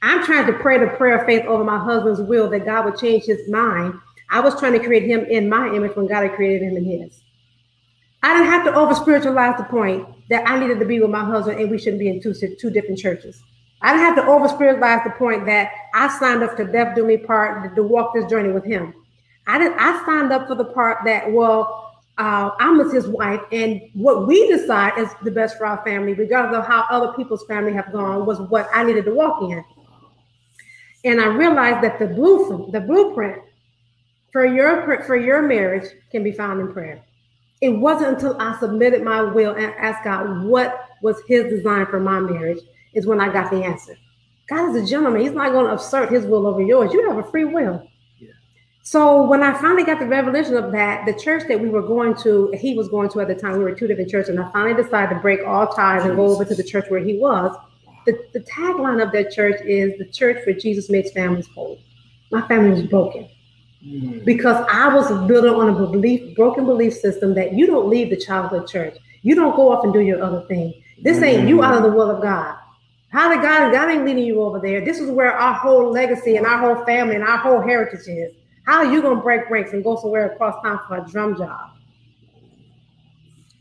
I'm 0.00 0.24
trying 0.24 0.46
to 0.46 0.54
pray 0.54 0.78
the 0.78 0.86
prayer 0.96 1.18
of 1.18 1.26
faith 1.26 1.44
over 1.44 1.64
my 1.64 1.78
husband's 1.78 2.20
will 2.20 2.48
that 2.50 2.64
God 2.64 2.86
would 2.86 2.96
change 2.96 3.24
his 3.24 3.50
mind. 3.50 3.94
I 4.30 4.40
was 4.40 4.58
trying 4.58 4.72
to 4.72 4.78
create 4.78 5.04
him 5.04 5.26
in 5.26 5.48
my 5.48 5.66
image 5.74 5.94
when 5.94 6.06
God 6.06 6.22
had 6.22 6.34
created 6.34 6.62
him 6.62 6.76
in 6.76 6.84
his. 6.84 7.23
I 8.24 8.32
didn't 8.32 8.52
have 8.52 8.64
to 8.64 8.74
over 8.74 8.94
spiritualize 8.94 9.58
the 9.58 9.64
point 9.64 10.08
that 10.30 10.48
I 10.48 10.58
needed 10.58 10.78
to 10.78 10.86
be 10.86 10.98
with 10.98 11.10
my 11.10 11.22
husband 11.22 11.60
and 11.60 11.70
we 11.70 11.76
shouldn't 11.76 11.98
be 11.98 12.08
in 12.08 12.22
two, 12.22 12.32
two 12.32 12.70
different 12.70 12.98
churches. 12.98 13.42
I 13.82 13.92
didn't 13.92 14.06
have 14.06 14.16
to 14.16 14.30
over 14.32 14.48
spiritualize 14.48 15.04
the 15.04 15.10
point 15.10 15.44
that 15.44 15.70
I 15.92 16.08
signed 16.18 16.42
up 16.42 16.56
to 16.56 16.64
death 16.64 16.96
do 16.96 17.06
me 17.06 17.18
part 17.18 17.74
to, 17.76 17.82
walk 17.82 18.14
this 18.14 18.24
journey 18.30 18.50
with 18.50 18.64
him. 18.64 18.94
I 19.46 19.58
didn't. 19.58 19.78
I 19.78 20.02
signed 20.06 20.32
up 20.32 20.48
for 20.48 20.54
the 20.54 20.64
part 20.64 21.04
that 21.04 21.30
well, 21.30 22.00
uh, 22.16 22.52
I'm 22.58 22.78
his 22.90 23.06
wife, 23.06 23.42
and 23.52 23.82
what 23.92 24.26
we 24.26 24.48
decide 24.48 24.96
is 24.96 25.10
the 25.22 25.30
best 25.30 25.58
for 25.58 25.66
our 25.66 25.84
family, 25.84 26.14
regardless 26.14 26.60
of 26.60 26.66
how 26.66 26.86
other 26.88 27.12
people's 27.12 27.44
family 27.44 27.74
have 27.74 27.92
gone, 27.92 28.24
was 28.24 28.40
what 28.40 28.70
I 28.72 28.84
needed 28.84 29.04
to 29.04 29.14
walk 29.14 29.42
in. 29.42 29.62
And 31.04 31.20
I 31.20 31.26
realized 31.26 31.84
that 31.84 31.98
the 31.98 32.06
blueprint, 32.06 32.72
the 32.72 32.80
blueprint 32.80 33.42
for 34.32 34.46
your 34.46 35.04
for 35.04 35.14
your 35.14 35.42
marriage 35.42 35.90
can 36.10 36.24
be 36.24 36.32
found 36.32 36.58
in 36.62 36.72
prayer 36.72 37.04
it 37.64 37.70
wasn't 37.70 38.14
until 38.14 38.40
I 38.40 38.58
submitted 38.60 39.02
my 39.02 39.22
will 39.22 39.54
and 39.54 39.72
asked 39.78 40.04
God 40.04 40.44
what 40.44 40.88
was 41.02 41.22
his 41.26 41.44
design 41.44 41.86
for 41.86 41.98
my 41.98 42.20
marriage 42.20 42.60
is 42.92 43.06
when 43.06 43.20
I 43.20 43.32
got 43.32 43.50
the 43.50 43.64
answer. 43.64 43.96
God 44.48 44.76
is 44.76 44.84
a 44.84 44.86
gentleman. 44.86 45.22
He's 45.22 45.32
not 45.32 45.52
going 45.52 45.66
to 45.66 45.74
assert 45.74 46.12
his 46.12 46.26
will 46.26 46.46
over 46.46 46.60
yours. 46.60 46.92
You 46.92 47.08
have 47.08 47.24
a 47.24 47.30
free 47.30 47.44
will. 47.44 47.88
Yeah. 48.18 48.28
So 48.82 49.22
when 49.26 49.42
I 49.42 49.58
finally 49.58 49.84
got 49.84 49.98
the 49.98 50.06
revelation 50.06 50.56
of 50.56 50.72
that, 50.72 51.06
the 51.06 51.14
church 51.14 51.44
that 51.48 51.58
we 51.58 51.70
were 51.70 51.80
going 51.80 52.14
to, 52.22 52.52
he 52.54 52.76
was 52.76 52.88
going 52.88 53.08
to 53.10 53.20
at 53.20 53.28
the 53.28 53.34
time, 53.34 53.56
we 53.56 53.64
were 53.64 53.74
two 53.74 53.86
different 53.86 54.10
churches, 54.10 54.28
and 54.28 54.40
I 54.40 54.52
finally 54.52 54.82
decided 54.82 55.14
to 55.14 55.20
break 55.20 55.40
all 55.46 55.66
ties 55.68 56.04
and 56.04 56.16
go 56.16 56.26
over 56.26 56.44
to 56.44 56.54
the 56.54 56.62
church 56.62 56.90
where 56.90 57.00
he 57.00 57.18
was. 57.18 57.56
The, 58.04 58.18
the 58.34 58.40
tagline 58.40 59.02
of 59.02 59.12
that 59.12 59.32
church 59.32 59.62
is 59.64 59.96
the 59.98 60.04
church 60.04 60.44
where 60.44 60.54
Jesus 60.54 60.90
makes 60.90 61.10
families 61.12 61.46
whole. 61.54 61.78
My 62.30 62.46
family 62.46 62.72
was 62.72 62.82
broken. 62.82 63.30
Because 64.24 64.64
I 64.70 64.94
was 64.94 65.10
building 65.28 65.52
on 65.52 65.68
a 65.68 65.74
belief, 65.74 66.34
broken 66.36 66.64
belief 66.64 66.94
system 66.94 67.34
that 67.34 67.52
you 67.52 67.66
don't 67.66 67.88
leave 67.88 68.10
the 68.10 68.16
childhood 68.16 68.66
church. 68.66 68.96
You 69.22 69.34
don't 69.34 69.54
go 69.56 69.70
off 69.70 69.84
and 69.84 69.92
do 69.92 70.00
your 70.00 70.22
other 70.22 70.46
thing. 70.46 70.72
This 71.02 71.22
ain't 71.22 71.48
you 71.48 71.56
mm-hmm. 71.56 71.64
out 71.64 71.76
of 71.76 71.82
the 71.82 71.90
will 71.90 72.10
of 72.10 72.22
God. 72.22 72.56
How 73.10 73.28
did 73.28 73.42
God, 73.42 73.72
God 73.72 73.90
ain't 73.90 74.04
leading 74.04 74.24
you 74.24 74.42
over 74.42 74.58
there. 74.58 74.84
This 74.84 74.98
is 74.98 75.10
where 75.10 75.32
our 75.32 75.54
whole 75.54 75.90
legacy 75.90 76.36
and 76.36 76.46
our 76.46 76.58
whole 76.58 76.84
family 76.84 77.14
and 77.14 77.22
our 77.22 77.38
whole 77.38 77.60
heritage 77.60 78.08
is. 78.08 78.32
How 78.66 78.78
are 78.78 78.92
you 78.92 79.02
going 79.02 79.16
to 79.18 79.22
break 79.22 79.48
ranks 79.50 79.72
and 79.72 79.84
go 79.84 79.96
somewhere 79.96 80.32
across 80.32 80.60
town 80.62 80.80
for 80.88 80.96
a 80.96 81.06
drum 81.08 81.36
job? 81.36 81.70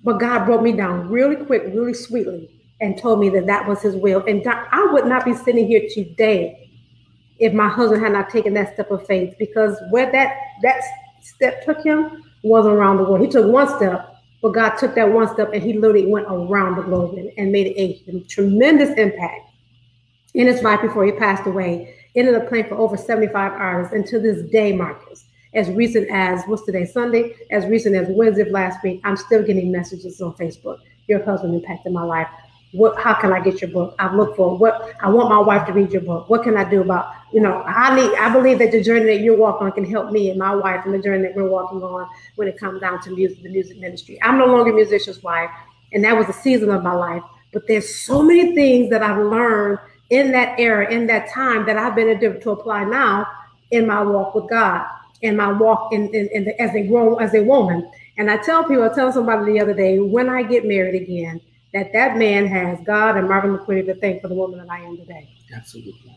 But 0.04 0.20
God 0.20 0.46
broke 0.46 0.62
me 0.62 0.72
down 0.72 1.10
really 1.10 1.36
quick, 1.36 1.64
really 1.68 1.94
sweetly, 1.94 2.50
and 2.82 2.98
told 2.98 3.20
me 3.20 3.30
that 3.30 3.46
that 3.46 3.68
was 3.68 3.82
His 3.82 3.96
will. 3.96 4.24
And 4.26 4.42
I 4.48 4.88
would 4.92 5.06
not 5.06 5.26
be 5.26 5.34
sitting 5.34 5.68
here 5.68 5.88
today 5.94 6.63
if 7.44 7.52
my 7.52 7.68
husband 7.68 8.02
had 8.02 8.14
not 8.14 8.30
taken 8.30 8.54
that 8.54 8.74
step 8.74 8.90
of 8.90 9.06
faith 9.06 9.36
because 9.38 9.78
where 9.90 10.10
that 10.14 10.38
that 10.62 10.82
step 11.22 11.66
took 11.66 11.84
him 11.84 12.24
wasn't 12.42 12.74
around 12.74 12.98
the 12.98 13.04
world. 13.04 13.20
He 13.20 13.28
took 13.28 13.52
one 13.52 13.68
step, 13.68 14.16
but 14.42 14.54
God 14.54 14.78
took 14.78 14.96
that 14.96 15.12
one 15.12 15.28
step 15.34 15.52
and 15.54 15.62
he 15.62 15.74
literally 15.74 16.06
went 16.06 16.26
around 16.30 16.78
the 16.78 16.84
globe 16.84 17.16
and, 17.16 17.30
and 17.38 17.52
made 17.52 17.68
a, 17.76 18.24
tremendous 18.30 18.98
impact 18.98 19.52
in 20.34 20.48
his 20.48 20.62
life 20.64 20.82
before 20.82 21.04
he 21.04 21.12
passed 21.12 21.46
away. 21.46 21.94
Ended 22.16 22.36
up 22.36 22.48
playing 22.48 22.70
for 22.70 22.76
over 22.76 22.96
75 22.96 23.52
artists, 23.52 23.94
and 23.94 24.06
to 24.06 24.20
this 24.20 24.50
day, 24.50 24.72
Marcus, 24.72 25.26
as 25.54 25.70
recent 25.72 26.10
as 26.12 26.44
what's 26.46 26.64
today, 26.64 26.86
Sunday, 26.86 27.36
as 27.52 27.66
recent 27.66 27.96
as 27.96 28.08
Wednesday 28.10 28.44
of 28.44 28.50
last 28.50 28.82
week, 28.84 29.02
I'm 29.04 29.18
still 29.18 29.44
getting 29.44 29.70
messages 29.70 30.22
on 30.22 30.34
Facebook. 30.34 30.78
Your 31.08 31.24
husband 31.26 31.56
impacted 31.56 31.92
my 31.92 32.04
life 32.04 32.28
what 32.74 33.00
how 33.00 33.14
can 33.14 33.32
I 33.32 33.40
get 33.40 33.62
your 33.62 33.70
book? 33.70 33.96
I 34.00 34.14
look 34.14 34.36
for 34.36 34.58
what 34.58 34.96
I 35.00 35.08
want 35.08 35.30
my 35.30 35.40
wife 35.40 35.68
to 35.68 35.74
read 35.74 35.92
your 35.92 36.02
book. 36.02 36.28
What 36.28 36.42
can 36.44 36.58
I 36.58 36.68
do 36.68 36.82
about, 36.82 37.14
you 37.32 37.40
know, 37.40 37.62
I 37.62 37.96
need 37.96 38.12
I 38.18 38.34
believe 38.34 38.58
that 38.60 38.72
the 38.72 38.84
journey 38.84 39.06
that 39.06 39.22
you're 39.24 39.38
walking 39.38 39.68
on 39.68 39.74
can 39.74 39.86
help 39.86 40.12
me 40.12 40.32
and 40.32 40.40
my 40.40 40.56
wife 40.56 40.84
and 40.84 40.94
the 40.94 41.00
journey 41.00 41.22
that 41.22 41.36
we're 41.36 41.48
walking 41.48 41.84
on 41.84 42.10
when 42.36 42.48
it 42.48 42.58
comes 42.58 42.82
down 42.82 43.00
to 43.04 43.12
music, 43.12 43.44
the 43.44 43.50
music 43.50 43.78
ministry. 43.78 44.20
I'm 44.24 44.40
no 44.40 44.48
longer 44.48 44.72
a 44.72 44.74
musician's 44.74 45.22
wife, 45.22 45.52
and 45.94 46.04
that 46.04 46.18
was 46.18 46.28
a 46.30 46.34
season 46.34 46.72
of 46.72 46.82
my 46.82 46.94
life. 46.94 47.22
But 47.54 47.68
there's 47.68 47.96
so 47.96 48.24
many 48.24 48.56
things 48.56 48.90
that 48.90 49.04
I've 49.04 49.24
learned 49.24 49.78
in 50.10 50.32
that 50.32 50.60
era, 50.60 50.92
in 50.92 51.06
that 51.08 51.30
time 51.30 51.68
that 51.68 51.78
I've 51.78 51.94
been 51.94 52.10
able 52.10 52.42
to 52.42 52.52
apply 52.52 52.86
now 52.86 53.28
in 53.70 53.86
my 53.86 54.02
walk 54.02 54.34
with 54.34 54.50
God, 54.50 54.84
in 55.22 55.36
my 55.36 55.52
walk 55.52 55.94
in, 55.94 56.10
in, 56.14 56.28
in 56.34 56.46
the, 56.46 56.60
as 56.60 56.74
a 56.74 56.82
grown 56.88 57.22
as 57.22 57.36
a 57.36 57.44
woman. 57.44 57.88
And 58.18 58.32
I 58.32 58.38
tell 58.38 58.64
people, 58.64 58.84
I 58.84 58.94
tell 58.94 59.12
somebody 59.12 59.54
the 59.54 59.60
other 59.60 59.76
day, 59.76 60.00
when 60.00 60.28
I 60.28 60.42
get 60.42 60.66
married 60.66 61.00
again, 61.00 61.40
that 61.74 61.92
that 61.94 62.18
man 62.18 62.46
has 62.48 62.80
God 62.86 63.18
and 63.18 63.28
Marvin 63.28 63.58
McQuitty 63.58 63.86
to 63.88 63.96
thank 63.96 64.22
for 64.22 64.28
the 64.28 64.36
woman 64.36 64.60
that 64.60 64.70
I 64.70 64.80
am 64.80 64.96
today. 64.98 65.30
Absolutely. 65.54 66.16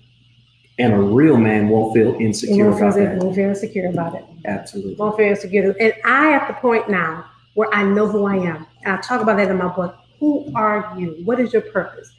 And 0.79 0.93
a 0.93 0.99
real 0.99 1.39
man 1.39 1.69
won't 1.71 1.95
feel 1.95 2.15
insecure 2.21 2.71
won't 2.71 2.83
about 2.83 2.95
feel, 2.95 3.05
that. 3.05 3.19
Won't 3.19 3.35
feel 3.35 3.49
insecure 3.49 3.89
about 3.89 4.15
it. 4.15 4.25
Absolutely. 4.45 4.95
Won't 4.97 5.17
feel 5.17 5.27
insecure. 5.27 5.75
And 5.81 5.95
I 6.05 6.35
at 6.35 6.49
the 6.49 6.55
point 6.55 6.91
now 6.91 7.25
where 7.55 7.73
I 7.73 7.83
know 7.83 8.07
who 8.07 8.27
I 8.27 8.37
am. 8.37 8.67
And 8.85 8.99
I 8.99 9.01
talk 9.01 9.23
about 9.23 9.39
that 9.39 9.51
in 9.51 9.57
my 9.57 9.69
book. 9.69 9.97
Who 10.21 10.53
are 10.55 10.95
you? 10.99 11.23
What 11.25 11.41
is 11.41 11.53
your 11.53 11.63
purpose? 11.63 12.13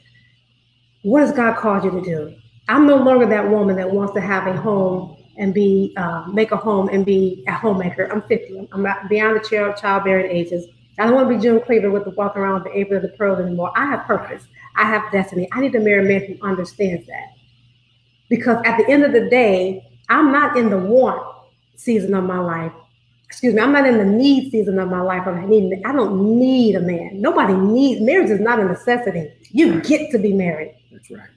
What 1.02 1.20
has 1.20 1.32
God 1.32 1.56
called 1.56 1.84
you 1.84 1.92
to 1.92 2.00
do? 2.00 2.34
I'm 2.68 2.86
no 2.86 2.96
longer 2.96 3.26
that 3.26 3.48
woman 3.48 3.76
that 3.76 3.90
wants 3.90 4.12
to 4.14 4.20
have 4.20 4.46
a 4.48 4.56
home 4.56 5.16
and 5.36 5.54
be 5.54 5.94
uh, 5.96 6.26
make 6.26 6.50
a 6.50 6.56
home 6.56 6.88
and 6.88 7.06
be 7.06 7.44
a 7.46 7.52
homemaker. 7.52 8.06
I'm 8.12 8.22
50. 8.22 8.68
I'm 8.72 8.86
beyond 9.08 9.36
the 9.36 9.48
child 9.48 9.76
childbearing 9.76 10.30
ages. 10.30 10.66
I 10.98 11.06
don't 11.06 11.14
want 11.14 11.28
to 11.28 11.36
be 11.36 11.42
June 11.42 11.60
Cleaver 11.60 11.90
with 11.90 12.04
the 12.04 12.10
walking 12.10 12.42
around 12.42 12.62
with 12.62 12.72
the 12.72 12.78
apron 12.78 13.04
of 13.04 13.10
the 13.10 13.16
pearl 13.16 13.36
anymore. 13.36 13.72
I 13.76 13.86
have 13.86 14.06
purpose. 14.06 14.44
I 14.76 14.84
have 14.84 15.10
destiny. 15.12 15.48
I 15.52 15.60
need 15.60 15.72
to 15.72 15.80
marry 15.80 16.04
a 16.04 16.08
man 16.08 16.26
who 16.26 16.46
understands 16.46 17.06
that. 17.06 17.34
Because 18.28 18.60
at 18.64 18.76
the 18.76 18.88
end 18.90 19.04
of 19.04 19.12
the 19.12 19.28
day, 19.28 19.84
I'm 20.08 20.32
not 20.32 20.56
in 20.56 20.70
the 20.70 20.78
want 20.78 21.22
season 21.76 22.14
of 22.14 22.24
my 22.24 22.38
life. 22.38 22.72
Excuse 23.26 23.54
me, 23.54 23.60
I'm 23.60 23.72
not 23.72 23.86
in 23.86 23.98
the 23.98 24.04
need 24.04 24.50
season 24.50 24.78
of 24.78 24.88
my 24.88 25.00
life. 25.00 25.26
I 25.26 25.44
need. 25.44 25.82
I 25.84 25.92
don't 25.92 26.38
need 26.38 26.76
a 26.76 26.80
man. 26.80 27.20
Nobody 27.20 27.54
needs 27.54 28.00
marriage 28.00 28.30
is 28.30 28.40
not 28.40 28.58
a 28.58 28.64
necessity. 28.64 29.30
You 29.50 29.80
get 29.82 30.10
to 30.12 30.18
be 30.18 30.32
married. 30.32 30.74
That's 30.90 31.10
right. 31.10 31.28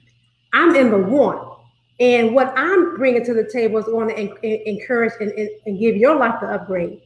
I'm 0.54 0.74
in 0.74 0.90
the 0.90 0.98
want. 0.98 1.58
And 2.00 2.34
what 2.34 2.52
I'm 2.56 2.96
bringing 2.96 3.24
to 3.26 3.34
the 3.34 3.48
table 3.52 3.78
is 3.78 3.84
going 3.84 4.08
to 4.08 4.68
encourage 4.68 5.12
and, 5.20 5.30
and, 5.32 5.50
and 5.66 5.78
give 5.78 5.96
your 5.96 6.16
life 6.16 6.40
the 6.40 6.48
upgrade. 6.48 7.02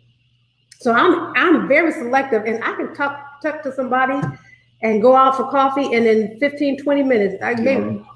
So 0.78 0.92
I'm 0.92 1.32
I'm 1.36 1.68
very 1.68 1.92
selective, 1.92 2.44
and 2.44 2.62
I 2.62 2.74
can 2.74 2.94
talk 2.94 3.40
talk 3.42 3.62
to 3.62 3.72
somebody 3.72 4.26
and 4.82 5.00
go 5.00 5.16
out 5.16 5.36
for 5.36 5.50
coffee, 5.50 5.94
and 5.94 6.06
in 6.06 6.38
15, 6.38 6.82
20 6.82 7.02
minutes, 7.02 7.42
I 7.42 7.52
you, 7.52 8.06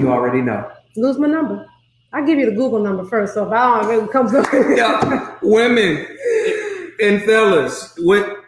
you 0.00 0.10
already 0.10 0.40
know. 0.40 0.70
Lose 0.96 1.18
my 1.18 1.28
number. 1.28 1.66
I 2.12 2.24
give 2.24 2.38
you 2.38 2.46
the 2.46 2.56
Google 2.56 2.80
number 2.80 3.04
first, 3.04 3.34
so 3.34 3.46
if 3.46 3.52
I 3.52 3.82
don't, 3.82 4.04
it 4.04 4.10
comes 4.10 4.34
up. 4.34 4.46
yeah, 4.52 5.36
women 5.42 6.06
and 7.00 7.22
fellas, 7.22 7.94
what 7.98 8.40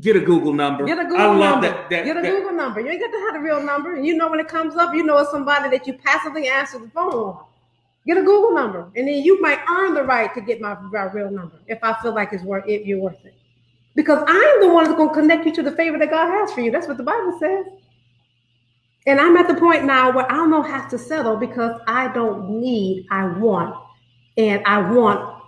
Get 0.00 0.14
a 0.14 0.20
Google 0.20 0.52
number. 0.52 0.84
Get 0.84 0.98
a 0.98 1.02
Google 1.02 1.18
I 1.18 1.26
love 1.26 1.62
number. 1.62 1.68
That, 1.68 1.90
that, 1.90 2.04
Get 2.04 2.16
a 2.16 2.22
that. 2.22 2.30
Google 2.30 2.52
number. 2.52 2.80
You 2.80 2.90
ain't 2.90 3.00
got 3.00 3.10
to 3.10 3.18
have 3.24 3.34
the 3.34 3.40
real 3.40 3.60
number. 3.60 4.00
You 4.00 4.14
know 4.16 4.30
when 4.30 4.38
it 4.38 4.46
comes 4.46 4.76
up, 4.76 4.94
you 4.94 5.02
know 5.02 5.18
it's 5.18 5.32
somebody 5.32 5.68
that 5.76 5.84
you 5.88 5.94
passively 5.94 6.46
answer 6.48 6.78
the 6.78 6.88
phone 6.90 7.38
Get 8.06 8.18
a 8.18 8.22
Google 8.22 8.52
number. 8.52 8.90
And 8.96 9.08
then 9.08 9.22
you 9.22 9.40
might 9.40 9.60
earn 9.68 9.94
the 9.94 10.02
right 10.02 10.32
to 10.34 10.40
get 10.40 10.60
my, 10.60 10.74
my 10.74 11.04
real 11.04 11.30
number 11.30 11.58
if 11.66 11.78
I 11.82 11.94
feel 12.02 12.14
like 12.14 12.32
it's 12.32 12.44
worth 12.44 12.68
it, 12.68 12.84
you're 12.84 13.00
worth 13.00 13.24
it. 13.24 13.34
Because 13.94 14.22
I'm 14.26 14.60
the 14.60 14.68
one 14.68 14.84
that's 14.84 14.96
going 14.96 15.08
to 15.08 15.14
connect 15.14 15.46
you 15.46 15.54
to 15.54 15.62
the 15.62 15.72
favor 15.72 15.98
that 15.98 16.10
God 16.10 16.26
has 16.30 16.52
for 16.52 16.60
you. 16.60 16.70
That's 16.70 16.88
what 16.88 16.96
the 16.96 17.02
Bible 17.04 17.38
says. 17.40 17.66
And 19.06 19.20
I'm 19.20 19.36
at 19.36 19.48
the 19.48 19.54
point 19.54 19.84
now 19.84 20.10
where 20.10 20.30
I 20.30 20.36
don't 20.36 20.66
have 20.66 20.88
to 20.90 20.98
settle 20.98 21.36
because 21.36 21.80
I 21.86 22.08
don't 22.12 22.60
need, 22.60 23.06
I 23.10 23.26
want. 23.26 23.76
And 24.36 24.62
I 24.66 24.90
want 24.90 25.42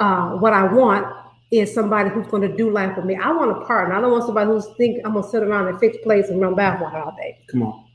uh, 0.00 0.30
what 0.30 0.52
I 0.52 0.64
want 0.64 1.06
is 1.50 1.72
somebody 1.72 2.10
who's 2.10 2.26
going 2.26 2.42
to 2.42 2.54
do 2.56 2.70
life 2.70 2.96
with 2.96 3.04
me. 3.04 3.14
I 3.14 3.30
want 3.30 3.50
a 3.50 3.64
partner. 3.66 3.94
I 3.94 4.00
don't 4.00 4.10
want 4.10 4.24
somebody 4.24 4.50
who's 4.50 4.66
think 4.76 5.00
I'm 5.04 5.14
gonna 5.14 5.28
sit 5.28 5.42
around 5.42 5.68
and 5.68 5.78
fix 5.78 5.96
plates 6.02 6.28
and 6.28 6.40
run 6.40 6.56
bathwater 6.56 7.06
all 7.06 7.14
day. 7.16 7.38
Come 7.50 7.62
on. 7.62 7.85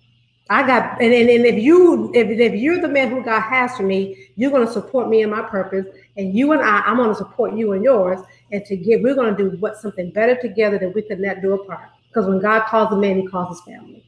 I 0.52 0.68
got 0.68 1.02
and, 1.02 1.14
and, 1.14 1.30
and 1.30 1.46
if 1.46 1.64
you 1.64 2.12
if, 2.14 2.28
if 2.28 2.54
you're 2.60 2.82
the 2.82 2.88
man 2.88 3.10
who 3.10 3.24
God 3.24 3.40
has 3.42 3.76
for 3.78 3.84
me, 3.84 4.28
you're 4.36 4.52
gonna 4.52 4.72
support 4.72 5.10
me 5.10 5.22
in 5.22 5.30
my 5.30 5.42
purpose, 5.42 5.86
and 6.18 6.34
you 6.36 6.52
and 6.52 6.62
I, 6.62 6.82
I'm 6.82 6.98
gonna 6.98 7.16
support 7.16 7.56
you 7.56 7.72
and 7.74 7.84
yours, 7.84 8.20
and 8.52 8.66
together 8.66 9.02
we're 9.02 9.16
gonna 9.16 9.38
do 9.38 9.52
what 9.60 9.78
something 9.78 10.12
better 10.12 10.36
together 10.36 10.78
that 10.78 10.94
we 10.94 11.04
could 11.04 11.20
not 11.20 11.42
do 11.42 11.54
apart. 11.54 11.90
Because 12.10 12.28
when 12.28 12.40
God 12.40 12.66
calls 12.66 12.92
a 12.92 12.98
man, 12.98 13.22
He 13.22 13.28
calls 13.28 13.58
his 13.58 13.66
family, 13.66 14.04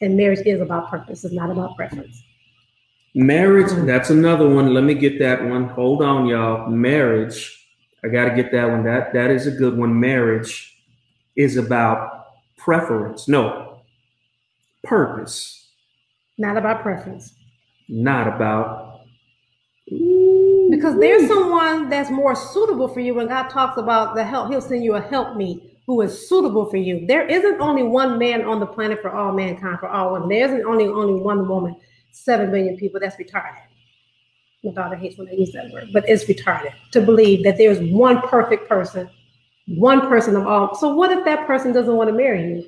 and 0.00 0.16
marriage 0.16 0.46
is 0.46 0.60
about 0.60 0.88
purpose. 0.88 1.24
It's 1.24 1.34
not 1.34 1.50
about 1.50 1.76
preference. 1.76 2.22
Marriage, 3.14 3.72
that's 3.86 4.10
another 4.10 4.48
one. 4.48 4.72
Let 4.72 4.84
me 4.84 4.94
get 4.94 5.18
that 5.18 5.44
one. 5.44 5.68
Hold 5.70 6.02
on, 6.02 6.26
y'all. 6.26 6.70
Marriage 6.70 7.60
I 8.02 8.08
got 8.08 8.26
to 8.26 8.34
get 8.34 8.50
that 8.52 8.68
one. 8.68 8.84
That 8.84 9.12
that 9.12 9.30
is 9.30 9.46
a 9.46 9.50
good 9.50 9.76
one. 9.76 9.98
Marriage 9.98 10.76
is 11.36 11.56
about 11.56 12.26
preference. 12.56 13.28
No, 13.28 13.82
purpose. 14.82 15.59
Not 16.40 16.56
about 16.56 16.82
preference. 16.82 17.34
Not 17.88 18.26
about. 18.26 19.02
Because 19.86 20.98
there's 20.98 21.28
someone 21.28 21.88
that's 21.88 22.10
more 22.10 22.34
suitable 22.34 22.88
for 22.88 23.00
you. 23.00 23.14
When 23.14 23.28
God 23.28 23.48
talks 23.48 23.76
about 23.76 24.14
the 24.14 24.24
help, 24.24 24.50
He'll 24.50 24.60
send 24.60 24.82
you 24.82 24.94
a 24.94 25.00
help 25.00 25.36
me 25.36 25.78
who 25.86 26.00
is 26.00 26.28
suitable 26.28 26.66
for 26.70 26.76
you. 26.78 27.06
There 27.06 27.26
isn't 27.26 27.60
only 27.60 27.82
one 27.82 28.18
man 28.18 28.44
on 28.44 28.58
the 28.58 28.66
planet 28.66 29.02
for 29.02 29.10
all 29.10 29.32
mankind, 29.32 29.78
for 29.80 29.88
all 29.88 30.12
women. 30.12 30.28
There 30.28 30.44
isn't 30.44 30.64
only 30.64 30.86
only 30.86 31.20
one 31.20 31.48
woman, 31.48 31.76
seven 32.10 32.50
billion 32.50 32.76
people. 32.76 33.00
That's 33.00 33.16
retarded 33.16 33.70
my 34.62 34.72
daughter 34.72 34.96
hates 34.96 35.16
when 35.16 35.28
I 35.28 35.32
use 35.32 35.52
that 35.52 35.70
word, 35.70 35.88
but 35.92 36.04
it's 36.08 36.24
retarded 36.24 36.72
to 36.92 37.00
believe 37.00 37.44
that 37.44 37.56
there's 37.56 37.78
one 37.92 38.20
perfect 38.22 38.68
person, 38.68 39.08
one 39.66 40.02
person 40.02 40.36
of 40.36 40.46
all. 40.46 40.74
So 40.74 40.94
what 40.94 41.10
if 41.10 41.24
that 41.24 41.46
person 41.46 41.72
doesn't 41.72 41.96
want 41.96 42.10
to 42.10 42.16
marry 42.16 42.42
you? 42.42 42.64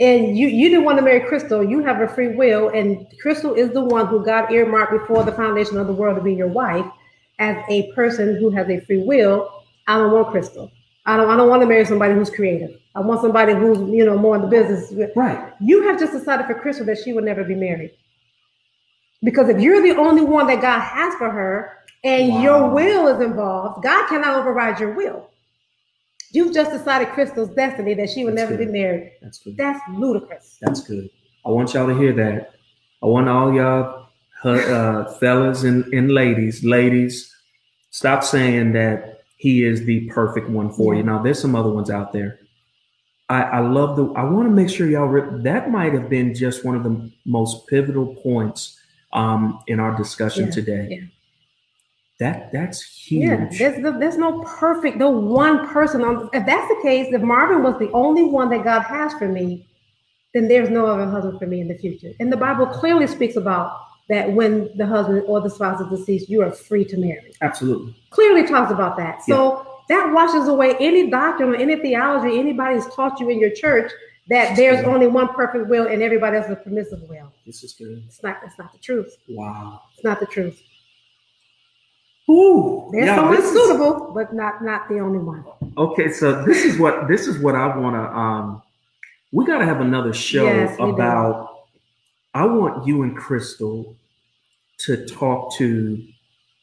And 0.00 0.36
you 0.36 0.48
you 0.48 0.68
didn't 0.68 0.84
want 0.84 0.98
to 0.98 1.04
marry 1.04 1.20
Crystal, 1.20 1.62
you 1.62 1.84
have 1.84 2.00
a 2.00 2.08
free 2.08 2.34
will, 2.34 2.70
and 2.70 3.06
Crystal 3.20 3.54
is 3.54 3.70
the 3.70 3.84
one 3.84 4.06
who 4.08 4.24
got 4.24 4.50
earmarked 4.50 4.92
before 4.92 5.22
the 5.22 5.32
foundation 5.32 5.78
of 5.78 5.86
the 5.86 5.92
world 5.92 6.16
to 6.16 6.22
be 6.22 6.34
your 6.34 6.48
wife. 6.48 6.86
As 7.38 7.56
a 7.68 7.92
person 7.92 8.36
who 8.36 8.50
has 8.50 8.68
a 8.68 8.80
free 8.80 9.02
will, 9.02 9.62
I 9.86 9.98
don't 9.98 10.12
want 10.12 10.28
Crystal. 10.28 10.70
I 11.06 11.16
don't 11.16 11.28
I 11.30 11.36
don't 11.36 11.48
want 11.48 11.62
to 11.62 11.66
marry 11.66 11.84
somebody 11.84 12.14
who's 12.14 12.30
creative. 12.30 12.80
I 12.96 13.00
want 13.00 13.20
somebody 13.20 13.52
who's 13.52 13.78
you 13.90 14.04
know 14.04 14.18
more 14.18 14.34
in 14.34 14.42
the 14.42 14.48
business. 14.48 14.92
Right. 15.14 15.52
You 15.60 15.82
have 15.84 15.98
just 16.00 16.12
decided 16.12 16.46
for 16.46 16.54
Crystal 16.54 16.86
that 16.86 16.98
she 16.98 17.12
would 17.12 17.24
never 17.24 17.44
be 17.44 17.54
married. 17.54 17.92
Because 19.22 19.48
if 19.48 19.60
you're 19.60 19.82
the 19.82 19.96
only 19.96 20.22
one 20.22 20.46
that 20.48 20.60
God 20.60 20.80
has 20.80 21.14
for 21.14 21.30
her 21.30 21.78
and 22.02 22.30
wow. 22.30 22.42
your 22.42 22.68
will 22.70 23.08
is 23.08 23.20
involved, 23.20 23.82
God 23.82 24.08
cannot 24.08 24.36
override 24.36 24.80
your 24.80 24.92
will. 24.92 25.30
You've 26.34 26.52
just 26.52 26.72
decided 26.72 27.08
Crystal's 27.10 27.50
destiny 27.50 27.94
that 27.94 28.10
she 28.10 28.24
would 28.24 28.36
That's 28.36 28.50
never 28.50 28.56
good. 28.56 28.72
be 28.72 28.80
married. 28.80 29.12
That's 29.22 29.38
good. 29.38 29.56
That's 29.56 29.80
ludicrous. 29.88 30.58
That's 30.60 30.80
good. 30.80 31.08
I 31.46 31.50
want 31.50 31.74
y'all 31.74 31.86
to 31.86 31.96
hear 31.96 32.12
that. 32.12 32.54
I 33.02 33.06
want 33.06 33.28
all 33.28 33.54
y'all 33.54 34.08
uh, 34.42 35.04
fellas 35.14 35.62
and, 35.62 35.84
and 35.94 36.10
ladies, 36.10 36.64
ladies, 36.64 37.32
stop 37.90 38.24
saying 38.24 38.72
that 38.72 39.22
he 39.36 39.64
is 39.64 39.84
the 39.84 40.08
perfect 40.10 40.48
one 40.50 40.72
for 40.72 40.94
you. 40.94 41.04
Now, 41.04 41.22
there's 41.22 41.40
some 41.40 41.54
other 41.54 41.70
ones 41.70 41.88
out 41.88 42.12
there. 42.12 42.40
I, 43.28 43.42
I 43.42 43.58
love 43.60 43.96
the. 43.96 44.06
I 44.14 44.24
want 44.24 44.48
to 44.48 44.52
make 44.52 44.68
sure 44.68 44.88
y'all. 44.88 45.06
Re- 45.06 45.42
that 45.44 45.70
might 45.70 45.94
have 45.94 46.10
been 46.10 46.34
just 46.34 46.64
one 46.64 46.74
of 46.74 46.82
the 46.82 47.10
most 47.24 47.66
pivotal 47.68 48.14
points 48.16 48.80
um, 49.12 49.60
in 49.66 49.80
our 49.80 49.96
discussion 49.96 50.46
yeah, 50.46 50.50
today. 50.52 50.88
Yeah. 50.90 51.06
That 52.24 52.50
that's 52.52 52.80
huge. 52.80 53.22
Yeah, 53.22 53.48
there's 53.58 53.82
the, 53.82 53.98
there's 53.98 54.16
no 54.16 54.40
perfect, 54.44 54.96
no 54.96 55.10
one 55.10 55.68
person 55.68 56.02
on. 56.02 56.30
If 56.32 56.46
that's 56.46 56.66
the 56.68 56.80
case, 56.82 57.12
if 57.12 57.20
Marvin 57.20 57.62
was 57.62 57.78
the 57.78 57.90
only 57.92 58.24
one 58.24 58.48
that 58.48 58.64
God 58.64 58.80
has 58.80 59.12
for 59.12 59.28
me, 59.28 59.68
then 60.32 60.48
there's 60.48 60.70
no 60.70 60.86
other 60.86 61.04
husband 61.04 61.38
for 61.38 61.46
me 61.46 61.60
in 61.60 61.68
the 61.68 61.76
future. 61.76 62.12
And 62.20 62.32
the 62.32 62.38
Bible 62.38 62.66
clearly 62.66 63.06
speaks 63.08 63.36
about 63.36 63.78
that 64.08 64.32
when 64.32 64.74
the 64.78 64.86
husband 64.86 65.24
or 65.26 65.42
the 65.42 65.50
spouse 65.50 65.82
is 65.82 65.98
deceased, 65.98 66.30
you 66.30 66.40
are 66.40 66.50
free 66.50 66.86
to 66.86 66.96
marry. 66.96 67.34
Absolutely. 67.42 67.94
Clearly 68.08 68.46
talks 68.46 68.72
about 68.72 68.96
that. 68.96 69.22
So 69.24 69.58
yeah. 69.58 69.64
that 69.90 70.14
washes 70.14 70.48
away 70.48 70.76
any 70.80 71.10
doctrine 71.10 71.50
or 71.50 71.56
any 71.56 71.76
theology 71.76 72.38
anybody's 72.38 72.86
taught 72.94 73.20
you 73.20 73.28
in 73.28 73.38
your 73.38 73.50
church 73.50 73.92
that 74.28 74.56
there's 74.56 74.82
only 74.86 75.08
one 75.08 75.28
perfect 75.34 75.68
will 75.68 75.88
and 75.88 76.02
everybody 76.02 76.38
else 76.38 76.46
is 76.46 76.52
a 76.52 76.56
permissive 76.56 77.02
will. 77.02 77.30
This 77.44 77.62
is 77.62 77.74
good. 77.74 78.02
It's 78.06 78.22
not. 78.22 78.38
It's 78.46 78.56
not 78.56 78.72
the 78.72 78.78
truth. 78.78 79.14
Wow. 79.28 79.82
It's 79.92 80.04
not 80.04 80.20
the 80.20 80.26
truth. 80.26 80.58
Ooh, 82.30 82.88
there's 82.92 83.06
yeah, 83.06 83.16
someone 83.16 83.42
suitable, 83.42 84.08
is... 84.08 84.14
but 84.14 84.34
not 84.34 84.64
not 84.64 84.88
the 84.88 84.98
only 84.98 85.18
one. 85.18 85.44
Okay, 85.76 86.10
so 86.10 86.44
this 86.44 86.64
is 86.64 86.78
what 86.78 87.06
this 87.08 87.26
is 87.26 87.38
what 87.38 87.54
I 87.54 87.76
want 87.76 87.96
to. 87.96 88.18
Um, 88.18 88.62
we 89.32 89.44
got 89.44 89.58
to 89.58 89.64
have 89.64 89.80
another 89.80 90.12
show 90.12 90.44
yes, 90.44 90.74
about. 90.78 91.48
Do. 91.48 91.54
I 92.36 92.46
want 92.46 92.86
you 92.86 93.02
and 93.02 93.16
Crystal 93.16 93.94
to 94.78 95.06
talk 95.06 95.54
to 95.56 96.02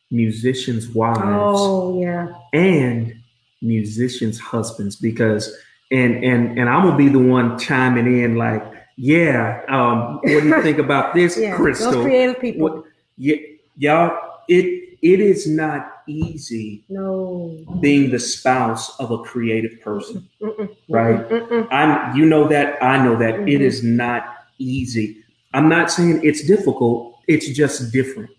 musicians' 0.10 0.90
wives. 0.90 1.22
Oh 1.24 2.00
yeah. 2.02 2.28
And 2.54 3.16
musicians' 3.62 4.40
husbands 4.40 4.96
because 4.96 5.58
and 5.92 6.24
and 6.24 6.58
and 6.60 6.70
I'm 6.70 6.84
gonna 6.84 6.98
be 6.98 7.10
the 7.10 7.20
one 7.20 7.58
chiming 7.58 8.22
in 8.24 8.36
like, 8.36 8.64
yeah, 8.98 9.62
um, 9.70 10.16
what 10.16 10.42
do 10.42 10.48
you 10.48 10.62
think 10.64 10.78
about 10.78 11.14
this, 11.14 11.38
yeah, 11.38 11.56
Crystal? 11.56 11.92
Those 11.92 12.04
creative 12.04 12.40
people. 12.40 12.62
What, 12.62 12.86
yeah, 13.18 13.36
y'all, 13.78 14.44
it 14.48 14.91
it 15.02 15.20
is 15.20 15.48
not 15.48 16.04
easy. 16.08 16.84
No, 16.90 17.58
being 17.80 18.12
the 18.12 18.20
spouse 18.20 19.00
of 19.00 19.12
a 19.12 19.20
creative 19.20 19.82
person, 19.82 20.28
Mm-mm. 20.42 20.76
right? 20.90 21.28
Mm-mm. 21.28 21.68
I'm, 21.72 22.16
you 22.16 22.26
know 22.26 22.48
that, 22.48 22.82
I 22.84 23.04
know 23.04 23.16
that. 23.18 23.36
Mm-hmm. 23.36 23.48
It 23.48 23.62
is 23.62 23.84
not 23.84 24.24
easy. 24.60 25.18
I'm 25.54 25.70
not 25.70 25.92
saying 25.92 26.22
it's 26.24 26.46
difficult. 26.46 27.20
It's 27.28 27.50
just 27.50 27.92
different. 27.92 28.30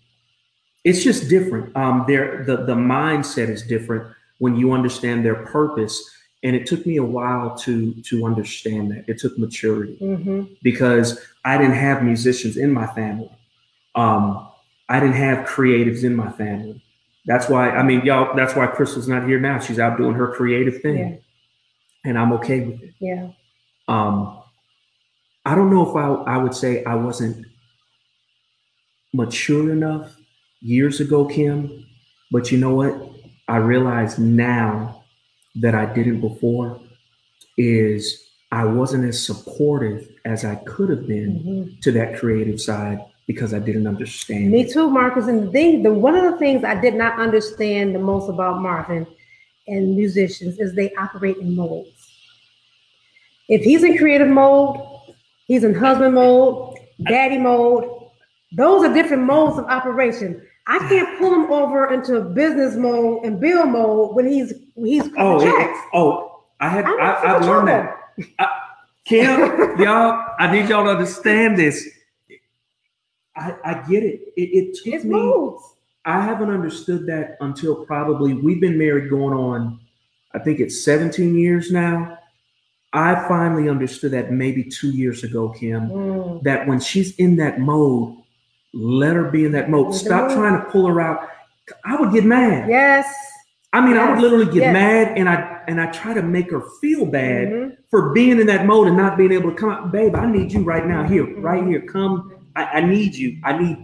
It's 0.83 1.03
just 1.03 1.29
different. 1.29 1.75
Um, 1.75 2.05
there, 2.07 2.43
the 2.45 2.57
the 2.57 2.75
mindset 2.75 3.49
is 3.49 3.63
different 3.63 4.13
when 4.39 4.55
you 4.55 4.73
understand 4.73 5.23
their 5.23 5.45
purpose 5.45 6.09
and 6.43 6.55
it 6.55 6.67
took 6.67 6.85
me 6.85 6.97
a 6.97 7.03
while 7.03 7.55
to 7.55 7.93
to 8.03 8.25
understand 8.25 8.91
that 8.91 9.05
it 9.07 9.17
took 9.17 9.37
maturity 9.39 9.97
mm-hmm. 10.01 10.43
because 10.61 11.19
i 11.45 11.57
didn't 11.57 11.75
have 11.75 12.03
musicians 12.03 12.57
in 12.57 12.71
my 12.71 12.85
family 12.87 13.31
um, 13.95 14.49
i 14.89 14.99
didn't 14.99 15.15
have 15.15 15.47
creatives 15.47 16.03
in 16.03 16.15
my 16.15 16.31
family. 16.31 16.83
That's 17.25 17.47
why 17.47 17.69
i 17.69 17.83
mean 17.83 18.05
y'all 18.05 18.35
that's 18.35 18.55
why 18.55 18.67
crystal's 18.67 19.07
not 19.07 19.27
here 19.27 19.39
now. 19.39 19.59
She's 19.59 19.79
out 19.79 19.97
doing 19.97 20.15
her 20.15 20.33
creative 20.33 20.81
thing. 20.81 20.97
Yeah. 20.97 22.09
and 22.09 22.17
i'm 22.17 22.33
okay 22.33 22.61
with 22.61 22.81
it. 22.81 22.93
Yeah. 22.99 23.29
Um 23.87 24.41
i 25.45 25.55
don't 25.55 25.69
know 25.69 25.89
if 25.89 25.95
i 25.95 26.33
i 26.33 26.37
would 26.37 26.53
say 26.53 26.83
i 26.85 26.95
wasn't 26.95 27.45
mature 29.13 29.71
enough 29.71 30.15
years 30.61 30.99
ago 30.99 31.25
kim 31.25 31.83
but 32.33 32.51
you 32.51 32.57
know 32.57 32.73
what? 32.73 32.99
I 33.47 33.57
realize 33.57 34.17
now 34.17 35.03
that 35.61 35.75
I 35.75 35.85
didn't 35.93 36.19
before 36.19 36.81
is 37.59 38.27
I 38.51 38.65
wasn't 38.65 39.05
as 39.05 39.23
supportive 39.23 40.09
as 40.25 40.43
I 40.43 40.55
could 40.55 40.89
have 40.89 41.05
been 41.05 41.43
mm-hmm. 41.45 41.79
to 41.81 41.91
that 41.91 42.17
creative 42.17 42.59
side 42.59 42.99
because 43.27 43.53
I 43.53 43.59
didn't 43.59 43.87
understand. 43.87 44.51
Me 44.51 44.69
too, 44.71 44.89
Marcus. 44.89 45.27
And 45.27 45.47
the 45.47 45.51
thing, 45.51 45.83
the 45.83 45.93
one 45.93 46.15
of 46.15 46.31
the 46.31 46.37
things 46.37 46.63
I 46.63 46.79
did 46.79 46.95
not 46.95 47.19
understand 47.19 47.95
the 47.95 47.99
most 47.99 48.29
about 48.29 48.61
Marvin 48.61 49.07
and 49.67 49.95
musicians 49.95 50.59
is 50.59 50.75
they 50.75 50.93
operate 50.95 51.37
in 51.37 51.55
modes. 51.55 51.89
If 53.49 53.63
he's 53.63 53.83
in 53.83 53.97
creative 53.97 54.27
mode, 54.27 54.79
he's 55.47 55.63
in 55.63 55.73
husband 55.73 56.15
mode, 56.15 56.77
daddy 57.07 57.37
mode, 57.37 57.89
Those 58.55 58.83
are 58.85 58.93
different 58.93 59.23
modes 59.23 59.57
of 59.57 59.65
operation. 59.65 60.41
I 60.67 60.79
can't 60.87 61.17
pull 61.19 61.33
him 61.33 61.51
over 61.51 61.91
into 61.93 62.21
business 62.21 62.75
mode 62.75 63.25
and 63.25 63.39
bill 63.39 63.65
mode 63.65 64.15
when 64.15 64.27
he's 64.27 64.53
he's 64.75 65.03
Oh, 65.17 65.41
it- 65.41 65.77
oh, 65.93 66.43
I 66.59 66.69
had 66.69 66.85
I, 66.85 67.35
I've 67.35 67.45
learned 67.45 67.67
that. 67.67 67.97
I, 68.39 68.47
Kim, 69.05 69.39
y'all, 69.79 70.23
I 70.39 70.49
need 70.51 70.69
y'all 70.69 70.85
to 70.85 70.91
understand 70.91 71.57
this. 71.57 71.85
I, 73.35 73.55
I 73.63 73.73
get 73.89 74.03
it. 74.03 74.21
It, 74.37 74.41
it 74.41 74.73
took 74.75 74.93
It's 74.93 75.03
me. 75.05 75.11
modes. 75.11 75.63
I 76.05 76.21
haven't 76.21 76.49
understood 76.49 77.05
that 77.07 77.37
until 77.41 77.85
probably 77.85 78.33
we've 78.33 78.59
been 78.61 78.77
married 78.77 79.09
going 79.09 79.33
on, 79.33 79.79
I 80.33 80.39
think 80.39 80.59
it's 80.59 80.83
17 80.83 81.35
years 81.37 81.71
now. 81.71 82.17
I 82.91 83.15
finally 83.27 83.69
understood 83.69 84.11
that 84.11 84.31
maybe 84.31 84.63
two 84.63 84.91
years 84.91 85.23
ago, 85.23 85.49
Kim, 85.49 85.89
Mm. 85.89 86.43
that 86.43 86.67
when 86.67 86.79
she's 86.79 87.15
in 87.15 87.37
that 87.37 87.59
mode, 87.59 88.17
let 88.73 89.15
her 89.15 89.31
be 89.31 89.45
in 89.45 89.51
that 89.53 89.69
mode. 89.69 89.95
Stop 89.95 90.29
Mhm. 90.29 90.35
trying 90.35 90.59
to 90.59 90.69
pull 90.69 90.87
her 90.87 90.99
out. 91.01 91.27
I 91.85 91.95
would 91.95 92.11
get 92.11 92.25
mad. 92.25 92.69
Yes. 92.69 93.07
I 93.71 93.83
mean, 93.83 93.97
I 93.97 94.11
would 94.11 94.19
literally 94.21 94.45
get 94.45 94.55
Yes. 94.55 94.73
mad 94.73 95.17
and 95.17 95.27
I 95.29 95.49
and 95.65 95.79
I 95.79 95.85
try 95.91 96.13
to 96.13 96.21
make 96.21 96.51
her 96.51 96.61
feel 96.81 97.05
bad 97.05 97.47
Mhm. 97.47 97.77
for 97.89 98.09
being 98.13 98.37
in 98.41 98.47
that 98.47 98.65
mode 98.67 98.87
and 98.89 98.97
not 98.97 99.17
being 99.17 99.31
able 99.31 99.49
to 99.51 99.55
come 99.55 99.69
out. 99.69 99.93
Babe, 99.93 100.13
I 100.13 100.29
need 100.29 100.51
you 100.51 100.61
right 100.61 100.85
now. 100.85 101.03
Here, 101.07 101.25
right 101.39 101.65
here. 101.65 101.79
Come. 101.79 102.32
I, 102.55 102.63
I 102.65 102.81
need 102.81 103.15
you. 103.15 103.37
I 103.43 103.57
need 103.57 103.77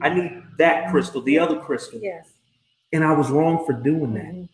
I 0.00 0.08
need 0.10 0.42
that 0.58 0.90
crystal, 0.90 1.22
the 1.22 1.38
other 1.38 1.58
crystal. 1.58 1.98
Yes. 2.02 2.28
And 2.92 3.04
I 3.04 3.12
was 3.12 3.30
wrong 3.30 3.64
for 3.66 3.72
doing 3.72 4.14
that. 4.14 4.24
Mhm. 4.24 4.48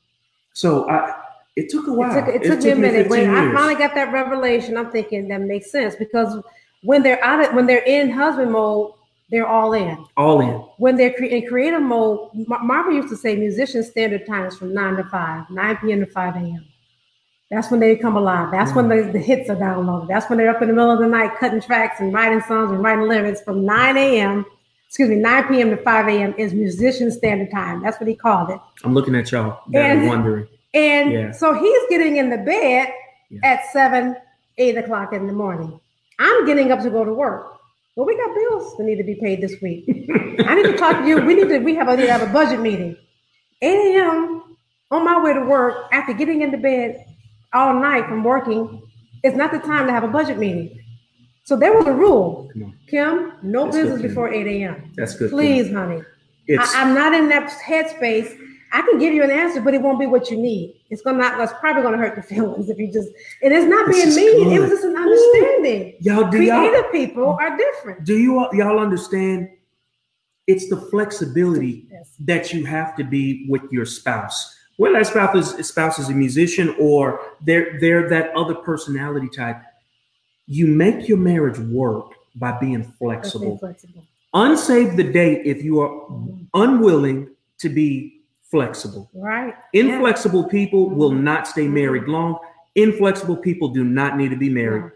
So 0.53 0.89
I 0.91 1.15
it 1.57 1.69
took 1.69 1.87
a 1.87 1.93
while. 1.93 2.17
It 2.17 2.25
took, 2.25 2.43
it 2.43 2.49
took 2.49 2.65
me 2.65 2.71
a 2.71 2.77
minute. 2.77 3.09
15 3.09 3.11
When 3.11 3.31
I 3.31 3.53
finally 3.55 3.75
got 3.75 3.95
that 3.95 4.13
revelation, 4.13 4.77
I'm 4.77 4.91
thinking 4.91 5.29
that 5.29 5.43
makes 5.43 5.71
sense 5.71 5.95
because 5.95 6.43
when 6.83 7.03
they're 7.03 7.23
out 7.23 7.45
of, 7.47 7.55
when 7.55 7.67
they're 7.67 7.85
in 7.85 8.11
husband 8.11 8.51
mode, 8.53 8.93
they're 9.31 9.47
all 9.47 9.73
in. 9.75 10.03
all 10.17 10.41
in. 10.41 10.49
When 10.79 10.97
they're 10.97 11.13
cre- 11.13 11.25
in 11.25 11.47
creative 11.47 11.83
mode, 11.83 12.31
Mar- 12.47 12.63
Marvin 12.65 12.95
used 12.97 13.09
to 13.11 13.17
say 13.17 13.37
musician 13.37 13.83
standard 13.83 14.27
time 14.27 14.47
is 14.47 14.57
from 14.57 14.73
9 14.75 14.97
to 14.97 15.05
5, 15.05 15.51
9 15.51 15.77
p.m. 15.79 16.01
to 16.01 16.07
5 16.07 16.37
a.m. 16.37 16.65
That's 17.53 17.71
when 17.71 17.81
they 17.81 17.97
come 17.97 18.17
alive. 18.17 18.51
That's 18.51 18.75
when 18.75 18.87
mm. 18.87 19.07
the, 19.07 19.13
the 19.13 19.19
hits 19.19 19.51
are 19.51 19.57
downloaded. 19.57 20.09
That's 20.09 20.29
when 20.31 20.39
they're 20.39 20.49
up 20.49 20.63
in 20.63 20.69
the 20.69 20.75
middle 20.75 20.91
of 20.91 21.01
the 21.01 21.07
night 21.07 21.37
cutting 21.39 21.61
tracks 21.61 22.01
and 22.01 22.11
writing 22.11 22.41
songs 22.41 22.71
and 22.71 22.83
writing 22.83 23.07
lyrics 23.07 23.43
from 23.43 23.67
9 23.67 23.97
a.m. 23.99 24.47
Excuse 24.89 25.11
me, 25.11 25.17
9 25.17 25.49
p.m. 25.49 25.69
to 25.69 25.77
5 25.77 26.09
a.m. 26.09 26.35
is 26.39 26.55
musician 26.55 27.11
standard 27.13 27.51
time. 27.51 27.83
That's 27.83 28.01
what 28.01 28.09
he 28.09 28.15
called 28.15 28.49
it. 28.49 28.59
I'm 28.85 28.95
looking 28.95 29.15
at 29.15 29.31
y'all 29.31 29.61
And- 29.75 30.09
wondering. 30.09 30.49
And 30.73 31.13
Yeah. 31.13 31.33
so 31.33 31.53
he's 31.53 31.83
getting 31.91 32.17
in 32.17 32.31
the 32.31 32.39
bed 32.39 32.89
Yeah. 33.31 33.41
at 33.45 33.67
seven, 33.71 34.17
eight 34.57 34.79
o'clock 34.79 35.13
in 35.13 35.27
the 35.27 35.35
morning. 35.35 35.79
I'm 36.19 36.47
getting 36.47 36.73
up 36.73 36.81
to 36.81 36.89
go 36.89 37.05
to 37.05 37.13
work. 37.13 37.59
Well, 37.97 38.07
we 38.07 38.17
got 38.17 38.35
bills 38.35 38.79
that 38.79 38.85
need 38.85 38.97
to 38.97 39.05
be 39.05 39.17
paid 39.17 39.43
this 39.43 39.61
week. 39.61 39.85
I 40.47 40.55
need 40.55 40.63
to 40.63 40.77
talk 40.79 41.01
to 41.01 41.07
you. 41.07 41.21
We 41.21 41.35
need 41.35 41.51
to 41.51 41.59
we 41.59 41.75
have 41.75 41.89
a, 41.89 41.97
need 41.99 42.07
to 42.07 42.13
have 42.13 42.27
a 42.27 42.33
budget 42.33 42.61
meeting. 42.61 42.97
8 43.61 43.97
a.m. 43.99 44.57
on 44.91 45.05
my 45.05 45.23
way 45.23 45.35
to 45.35 45.45
work 45.45 45.89
after 45.93 46.15
getting 46.15 46.41
into 46.41 46.57
bed 46.57 47.05
all 47.53 47.75
night 47.75 48.07
from 48.07 48.25
working. 48.25 48.83
It's 49.23 49.37
not 49.37 49.53
the 49.53 49.59
time 49.59 49.87
to 49.87 49.93
have 49.93 50.05
a 50.05 50.09
budget 50.09 50.39
meeting. 50.39 50.79
So 51.45 51.57
there 51.57 51.73
was 51.73 51.87
a 51.87 51.93
rule. 51.93 52.51
Kim, 52.89 53.33
no 53.43 53.65
That's 53.65 53.77
business 53.77 54.01
Kim. 54.01 54.09
before 54.09 54.33
8 54.33 54.47
a.m. 54.47 54.93
That's 54.97 55.15
good. 55.15 55.31
Kim. 55.31 55.39
Please, 55.39 55.73
honey. 55.73 56.03
It's 56.47 56.75
I, 56.75 56.83
I'm 56.83 56.95
not 56.95 57.15
in 57.15 57.29
that 57.29 57.51
headspace. 57.65 58.39
I 58.75 58.81
can 58.83 58.99
give 58.99 59.13
you 59.13 59.23
an 59.23 59.31
answer, 59.31 59.61
but 59.61 59.75
it 59.75 59.83
won't 59.83 60.01
be 60.01 60.07
what 60.07 60.31
you 60.31 60.37
need. 60.39 60.81
It's 60.91 61.03
gonna 61.03 61.19
not. 61.19 61.41
It's 61.41 61.53
probably 61.61 61.83
gonna 61.83 61.99
hurt 61.99 62.15
your 62.17 62.23
feelings 62.33 62.69
if 62.71 62.79
you 62.79 62.91
just. 62.93 63.09
And 63.43 63.53
it's 63.53 63.67
not 63.67 63.91
being 63.91 64.15
mean. 64.15 64.53
It 64.53 64.61
was 64.61 64.71
just 64.71 64.85
an 64.85 64.97
understanding. 64.97 65.95
y'all 66.01 66.31
do 66.31 66.43
y'all 66.43 66.69
Creative 66.69 66.91
people 66.93 67.37
are 67.41 67.57
different. 67.57 68.05
do 68.05 68.17
you 68.19 68.39
all, 68.39 68.49
y'all 68.55 68.79
understand? 68.79 69.49
It's 70.47 70.69
the 70.69 70.77
flexibility 70.77 71.87
Yes. 71.91 72.15
that 72.21 72.53
you 72.53 72.65
have 72.67 72.97
to 72.97 73.05
be 73.05 73.47
with 73.49 73.63
your 73.71 73.85
spouse. 73.85 74.57
Whether 74.77 74.99
that 74.99 75.07
spouse 75.07 75.55
is, 75.59 75.69
spouse 75.69 75.99
is 75.99 76.09
a 76.09 76.15
musician 76.15 76.75
or 76.79 77.21
they're 77.41 77.79
they're 77.81 78.09
that 78.09 78.35
other 78.37 78.55
personality 78.55 79.29
type, 79.29 79.61
you 80.47 80.67
make 80.67 81.09
your 81.09 81.19
marriage 81.19 81.59
work 81.59 82.13
by 82.37 82.53
being 82.59 82.83
flexible. 82.99 83.59
flexible. 83.59 84.05
Unsave 84.35 84.97
the 84.97 85.05
date 85.05 85.43
if 85.45 85.63
you 85.63 85.81
are 85.81 85.91
Mhm. 86.11 86.47
unwilling 86.55 87.29
to 87.59 87.69
be 87.69 88.23
flexible. 88.51 89.11
Right. 89.15 89.55
Yeah. 89.73 89.83
Inflexible 89.85 90.45
people 90.45 90.89
will 90.91 91.11
not 91.13 91.47
stay 91.47 91.69
married 91.69 92.05
long. 92.05 92.39
Inflexible 92.75 93.37
people 93.37 93.69
do 93.69 93.85
not 93.85 94.17
need 94.17 94.31
to 94.31 94.37
be 94.37 94.49
married. 94.49 94.91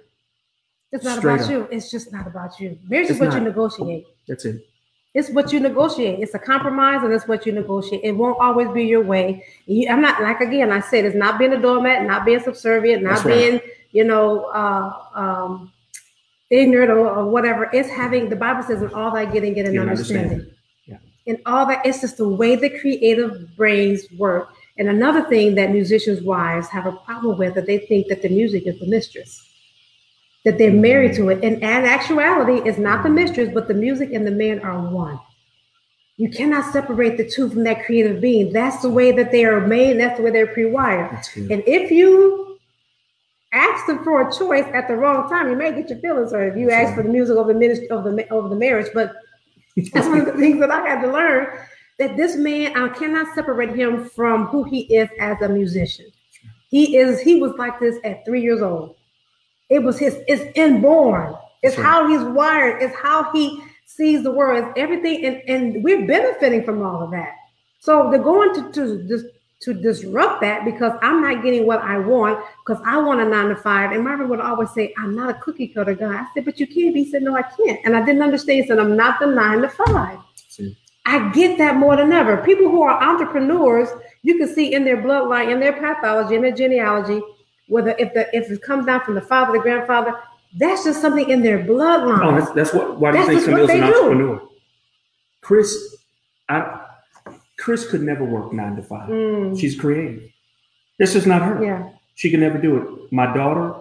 It's 0.92 1.04
not 1.04 1.18
Straight 1.18 1.34
about 1.40 1.44
up. 1.44 1.50
you. 1.50 1.68
It's 1.70 1.90
just 1.90 2.12
not 2.12 2.26
about 2.26 2.58
you. 2.58 2.78
Marriage 2.88 3.06
is 3.06 3.10
It's 3.12 3.20
what 3.20 3.32
you 3.34 3.40
not. 3.40 3.48
negotiate. 3.48 4.06
That's 4.26 4.46
it. 4.46 4.64
It's 5.16 5.30
what 5.30 5.50
you 5.50 5.60
negotiate. 5.60 6.20
It's 6.20 6.34
a 6.34 6.38
compromise, 6.38 7.02
and 7.02 7.10
it's 7.10 7.26
what 7.26 7.46
you 7.46 7.52
negotiate. 7.52 8.02
It 8.04 8.12
won't 8.12 8.36
always 8.38 8.68
be 8.68 8.84
your 8.84 9.02
way. 9.02 9.42
You, 9.64 9.88
I'm 9.88 10.02
not 10.02 10.20
like 10.20 10.42
again. 10.42 10.70
I 10.70 10.80
said 10.80 11.06
it's 11.06 11.16
not 11.16 11.38
being 11.38 11.54
a 11.54 11.58
doormat, 11.58 12.06
not 12.06 12.26
being 12.26 12.40
subservient, 12.40 13.02
not 13.02 13.24
right. 13.24 13.34
being 13.34 13.60
you 13.92 14.04
know 14.04 14.44
uh, 14.50 14.92
um, 15.14 15.72
ignorant 16.50 16.90
or, 16.90 17.08
or 17.08 17.24
whatever. 17.30 17.70
It's 17.72 17.88
having 17.88 18.28
the 18.28 18.36
Bible 18.36 18.62
says 18.62 18.82
in 18.82 18.92
all 18.92 19.10
that 19.14 19.32
getting, 19.32 19.54
get 19.54 19.66
an 19.66 19.78
understanding. 19.78 20.50
Yeah. 20.84 20.98
And 21.26 21.38
all 21.46 21.64
that 21.64 21.86
it's 21.86 22.02
just 22.02 22.18
the 22.18 22.28
way 22.28 22.54
the 22.54 22.78
creative 22.78 23.56
brains 23.56 24.04
work. 24.18 24.50
And 24.76 24.86
another 24.86 25.26
thing 25.30 25.54
that 25.54 25.70
musicians' 25.70 26.20
wives 26.20 26.68
have 26.68 26.84
a 26.84 26.92
problem 26.92 27.38
with 27.38 27.54
that 27.54 27.64
they 27.64 27.78
think 27.78 28.08
that 28.08 28.20
the 28.20 28.28
music 28.28 28.66
is 28.66 28.78
the 28.80 28.86
mistress 28.86 29.46
that 30.46 30.58
they're 30.58 30.72
married 30.72 31.12
to 31.12 31.28
it. 31.30 31.42
And 31.42 31.56
in 31.56 31.64
actuality, 31.64 32.66
it's 32.66 32.78
not 32.78 33.02
the 33.02 33.10
mistress, 33.10 33.50
but 33.52 33.66
the 33.66 33.74
music 33.74 34.12
and 34.12 34.24
the 34.24 34.30
man 34.30 34.60
are 34.60 34.80
one. 34.80 35.18
You 36.18 36.30
cannot 36.30 36.72
separate 36.72 37.16
the 37.16 37.28
two 37.28 37.50
from 37.50 37.64
that 37.64 37.84
creative 37.84 38.20
being. 38.20 38.52
That's 38.52 38.80
the 38.80 38.88
way 38.88 39.10
that 39.10 39.32
they 39.32 39.44
are 39.44 39.66
made. 39.66 39.98
That's 39.98 40.16
the 40.16 40.22
way 40.22 40.30
they're 40.30 40.46
pre-wired. 40.46 41.10
And 41.34 41.64
if 41.66 41.90
you 41.90 42.58
ask 43.52 43.86
them 43.88 44.04
for 44.04 44.28
a 44.28 44.32
choice 44.32 44.64
at 44.72 44.86
the 44.86 44.94
wrong 44.94 45.28
time, 45.28 45.50
you 45.50 45.56
may 45.56 45.72
get 45.72 45.90
your 45.90 45.98
feelings 45.98 46.30
hurt. 46.30 46.52
If 46.52 46.56
you 46.56 46.68
That's 46.68 46.76
ask 46.76 46.88
right. 46.90 46.98
for 46.98 47.02
the 47.02 47.12
music 47.12 47.36
over 47.36 47.52
the 47.52 47.58
ministry 47.58 47.90
over 47.90 48.12
the 48.12 48.28
over 48.32 48.48
the 48.48 48.56
marriage, 48.56 48.90
but 48.94 49.14
that's 49.92 50.06
one 50.06 50.20
of 50.20 50.26
the 50.26 50.32
things 50.34 50.60
that 50.60 50.70
I 50.70 50.86
had 50.86 51.02
to 51.02 51.10
learn 51.10 51.58
that 51.98 52.16
this 52.16 52.36
man 52.36 52.76
I 52.76 52.88
cannot 52.90 53.34
separate 53.34 53.74
him 53.74 54.08
from 54.08 54.46
who 54.46 54.62
he 54.62 54.82
is 54.94 55.08
as 55.18 55.42
a 55.42 55.48
musician. 55.48 56.06
He 56.70 56.96
is 56.96 57.20
he 57.20 57.40
was 57.40 57.52
like 57.58 57.80
this 57.80 57.96
at 58.04 58.24
three 58.24 58.42
years 58.42 58.62
old. 58.62 58.96
It 59.68 59.82
was 59.82 59.98
his 59.98 60.18
it's 60.28 60.44
inborn. 60.54 61.34
It's 61.62 61.76
right. 61.76 61.84
how 61.84 62.08
he's 62.08 62.22
wired. 62.22 62.82
It's 62.82 62.94
how 62.96 63.32
he 63.32 63.62
sees 63.86 64.22
the 64.22 64.30
world. 64.30 64.64
It's 64.64 64.72
everything, 64.76 65.24
and, 65.24 65.42
and 65.48 65.84
we're 65.84 66.06
benefiting 66.06 66.64
from 66.64 66.82
all 66.82 67.02
of 67.02 67.10
that. 67.12 67.32
So 67.80 68.10
they're 68.10 68.22
going 68.22 68.54
to 68.54 68.72
to 68.72 69.30
to 69.62 69.72
disrupt 69.72 70.42
that 70.42 70.64
because 70.64 70.92
I'm 71.02 71.22
not 71.22 71.42
getting 71.42 71.66
what 71.66 71.80
I 71.80 71.98
want 71.98 72.44
because 72.64 72.82
I 72.84 72.98
want 72.98 73.20
a 73.20 73.24
nine 73.24 73.48
to 73.48 73.56
five. 73.56 73.92
And 73.92 74.04
Marvin 74.04 74.28
would 74.28 74.40
always 74.40 74.70
say, 74.72 74.92
"I'm 74.98 75.14
not 75.14 75.30
a 75.30 75.34
cookie 75.34 75.68
cutter 75.68 75.94
guy." 75.94 76.14
I 76.14 76.26
said, 76.34 76.44
"But 76.44 76.60
you 76.60 76.66
can't 76.66 76.94
be." 76.94 77.04
He 77.04 77.10
said, 77.10 77.22
"No, 77.22 77.36
I 77.36 77.42
can't." 77.42 77.80
And 77.84 77.96
I 77.96 78.04
didn't 78.04 78.22
understand. 78.22 78.60
He 78.60 78.66
said, 78.66 78.78
"I'm 78.78 78.96
not 78.96 79.18
the 79.18 79.26
nine 79.26 79.62
to 79.62 79.68
five. 79.68 80.18
See. 80.48 80.76
I 81.06 81.30
get 81.30 81.56
that 81.58 81.76
more 81.76 81.96
than 81.96 82.12
ever. 82.12 82.38
People 82.38 82.68
who 82.68 82.82
are 82.82 83.02
entrepreneurs, 83.02 83.88
you 84.22 84.36
can 84.38 84.52
see 84.52 84.74
in 84.74 84.84
their 84.84 84.96
bloodline, 84.96 85.52
in 85.52 85.60
their 85.60 85.72
pathology, 85.72 86.34
in 86.34 86.42
their 86.42 86.50
genealogy, 86.50 87.22
whether 87.68 87.94
if 87.98 88.12
the 88.14 88.34
if 88.36 88.50
it 88.50 88.62
comes 88.62 88.86
down 88.86 89.00
from 89.02 89.14
the 89.14 89.20
father, 89.20 89.52
the 89.52 89.58
grandfather, 89.60 90.14
that's 90.58 90.84
just 90.84 91.00
something 91.00 91.28
in 91.28 91.42
their 91.42 91.58
bloodline. 91.64 92.20
Oh, 92.24 92.38
that's, 92.38 92.52
that's 92.52 92.72
what. 92.72 92.98
Why 92.98 93.12
do 93.12 93.18
you 93.18 93.26
think 93.26 93.44
Camille's 93.44 93.70
an 93.70 93.80
do. 93.80 93.84
entrepreneur? 93.84 94.42
Chris, 95.42 95.96
I, 96.48 96.80
Chris 97.58 97.88
could 97.90 98.02
never 98.02 98.24
work 98.24 98.52
nine 98.52 98.76
to 98.76 98.82
five. 98.82 99.08
Mm, 99.08 99.58
She's 99.58 99.78
creative. 99.78 100.22
This 100.98 101.14
is 101.14 101.26
not 101.26 101.42
her. 101.42 101.62
yeah, 101.62 101.90
She 102.14 102.30
can 102.30 102.40
never 102.40 102.58
do 102.58 102.76
it. 102.78 103.12
My 103.12 103.32
daughter, 103.32 103.74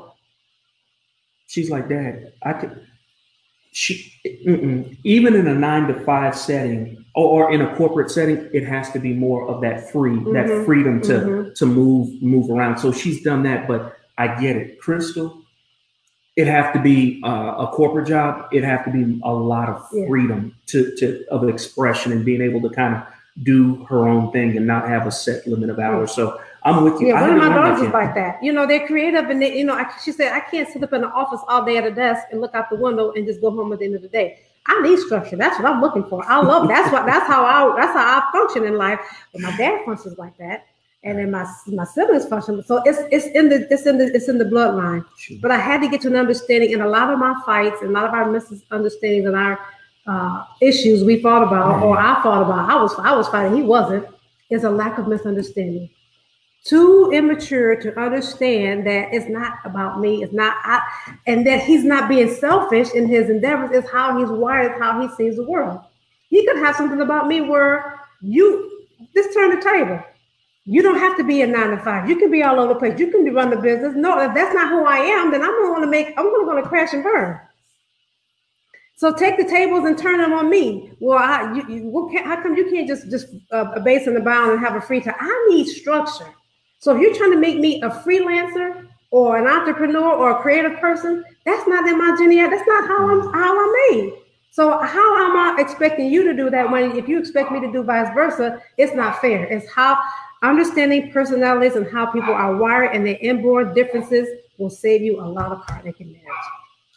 she's 1.48 1.70
like, 1.70 1.88
Dad, 1.90 2.34
I 2.44 2.53
could. 2.53 2.86
She 3.76 4.10
mm-mm. 4.47 4.95
even 5.03 5.35
in 5.35 5.47
a 5.47 5.53
nine 5.53 5.88
to 5.89 5.93
five 6.06 6.34
setting 6.38 7.03
or, 7.14 7.47
or 7.47 7.52
in 7.52 7.60
a 7.60 7.76
corporate 7.76 8.10
setting, 8.10 8.49
it 8.53 8.65
has 8.65 8.89
to 8.91 8.99
be 8.99 9.11
more 9.11 9.45
of 9.49 9.60
that 9.64 9.91
free, 9.91 10.15
that 10.31 10.45
Mhm. 10.47 10.65
freedom 10.65 11.02
to 11.02 11.14
Mhm. 11.14 11.56
to 11.56 11.65
move 11.65 12.22
move 12.22 12.49
around. 12.49 12.77
So 12.77 12.93
she's 12.93 13.22
done 13.22 13.43
that, 13.43 13.68
but 13.68 13.97
I 14.18 14.39
get 14.39 14.56
it, 14.56 14.80
Crystal. 14.80 15.41
It 16.38 16.47
have 16.47 16.72
to 16.72 16.80
be 16.80 17.22
uh, 17.26 17.65
a 17.65 17.68
corporate 17.73 18.07
job. 18.07 18.45
It 18.53 18.64
have 18.64 18.85
to 18.85 18.91
be 18.91 19.19
a 19.26 19.34
lot 19.34 19.68
of 19.68 19.85
Yeah. 19.91 20.07
freedom 20.07 20.53
to 20.68 20.95
to 20.99 21.26
of 21.30 21.49
expression 21.49 22.14
and 22.14 22.23
being 22.23 22.41
able 22.41 22.61
to 22.61 22.69
kind 22.69 22.95
of 22.95 23.02
do 23.43 23.85
her 23.89 24.07
own 24.07 24.31
thing 24.31 24.56
and 24.56 24.65
not 24.65 24.88
have 24.88 25.06
a 25.06 25.11
set 25.11 25.45
limit 25.45 25.69
of 25.69 25.80
hours. 25.80 26.11
So 26.11 26.39
I'm 26.66 26.84
with 26.84 27.00
you. 27.00 27.10
yeah. 27.10 27.22
One 27.22 27.30
of 27.30 27.38
my 27.38 27.50
daughters 27.50 27.82
is 27.88 27.94
like 27.94 28.16
that. 28.16 28.44
You 28.44 28.52
know, 28.52 28.66
they're 28.66 28.88
creative, 28.88 29.30
and 29.30 29.40
they, 29.40 29.56
you 29.56 29.64
know, 29.64 29.76
I, 29.76 29.86
she 30.04 30.12
said, 30.12 30.34
I 30.34 30.40
can't 30.40 30.68
sit 30.68 30.84
up 30.84 30.94
in 30.94 31.02
the 31.02 31.10
office 31.10 31.40
all 31.48 31.64
day 31.64 31.78
at 31.78 31.86
a 31.86 31.92
desk 31.92 32.26
and 32.32 32.42
look 32.42 32.56
out 32.56 32.72
the 32.72 32.76
window 32.76 33.12
and 33.12 33.26
just 33.28 33.40
go 33.40 33.52
home 33.52 33.72
at 33.72 33.80
the 33.80 33.86
end 33.86 33.96
of 33.96 34.02
the 34.02 34.08
day. 34.08 34.40
I 34.66 34.82
need 34.82 34.98
structure. 34.98 35.36
That's 35.36 35.60
what 35.60 35.72
I'm 35.72 35.80
looking 35.80 36.04
for. 36.10 36.26
I 36.26 36.42
love. 36.42 36.68
That's 36.68 36.92
what. 36.92 37.06
That's 37.06 37.28
how 37.28 37.46
I. 37.46 37.80
That's 37.80 37.94
how 37.94 38.20
I 38.20 38.32
function 38.32 38.66
in 38.66 38.78
life. 38.78 39.00
But 39.32 39.42
my 39.42 39.56
dad 39.58 39.86
functions 39.86 40.18
like 40.18 40.36
that, 40.40 40.66
and 41.04 41.20
then 41.20 41.30
my 41.30 41.46
my 41.68 41.86
siblings 41.86 42.26
function. 42.26 42.64
So 42.64 42.82
it's 42.84 42.98
it's 43.12 43.28
in 43.36 43.50
the 43.50 43.68
it's 43.70 43.86
in 43.86 44.00
the 44.00 44.06
it's 44.06 44.28
in 44.28 44.40
the 44.40 44.46
bloodline. 44.46 45.06
Shoot. 45.20 45.40
But 45.44 45.52
I 45.52 45.60
had 45.60 45.82
to 45.82 45.88
get 45.88 46.02
to 46.02 46.08
an 46.08 46.16
understanding 46.16 46.72
in 46.72 46.82
a 46.82 46.88
lot 46.88 47.14
of 47.14 47.20
my 47.20 47.40
fights 47.46 47.82
and 47.82 47.92
a 47.92 47.94
lot 47.94 48.06
of 48.06 48.14
our 48.16 48.32
misunderstandings 48.32 49.28
and 49.28 49.36
our 49.36 49.60
uh, 50.08 50.44
issues 50.62 51.04
we 51.04 51.22
fought 51.22 51.44
about 51.44 51.84
or 51.84 52.00
I 52.00 52.22
fought 52.24 52.42
about. 52.42 52.68
I 52.68 52.82
was 52.82 52.96
I 52.98 53.16
was 53.16 53.28
fighting. 53.28 53.56
He 53.56 53.62
wasn't. 53.62 54.08
Is 54.50 54.64
a 54.64 54.70
lack 54.70 54.98
of 54.98 55.08
misunderstanding. 55.08 55.90
Too 56.66 57.12
immature 57.14 57.76
to 57.76 58.00
understand 58.00 58.88
that 58.88 59.14
it's 59.14 59.30
not 59.30 59.60
about 59.66 60.00
me. 60.00 60.24
It's 60.24 60.34
not 60.34 60.58
I, 60.64 60.82
and 61.28 61.46
that 61.46 61.62
he's 61.64 61.84
not 61.84 62.10
being 62.10 62.34
selfish 62.34 62.92
in 62.96 63.08
his 63.08 63.30
endeavors. 63.30 63.70
It's 63.72 63.90
how 63.92 64.18
he's 64.18 64.30
wired, 64.30 64.82
how 64.82 65.00
he 65.00 65.14
sees 65.16 65.36
the 65.36 65.44
world. 65.44 65.80
He 66.30 66.44
could 66.44 66.58
have 66.58 66.76
something 66.76 67.02
about 67.02 67.28
me 67.28 67.42
where 67.42 68.02
you 68.22 68.88
just 69.14 69.32
turn 69.32 69.52
the 69.52 69.62
table. 69.62 70.04
You 70.66 70.82
don't 70.82 70.98
have 70.98 71.16
to 71.18 71.24
be 71.24 71.44
a 71.44 71.48
nine 71.48 71.70
to 71.70 71.78
five. 71.78 72.10
You 72.10 72.16
can 72.16 72.32
be 72.32 72.42
all 72.42 72.60
over 72.60 72.74
the 72.74 72.80
place. 72.80 73.00
You 73.00 73.12
can 73.12 73.24
be 73.24 73.30
run 73.30 73.52
the 73.52 73.58
business. 73.58 73.94
No, 73.96 74.20
if 74.20 74.34
that's 74.34 74.56
not 74.56 74.70
who 74.70 74.86
I 74.86 74.98
am, 74.98 75.30
then 75.30 75.44
I'm 75.44 75.52
to 75.52 75.72
want 75.72 75.84
to 75.84 75.90
make. 75.90 76.08
I'm 76.18 76.26
to 76.26 76.44
want 76.48 76.64
to 76.64 76.68
crash 76.68 76.94
and 76.94 77.04
burn. 77.04 77.40
So 78.96 79.14
take 79.14 79.38
the 79.38 79.44
tables 79.44 79.86
and 79.86 79.96
turn 79.96 80.18
them 80.18 80.34
on 80.34 80.50
me. 80.50 80.94
Well, 81.00 81.20
I, 81.20 81.54
you, 81.54 81.68
you, 81.70 82.24
how 82.24 82.42
come 82.42 82.56
you 82.56 82.68
can't 82.72 82.88
just 82.88 83.12
just 83.12 83.28
uh, 83.52 83.80
base 83.82 84.06
the 84.06 84.20
bound 84.20 84.54
and 84.54 84.60
have 84.60 84.76
a 84.76 84.82
free 84.82 85.02
time? 85.02 85.16
I 85.20 85.48
need 85.52 85.68
structure. 85.68 86.34
So 86.80 86.95
if 86.95 87.02
you're 87.02 87.15
trying 87.15 87.31
to 87.31 87.38
make 87.38 87.60
me 87.60 87.81
a 87.81 87.89
freelancer 87.89 88.88
or 89.11 89.38
an 89.38 89.47
entrepreneur 89.47 90.14
or 90.14 90.31
a 90.31 90.41
creative 90.41 90.80
person, 90.80 91.23
that's 91.45 91.68
not 91.68 91.88
in 91.88 91.97
my 91.97 92.15
genealogy. 92.18 92.56
That's 92.56 92.68
not 92.68 92.88
how 92.88 93.10
I'm 93.10 93.34
how 93.34 93.64
I'm 93.64 93.73
made. 93.91 94.14
So 94.52 94.77
how 94.80 95.26
am 95.26 95.35
I 95.35 95.61
expecting 95.61 96.10
you 96.10 96.23
to 96.23 96.34
do 96.34 96.49
that 96.49 96.72
when 96.72 96.95
if 96.95 97.10
you 97.10 97.19
expect 97.19 97.52
me 97.52 97.60
to 97.60 97.72
do 97.72 97.84
vice 97.84 98.14
versa, 98.14 98.61
it's 98.77 98.93
not 98.93 99.19
fair. 99.19 99.43
It's 99.45 99.69
how 99.69 99.97
understanding 100.43 101.11
personalities 101.11 101.76
and 101.76 101.88
how 101.91 102.06
people 102.06 102.34
are 102.34 102.56
wired 102.56 102.95
and 102.95 103.06
their 103.06 103.18
inborn 103.19 103.73
differences 103.73 104.30
will 104.57 104.69
save 104.69 105.02
you 105.02 105.19
a 105.19 105.27
lot 105.27 105.52
of 105.52 105.60
heartache 105.68 105.99
in 105.99 106.11
marriage. 106.11 106.45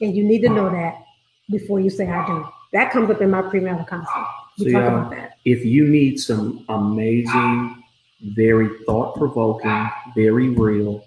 And 0.00 0.14
you 0.14 0.22
need 0.22 0.42
to 0.42 0.48
know 0.48 0.70
that 0.70 1.02
before 1.50 1.80
you 1.80 1.90
say 1.90 2.09
I 2.09 2.24
do. 2.26 2.46
That 2.72 2.92
comes 2.92 3.10
up 3.10 3.20
in 3.20 3.30
my 3.30 3.42
premarital 3.42 3.88
counseling. 3.88 4.26
We 4.59 4.66
so, 4.66 4.70
talk 4.70 4.82
y'all, 4.82 4.98
about 4.98 5.10
that. 5.12 5.38
If 5.44 5.64
you 5.64 5.88
need 5.88 6.20
some 6.20 6.64
amazing, 6.68 7.77
very 8.20 8.69
thought 8.85 9.16
provoking, 9.16 9.90
very 10.15 10.49
real, 10.49 11.05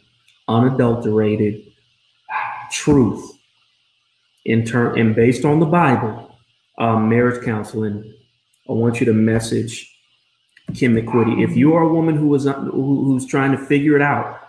unadulterated 0.48 1.72
truth 2.72 3.38
in 4.46 4.66
turn 4.66 4.98
and 4.98 5.16
based 5.16 5.46
on 5.46 5.60
the 5.60 5.66
Bible, 5.66 6.36
um, 6.78 7.10
marriage 7.10 7.44
counseling, 7.44 8.14
I 8.70 8.74
want 8.74 9.00
you 9.00 9.06
to 9.08 9.14
message 9.14 9.88
Kim 10.74 10.96
McQuitty. 10.96 11.44
If 11.44 11.56
you 11.56 11.74
are 11.76 11.84
a 11.84 11.94
woman 11.94 12.16
who 12.16 12.34
is 12.34 12.46
who, 12.46 13.04
who's 13.04 13.26
trying 13.26 13.52
to 13.52 13.58
figure 13.58 13.96
it 13.96 14.02
out, 14.02 14.40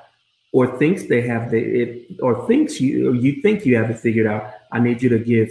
or 0.52 0.78
thinks 0.78 1.06
they 1.06 1.22
have 1.22 1.50
the 1.50 1.58
it, 1.58 2.16
or 2.20 2.46
thinks 2.46 2.80
you 2.80 3.10
or 3.10 3.14
you 3.14 3.42
think 3.42 3.66
you 3.66 3.76
have 3.76 3.90
it 3.90 3.98
figured 3.98 4.26
out, 4.26 4.52
I 4.70 4.80
need 4.80 5.02
you 5.02 5.08
to 5.10 5.18
give 5.18 5.50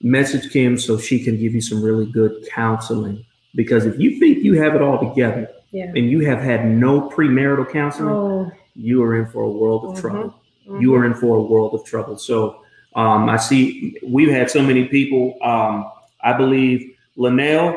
message 0.00 0.50
Kim 0.50 0.78
so 0.78 0.98
she 0.98 1.22
can 1.22 1.38
give 1.38 1.54
you 1.54 1.60
some 1.60 1.82
really 1.82 2.06
good 2.06 2.48
counseling. 2.50 3.24
Because 3.54 3.84
if 3.86 3.98
you 3.98 4.18
think 4.18 4.44
you 4.44 4.60
have 4.60 4.74
it 4.74 4.82
all 4.82 4.98
together 4.98 5.48
Yeah. 5.70 5.86
and 5.94 6.10
you 6.10 6.20
have 6.20 6.40
had 6.40 6.66
no 6.66 7.08
premarital 7.10 7.70
counseling, 7.70 8.08
Oh, 8.14 8.50
you 8.74 9.02
are 9.02 9.16
in 9.16 9.26
for 9.26 9.42
a 9.42 9.50
world 9.50 9.84
of 9.84 9.90
Mhm. 9.96 10.00
trouble. 10.00 10.34
mhm. 10.66 10.80
You 10.80 10.94
are 10.94 11.04
in 11.04 11.14
for 11.14 11.36
a 11.36 11.42
world 11.42 11.74
of 11.74 11.84
trouble. 11.84 12.16
So 12.18 12.56
um, 12.94 13.28
I 13.28 13.36
see 13.36 13.96
we've 14.02 14.30
had 14.30 14.50
so 14.50 14.62
many 14.62 14.84
people. 14.86 15.36
Um, 15.42 15.86
I 16.24 16.32
believe 16.32 16.94
Linnell, 17.16 17.76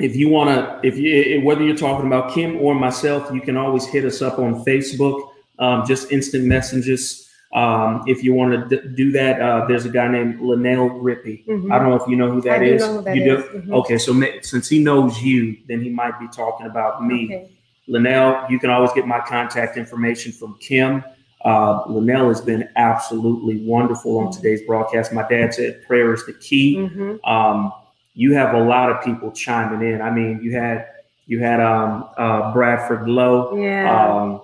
if 0.00 0.16
you 0.16 0.28
want 0.28 0.50
to, 0.50 0.80
if 0.86 0.98
you 0.98 1.40
whether 1.42 1.62
you're 1.62 1.76
talking 1.76 2.06
about 2.06 2.34
Kim 2.34 2.56
or 2.56 2.74
myself, 2.74 3.30
you 3.32 3.40
can 3.40 3.56
always 3.56 3.86
hit 3.86 4.04
us 4.04 4.20
up 4.22 4.38
on 4.38 4.64
Facebook. 4.64 5.28
Um, 5.60 5.84
just 5.86 6.10
instant 6.10 6.44
messages. 6.46 7.23
Um, 7.54 8.02
if 8.06 8.24
you 8.24 8.34
want 8.34 8.68
to 8.68 8.76
d- 8.82 8.88
do 8.96 9.12
that, 9.12 9.40
uh, 9.40 9.64
there's 9.66 9.84
a 9.84 9.88
guy 9.88 10.08
named 10.08 10.40
Linnell 10.40 10.90
Rippey. 10.90 11.46
Mhm. 11.46 11.72
I 11.72 11.78
don't 11.78 11.88
know 11.88 11.94
if 11.94 12.08
you 12.08 12.16
know 12.16 12.28
who 12.30 12.40
that 12.42 12.60
I 12.60 12.64
is. 12.64 12.82
know 12.82 12.96
who 12.98 13.02
that 13.02 13.16
you 13.16 13.24
do? 13.24 13.36
is. 13.36 13.44
Mhm. 13.64 13.72
Okay, 13.74 13.96
so 13.98 14.12
ma- 14.12 14.26
since 14.42 14.68
he 14.68 14.82
knows 14.82 15.22
you, 15.22 15.56
then 15.68 15.80
he 15.80 15.88
might 15.88 16.18
be 16.18 16.26
talking 16.28 16.66
about 16.66 17.04
me. 17.06 17.26
Okay. 17.26 17.48
Linnell, 17.86 18.44
you 18.50 18.58
can 18.58 18.70
always 18.70 18.92
get 18.92 19.06
my 19.06 19.20
contact 19.20 19.76
information 19.76 20.32
from 20.32 20.56
Kim. 20.58 21.04
Uh, 21.44 21.82
Linnell 21.86 22.28
has 22.28 22.40
been 22.40 22.66
absolutely 22.76 23.58
wonderful 23.66 24.18
on 24.18 24.26
Mhm. 24.28 24.36
today's 24.36 24.62
broadcast. 24.62 25.12
My 25.12 25.26
dad 25.28 25.54
said 25.54 25.86
prayer 25.86 26.12
is 26.14 26.24
the 26.26 26.32
key. 26.32 26.76
Mhm. 26.78 27.18
Um, 27.28 27.72
you 28.14 28.32
have 28.34 28.54
a 28.54 28.60
lot 28.64 28.90
of 28.90 29.02
people 29.04 29.30
chiming 29.30 29.86
in. 29.88 30.00
I 30.02 30.10
mean, 30.10 30.40
you 30.42 30.52
had 30.52 30.86
you 31.26 31.38
had 31.40 31.58
um, 31.60 32.04
uh, 32.18 32.52
Bradford 32.52 33.08
Lowe. 33.08 33.56
Yeah. 33.56 34.06
Um, 34.12 34.40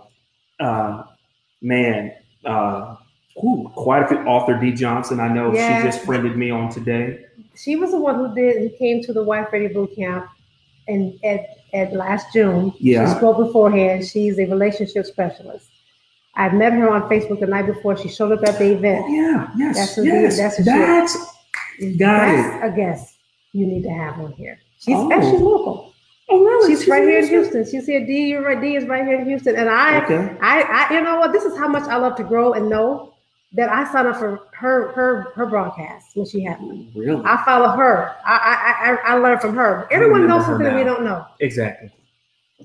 uh, 0.61 1.03
man, 1.61 2.13
uh, 2.45 2.95
ooh, 3.39 3.71
quite 3.75 4.03
a 4.03 4.09
few. 4.09 4.19
Author 4.27 4.59
D 4.59 4.73
Johnson. 4.73 5.21
I 5.21 5.29
know 5.33 5.53
Yeah. 5.55 5.79
she 5.83 5.87
just 5.89 6.05
friended 6.05 6.37
me 6.37 6.51
on 6.51 6.71
today. 6.71 7.25
she 7.55 7.77
was 7.77 7.91
the 7.91 8.01
one 8.01 8.15
who 8.17 8.35
did 8.35 8.59
who 8.63 8.77
came 8.79 9.03
to 9.03 9.13
the 9.13 9.23
Wife 9.23 9.49
Ready 9.53 9.69
Boot 9.69 9.95
Camp 9.95 10.29
and 10.89 11.19
at, 11.25 11.47
at 11.75 11.93
last 11.93 12.33
June. 12.33 12.73
Yeah. 12.79 13.13
She 13.13 13.19
spoke 13.19 13.37
beforehand. 13.39 14.07
She's 14.07 14.39
a 14.39 14.47
relationship 14.47 15.07
specialist. 15.07 15.67
I 16.37 16.49
met 16.51 16.73
her 16.73 16.89
on 16.91 17.03
Facebook 17.11 17.41
the 17.41 17.47
night 17.47 17.67
before. 17.67 17.97
She 17.97 18.09
showed 18.09 18.33
up 18.33 18.43
at 18.49 18.59
the 18.59 18.73
event. 18.73 19.05
Oh, 19.07 19.13
yeah. 19.15 19.51
Yes. 19.57 19.77
That's 19.77 19.97
what 19.97 20.07
yes. 20.07 20.37
that's 20.39 20.59
what 20.59 20.65
she- 20.65 20.71
that's 20.71 21.97
got 21.99 22.29
it. 22.29 22.65
A 22.73 22.75
guest 22.75 23.17
you 23.53 23.67
need 23.67 23.83
to 23.83 23.91
have 23.91 24.19
on 24.21 24.33
here. 24.33 24.59
She's 24.79 24.95
Oh. 24.97 25.11
she's 25.11 25.41
local. 25.41 25.93
Oh, 26.33 26.45
really? 26.45 26.73
She's 26.77 26.87
right 26.87 27.03
here 27.03 27.19
in 27.19 27.27
Houston. 27.27 27.65
She 27.65 27.81
said. 27.81 28.07
D, 28.07 28.29
you're 28.29 28.43
right. 28.45 28.61
D 28.61 28.77
is 28.77 28.85
right 28.87 29.05
here 29.05 29.19
in 29.21 29.27
Houston. 29.27 29.57
And 29.57 29.69
I, 29.69 30.05
Okay. 30.05 30.37
I, 30.41 30.63
I, 30.63 30.95
you 30.95 31.01
know 31.03 31.19
what? 31.19 31.33
This 31.33 31.45
is 31.45 31.59
how 31.59 31.67
much 31.67 31.83
I 31.89 31.97
love 31.97 32.15
to 32.17 32.23
grow 32.25 32.53
and 32.53 32.71
know 32.71 33.10
that 33.53 33.69
I 33.69 33.91
signed 33.91 34.09
up 34.09 34.17
for 34.17 34.49
her, 34.53 34.93
her, 34.93 35.33
her 35.35 35.47
broadcast 35.47 36.15
when 36.15 36.27
she 36.27 36.45
had 36.45 36.61
one. 36.61 36.93
Really? 36.95 37.23
I 37.25 37.43
follow 37.45 37.69
her. 37.69 38.15
I, 38.25 38.37
I, 38.37 39.13
I, 39.13 39.15
I 39.15 39.19
learn 39.19 39.39
from 39.41 39.57
her. 39.57 39.89
Everyone 39.91 40.29
knows 40.29 40.45
something 40.45 40.65
that 40.65 40.77
we 40.77 40.85
don't 40.85 41.03
know. 41.03 41.27
Exactly. 41.41 41.91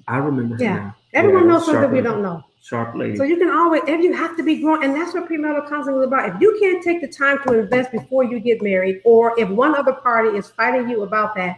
I 0.08 0.18
remember. 0.18 0.58
Yeah. 0.60 0.76
now. 0.76 0.96
Everyone 1.14 1.46
Yeah, 1.46 1.50
knows 1.54 1.66
something 1.66 1.92
we 1.92 2.02
don't 2.02 2.22
know. 2.22 2.44
Sharp 2.62 2.96
lady. 2.96 3.16
So 3.16 3.24
you 3.24 3.38
can 3.38 3.50
always, 3.50 3.84
if 3.88 4.02
you 4.02 4.14
have 4.14 4.36
to 4.38 4.44
be 4.44 4.60
grown, 4.60 4.84
and 4.84 4.94
that's 4.96 5.14
what 5.14 5.30
premarital 5.30 5.70
counseling 5.70 5.98
is 5.98 6.08
about. 6.08 6.36
If 6.36 6.42
you 6.42 6.58
can't 6.60 6.84
take 6.84 7.00
the 7.00 7.08
time 7.08 7.40
to 7.48 7.60
invest 7.60 7.92
before 7.92 8.24
you 8.24 8.40
get 8.40 8.62
married, 8.62 9.02
or 9.06 9.40
if 9.40 9.48
one 9.50 9.76
other 9.76 9.94
party 9.94 10.38
is 10.38 10.50
fighting 10.50 10.90
you 10.90 11.04
about 11.04 11.36
that, 11.36 11.58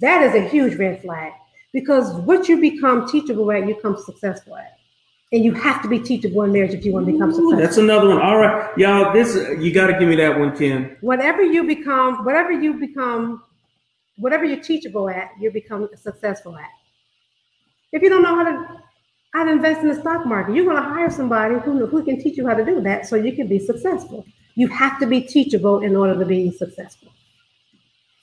that 0.00 0.22
is 0.22 0.34
a 0.34 0.48
huge 0.48 0.76
red 0.76 1.02
flag. 1.02 1.32
Because 1.72 2.14
what 2.22 2.48
you 2.48 2.58
become 2.58 3.06
teachable 3.06 3.52
at, 3.52 3.68
you 3.68 3.74
become 3.74 3.96
successful 3.96 4.56
at. 4.56 4.77
And 5.30 5.44
you 5.44 5.52
have 5.52 5.82
to 5.82 5.88
be 5.88 5.98
teachable 6.00 6.42
in 6.44 6.52
marriage 6.52 6.72
if 6.72 6.84
you 6.86 6.92
want 6.92 7.04
to 7.06 7.12
become 7.12 7.28
Ooh, 7.30 7.34
successful. 7.34 7.56
that's 7.56 7.76
another 7.76 8.08
one. 8.08 8.18
All 8.20 8.38
right, 8.38 8.76
y'all. 8.78 9.12
This 9.12 9.34
you 9.62 9.72
got 9.72 9.88
to 9.88 9.92
give 9.98 10.08
me 10.08 10.16
that 10.16 10.38
one, 10.38 10.56
Kim. 10.56 10.96
whatever 11.02 11.42
you 11.42 11.64
become, 11.64 12.24
whatever 12.24 12.50
you 12.50 12.74
become, 12.74 13.42
whatever 14.16 14.44
you're 14.46 14.62
teachable 14.62 15.10
at, 15.10 15.30
you 15.38 15.50
become 15.50 15.88
successful 15.96 16.56
at. 16.56 16.70
If 17.92 18.02
you 18.02 18.08
don't 18.08 18.22
know 18.22 18.34
how 18.36 18.44
to 18.44 18.82
how 19.34 19.44
to 19.44 19.50
invest 19.52 19.82
in 19.82 19.88
the 19.88 19.94
stock 19.94 20.24
market, 20.24 20.54
you're 20.54 20.64
going 20.64 20.76
to 20.82 20.82
hire 20.82 21.10
somebody 21.10 21.56
who 21.56 21.86
who 21.86 22.02
can 22.02 22.18
teach 22.20 22.38
you 22.38 22.46
how 22.46 22.54
to 22.54 22.64
do 22.64 22.80
that, 22.80 23.06
so 23.06 23.16
you 23.16 23.32
can 23.32 23.48
be 23.48 23.58
successful. 23.58 24.24
You 24.54 24.68
have 24.68 24.98
to 25.00 25.06
be 25.06 25.20
teachable 25.20 25.80
in 25.80 25.94
order 25.94 26.18
to 26.18 26.24
be 26.24 26.50
successful. 26.52 27.12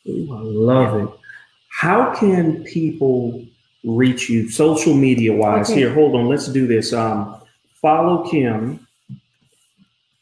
Ooh, 0.07 0.35
I 0.35 0.41
love 0.41 1.01
it. 1.03 1.09
How 1.69 2.15
can 2.15 2.63
people 2.63 3.45
reach 3.85 4.29
you 4.29 4.49
social 4.49 4.93
media 4.93 5.33
wise? 5.33 5.69
Okay. 5.69 5.81
Here, 5.81 5.93
hold 5.93 6.15
on. 6.15 6.27
Let's 6.27 6.47
do 6.47 6.67
this. 6.67 6.91
Um, 6.93 7.35
follow 7.81 8.27
Kim. 8.29 8.85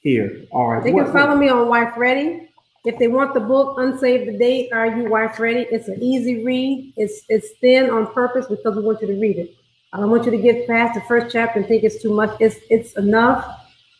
Here. 0.01 0.41
All 0.51 0.69
right. 0.73 0.83
They 0.83 0.91
What- 0.91 1.05
can 1.05 1.13
follow 1.13 1.35
me 1.35 1.47
on 1.49 1.69
Wife 1.69 1.93
Ready. 1.97 2.49
If 2.85 2.97
they 2.99 3.07
want 3.07 3.33
the 3.33 3.39
book, 3.39 3.77
Unsave 3.77 4.25
the 4.25 4.37
Date, 4.37 4.73
Are 4.73 4.87
You 4.87 5.09
Wife 5.09 5.39
Ready? 5.39 5.65
It's 5.71 5.87
an 5.87 6.03
easy 6.03 6.43
read. 6.43 6.91
It's 6.97 7.21
it's 7.29 7.51
thin 7.61 7.89
on 7.89 8.07
purpose 8.07 8.45
because 8.47 8.75
we 8.75 8.81
want 8.83 9.01
you 9.01 9.07
to 9.07 9.13
read 9.19 9.37
it. 9.37 9.55
I 9.93 9.99
don't 10.01 10.09
want 10.11 10.25
you 10.25 10.31
to 10.31 10.37
get 10.37 10.67
past 10.67 10.95
the 10.95 11.01
first 11.01 11.31
chapter 11.31 11.59
and 11.59 11.67
think 11.67 11.83
it's 11.85 12.01
too 12.01 12.13
much. 12.13 12.35
It's 12.41 12.57
it's 12.69 12.91
enough 12.97 13.47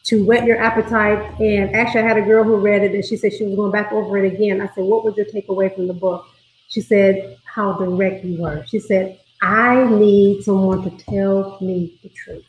to 0.06 0.26
whet 0.26 0.46
your 0.46 0.58
appetite. 0.58 1.40
And 1.40 1.74
actually, 1.74 2.02
I 2.02 2.08
had 2.10 2.18
a 2.18 2.22
girl 2.22 2.44
who 2.44 2.58
read 2.58 2.84
it 2.84 2.94
and 2.94 3.06
she 3.06 3.16
said 3.16 3.32
she 3.32 3.46
was 3.46 3.56
going 3.56 3.72
back 3.72 3.94
over 3.94 4.18
it 4.18 4.34
again. 4.34 4.60
I 4.60 4.68
said, 4.76 4.84
What 4.84 5.06
was 5.06 5.16
your 5.16 5.28
takeaway 5.28 5.74
from 5.74 5.88
the 5.88 5.94
book? 5.94 6.26
She 6.68 6.82
said, 6.82 7.38
How 7.46 7.72
direct 7.78 8.26
you 8.26 8.42
were. 8.42 8.66
She 8.68 8.80
said, 8.80 9.18
I 9.44 9.84
need 9.90 10.44
someone 10.44 10.82
to 10.84 11.04
tell 11.04 11.58
me 11.60 11.94
the 12.02 12.10
truth. 12.10 12.46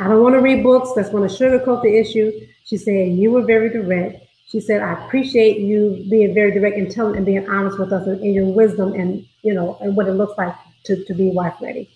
I 0.00 0.08
don't 0.08 0.22
want 0.22 0.34
to 0.34 0.40
read 0.40 0.62
books 0.64 0.90
that's 0.94 1.08
going 1.08 1.26
to 1.26 1.32
sugarcoat 1.34 1.82
the 1.82 1.96
issue. 1.96 2.32
She 2.64 2.76
said, 2.76 3.12
You 3.12 3.30
were 3.30 3.42
very 3.44 3.70
direct. 3.70 4.26
She 4.48 4.60
said, 4.60 4.82
I 4.82 5.04
appreciate 5.04 5.58
you 5.58 6.04
being 6.10 6.34
very 6.34 6.50
direct 6.50 6.76
and 6.78 6.90
telling 6.90 7.16
and 7.16 7.24
being 7.24 7.48
honest 7.48 7.78
with 7.78 7.92
us 7.92 8.06
and, 8.06 8.20
and 8.20 8.34
your 8.34 8.46
wisdom 8.46 8.92
and 8.94 9.24
you 9.42 9.54
know 9.54 9.78
and 9.80 9.96
what 9.96 10.08
it 10.08 10.12
looks 10.12 10.36
like 10.36 10.54
to, 10.84 11.04
to 11.04 11.14
be 11.14 11.30
wife 11.30 11.54
ready. 11.62 11.88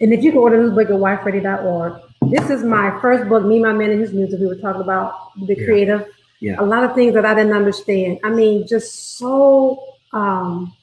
And 0.00 0.12
if 0.12 0.22
you 0.22 0.32
can 0.32 0.40
order 0.40 0.62
this 0.62 0.74
book 0.74 0.90
at 0.90 0.96
wifeready.org, 0.96 2.02
this 2.30 2.50
is 2.50 2.62
my 2.62 2.98
first 3.00 3.28
book, 3.28 3.44
Me, 3.44 3.58
My 3.58 3.72
Man, 3.72 3.90
and 3.90 4.00
His 4.00 4.12
Music. 4.12 4.38
We 4.38 4.46
were 4.48 4.56
talking 4.56 4.82
about 4.82 5.32
the 5.46 5.54
Yeah. 5.56 5.64
creative. 5.64 6.06
Yeah. 6.40 6.56
A 6.58 6.64
lot 6.64 6.84
of 6.84 6.94
things 6.94 7.14
that 7.14 7.24
I 7.24 7.34
didn't 7.34 7.52
understand. 7.52 8.18
I 8.22 8.28
mean, 8.30 8.66
just 8.66 9.16
so 9.16 9.82
um 10.12 10.74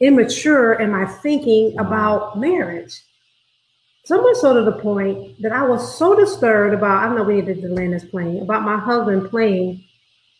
immature 0.00 0.74
in 0.74 0.90
my 0.90 1.06
thinking 1.06 1.78
about 1.78 2.38
marriage. 2.38 3.00
So 4.04 4.22
much 4.22 4.36
so 4.36 4.54
to 4.54 4.70
the 4.70 4.78
point 4.78 5.40
that 5.42 5.52
I 5.52 5.62
was 5.62 5.98
so 5.98 6.14
disturbed 6.14 6.74
about, 6.74 7.02
I 7.02 7.06
don't 7.06 7.16
know 7.16 7.24
we 7.24 7.40
needed 7.40 7.62
to 7.62 7.68
land 7.68 7.92
this 7.92 8.04
plane, 8.04 8.42
about 8.42 8.62
my 8.62 8.78
husband 8.78 9.30
playing 9.30 9.82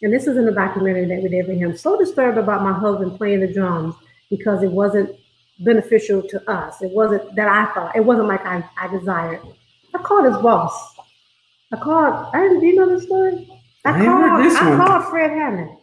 and 0.03 0.13
this 0.13 0.27
is 0.27 0.37
in 0.37 0.45
the 0.45 0.53
documentary 0.53 1.07
that 1.07 1.23
we 1.23 1.29
did 1.29 1.47
for 1.47 1.53
him, 1.53 1.77
so 1.77 1.99
disturbed 1.99 2.37
about 2.37 2.63
my 2.63 2.73
husband 2.73 3.17
playing 3.17 3.41
the 3.41 3.53
drums 3.53 3.95
because 4.29 4.63
it 4.63 4.71
wasn't 4.71 5.17
beneficial 5.61 6.23
to 6.23 6.51
us. 6.51 6.83
It 6.83 6.91
wasn't 6.93 7.35
that 7.35 7.49
I 7.49 7.73
thought, 7.73 7.97
it 7.97 8.05
wasn't 8.05 8.29
like 8.29 8.45
I, 8.45 8.63
I 8.79 8.89
desired. 8.89 9.41
I 9.95 9.99
called 9.99 10.27
his 10.27 10.37
boss. 10.43 10.95
I 11.73 11.77
called, 11.77 12.31
I 12.35 12.43
didn't, 12.43 12.61
do 12.61 12.67
you 12.67 12.75
know 12.75 12.89
this 12.89 13.05
story? 13.05 13.49
I, 13.85 14.01
I 14.01 14.05
called, 14.05 14.25
I 14.25 14.69
one. 14.69 14.87
called 14.87 15.05
Fred 15.07 15.31
Hammond. 15.31 15.77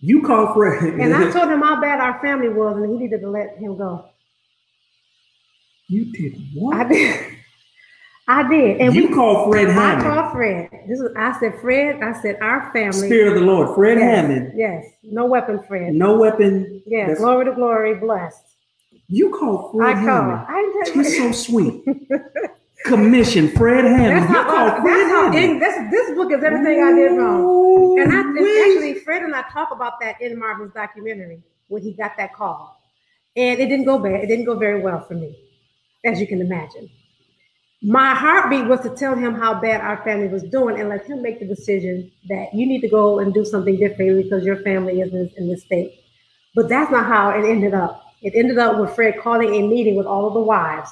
You 0.00 0.22
called 0.22 0.54
Fred. 0.54 0.94
And 0.94 1.14
I 1.14 1.30
told 1.32 1.50
him 1.50 1.60
how 1.60 1.80
bad 1.80 2.00
our 2.00 2.20
family 2.20 2.48
was 2.48 2.76
and 2.76 2.90
he 2.92 2.98
needed 2.98 3.20
to 3.22 3.30
let 3.30 3.56
him 3.58 3.76
go. 3.76 4.04
you 5.88 6.12
did 6.12 6.34
what? 6.54 6.76
I 6.76 6.84
did. 6.88 7.24
I 8.30 8.46
did. 8.46 8.80
And 8.82 8.94
you 8.94 9.08
we 9.08 9.14
called 9.14 9.50
Fred 9.50 9.68
I 9.68 9.72
Hammond. 9.72 10.02
called 10.02 10.32
Fred. 10.32 10.68
This 10.86 11.00
is 11.00 11.08
I 11.16 11.38
said, 11.40 11.58
Fred, 11.60 12.02
I 12.02 12.12
said 12.20 12.36
our 12.42 12.70
family. 12.74 13.08
Spirit 13.08 13.28
of 13.28 13.34
the 13.40 13.40
Lord, 13.46 13.74
Fred 13.74 13.96
yes, 13.98 14.04
Hammond. 14.16 14.52
Yes. 14.54 14.84
No 15.02 15.24
weapon, 15.26 15.62
Fred. 15.66 15.94
No 15.94 16.18
weapon. 16.18 16.82
Yes. 16.86 17.06
that's- 17.08 17.18
Glory 17.20 17.46
to 17.46 17.52
glory, 17.52 17.94
blessed. 17.94 18.42
You 19.08 19.30
called 19.30 19.72
Fred 19.72 19.96
I 19.96 19.98
Hammond. 19.98 20.46
called. 20.46 20.46
I 20.50 20.82
didn't 20.84 20.94
He's 21.04 21.16
so 21.16 21.32
sweet. 21.32 21.82
Commission 22.84 23.48
Fred 23.50 23.84
Hammond. 23.84 24.28
That's 24.28 24.30
You 24.30 24.36
how, 24.42 24.80
Fred 24.82 24.94
that's 24.96 25.10
how 25.10 25.32
Hammond. 25.32 25.62
that's, 25.62 25.90
this 25.90 26.16
book 26.16 26.32
is 26.32 26.42
everything 26.42 26.82
I 26.82 26.92
did 26.92 27.12
wrong. 27.12 27.98
And 28.00 28.12
I 28.12 28.20
and 28.20 28.38
actually, 28.38 28.94
Fred 29.00 29.22
and 29.22 29.34
I 29.34 29.42
talk 29.50 29.70
about 29.72 30.00
that 30.00 30.20
in 30.20 30.38
Marvin's 30.38 30.72
documentary 30.72 31.42
when 31.68 31.82
he 31.82 31.92
got 31.92 32.16
that 32.16 32.34
call. 32.34 32.80
And 33.36 33.60
it 33.60 33.66
didn't 33.66 33.84
go 33.84 33.98
bad. 33.98 34.22
It 34.24 34.26
didn't 34.26 34.44
go 34.46 34.56
very 34.56 34.80
well 34.80 35.04
for 35.04 35.14
me, 35.14 35.36
as 36.04 36.20
you 36.20 36.26
can 36.26 36.40
imagine. 36.40 36.88
My 37.82 38.12
heartbeat 38.14 38.66
was 38.66 38.80
to 38.80 38.90
tell 38.90 39.14
him 39.14 39.34
how 39.34 39.60
bad 39.60 39.80
our 39.80 40.02
family 40.02 40.26
was 40.28 40.42
doing 40.44 40.80
and 40.80 40.88
let 40.88 41.06
him 41.06 41.22
make 41.22 41.38
the 41.38 41.46
decision 41.46 42.10
that 42.28 42.52
you 42.52 42.66
need 42.66 42.80
to 42.80 42.88
go 42.88 43.20
and 43.20 43.32
do 43.32 43.44
something 43.44 43.76
different 43.76 44.22
because 44.24 44.44
your 44.44 44.56
family 44.62 45.00
is 45.00 45.12
in, 45.12 45.30
in 45.36 45.48
this 45.48 45.62
state. 45.62 46.00
But 46.56 46.68
that's 46.68 46.90
not 46.90 47.06
how 47.06 47.30
it 47.30 47.44
ended 47.48 47.74
up. 47.74 48.02
It 48.20 48.34
ended 48.34 48.58
up 48.58 48.80
with 48.80 48.94
Fred 48.96 49.20
calling 49.20 49.54
a 49.54 49.68
meeting 49.68 49.94
with 49.94 50.06
all 50.06 50.26
of 50.26 50.34
the 50.34 50.40
wives. 50.40 50.90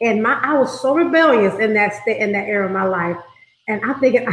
And 0.00 0.22
my 0.22 0.38
I 0.42 0.54
was 0.54 0.80
so 0.80 0.94
rebellious 0.94 1.54
in 1.58 1.74
that 1.74 1.94
state 2.02 2.20
in 2.20 2.32
that 2.32 2.48
era 2.48 2.66
of 2.66 2.72
my 2.72 2.84
life. 2.84 3.16
And 3.68 3.82
I'm 3.84 3.98
thinking 4.00 4.26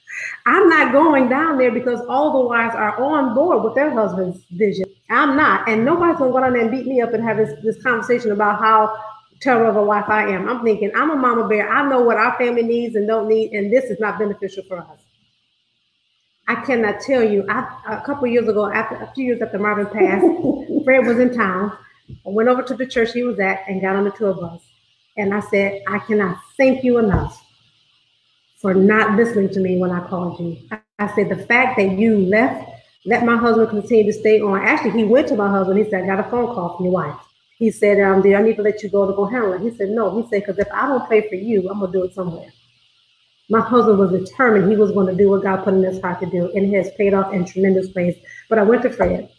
I'm 0.46 0.68
not 0.68 0.92
going 0.92 1.28
down 1.28 1.58
there 1.58 1.72
because 1.72 2.00
all 2.08 2.32
the 2.42 2.48
wives 2.48 2.74
are 2.74 3.02
on 3.02 3.34
board 3.34 3.64
with 3.64 3.74
their 3.74 3.90
husband's 3.90 4.44
vision. 4.52 4.86
I'm 5.10 5.36
not. 5.36 5.68
And 5.68 5.84
nobody's 5.84 6.18
gonna 6.18 6.32
go 6.32 6.40
down 6.40 6.52
there 6.54 6.62
and 6.62 6.70
beat 6.70 6.86
me 6.86 7.00
up 7.00 7.14
and 7.14 7.22
have 7.24 7.36
this, 7.38 7.54
this 7.62 7.82
conversation 7.82 8.32
about 8.32 8.60
how 8.60 8.96
terrible 9.40 9.70
of 9.70 9.76
a 9.76 9.84
wife 9.84 10.06
I 10.08 10.30
am. 10.30 10.48
I'm 10.48 10.64
thinking 10.64 10.92
I'm 10.94 11.10
a 11.10 11.16
mama 11.16 11.48
bear. 11.48 11.68
I 11.70 11.88
know 11.88 12.02
what 12.02 12.16
our 12.16 12.36
family 12.38 12.62
needs 12.62 12.96
and 12.96 13.06
don't 13.06 13.28
need, 13.28 13.52
and 13.52 13.72
this 13.72 13.84
is 13.86 14.00
not 14.00 14.18
beneficial 14.18 14.64
for 14.68 14.78
us. 14.78 15.00
I 16.48 16.56
cannot 16.64 17.00
tell 17.00 17.22
you. 17.22 17.44
I, 17.48 17.80
a 17.88 18.02
couple 18.06 18.26
years 18.28 18.48
ago, 18.48 18.70
after 18.72 18.96
a 18.96 19.12
few 19.14 19.26
years 19.26 19.42
after 19.42 19.58
Marvin 19.58 19.86
passed, 19.86 20.24
Fred 20.84 21.06
was 21.06 21.18
in 21.18 21.34
town. 21.34 21.76
I 22.26 22.30
went 22.30 22.48
over 22.48 22.62
to 22.62 22.74
the 22.74 22.86
church 22.86 23.12
he 23.12 23.22
was 23.24 23.38
at 23.40 23.60
and 23.68 23.82
got 23.82 23.96
on 23.96 24.04
the 24.04 24.10
tour 24.12 24.34
bus. 24.34 24.62
And 25.18 25.34
I 25.34 25.40
said, 25.40 25.82
I 25.88 25.98
cannot 25.98 26.38
thank 26.56 26.84
you 26.84 26.98
enough 26.98 27.44
for 28.60 28.72
not 28.72 29.16
listening 29.16 29.50
to 29.50 29.60
me 29.60 29.78
when 29.78 29.90
I 29.90 30.06
called 30.08 30.38
you. 30.40 30.56
I, 30.98 31.14
said, 31.14 31.28
the 31.28 31.44
fact 31.46 31.76
that 31.76 31.98
you 31.98 32.18
left, 32.18 32.70
let 33.04 33.24
my 33.24 33.36
husband 33.36 33.68
continue 33.68 34.04
to 34.04 34.18
stay 34.18 34.40
on. 34.40 34.60
Actually, 34.60 34.92
he 34.92 35.04
went 35.04 35.28
to 35.28 35.36
my 35.36 35.50
husband. 35.50 35.78
He 35.78 35.90
said, 35.90 36.04
I 36.04 36.06
got 36.06 36.26
a 36.26 36.30
phone 36.30 36.54
call 36.54 36.76
from 36.76 36.86
your 36.86 36.94
wife. 36.94 37.16
He 37.58 37.70
said, 37.72 38.00
um, 38.00 38.22
do 38.22 38.32
I 38.34 38.42
need 38.42 38.56
to 38.56 38.62
let 38.62 38.82
you 38.82 38.88
go 38.88 39.06
to 39.06 39.12
go 39.12 39.24
handle 39.24 39.52
it? 39.52 39.60
He 39.60 39.76
said, 39.76 39.90
no. 39.90 40.22
He 40.22 40.28
said, 40.28 40.46
because 40.46 40.58
if 40.58 40.68
I 40.72 40.86
don't 40.86 41.06
pray 41.08 41.28
for 41.28 41.34
you, 41.34 41.68
I'm 41.68 41.80
going 41.80 41.92
to 41.92 41.98
do 41.98 42.04
it 42.04 42.14
somewhere. 42.14 42.52
My 43.50 43.60
husband 43.60 43.98
was 43.98 44.10
determined 44.10 44.70
he 44.70 44.76
was 44.76 44.92
going 44.92 45.06
to 45.08 45.16
do 45.16 45.30
what 45.30 45.42
God 45.42 45.64
put 45.64 45.74
in 45.74 45.82
his 45.82 46.00
heart 46.00 46.20
to 46.20 46.26
do, 46.26 46.52
and 46.54 46.72
it 46.72 46.76
has 46.76 46.92
paid 46.94 47.14
off 47.14 47.32
in 47.32 47.44
tremendous 47.44 47.92
ways. 47.94 48.16
But 48.48 48.58
I 48.58 48.62
went 48.62 48.82
to 48.82 48.90
Fred, 48.90 49.30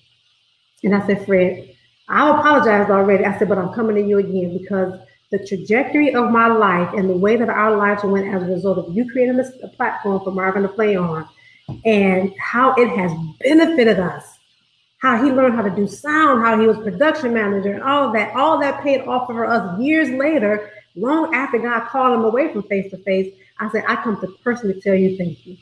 and 0.83 0.95
I 0.95 1.05
said, 1.05 1.25
Fred, 1.25 1.75
I 2.09 2.29
apologized 2.29 2.89
already. 2.89 3.23
I 3.23 3.37
said, 3.37 3.47
but 3.47 3.59
I'm 3.59 3.71
coming 3.73 3.95
to 3.95 4.01
you 4.01 4.17
again 4.17 4.57
because 4.57 4.99
the 5.31 5.45
trajectory 5.45 6.13
of 6.13 6.31
my 6.31 6.47
life 6.47 6.93
and 6.95 7.09
the 7.09 7.17
way 7.17 7.35
that 7.35 7.49
our 7.49 7.77
lives 7.77 8.03
went 8.03 8.33
as 8.33 8.41
a 8.41 8.45
result 8.45 8.77
of 8.79 8.95
you 8.95 9.09
creating 9.11 9.37
this 9.37 9.51
platform 9.75 10.23
for 10.23 10.31
Marvin 10.31 10.63
to 10.63 10.69
play 10.69 10.95
on, 10.95 11.27
and 11.85 12.33
how 12.39 12.73
it 12.75 12.87
has 12.89 13.11
benefited 13.41 13.99
us. 13.99 14.37
How 14.97 15.23
he 15.23 15.31
learned 15.31 15.55
how 15.55 15.61
to 15.61 15.69
do 15.69 15.87
sound, 15.87 16.43
how 16.43 16.59
he 16.59 16.67
was 16.67 16.77
production 16.79 17.33
manager, 17.33 17.73
and 17.73 17.83
all 17.83 18.11
that. 18.11 18.35
All 18.35 18.59
that 18.59 18.83
paid 18.83 19.01
off 19.01 19.27
for 19.27 19.45
us 19.45 19.79
years 19.79 20.09
later, 20.09 20.71
long 20.95 21.33
after 21.33 21.57
God 21.57 21.87
called 21.87 22.19
him 22.19 22.25
away 22.25 22.51
from 22.51 22.63
face 22.63 22.91
to 22.91 22.97
face. 22.97 23.33
I 23.59 23.69
said, 23.69 23.85
I 23.87 23.95
come 23.97 24.19
to 24.19 24.27
personally 24.43 24.81
tell 24.81 24.95
you 24.95 25.15
thank 25.15 25.45
you. 25.45 25.55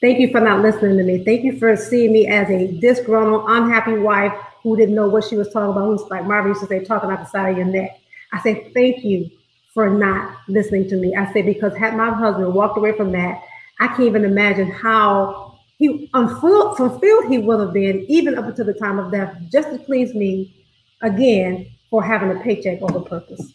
Thank 0.00 0.18
you 0.18 0.30
for 0.30 0.40
not 0.40 0.60
listening 0.60 0.96
to 0.98 1.04
me. 1.04 1.24
Thank 1.24 1.44
you 1.44 1.58
for 1.58 1.76
seeing 1.76 2.12
me 2.12 2.26
as 2.26 2.50
a 2.50 2.72
disgruntled, 2.80 3.44
unhappy 3.48 3.98
wife 3.98 4.32
who 4.62 4.76
didn't 4.76 4.94
know 4.94 5.08
what 5.08 5.24
she 5.24 5.36
was 5.36 5.50
talking 5.50 5.70
about. 5.70 5.86
Who's 5.86 6.10
like 6.10 6.26
Marvin 6.26 6.50
used 6.50 6.62
to 6.62 6.66
say, 6.66 6.82
talking 6.82 7.10
out 7.10 7.20
the 7.20 7.26
side 7.26 7.50
of 7.50 7.56
your 7.56 7.66
neck. 7.66 8.00
I 8.34 8.40
said, 8.40 8.72
thank 8.74 9.04
you 9.04 9.30
for 9.72 9.88
not 9.88 10.36
listening 10.48 10.88
to 10.88 10.96
me. 10.96 11.14
I 11.14 11.32
said, 11.32 11.46
because 11.46 11.76
had 11.76 11.96
my 11.96 12.10
husband 12.10 12.52
walked 12.52 12.76
away 12.76 12.96
from 12.96 13.12
that, 13.12 13.42
I 13.80 13.86
can't 13.88 14.00
even 14.00 14.24
imagine 14.24 14.70
how 14.70 15.58
he 15.78 16.10
unfulfilled 16.14 16.76
fulfilled 16.76 17.30
he 17.30 17.38
would 17.38 17.60
have 17.60 17.72
been, 17.72 18.04
even 18.08 18.36
up 18.36 18.46
until 18.46 18.66
the 18.66 18.74
time 18.74 18.98
of 18.98 19.12
death, 19.12 19.36
just 19.50 19.70
to 19.70 19.78
please 19.78 20.14
me 20.14 20.54
again 21.02 21.70
for 21.90 22.02
having 22.02 22.36
a 22.36 22.40
paycheck 22.40 22.82
over 22.82 23.00
purpose. 23.00 23.52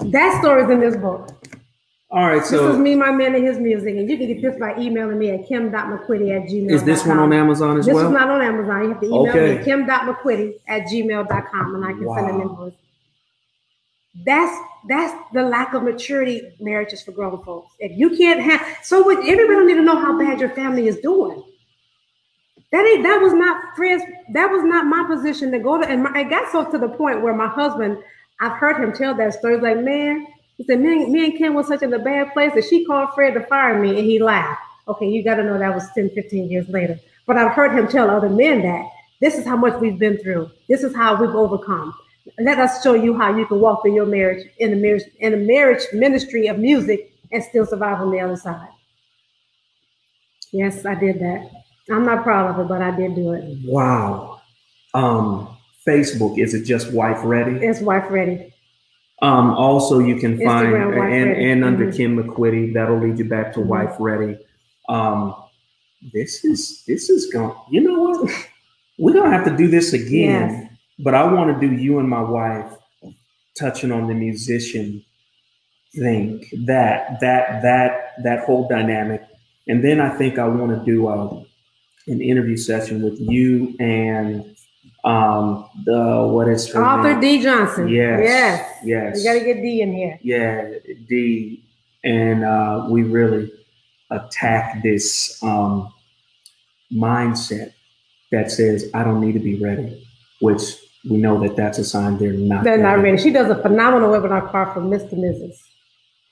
That 0.00 0.40
story's 0.42 0.70
in 0.70 0.80
this 0.80 0.96
book. 0.96 1.30
All 2.08 2.24
right, 2.24 2.40
This 2.40 2.52
is 2.52 2.78
me, 2.78 2.94
my 2.94 3.10
man, 3.10 3.34
and 3.34 3.44
his 3.44 3.58
music. 3.58 3.96
And 3.96 4.08
you 4.08 4.16
can 4.16 4.28
get 4.28 4.40
this 4.40 4.56
by 4.60 4.78
emailing 4.78 5.18
me 5.18 5.30
at 5.30 5.46
kim.mcquitty 5.48 6.36
at 6.36 6.48
gmail. 6.48 6.70
is 6.70 6.84
this 6.84 7.04
one 7.04 7.18
on 7.18 7.32
Amazon 7.32 7.78
as 7.78 7.86
This 7.86 7.94
well? 7.94 8.04
This 8.04 8.12
is 8.12 8.18
not 8.20 8.30
on 8.30 8.42
Amazon. 8.42 8.82
You 8.84 8.88
have 8.90 9.00
to 9.00 9.06
email 9.06 9.28
Okay. 9.30 9.58
me 9.58 9.64
kim.mcquitty 9.64 10.54
at 10.68 10.82
gmail.com 10.86 11.74
and 11.74 11.84
I 11.84 11.92
can 11.92 12.08
send 12.14 12.28
an 12.30 12.36
Wow. 12.38 12.42
invoice. 12.42 12.72
That's 14.24 14.56
that's 14.88 15.14
the 15.34 15.42
lack 15.42 15.74
of 15.74 15.82
maturity 15.82 16.40
marriages 16.60 17.02
for 17.02 17.10
grown 17.10 17.42
folks. 17.42 17.74
If 17.80 17.98
you 17.98 18.16
can't 18.16 18.40
have 18.40 18.64
so 18.82 19.02
what 19.02 19.18
everybody 19.18 19.56
don't 19.56 19.66
need 19.66 19.74
to 19.74 19.82
know 19.82 19.96
how 19.96 20.16
bad 20.16 20.38
your 20.40 20.50
family 20.50 20.86
is 20.86 20.96
doing. 21.00 21.42
That 22.72 22.86
ain't 22.86 23.02
that 23.02 23.20
was 23.20 23.32
not 23.34 23.74
friends, 23.76 24.04
that 24.32 24.50
was 24.50 24.62
not 24.62 24.86
my 24.86 25.04
position 25.08 25.50
to 25.50 25.58
go 25.58 25.78
to 25.80 25.86
and 25.86 26.04
my, 26.04 26.20
it 26.20 26.30
got 26.30 26.50
so 26.52 26.64
to 26.70 26.78
the 26.78 26.88
point 26.88 27.20
where 27.22 27.34
my 27.34 27.48
husband, 27.48 27.98
I've 28.40 28.52
heard 28.52 28.76
him 28.82 28.92
tell 28.92 29.14
that 29.16 29.34
story. 29.34 29.58
Like, 29.58 29.80
man, 29.80 30.26
he 30.58 30.64
said, 30.64 30.80
me, 30.80 31.02
and- 31.04 31.12
me 31.12 31.24
and 31.26 31.36
Kim 31.38 31.54
was 31.54 31.66
such 31.68 31.82
in 31.82 31.92
a 31.92 31.98
bad 31.98 32.32
place 32.32 32.52
that 32.54 32.64
she 32.64 32.84
called 32.84 33.10
Fred 33.14 33.34
to 33.34 33.40
fire 33.46 33.78
me 33.80 33.90
and 33.90 34.06
he 34.06 34.18
laughed. 34.18 34.60
Okay, 34.88 35.06
you 35.06 35.22
got 35.24 35.34
to 35.36 35.44
know 35.44 35.58
that 35.58 35.74
was 35.74 35.88
10, 35.94 36.10
15 36.10 36.50
years 36.50 36.68
later. 36.68 36.98
But 37.26 37.36
I've 37.36 37.52
heard 37.52 37.76
him 37.76 37.88
tell 37.88 38.08
other 38.08 38.28
men 38.28 38.62
that 38.62 38.84
this 39.20 39.36
is 39.36 39.44
how 39.44 39.56
much 39.56 39.80
we've 39.80 39.98
been 39.98 40.18
through. 40.18 40.50
This 40.68 40.82
is 40.84 40.94
how 40.94 41.20
we've 41.20 41.34
overcome. 41.34 41.92
Let 42.38 42.58
us 42.58 42.82
show 42.82 42.94
you 42.94 43.16
how 43.16 43.36
you 43.36 43.46
can 43.46 43.60
walk 43.60 43.82
through 43.82 43.94
your 43.94 44.06
marriage 44.06 44.46
in 44.58 44.70
the 44.70 44.76
marriage 44.76 45.02
in 45.20 45.32
the 45.32 45.38
marriage 45.38 45.82
ministry 45.92 46.46
of 46.48 46.58
music 46.58 47.12
and 47.32 47.42
still 47.42 47.66
survive 47.66 48.00
on 48.00 48.10
the 48.10 48.20
other 48.20 48.36
side. 48.36 48.68
Yes, 50.52 50.84
I 50.86 50.94
did 50.94 51.18
that. 51.20 51.50
I'm 51.90 52.04
not 52.04 52.22
proud 52.22 52.50
of 52.50 52.60
it, 52.64 52.68
but 52.68 52.82
I 52.82 52.90
did 52.96 53.14
do 53.14 53.32
it. 53.32 53.44
Wow. 53.64 54.40
Um, 54.94 55.56
Facebook, 55.86 56.38
is 56.38 56.54
it 56.54 56.64
just 56.64 56.92
Wife 56.92 57.20
Ready? 57.22 57.64
It's 57.64 57.80
wife 57.80 58.04
ready. 58.10 58.52
Um, 59.22 59.50
also, 59.50 59.98
you 59.98 60.16
can 60.16 60.38
find 60.44 60.74
and, 60.74 60.90
Ready. 60.90 61.50
and 61.50 61.64
under 61.64 61.86
Mhm. 61.86 61.96
Kim 61.96 62.16
McQuitty, 62.16 62.74
that'll 62.74 62.98
lead 62.98 63.18
you 63.18 63.24
back 63.24 63.52
to 63.54 63.60
Mhm. 63.60 63.66
Wife 63.66 63.94
Ready. 63.98 64.36
Um, 64.88 65.34
this 66.12 66.44
is 66.44 66.84
this 66.86 67.08
is 67.10 67.26
going. 67.32 67.54
You 67.70 67.80
know 67.82 68.00
what? 68.02 68.30
We're 68.98 69.14
gonna 69.14 69.30
have 69.30 69.44
to 69.46 69.56
do 69.56 69.68
this 69.68 69.92
again. 69.92 70.50
Yes. 70.50 70.72
But 70.98 71.14
I 71.14 71.30
want 71.32 71.58
to 71.60 71.68
do 71.68 71.74
you 71.74 71.98
and 71.98 72.08
my 72.08 72.22
wife 72.22 72.72
touching 73.58 73.92
on 73.92 74.06
the 74.06 74.14
musician 74.14 75.02
thing, 75.94 76.44
that 76.66 77.20
that 77.20 77.62
that 77.62 78.12
that 78.22 78.40
whole 78.44 78.68
dynamic, 78.68 79.22
and 79.68 79.82
then 79.84 80.00
I 80.00 80.10
think 80.10 80.38
I 80.38 80.46
want 80.48 80.72
to 80.78 80.84
do 80.90 81.08
a 81.08 81.42
an 82.08 82.20
interview 82.22 82.56
session 82.56 83.02
with 83.02 83.18
you 83.20 83.74
and 83.80 84.55
um 85.06 85.68
the 85.84 86.26
what 86.30 86.48
is 86.48 86.70
her 86.72 86.82
Arthur 86.82 87.12
name? 87.12 87.20
D. 87.20 87.42
Johnson. 87.42 87.88
Yes. 87.88 88.20
Yes. 88.24 88.76
Yes. 88.84 89.16
We 89.18 89.24
got 89.24 89.34
to 89.34 89.40
get 89.44 89.62
D 89.62 89.80
in 89.80 89.92
here. 89.92 90.18
yeah, 90.22 90.68
D, 91.08 91.62
and 92.04 92.44
uh, 92.44 92.86
we 92.90 93.02
really 93.04 93.50
attack 94.10 94.82
this 94.82 95.40
um, 95.42 95.92
mindset 96.92 97.72
that 98.32 98.50
says 98.50 98.90
I 98.94 99.04
don't 99.04 99.20
need 99.20 99.32
to 99.32 99.38
be 99.40 99.58
ready, 99.62 100.04
which 100.40 100.62
we 101.08 101.16
know 101.18 101.40
that 101.40 101.54
that's 101.56 101.78
a 101.78 101.84
sign 101.84 102.18
they're 102.18 102.32
not. 102.32 102.64
They're 102.64 102.78
not 102.78 103.00
ready. 103.00 103.16
She 103.18 103.30
does 103.30 103.48
a 103.50 103.60
phenomenal 103.62 104.10
webinar 104.10 104.50
card 104.50 104.74
for 104.74 104.80
Mr. 104.80 105.14
Mrs. 105.14 105.54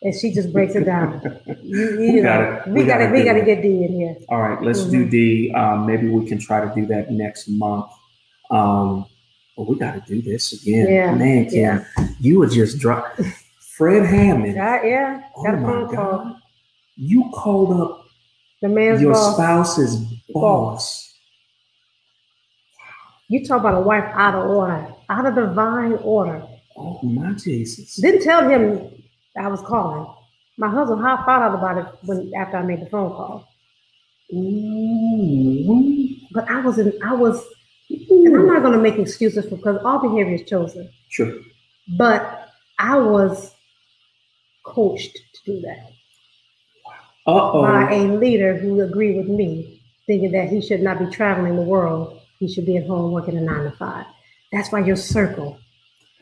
And 0.03 0.15
she 0.15 0.35
just 0.35 0.53
breaks 0.53 0.75
it 0.75 0.85
down. 0.85 1.23
You, 1.63 1.79
you 1.79 2.13
We 2.15 2.21
know, 2.21 2.23
gotta- 2.23 2.71
we 2.71 2.85
got 2.85 2.99
to 2.99 3.05
gotta 3.07 3.13
we 3.15 3.25
got 3.25 3.33
to 3.35 3.43
get 3.45 3.63
D 3.63 3.85
in 3.85 3.93
here. 3.95 4.17
All 4.29 4.41
right, 4.43 4.61
let's 4.63 4.85
do 4.85 5.07
Mhm. 5.07 5.11
D. 5.11 5.53
Um, 5.55 5.87
maybe 5.87 6.09
we 6.09 6.27
can 6.27 6.39
try 6.39 6.61
to 6.67 6.71
do 6.75 6.85
that 6.87 7.11
next 7.11 7.49
month. 7.49 7.87
Um, 8.51 9.07
but 9.57 9.69
we 9.69 9.77
got 9.79 9.95
to 9.95 10.01
do 10.15 10.21
this 10.23 10.53
again, 10.63 10.89
Yeah, 10.89 11.15
man. 11.15 11.47
Kim, 11.49 11.59
yeah. 11.59 11.85
you 12.21 12.39
would 12.39 12.51
just 12.51 12.79
drop 12.79 13.17
Fred 13.77 14.05
Hammond. 14.07 14.55
Yeah, 14.57 14.85
yeah. 14.85 15.23
Oh 15.37 15.45
Got 15.45 15.55
a 15.55 15.57
my 15.59 15.69
phone 15.73 15.95
call. 15.95 16.39
You 16.97 17.31
called 17.35 17.81
up 17.81 18.05
The 18.63 18.69
man's 18.69 19.01
Your 19.01 19.13
boss. 19.13 19.35
spouse's 19.35 19.97
boss. 20.33 21.15
You 23.29 23.45
talk 23.47 23.61
about 23.61 23.75
a 23.75 23.81
wife 23.81 24.05
out 24.15 24.35
of 24.35 24.51
order, 24.51 24.89
out 25.09 25.27
of 25.27 25.35
divine 25.35 25.95
order. 26.03 26.43
Oh 26.77 27.01
my 27.03 27.33
Jesus. 27.33 27.97
Didn't 27.97 28.23
tell 28.23 28.49
him 28.49 28.91
I 29.39 29.49
was 29.49 29.61
calling. 29.63 30.07
My 30.59 30.69
husband 30.69 31.01
how 31.03 31.17
found 31.25 31.43
out 31.43 31.55
about 31.55 31.79
it 31.79 31.87
when 32.07 32.33
after 32.37 32.59
I 32.59 32.63
made 32.63 32.81
the 32.81 32.87
phone 32.91 33.11
call. 33.11 33.49
Ooh. 34.33 36.17
But 36.33 36.49
I 36.51 36.61
was 36.61 36.79
in, 36.79 36.93
I 37.05 37.13
was, 37.15 37.43
and 38.11 38.37
I'm 38.37 38.47
not 38.47 38.63
going 38.63 38.73
to 38.75 38.83
make 38.83 38.99
excuses 38.99 39.45
for 39.49 39.57
because 39.57 39.79
all 39.85 39.99
behavior 40.01 40.35
is 40.35 40.43
chosen. 40.49 40.91
Sure. 41.11 41.33
But 41.99 42.49
I 42.79 42.97
was 42.99 43.55
coached 44.65 45.13
to 45.35 45.53
do 45.53 45.61
that 45.61 45.91
Uh 47.27 47.53
by 47.63 47.93
a 47.93 48.03
leader 48.19 48.57
who 48.57 48.81
agreed 48.81 49.17
with 49.19 49.29
me, 49.29 49.81
thinking 50.07 50.33
that 50.33 50.49
he 50.49 50.61
should 50.61 50.81
not 50.81 50.99
be 50.99 51.07
traveling 51.07 51.57
the 51.57 51.63
world. 51.63 52.21
He 52.39 52.49
should 52.53 52.67
be 52.67 52.77
at 52.77 52.87
home 52.87 53.13
working 53.13 53.37
a 53.37 53.41
nine 53.41 53.65
to 53.65 53.77
five. 53.77 54.07
That's 54.53 54.71
why 54.73 54.81
your 54.81 54.97
circle 54.97 55.59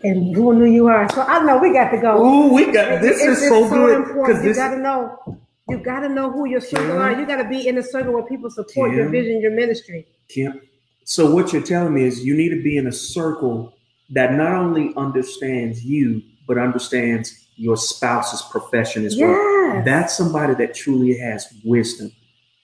and 0.05 0.35
who 0.35 0.53
knew 0.55 0.65
you 0.67 0.89
are. 0.89 1.09
So 1.13 1.23
I 1.23 1.45
know 1.45 1.59
we 1.59 1.73
got 1.73 1.91
to 1.91 1.99
go. 2.01 2.13
Ooh, 2.25 2.53
we 2.53 2.67
got 2.73 3.01
this 3.01 3.21
It's- 3.21 3.39
is 3.39 3.43
it's 3.43 3.49
so 3.49 3.69
good 3.69 3.97
important. 3.99 4.27
because 4.27 4.45
You 4.45 4.55
got 4.55 4.75
to 4.75 4.81
know. 4.81 5.39
You 5.69 5.79
got 5.79 6.01
to 6.01 6.09
know 6.09 6.31
who 6.31 6.47
your 6.49 6.61
circle 6.61 6.87
Yeah. 6.97 7.03
are. 7.03 7.13
You 7.21 7.25
got 7.27 7.37
to 7.37 7.49
be 7.49 7.67
in 7.69 7.79
a 7.79 7.83
circle 7.83 8.13
where 8.13 8.25
people 8.25 8.51
support 8.51 8.93
your 8.95 9.09
vision, 9.09 9.41
your 9.41 9.53
ministry. 9.53 10.07
Kim. 10.29 10.61
So 11.05 11.33
what 11.35 11.53
you're 11.53 11.63
telling 11.63 11.95
me 11.95 12.05
is 12.05 12.25
you 12.25 12.35
need 12.37 12.51
to 12.51 12.63
be 12.63 12.77
in 12.77 12.87
a 12.87 12.93
circle 12.93 13.75
that 14.11 14.33
not 14.35 14.53
only 14.55 14.93
understands 14.97 15.85
you 15.85 16.23
but 16.47 16.59
understands 16.59 17.47
your 17.57 17.77
spouse's 17.77 18.43
profession 18.51 19.05
as 19.05 19.17
well. 19.17 19.83
That's 19.85 20.17
somebody 20.17 20.55
that 20.55 20.75
truly 20.75 21.17
has 21.19 21.47
wisdom 21.65 22.11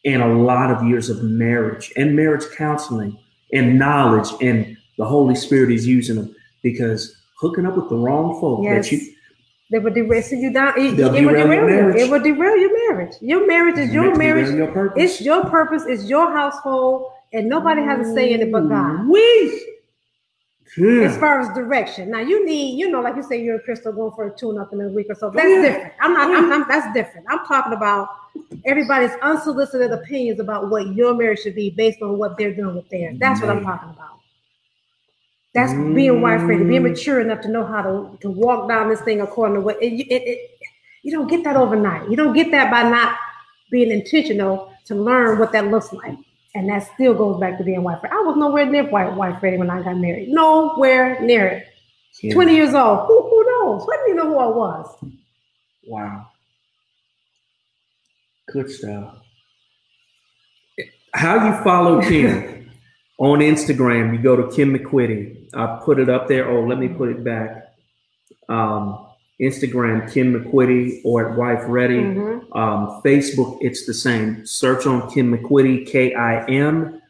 and 0.04 0.22
a 0.22 0.26
lot 0.34 0.70
of 0.70 0.82
years 0.88 1.08
of 1.10 1.22
marriage 1.22 1.92
and 1.96 2.14
marriage 2.16 2.44
counseling 2.56 3.16
and 3.52 3.78
knowledge, 3.78 4.28
and 4.42 4.76
the 4.98 5.04
Holy 5.04 5.34
Spirit 5.34 5.70
is 5.72 5.86
using 5.86 6.16
them 6.16 6.34
because 6.62 7.16
hooking 7.40 7.64
up 7.66 7.76
with 7.76 7.88
the 7.88 7.96
wrong 7.96 8.38
folk 8.40 8.60
Yes. 8.62 8.90
that 8.90 8.92
you 8.96 9.14
They 9.70 9.78
would 9.78 9.94
derail 9.94 10.22
you 10.30 10.52
down. 10.52 10.78
It, 10.78 10.96
They'll 10.96 11.12
would 11.12 11.18
derail 11.20 11.46
your 11.46 11.54
you. 11.70 11.76
marriage. 11.76 11.96
It 12.02 12.10
would 12.10 12.22
derail 12.24 12.56
your 12.56 12.90
marriage. 12.90 13.14
Your 13.20 13.46
marriage 13.46 13.78
is 13.78 13.92
your 13.92 14.02
meant 14.04 14.14
to 14.14 14.18
be 14.20 14.24
there 14.26 14.34
marriage. 14.34 14.56
your. 14.56 14.92
It's 14.96 15.20
your 15.20 15.44
purpose. 15.44 15.84
It's 15.86 16.04
your 16.08 16.30
household, 16.32 17.10
and 17.32 17.48
nobody 17.48 17.82
has 17.82 18.08
a 18.08 18.14
say 18.14 18.32
in 18.32 18.40
it 18.42 18.50
but 18.52 18.68
God. 18.68 19.06
Wee. 19.08 19.64
As 21.02 21.16
far 21.16 21.40
as 21.40 21.48
direction, 21.56 22.10
now 22.10 22.20
you 22.20 22.44
need, 22.44 22.78
you 22.78 22.90
know, 22.90 23.00
like 23.00 23.16
you 23.16 23.22
say, 23.22 23.42
you're 23.42 23.56
a 23.56 23.60
crystal 23.60 23.90
going 23.90 24.12
for 24.12 24.26
a 24.26 24.36
tune-up 24.36 24.72
in 24.72 24.80
a 24.82 24.88
week 24.88 25.06
or 25.08 25.14
so. 25.14 25.30
That's 25.30 25.48
Yeah. 25.48 25.62
different. 25.62 25.92
I'm 26.00 26.12
not. 26.12 26.30
I'm, 26.30 26.52
I'm, 26.52 26.68
that's 26.68 26.92
different. 26.94 27.26
I'm 27.28 27.44
talking 27.46 27.72
about 27.72 28.08
everybody's 28.66 29.10
unsolicited 29.22 29.90
opinions 29.92 30.40
about 30.40 30.68
what 30.70 30.94
your 30.94 31.14
marriage 31.14 31.40
should 31.40 31.54
be 31.54 31.70
based 31.70 32.02
on 32.02 32.18
what 32.18 32.36
they're 32.36 32.52
doing 32.54 32.76
with 32.76 32.88
theirs. 32.90 33.16
That's 33.18 33.40
what 33.40 33.50
I'm 33.50 33.64
talking 33.64 33.88
about. 33.88 34.20
That's 35.54 35.72
being 35.72 36.20
wife 36.20 36.42
ready, 36.42 36.62
being 36.64 36.82
Mm. 36.82 36.90
mature 36.90 37.20
enough 37.20 37.40
to 37.40 37.48
know 37.48 37.64
how 37.64 37.82
to, 37.82 38.18
to 38.20 38.30
walk 38.30 38.68
down 38.68 38.90
this 38.90 39.00
thing 39.00 39.22
according 39.22 39.54
to 39.56 39.60
what 39.62 39.82
it, 39.82 39.92
it, 39.94 40.22
it, 40.22 40.50
you 41.02 41.10
don't 41.10 41.28
get 41.28 41.42
that 41.44 41.56
overnight. 41.56 42.08
You 42.10 42.16
don't 42.16 42.34
get 42.34 42.50
that 42.50 42.70
by 42.70 42.82
not 42.88 43.16
being 43.70 43.90
intentional 43.90 44.70
to 44.84 44.94
learn 44.94 45.38
what 45.38 45.50
that 45.52 45.68
looks 45.68 45.92
like. 45.92 46.14
And 46.54 46.68
that 46.68 46.88
still 46.94 47.14
goes 47.14 47.38
back 47.38 47.58
to 47.58 47.64
being 47.64 47.82
wife 47.82 48.02
ready. 48.02 48.14
I 48.14 48.20
was 48.20 48.36
nowhere 48.36 48.66
near 48.66 48.88
white 48.88 49.14
wife 49.14 49.42
ready 49.42 49.58
when 49.58 49.70
I 49.70 49.82
got 49.82 49.96
married. 49.96 50.28
Nowhere 50.30 51.20
near 51.20 51.46
it. 51.46 51.68
Yeah. 52.22 52.34
20 52.34 52.54
years 52.54 52.74
old. 52.74 53.06
Who, 53.06 53.22
who 53.22 53.44
knows? 53.44 53.86
What 53.86 54.00
do 54.04 54.10
you 54.10 54.14
know 54.16 54.26
who 54.26 54.38
I 54.38 54.46
was? 54.46 54.96
Wow. 55.86 56.26
Good 58.52 58.70
stuff. 58.70 59.14
How 61.12 61.46
you 61.46 61.62
follow 61.62 62.00
Kim 62.00 62.70
on 63.18 63.40
Instagram? 63.40 64.16
You 64.16 64.22
go 64.22 64.36
to 64.36 64.54
Kim 64.54 64.74
McQuitty. 64.74 65.48
I 65.54 65.80
put 65.84 65.98
it 65.98 66.08
up 66.08 66.28
there. 66.28 66.48
Oh, 66.48 66.64
let 66.66 66.78
me 66.78 66.88
put 66.88 67.10
it 67.10 67.22
back. 67.22 67.74
Um, 68.48 69.07
Instagram 69.40 70.12
Kim 70.12 70.34
McQuitty 70.34 71.00
or 71.04 71.30
at 71.30 71.38
Wife 71.38 71.62
Ready. 71.66 72.00
Mhm. 72.00 72.56
Um, 72.56 73.00
Facebook, 73.04 73.58
it's 73.60 73.86
the 73.86 73.94
same. 73.94 74.44
Search 74.44 74.86
on 74.86 75.08
Kim 75.10 75.32
McQuitty, 75.36 75.86
K 75.86 76.12
I 76.14 76.44
M 76.46 77.00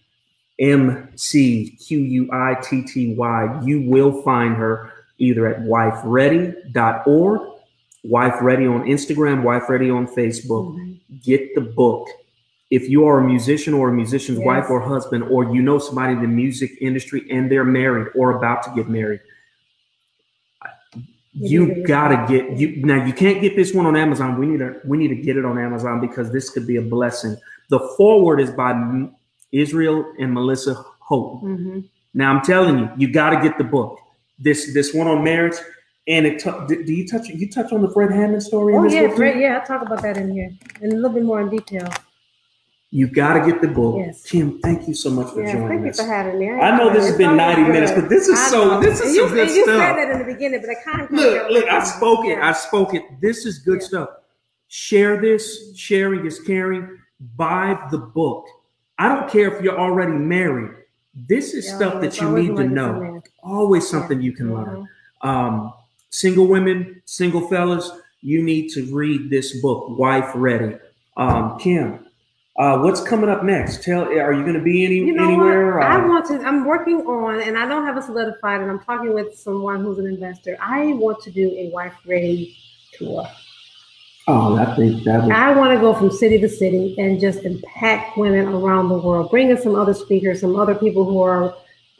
M 0.58 1.08
C 1.16 1.70
Q 1.70 1.98
U 1.98 2.28
I 2.32 2.54
T 2.62 2.82
T 2.82 3.14
Y. 3.16 3.60
You 3.64 3.88
will 3.88 4.22
find 4.22 4.56
her 4.56 4.90
either 5.18 5.46
at 5.46 5.62
wifeready.org, 5.62 7.40
Wife 8.04 8.34
Ready 8.40 8.66
on 8.66 8.84
Instagram, 8.84 9.42
Wife 9.42 9.68
Ready 9.68 9.90
on 9.90 10.06
Facebook. 10.06 10.76
Mhm. 10.76 10.96
Get 11.22 11.54
the 11.54 11.60
book. 11.60 12.08
If 12.70 12.88
you 12.90 13.06
are 13.06 13.20
a 13.20 13.24
musician 13.26 13.72
or 13.72 13.88
a 13.88 13.92
musician's 13.92 14.38
Yes. 14.38 14.46
wife 14.46 14.70
or 14.70 14.80
husband, 14.80 15.24
or 15.30 15.44
you 15.54 15.62
know 15.62 15.78
somebody 15.78 16.12
in 16.12 16.20
the 16.20 16.28
music 16.28 16.72
industry 16.82 17.24
and 17.30 17.50
they're 17.50 17.64
married 17.64 18.08
or 18.14 18.36
about 18.36 18.62
to 18.64 18.70
get 18.76 18.88
married, 18.88 19.20
You 21.32 21.66
need 21.66 21.68
you 21.76 21.82
to 21.82 21.88
gotta 21.88 22.26
get 22.32 22.58
you 22.58 22.84
now. 22.84 23.04
You 23.04 23.12
can't 23.12 23.40
get 23.40 23.54
this 23.54 23.72
one 23.74 23.86
on 23.86 23.96
Amazon. 23.96 24.38
We 24.38 24.46
need 24.46 24.58
to 24.58 24.80
we 24.84 24.96
need 24.96 25.08
to 25.08 25.14
get 25.16 25.36
it 25.36 25.44
on 25.44 25.58
Amazon 25.58 26.00
because 26.00 26.32
this 26.32 26.50
could 26.50 26.66
be 26.66 26.76
a 26.76 26.82
blessing. 26.82 27.36
The 27.68 27.78
forward 27.96 28.40
is 28.40 28.50
by 28.50 28.72
Israel 29.52 30.12
and 30.18 30.32
Melissa 30.32 30.74
Houghton. 31.08 31.48
Mhm. 31.58 31.84
Now 32.14 32.32
I'm 32.32 32.42
telling 32.42 32.78
you, 32.78 32.90
you 32.96 33.12
got 33.12 33.30
to 33.30 33.40
get 33.40 33.58
the 33.58 33.64
book. 33.64 33.98
This 34.38 34.72
this 34.72 34.94
one 34.94 35.06
on 35.06 35.22
marriage, 35.22 35.56
and 36.06 36.26
it. 36.26 36.38
tou- 36.40 36.66
do 36.66 36.92
you 36.92 37.06
touch 37.06 37.28
you 37.28 37.48
touch 37.50 37.72
on 37.72 37.82
the 37.82 37.90
Fred 37.90 38.10
Hammond 38.10 38.42
story? 38.42 38.74
in 38.74 38.80
Oh 38.80 38.82
this 38.84 38.94
yeah. 38.94 39.08
Fred, 39.14 39.38
yeah, 39.38 39.58
I'll 39.58 39.66
talk 39.66 39.82
about 39.82 40.02
that 40.02 40.16
in 40.16 40.30
here 40.32 40.50
in 40.80 40.92
a 40.92 40.94
little 40.94 41.10
bit 41.10 41.24
more 41.24 41.40
in 41.40 41.50
detail. 41.50 41.88
You 42.90 43.06
got 43.06 43.34
to 43.34 43.50
get 43.50 43.60
the 43.60 43.68
book. 43.68 43.96
Yes. 43.98 44.22
Kim, 44.24 44.58
thank 44.60 44.88
you 44.88 44.94
so 44.94 45.10
much 45.10 45.32
for 45.34 45.42
Yeah, 45.42 45.52
joining 45.52 45.68
thank 45.68 45.84
you 45.84 45.90
us. 45.90 46.00
for 46.00 46.06
having 46.06 46.38
me. 46.38 46.50
I 46.50 46.76
know 46.76 46.90
this 46.90 47.06
has 47.06 47.18
been 47.18 47.36
90 47.36 47.64
good. 47.64 47.72
minutes, 47.72 47.92
but 47.92 48.08
this 48.08 48.28
is 48.28 48.38
I 48.38 48.48
so- 48.48 48.64
know. 48.64 48.80
this 48.80 48.94
is 49.00 49.06
And 49.08 49.14
some 49.14 49.28
you, 49.28 49.34
good 49.34 49.48
you 49.54 49.62
stuff. 49.64 49.76
said 49.78 49.96
that 49.96 50.10
in 50.10 50.18
the 50.20 50.24
beginning, 50.24 50.60
but 50.62 50.70
I 50.70 50.74
kind 50.82 51.02
of 51.02 51.10
Look, 51.10 51.50
look, 51.50 51.64
I 51.68 51.84
spoke 51.84 52.24
it. 52.24 52.38
Yeah. 52.38 52.48
I 52.48 52.52
spoke 52.52 52.94
it. 52.94 53.02
This 53.20 53.44
is 53.44 53.58
good 53.58 53.80
Yeah. 53.82 53.86
stuff. 53.88 54.08
Share 54.68 55.20
this. 55.20 55.76
Sharing 55.76 56.24
is 56.24 56.40
caring. 56.40 56.88
Buy 57.36 57.78
the 57.90 57.98
book. 57.98 58.46
I 58.98 59.08
don't 59.08 59.28
care 59.30 59.54
if 59.54 59.62
you're 59.62 59.78
already 59.78 60.12
married. 60.12 60.70
This 61.14 61.52
is 61.52 61.68
stuff 61.68 62.00
that 62.00 62.18
you 62.20 62.30
need 62.30 62.56
to 62.56 62.64
know. 62.64 63.22
Always 63.42 63.86
something 63.88 64.22
you 64.22 64.32
can 64.32 64.54
learn. 64.54 64.88
Um, 65.20 65.72
single 66.10 66.46
women, 66.46 67.02
single 67.04 67.48
fellas, 67.48 67.90
you 68.22 68.42
need 68.42 68.68
to 68.70 68.84
read 68.94 69.28
this 69.30 69.60
book, 69.60 69.98
Wife 69.98 70.30
Ready. 70.34 70.76
Um, 71.16 71.58
Kim, 71.58 72.06
uh, 72.58 72.78
what's 72.78 73.00
coming 73.00 73.30
up 73.30 73.44
next? 73.44 73.82
Tell, 73.84 74.02
are 74.04 74.32
you 74.32 74.42
going 74.42 74.54
to 74.54 74.60
be 74.62 74.84
any 74.84 74.96
You 74.96 75.12
know 75.12 75.24
anywhere? 75.24 75.78
what? 75.78 75.86
I 75.86 76.04
want 76.04 76.26
to. 76.26 76.34
I'm 76.46 76.64
working 76.64 76.98
on, 77.06 77.40
and 77.40 77.56
I 77.56 77.66
don't 77.66 77.84
have 77.84 77.96
a 77.96 78.02
solidified, 78.02 78.60
and 78.60 78.70
I'm 78.70 78.80
talking 78.80 79.14
with 79.14 79.34
someone 79.38 79.82
who's 79.82 79.98
an 79.98 80.06
investor. 80.06 80.56
I 80.60 80.86
want 80.94 81.20
to 81.22 81.30
do 81.30 81.48
a 81.56 81.70
wife 81.70 81.94
ready 82.04 82.56
tour. 82.94 83.26
oh, 84.26 84.56
I 84.56 84.74
think 84.74 85.04
that 85.04 85.22
would. 85.22 85.32
I 85.32 85.54
want 85.56 85.72
to 85.72 85.80
go 85.80 85.94
from 85.94 86.10
city 86.10 86.38
to 86.40 86.48
city 86.48 86.96
and 86.98 87.20
just 87.20 87.44
impact 87.44 88.18
women 88.18 88.48
around 88.48 88.88
the 88.88 88.98
world, 88.98 89.30
bring 89.30 89.50
in 89.50 89.56
some 89.60 89.76
other 89.76 89.94
speakers, 89.94 90.40
some 90.40 90.56
other 90.56 90.74
people 90.74 91.04
who 91.04 91.20
are 91.22 91.54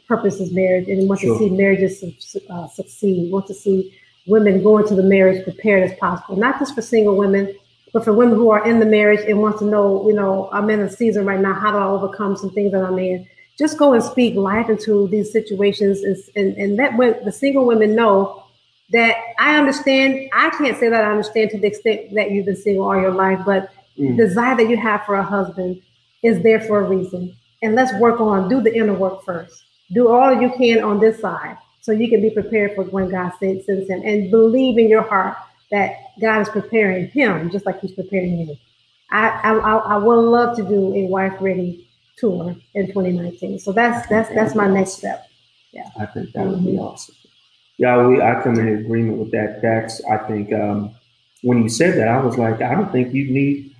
purpose 0.09 0.39
is 0.41 0.51
marriage 0.51 0.87
and 0.89 1.07
want 1.07 1.21
Sure. 1.21 1.37
to 1.37 1.39
see 1.39 1.49
marriages 1.51 2.03
uh, 2.49 2.67
succeed, 2.67 3.31
want 3.31 3.45
to 3.47 3.53
see 3.53 3.95
women 4.27 4.61
go 4.61 4.77
into 4.79 4.93
the 4.95 5.03
marriage 5.03 5.43
prepared 5.43 5.83
as 5.89 5.97
possible, 5.99 6.35
not 6.35 6.59
just 6.59 6.75
for 6.75 6.81
single 6.81 7.15
women, 7.15 7.55
but 7.93 8.03
for 8.03 8.13
women 8.13 8.35
who 8.35 8.49
are 8.49 8.65
in 8.67 8.79
the 8.79 8.85
marriage 8.85 9.27
and 9.27 9.41
want 9.41 9.59
to 9.59 9.65
know, 9.65 10.07
you 10.07 10.13
know, 10.13 10.49
I'm 10.51 10.69
in 10.69 10.79
a 10.81 10.89
season 10.89 11.25
right 11.25 11.39
now, 11.39 11.53
how 11.53 11.71
do 11.71 11.77
I 11.77 11.85
overcome 11.85 12.35
some 12.35 12.51
things 12.51 12.71
that 12.71 12.83
I'm 12.83 12.99
in? 12.99 13.27
Just 13.57 13.77
go 13.77 13.93
and 13.93 14.03
speak 14.03 14.35
life 14.35 14.69
into 14.69 15.07
these 15.09 15.31
situations 15.31 16.01
and, 16.01 16.17
and, 16.35 16.57
and 16.57 16.75
let 16.77 16.95
when 16.97 17.23
the 17.25 17.31
single 17.31 17.65
women 17.65 17.95
know 17.95 18.43
that 18.91 19.17
I 19.37 19.57
understand. 19.57 20.29
I 20.33 20.49
can't 20.51 20.77
say 20.77 20.89
that 20.89 21.03
I 21.03 21.11
understand 21.11 21.49
to 21.51 21.59
the 21.59 21.67
extent 21.67 22.13
that 22.15 22.31
you've 22.31 22.45
been 22.45 22.55
single 22.55 22.85
all 22.85 22.99
your 22.99 23.11
life, 23.11 23.39
but 23.45 23.71
Mm. 23.99 24.15
the 24.15 24.27
desire 24.27 24.55
that 24.55 24.69
you 24.69 24.77
have 24.77 25.03
for 25.05 25.15
a 25.15 25.23
husband 25.23 25.81
is 26.23 26.41
there 26.41 26.61
for 26.61 26.79
a 26.79 26.83
reason. 26.83 27.35
And 27.61 27.75
let's 27.75 27.93
work 27.95 28.21
on 28.21 28.47
do 28.47 28.61
the 28.61 28.73
inner 28.73 28.93
work 28.93 29.25
first. 29.25 29.63
Do 29.91 30.07
all 30.09 30.39
you 30.41 30.51
can 30.57 30.81
on 30.81 30.99
this 30.99 31.19
side 31.19 31.57
so 31.81 31.91
you 31.91 32.07
can 32.07 32.21
be 32.21 32.29
prepared 32.29 32.75
for 32.75 32.83
when 32.85 33.09
God 33.09 33.33
sends 33.39 33.65
sends 33.65 33.89
him. 33.89 34.01
And 34.05 34.31
believe 34.31 34.77
in 34.77 34.87
your 34.87 35.01
heart 35.01 35.35
that 35.71 35.93
God 36.19 36.41
is 36.41 36.49
preparing 36.49 37.07
him 37.09 37.49
just 37.51 37.65
like 37.65 37.79
he's 37.81 37.91
preparing 37.93 38.39
you. 38.39 38.57
I 39.11 39.29
I, 39.43 39.75
I 39.77 39.97
would 39.97 40.19
love 40.19 40.55
to 40.57 40.63
do 40.63 40.93
a 40.95 41.05
wife 41.05 41.33
ready 41.39 41.87
tour 42.17 42.55
in 42.75 42.87
2019. 42.87 43.59
So 43.59 43.71
that's 43.71 44.07
that's 44.07 44.29
that's 44.29 44.55
my 44.55 44.67
next 44.67 44.93
step. 44.93 45.27
Yeah, 45.71 45.89
I 45.99 46.05
think 46.07 46.31
that 46.33 46.45
would 46.47 46.63
be 46.65 46.73
Mhm. 46.73 46.79
awesome. 46.81 47.15
Yeah, 47.77 48.05
we 48.07 48.21
I 48.21 48.41
come 48.41 48.59
in 48.59 48.67
agreement 48.79 49.19
with 49.19 49.31
that. 49.31 49.61
That's 49.61 50.03
I 50.05 50.17
think 50.27 50.51
um, 50.53 50.91
when 51.43 51.63
you 51.63 51.69
said 51.69 51.97
that, 51.97 52.07
I 52.07 52.19
was 52.19 52.37
like, 52.37 52.61
I 52.61 52.75
don't 52.75 52.91
think 52.91 53.13
you 53.13 53.29
need. 53.31 53.73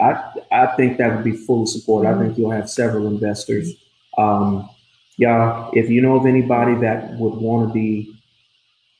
I 0.00 0.22
I 0.50 0.66
think 0.76 0.98
that 0.98 1.14
would 1.14 1.24
be 1.24 1.36
full 1.36 1.66
support. 1.66 2.06
I 2.06 2.18
think 2.18 2.36
you'll 2.36 2.50
have 2.50 2.68
several 2.68 3.06
investors. 3.06 3.72
Um, 4.18 4.68
yeah, 5.18 5.70
if 5.72 5.88
you 5.88 6.00
know 6.00 6.16
of 6.16 6.26
anybody 6.26 6.74
that 6.80 7.12
would 7.18 7.34
want 7.34 7.68
to 7.68 7.72
be 7.72 8.13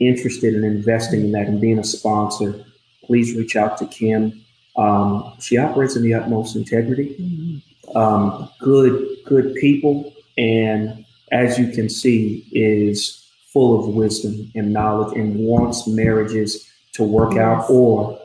interested 0.00 0.54
in 0.54 0.64
investing 0.64 1.20
in 1.20 1.32
that 1.32 1.46
and 1.46 1.60
being 1.60 1.78
a 1.78 1.84
sponsor, 1.84 2.64
please 3.04 3.34
reach 3.36 3.56
out 3.56 3.78
to 3.78 3.86
Kim. 3.86 4.40
Um, 4.76 5.32
she 5.40 5.56
operates 5.56 5.96
in 5.96 6.02
the 6.02 6.14
utmost 6.14 6.56
integrity. 6.56 7.14
Mhm. 7.20 7.96
Um, 7.96 8.48
good, 8.58 9.06
good 9.24 9.54
people, 9.54 10.12
and 10.36 11.04
as 11.30 11.58
you 11.58 11.68
can 11.68 11.88
see, 11.88 12.44
is 12.52 13.24
full 13.52 13.78
of 13.78 13.94
wisdom 13.94 14.50
and 14.56 14.72
knowledge, 14.72 15.16
and 15.16 15.36
wants 15.36 15.86
marriages 15.86 16.66
to 16.94 17.04
work 17.04 17.36
out, 17.36 17.68
or 17.70 18.18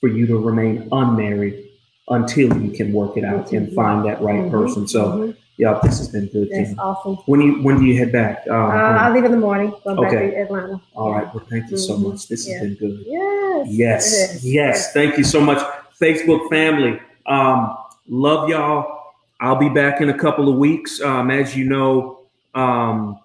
for 0.00 0.08
you 0.08 0.26
to 0.26 0.38
remain 0.38 0.88
unmarried 0.92 1.62
until 2.08 2.56
you 2.62 2.70
can 2.70 2.92
work 2.92 3.16
it 3.16 3.24
out 3.24 3.52
and 3.52 3.68
Mhm. 3.68 3.74
find 3.74 4.04
that 4.06 4.20
right 4.22 4.40
Mhm. 4.44 4.50
person. 4.50 4.88
So. 4.88 5.34
Yeah, 5.62 5.78
this 5.82 5.98
has 5.98 6.08
been 6.08 6.26
good. 6.26 6.48
that's 6.50 6.74
awesome. 6.78 7.14
When 7.26 7.40
you 7.40 7.62
when 7.62 7.78
do 7.78 7.84
you 7.86 7.96
head 7.96 8.10
back? 8.10 8.42
Um, 8.50 8.56
Uh, 8.56 8.98
I'll 9.02 9.12
leave 9.12 9.24
in 9.24 9.30
the 9.30 9.36
morning. 9.48 9.70
Go 9.84 9.94
back 10.02 10.12
Okay. 10.12 10.30
to 10.32 10.36
Atlanta. 10.42 10.80
all 10.96 11.12
right. 11.12 11.32
Well, 11.32 11.44
thank 11.48 11.70
you 11.70 11.76
so 11.76 11.94
Mhm. 11.94 12.08
much. 12.08 12.26
This 12.28 12.48
Yeah. 12.48 12.58
has 12.58 12.62
been 12.62 12.74
good. 12.74 13.04
Yes. 13.06 13.64
Yes, 13.70 14.44
yes. 14.44 14.92
Thank 14.92 15.18
you 15.18 15.24
so 15.24 15.40
much, 15.40 15.60
Facebook 16.00 16.48
family. 16.50 16.98
Um, 17.26 17.76
love 18.08 18.48
y'all. 18.48 18.84
I'll 19.40 19.56
be 19.56 19.68
back 19.68 20.00
in 20.00 20.08
a 20.08 20.18
couple 20.24 20.48
of 20.48 20.56
weeks. 20.56 21.00
Um, 21.00 21.30
as 21.30 21.56
you 21.56 21.64
know, 21.64 22.18
um, 22.56 23.18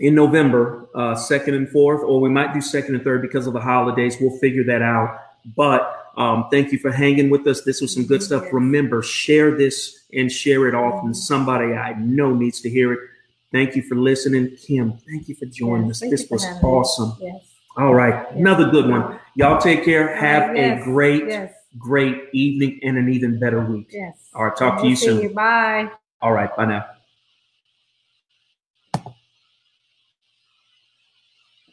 in 0.00 0.14
November, 0.14 0.86
uh, 0.94 1.14
second 1.14 1.54
and 1.54 1.68
fourth, 1.68 2.02
or 2.02 2.18
we 2.20 2.30
might 2.30 2.54
do 2.54 2.60
second 2.62 2.94
and 2.94 3.04
third 3.04 3.20
because 3.22 3.46
of 3.46 3.52
the 3.52 3.60
holidays. 3.60 4.16
We'll 4.20 4.38
figure 4.38 4.64
that 4.64 4.80
out. 4.82 5.18
But 5.56 6.03
um, 6.16 6.46
thank 6.50 6.72
you 6.72 6.78
for 6.78 6.90
hanging 6.92 7.30
with 7.30 7.46
us. 7.46 7.62
This 7.64 7.80
was 7.80 7.92
some 7.94 8.04
good 8.06 8.22
stuff. 8.22 8.44
Remember, 8.52 9.02
share 9.02 9.56
this 9.56 10.04
and 10.12 10.30
share 10.30 10.68
it 10.68 10.74
often. 10.74 11.12
Somebody 11.14 11.72
I 11.74 11.94
know 11.98 12.34
needs 12.34 12.60
to 12.62 12.70
hear 12.70 12.92
it. 12.92 13.00
Thank 13.52 13.76
you 13.76 13.82
for 13.82 13.94
listening, 13.94 14.56
Kim. 14.56 14.92
Thank 15.08 15.28
you 15.28 15.34
for 15.36 15.46
joining 15.46 15.86
Yes, 15.88 16.02
us. 16.02 16.10
This 16.10 16.30
was 16.30 16.44
awesome. 16.62 17.12
Yes. 17.20 17.42
All 17.76 17.94
right, 17.94 18.30
another 18.32 18.70
good 18.70 18.88
one. 18.88 19.18
Y'all 19.34 19.60
take 19.60 19.84
care. 19.84 20.14
Have 20.14 20.56
Yes. 20.56 20.80
a 20.80 20.84
great, 20.84 21.26
Yes. 21.26 21.52
great 21.78 22.28
evening 22.32 22.78
and 22.84 22.96
an 22.96 23.08
even 23.08 23.38
better 23.38 23.64
week. 23.64 23.88
Yes. 23.92 24.16
All 24.34 24.44
right, 24.44 24.56
talk 24.56 24.76
to 24.78 24.82
We'll 24.82 24.90
you 24.90 24.96
soon. 24.96 25.22
You. 25.22 25.30
Bye. 25.30 25.90
All 26.22 26.32
right, 26.32 26.54
bye 26.56 26.66
now. 26.66 26.84